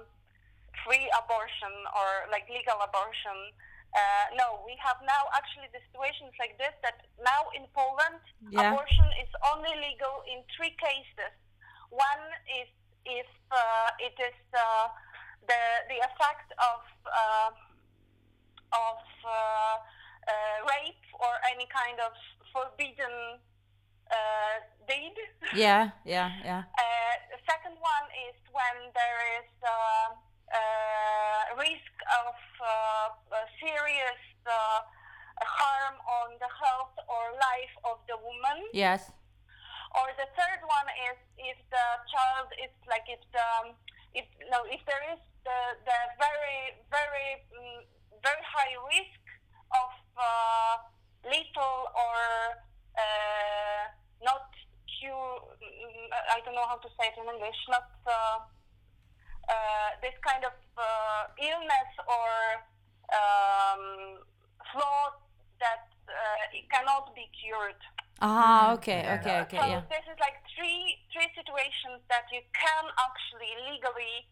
free 0.84 1.06
abortion 1.14 1.72
or 1.94 2.28
like 2.30 2.46
legal 2.50 2.78
abortion. 2.82 3.54
Uh, 3.96 4.26
no, 4.36 4.60
we 4.66 4.76
have 4.82 4.98
now 5.06 5.30
actually 5.32 5.70
the 5.72 5.80
situations 5.88 6.34
like 6.36 6.58
this 6.58 6.74
that 6.84 7.06
now 7.22 7.48
in 7.56 7.64
Poland 7.72 8.20
Yeah. 8.50 8.68
abortion 8.68 9.08
is 9.22 9.30
only 9.52 9.72
legal 9.78 10.20
in 10.28 10.44
three 10.52 10.74
cases. 10.76 11.32
One 11.88 12.24
is 12.60 12.68
if 13.06 13.30
uh, 13.54 13.90
it 14.02 14.16
is 14.18 14.36
uh, 14.52 14.90
the 15.46 15.62
the 15.88 15.98
effect 16.02 16.50
of 16.58 16.82
uh, 17.06 17.50
of 18.76 19.00
uh, 19.24 19.30
uh, 19.30 20.56
rape 20.68 21.06
or 21.16 21.32
any 21.52 21.66
kind 21.72 21.98
of 22.00 22.12
forbidden 22.52 23.40
uh, 24.10 24.54
deed. 24.88 25.16
Yeah, 25.54 25.90
yeah, 26.04 26.30
yeah. 26.44 26.62
Uh, 26.76 27.14
the 27.32 27.40
second 27.48 27.76
one 27.80 28.06
is 28.28 28.36
when 28.52 28.76
there 28.92 29.20
is 29.40 29.50
uh, 29.64 30.14
uh, 30.52 31.42
risk 31.58 31.94
of 32.24 32.36
uh, 32.62 33.36
serious 33.58 34.22
uh, 34.46 34.80
harm 35.42 35.96
on 36.06 36.38
the 36.38 36.48
health 36.48 36.94
or 37.08 37.34
life 37.36 37.74
of 37.84 37.98
the 38.08 38.16
woman. 38.16 38.66
Yes. 38.72 39.10
Or 39.96 40.06
the 40.20 40.28
third 40.36 40.60
one 40.66 40.88
is 41.08 41.18
if 41.40 41.58
the 41.72 41.86
child 42.12 42.48
is 42.60 42.72
like 42.84 43.06
if 43.08 43.22
the 43.32 43.48
if 44.12 44.26
no 44.52 44.64
if 44.68 44.82
there 44.84 45.04
is 45.12 45.20
the, 45.44 45.58
the 45.88 45.98
very 46.20 46.76
very 46.92 47.28
mm, 47.54 47.80
very 48.26 48.42
high 48.42 48.74
risk 48.90 49.22
of 49.70 49.92
uh, 50.18 50.74
lethal 51.30 51.76
or 51.94 52.18
uh, 52.98 53.82
not 54.26 54.50
cure 54.90 55.38
mm, 55.62 56.08
I 56.34 56.42
don't 56.42 56.58
know 56.58 56.66
how 56.66 56.82
to 56.82 56.90
say 56.98 57.06
it 57.10 57.16
in 57.22 57.26
English 57.30 57.60
not 57.70 57.88
uh, 58.06 58.38
uh, 59.46 59.88
this 60.02 60.16
kind 60.26 60.42
of 60.42 60.56
uh, 60.74 61.22
illness 61.38 61.90
or 62.10 62.28
um, 63.14 64.18
flaw 64.72 65.14
that 65.62 65.86
uh, 66.08 66.56
it 66.58 66.66
cannot 66.70 67.14
be 67.14 67.26
cured. 67.38 67.78
Ah, 68.20 68.72
okay, 68.74 69.04
okay, 69.20 69.44
okay, 69.44 69.58
So 69.60 69.66
yeah. 69.66 69.84
this 69.92 70.04
is 70.08 70.18
like 70.18 70.40
three 70.56 70.96
three 71.12 71.28
situations 71.36 72.00
that 72.08 72.24
you 72.32 72.40
can 72.56 72.84
actually 72.96 73.52
legally 73.68 74.24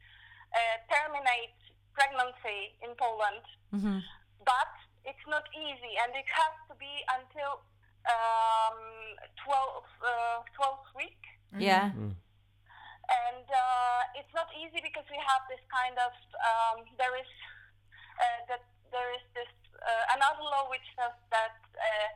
uh, 0.56 0.80
terminate 0.88 1.54
pregnancy 1.94 2.74
in 2.82 2.92
Poland, 2.98 3.44
Mm-hmm. 3.74 3.98
but 4.46 4.72
it's 5.04 5.26
not 5.26 5.44
easy, 5.54 5.92
and 6.02 6.14
it 6.14 6.28
has 6.30 6.54
to 6.70 6.74
be 6.78 6.92
until 7.18 7.58
um, 8.06 8.78
12, 9.42 9.82
uh, 10.02 10.40
12th 10.58 10.88
week. 10.96 11.22
Yeah. 11.58 11.90
And 13.04 13.46
uh, 13.46 14.00
it's 14.18 14.32
not 14.34 14.48
easy 14.56 14.80
because 14.80 15.04
we 15.12 15.20
have 15.20 15.42
this 15.52 15.60
kind 15.68 15.96
of 16.00 16.12
um, 16.40 16.78
there 16.96 17.12
is 17.20 17.28
uh, 18.16 18.40
that 18.48 18.64
there 18.90 19.10
is 19.12 19.24
this 19.36 19.52
uh, 19.76 20.16
another 20.16 20.40
law 20.40 20.64
which 20.72 20.86
says 20.96 21.12
that 21.28 21.58
uh, 21.76 22.08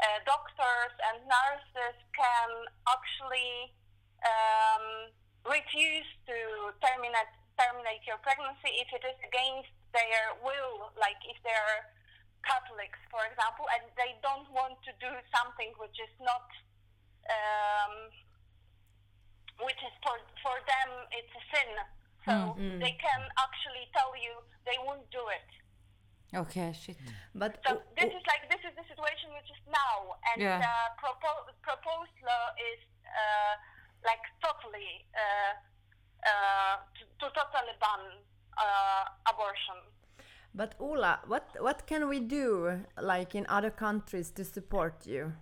uh, 0.00 0.18
doctors 0.24 0.94
and 1.12 1.20
nurses 1.28 1.96
can 2.16 2.48
actually 2.88 3.76
um, 4.24 5.12
refuse 5.44 6.08
to 6.24 6.36
terminate 6.80 7.32
terminate 7.58 8.02
your 8.06 8.18
pregnancy 8.22 8.70
if 8.80 8.88
it 8.92 9.04
is 9.04 9.18
against 9.24 9.72
their 9.92 10.34
will, 10.40 10.90
like 10.96 11.18
if 11.28 11.36
they're 11.44 11.88
Catholics, 12.42 12.98
for 13.06 13.22
example, 13.30 13.70
and 13.70 13.86
they 13.94 14.18
don't 14.18 14.50
want 14.50 14.74
to 14.82 14.92
do 14.98 15.10
something 15.30 15.70
which 15.78 15.94
is 16.02 16.10
not. 16.18 16.48
Um, 17.30 18.10
which 19.62 19.78
is 19.78 19.94
for 20.02 20.18
for 20.42 20.56
them 20.66 20.90
it's 21.14 21.30
a 21.38 21.42
sin. 21.54 21.70
So 22.26 22.34
they 22.78 22.94
can 23.02 23.22
actually 23.38 23.86
tell 23.94 24.14
you 24.14 24.42
they 24.66 24.78
won't 24.86 25.06
do 25.10 25.22
it. 25.30 25.48
Okay, 26.34 26.72
shit. 26.72 26.96
But 27.34 27.58
So 27.66 27.82
this 27.98 28.08
is 28.10 28.22
like 28.30 28.46
this 28.48 28.62
is 28.64 28.72
the 28.78 28.86
situation 28.88 29.34
which 29.36 29.50
is 29.50 29.62
now, 29.68 30.16
and 30.32 30.40
Yeah. 30.40 30.58
the 30.62 30.76
propo- 31.02 31.50
proposed 31.62 32.16
law 32.24 32.46
is 32.70 32.80
uh, 33.06 33.54
like 34.02 34.22
totally 34.40 35.04
uh, 35.14 35.20
uh, 35.20 35.52
to, 36.22 37.02
to 37.20 37.26
totally 37.34 37.74
ban 37.80 38.02
uh, 38.58 39.04
abortion. 39.30 39.78
but 40.54 40.74
Ola, 40.78 41.20
what 41.26 41.48
what 41.60 41.86
can 41.86 42.08
we 42.08 42.20
do 42.20 42.80
like 43.00 43.34
in 43.34 43.46
other 43.48 43.70
countries 43.70 44.30
to 44.32 44.44
support 44.44 45.06
you? 45.06 45.32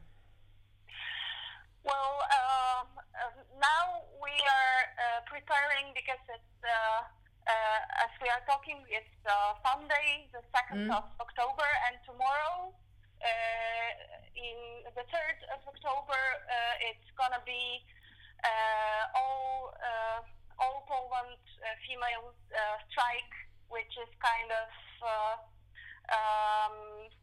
Well, 1.82 2.14
um, 2.38 2.86
uh, 3.16 3.34
now 3.58 3.84
we 4.22 4.30
are 4.30 4.80
uh, 4.94 5.20
preparing 5.26 5.90
because 5.94 6.22
it's 6.28 6.58
uh, 6.62 7.02
uh, 7.50 8.04
as 8.06 8.12
we 8.22 8.28
are 8.30 8.42
talking, 8.46 8.78
it's 8.86 9.16
uh, 9.26 9.58
Sunday, 9.66 10.28
the 10.32 10.42
second 10.54 10.86
of 10.92 11.04
October, 11.18 11.66
and 11.88 11.96
tomorrow, 12.06 12.70
uh, 13.18 13.90
in 14.36 14.58
the 14.94 15.04
third 15.10 15.38
of 15.50 15.60
October, 15.66 16.20
uh, 16.46 16.88
it's 16.88 17.08
gonna 17.18 17.42
be 17.42 17.82
uh, 18.44 19.18
all 19.18 19.74
uh, 19.82 20.20
all 20.60 20.84
Poland 20.86 21.40
uh, 21.64 21.64
female 21.88 22.32
uh, 22.52 22.76
strike, 22.92 23.32
which 23.72 23.92
is 23.96 24.10
kind 24.20 24.50
of 24.52 24.70
uh, 25.02 25.36
um, 26.12 26.76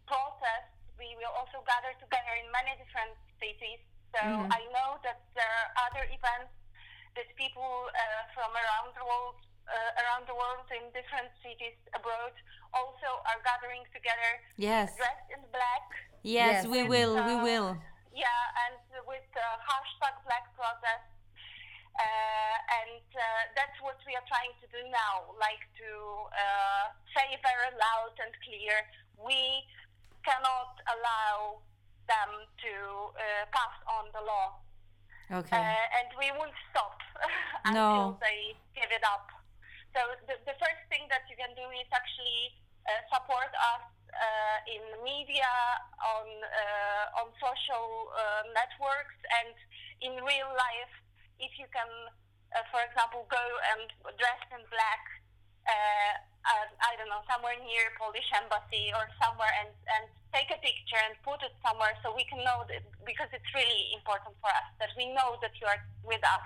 protest. 0.09 0.69
We 0.97 1.13
will 1.21 1.33
also 1.37 1.61
gather 1.69 1.93
together 2.01 2.33
in 2.41 2.49
many 2.49 2.73
different 2.81 3.13
cities. 3.37 3.81
So 4.15 4.21
I 4.23 4.61
know 4.73 4.97
that 5.05 5.21
there 5.37 5.45
are 5.45 5.69
other 5.89 6.03
events 6.09 6.49
that 7.13 7.27
people 7.37 7.85
uh, 7.93 8.23
from 8.33 8.49
around 8.49 8.97
the 8.97 9.05
world 9.05 9.37
uh, 9.67 10.01
around 10.01 10.23
the 10.31 10.33
world 10.33 10.63
in 10.71 10.87
different 10.95 11.27
cities 11.43 11.75
abroad 11.91 12.31
also 12.71 13.09
are 13.27 13.35
gathering 13.43 13.83
together 13.91 14.31
Yes. 14.55 14.95
dressed 14.95 15.27
in 15.35 15.43
black. 15.51 15.85
Yes, 16.23 16.63
Yes. 16.63 16.71
we 16.71 16.87
will, 16.87 17.19
we 17.19 17.35
Uh, 17.35 17.43
will. 17.43 17.69
Yeah, 18.15 18.63
and 18.65 18.79
with 19.05 19.27
uh, 19.35 19.43
hashtag 19.67 20.15
Black 20.25 20.47
Protest. 20.55 21.03
Uh, 21.97 22.57
and 22.83 23.01
uh, 23.17 23.41
that's 23.57 23.77
what 23.81 23.97
we 24.05 24.13
are 24.13 24.27
trying 24.29 24.53
to 24.61 24.67
do 24.69 24.81
now, 24.93 25.33
like 25.41 25.65
to 25.81 25.89
uh, 26.29 26.93
say 27.17 27.25
very 27.41 27.73
loud 27.73 28.13
and 28.21 28.29
clear, 28.45 28.85
we 29.17 29.65
cannot 30.21 30.77
allow 30.85 31.57
them 32.05 32.31
to 32.61 32.73
uh, 33.17 33.43
pass 33.49 33.75
on 33.89 34.05
the 34.13 34.21
law. 34.21 34.61
Okay. 35.27 35.57
Uh, 35.59 35.97
and 35.99 36.07
we 36.15 36.31
won't 36.39 36.55
stop 36.71 37.01
No. 37.73 38.15
until 38.15 38.21
they 38.23 38.55
give 38.77 38.93
it 38.93 39.03
up. 39.03 39.27
So 39.91 39.99
the, 40.29 40.37
the 40.45 40.55
first 40.55 40.83
thing 40.87 41.09
that 41.09 41.25
you 41.27 41.35
can 41.35 41.51
do 41.57 41.65
is 41.75 41.89
actually 41.91 42.55
uh, 42.87 43.01
support 43.11 43.51
us 43.51 43.83
uh, 44.13 44.57
in 44.69 44.83
media, 45.03 45.51
on 45.99 46.27
uh, 46.45 47.19
on 47.19 47.27
social 47.41 48.07
uh, 48.13 48.47
networks, 48.55 49.17
and 49.41 49.51
in 49.99 50.13
real 50.23 50.51
life. 50.55 50.93
If 51.39 51.57
you 51.57 51.67
can, 51.69 51.89
uh, 52.53 52.65
for 52.73 52.81
example, 52.81 53.25
go 53.29 53.43
and 53.73 53.85
dress 54.17 54.41
in 54.53 54.61
black. 54.69 55.03
Uh, 55.67 56.15
uh, 56.47 56.67
I 56.79 56.95
don't 56.95 57.11
know, 57.11 57.19
somewhere 57.27 57.59
near 57.59 57.91
Polish 57.99 58.27
embassy 58.31 58.87
or 58.95 59.03
somewhere, 59.19 59.51
and, 59.59 59.67
and 59.67 60.07
take 60.31 60.47
a 60.47 60.59
picture 60.63 60.99
and 61.03 61.15
put 61.23 61.43
it 61.43 61.51
somewhere 61.59 61.91
so 61.99 62.15
we 62.15 62.23
can 62.23 62.39
know 62.39 62.63
that 62.71 62.83
because 63.05 63.27
it's 63.35 63.51
really 63.51 63.91
important 63.91 64.31
for 64.39 64.47
us 64.47 64.67
that 64.79 64.95
we 64.95 65.11
know 65.11 65.35
that 65.43 65.51
you 65.59 65.67
are 65.67 65.81
with 66.07 66.23
us. 66.23 66.45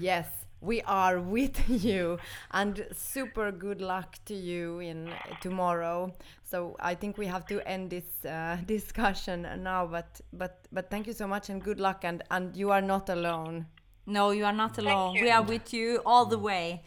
Yes, 0.00 0.26
we 0.60 0.80
are 0.82 1.20
with 1.20 1.68
you, 1.84 2.18
and 2.50 2.86
super 2.92 3.52
good 3.52 3.80
luck 3.80 4.18
to 4.26 4.34
you 4.34 4.80
in 4.80 5.10
tomorrow. 5.40 6.12
So 6.44 6.76
I 6.80 6.94
think 6.94 7.18
we 7.18 7.26
have 7.26 7.46
to 7.46 7.66
end 7.68 7.90
this 7.90 8.24
uh, 8.24 8.56
discussion 8.66 9.46
now. 9.62 9.86
But 9.86 10.20
but 10.32 10.66
but 10.72 10.90
thank 10.90 11.06
you 11.06 11.12
so 11.12 11.26
much 11.26 11.50
and 11.50 11.62
good 11.62 11.80
luck. 11.80 12.04
And 12.04 12.22
and 12.30 12.56
you 12.56 12.70
are 12.70 12.82
not 12.82 13.08
alone. 13.08 13.66
No, 14.06 14.32
you 14.32 14.44
are 14.44 14.52
not 14.52 14.78
alone. 14.78 15.14
We 15.14 15.30
are 15.30 15.42
with 15.42 15.74
you 15.74 16.02
all 16.04 16.26
the 16.26 16.36
way. 16.36 16.84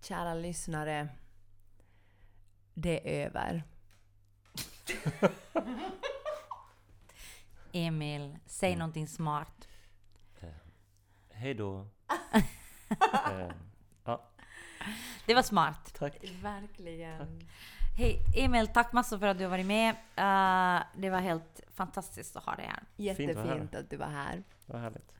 Kära 0.00 0.34
lyssnare. 0.34 1.08
Det 2.74 3.22
är 3.22 3.26
över. 3.26 3.62
Emil, 7.72 8.38
säg 8.46 8.76
någonting 8.76 9.08
smart. 9.08 9.68
Hej 11.30 11.54
då. 11.54 11.86
eh, 13.30 13.50
ja, 14.04 14.22
Det 15.26 15.34
var 15.34 15.42
smart. 15.42 15.94
tack. 15.94 16.16
Verkligen. 16.42 17.40
Hej 17.96 18.22
Emil, 18.36 18.66
tack 18.66 18.92
massor 18.92 19.18
för 19.18 19.26
att 19.26 19.38
du 19.38 19.44
har 19.44 19.50
varit 19.50 19.66
med. 19.66 19.90
Eh, 19.90 20.82
det 20.96 21.10
var 21.10 21.18
helt 21.18 21.60
fantastiskt 21.74 22.36
att 22.36 22.44
ha 22.44 22.54
dig 22.54 22.66
här. 22.66 22.82
Jättefint 22.96 23.74
att 23.74 23.90
du 23.90 23.96
var 23.96 24.06
här. 24.06 24.42
Vad 24.66 24.80
härligt. 24.80 25.12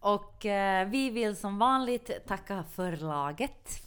Och 0.00 0.46
eh, 0.46 0.88
vi 0.88 1.10
vill 1.10 1.36
som 1.36 1.58
vanligt 1.58 2.10
tacka 2.26 2.64
förlaget 2.72 3.82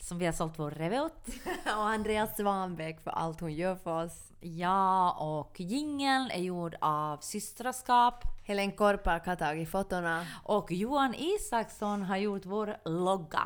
som 0.00 0.18
vi 0.18 0.26
har 0.26 0.32
sålt 0.32 0.58
vår 0.58 0.70
revy 0.70 1.00
åt. 1.00 1.28
Och 1.76 1.88
Andreas 1.88 2.36
Svanbäck 2.36 3.00
för 3.00 3.10
allt 3.10 3.40
hon 3.40 3.52
gör 3.52 3.76
för 3.76 4.04
oss. 4.04 4.32
Ja, 4.40 5.12
och 5.12 5.60
jingeln 5.60 6.30
är 6.30 6.42
gjord 6.42 6.76
av 6.80 7.18
Systraskap 7.18 8.24
Helen 8.44 8.72
Korpark 8.72 9.26
har 9.26 9.36
tagit 9.36 9.70
fotona. 9.70 10.26
och 10.44 10.72
Johan 10.72 11.14
Isaksson 11.14 12.02
har 12.02 12.16
gjort 12.16 12.46
vår 12.46 12.76
logga. 12.84 13.42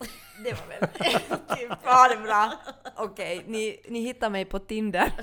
Det 0.44 0.52
var 0.52 0.66
väl 0.68 0.88
typ, 1.56 1.78
ja 1.84 2.08
det 2.08 2.16
bra. 2.16 2.52
Okej, 2.96 3.44
ni, 3.46 3.80
ni 3.88 4.00
hittar 4.00 4.30
mig 4.30 4.44
på 4.44 4.58
Tinder. 4.58 5.12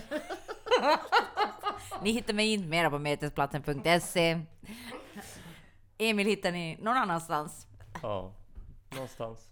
Ni 2.02 2.12
hittar 2.12 2.34
mig 2.34 2.54
inte 2.54 2.68
mera 2.68 2.90
på 2.90 3.00
metesplatsen.se. 3.00 4.40
Emil 5.98 6.28
hittar 6.28 6.52
ni 6.52 6.78
någon 6.82 6.98
annanstans. 6.98 7.68
Ja, 8.02 8.34
någonstans. 8.90 9.50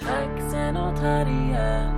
Taxen 0.00 0.76
och 0.76 0.96
terriern, 0.96 1.97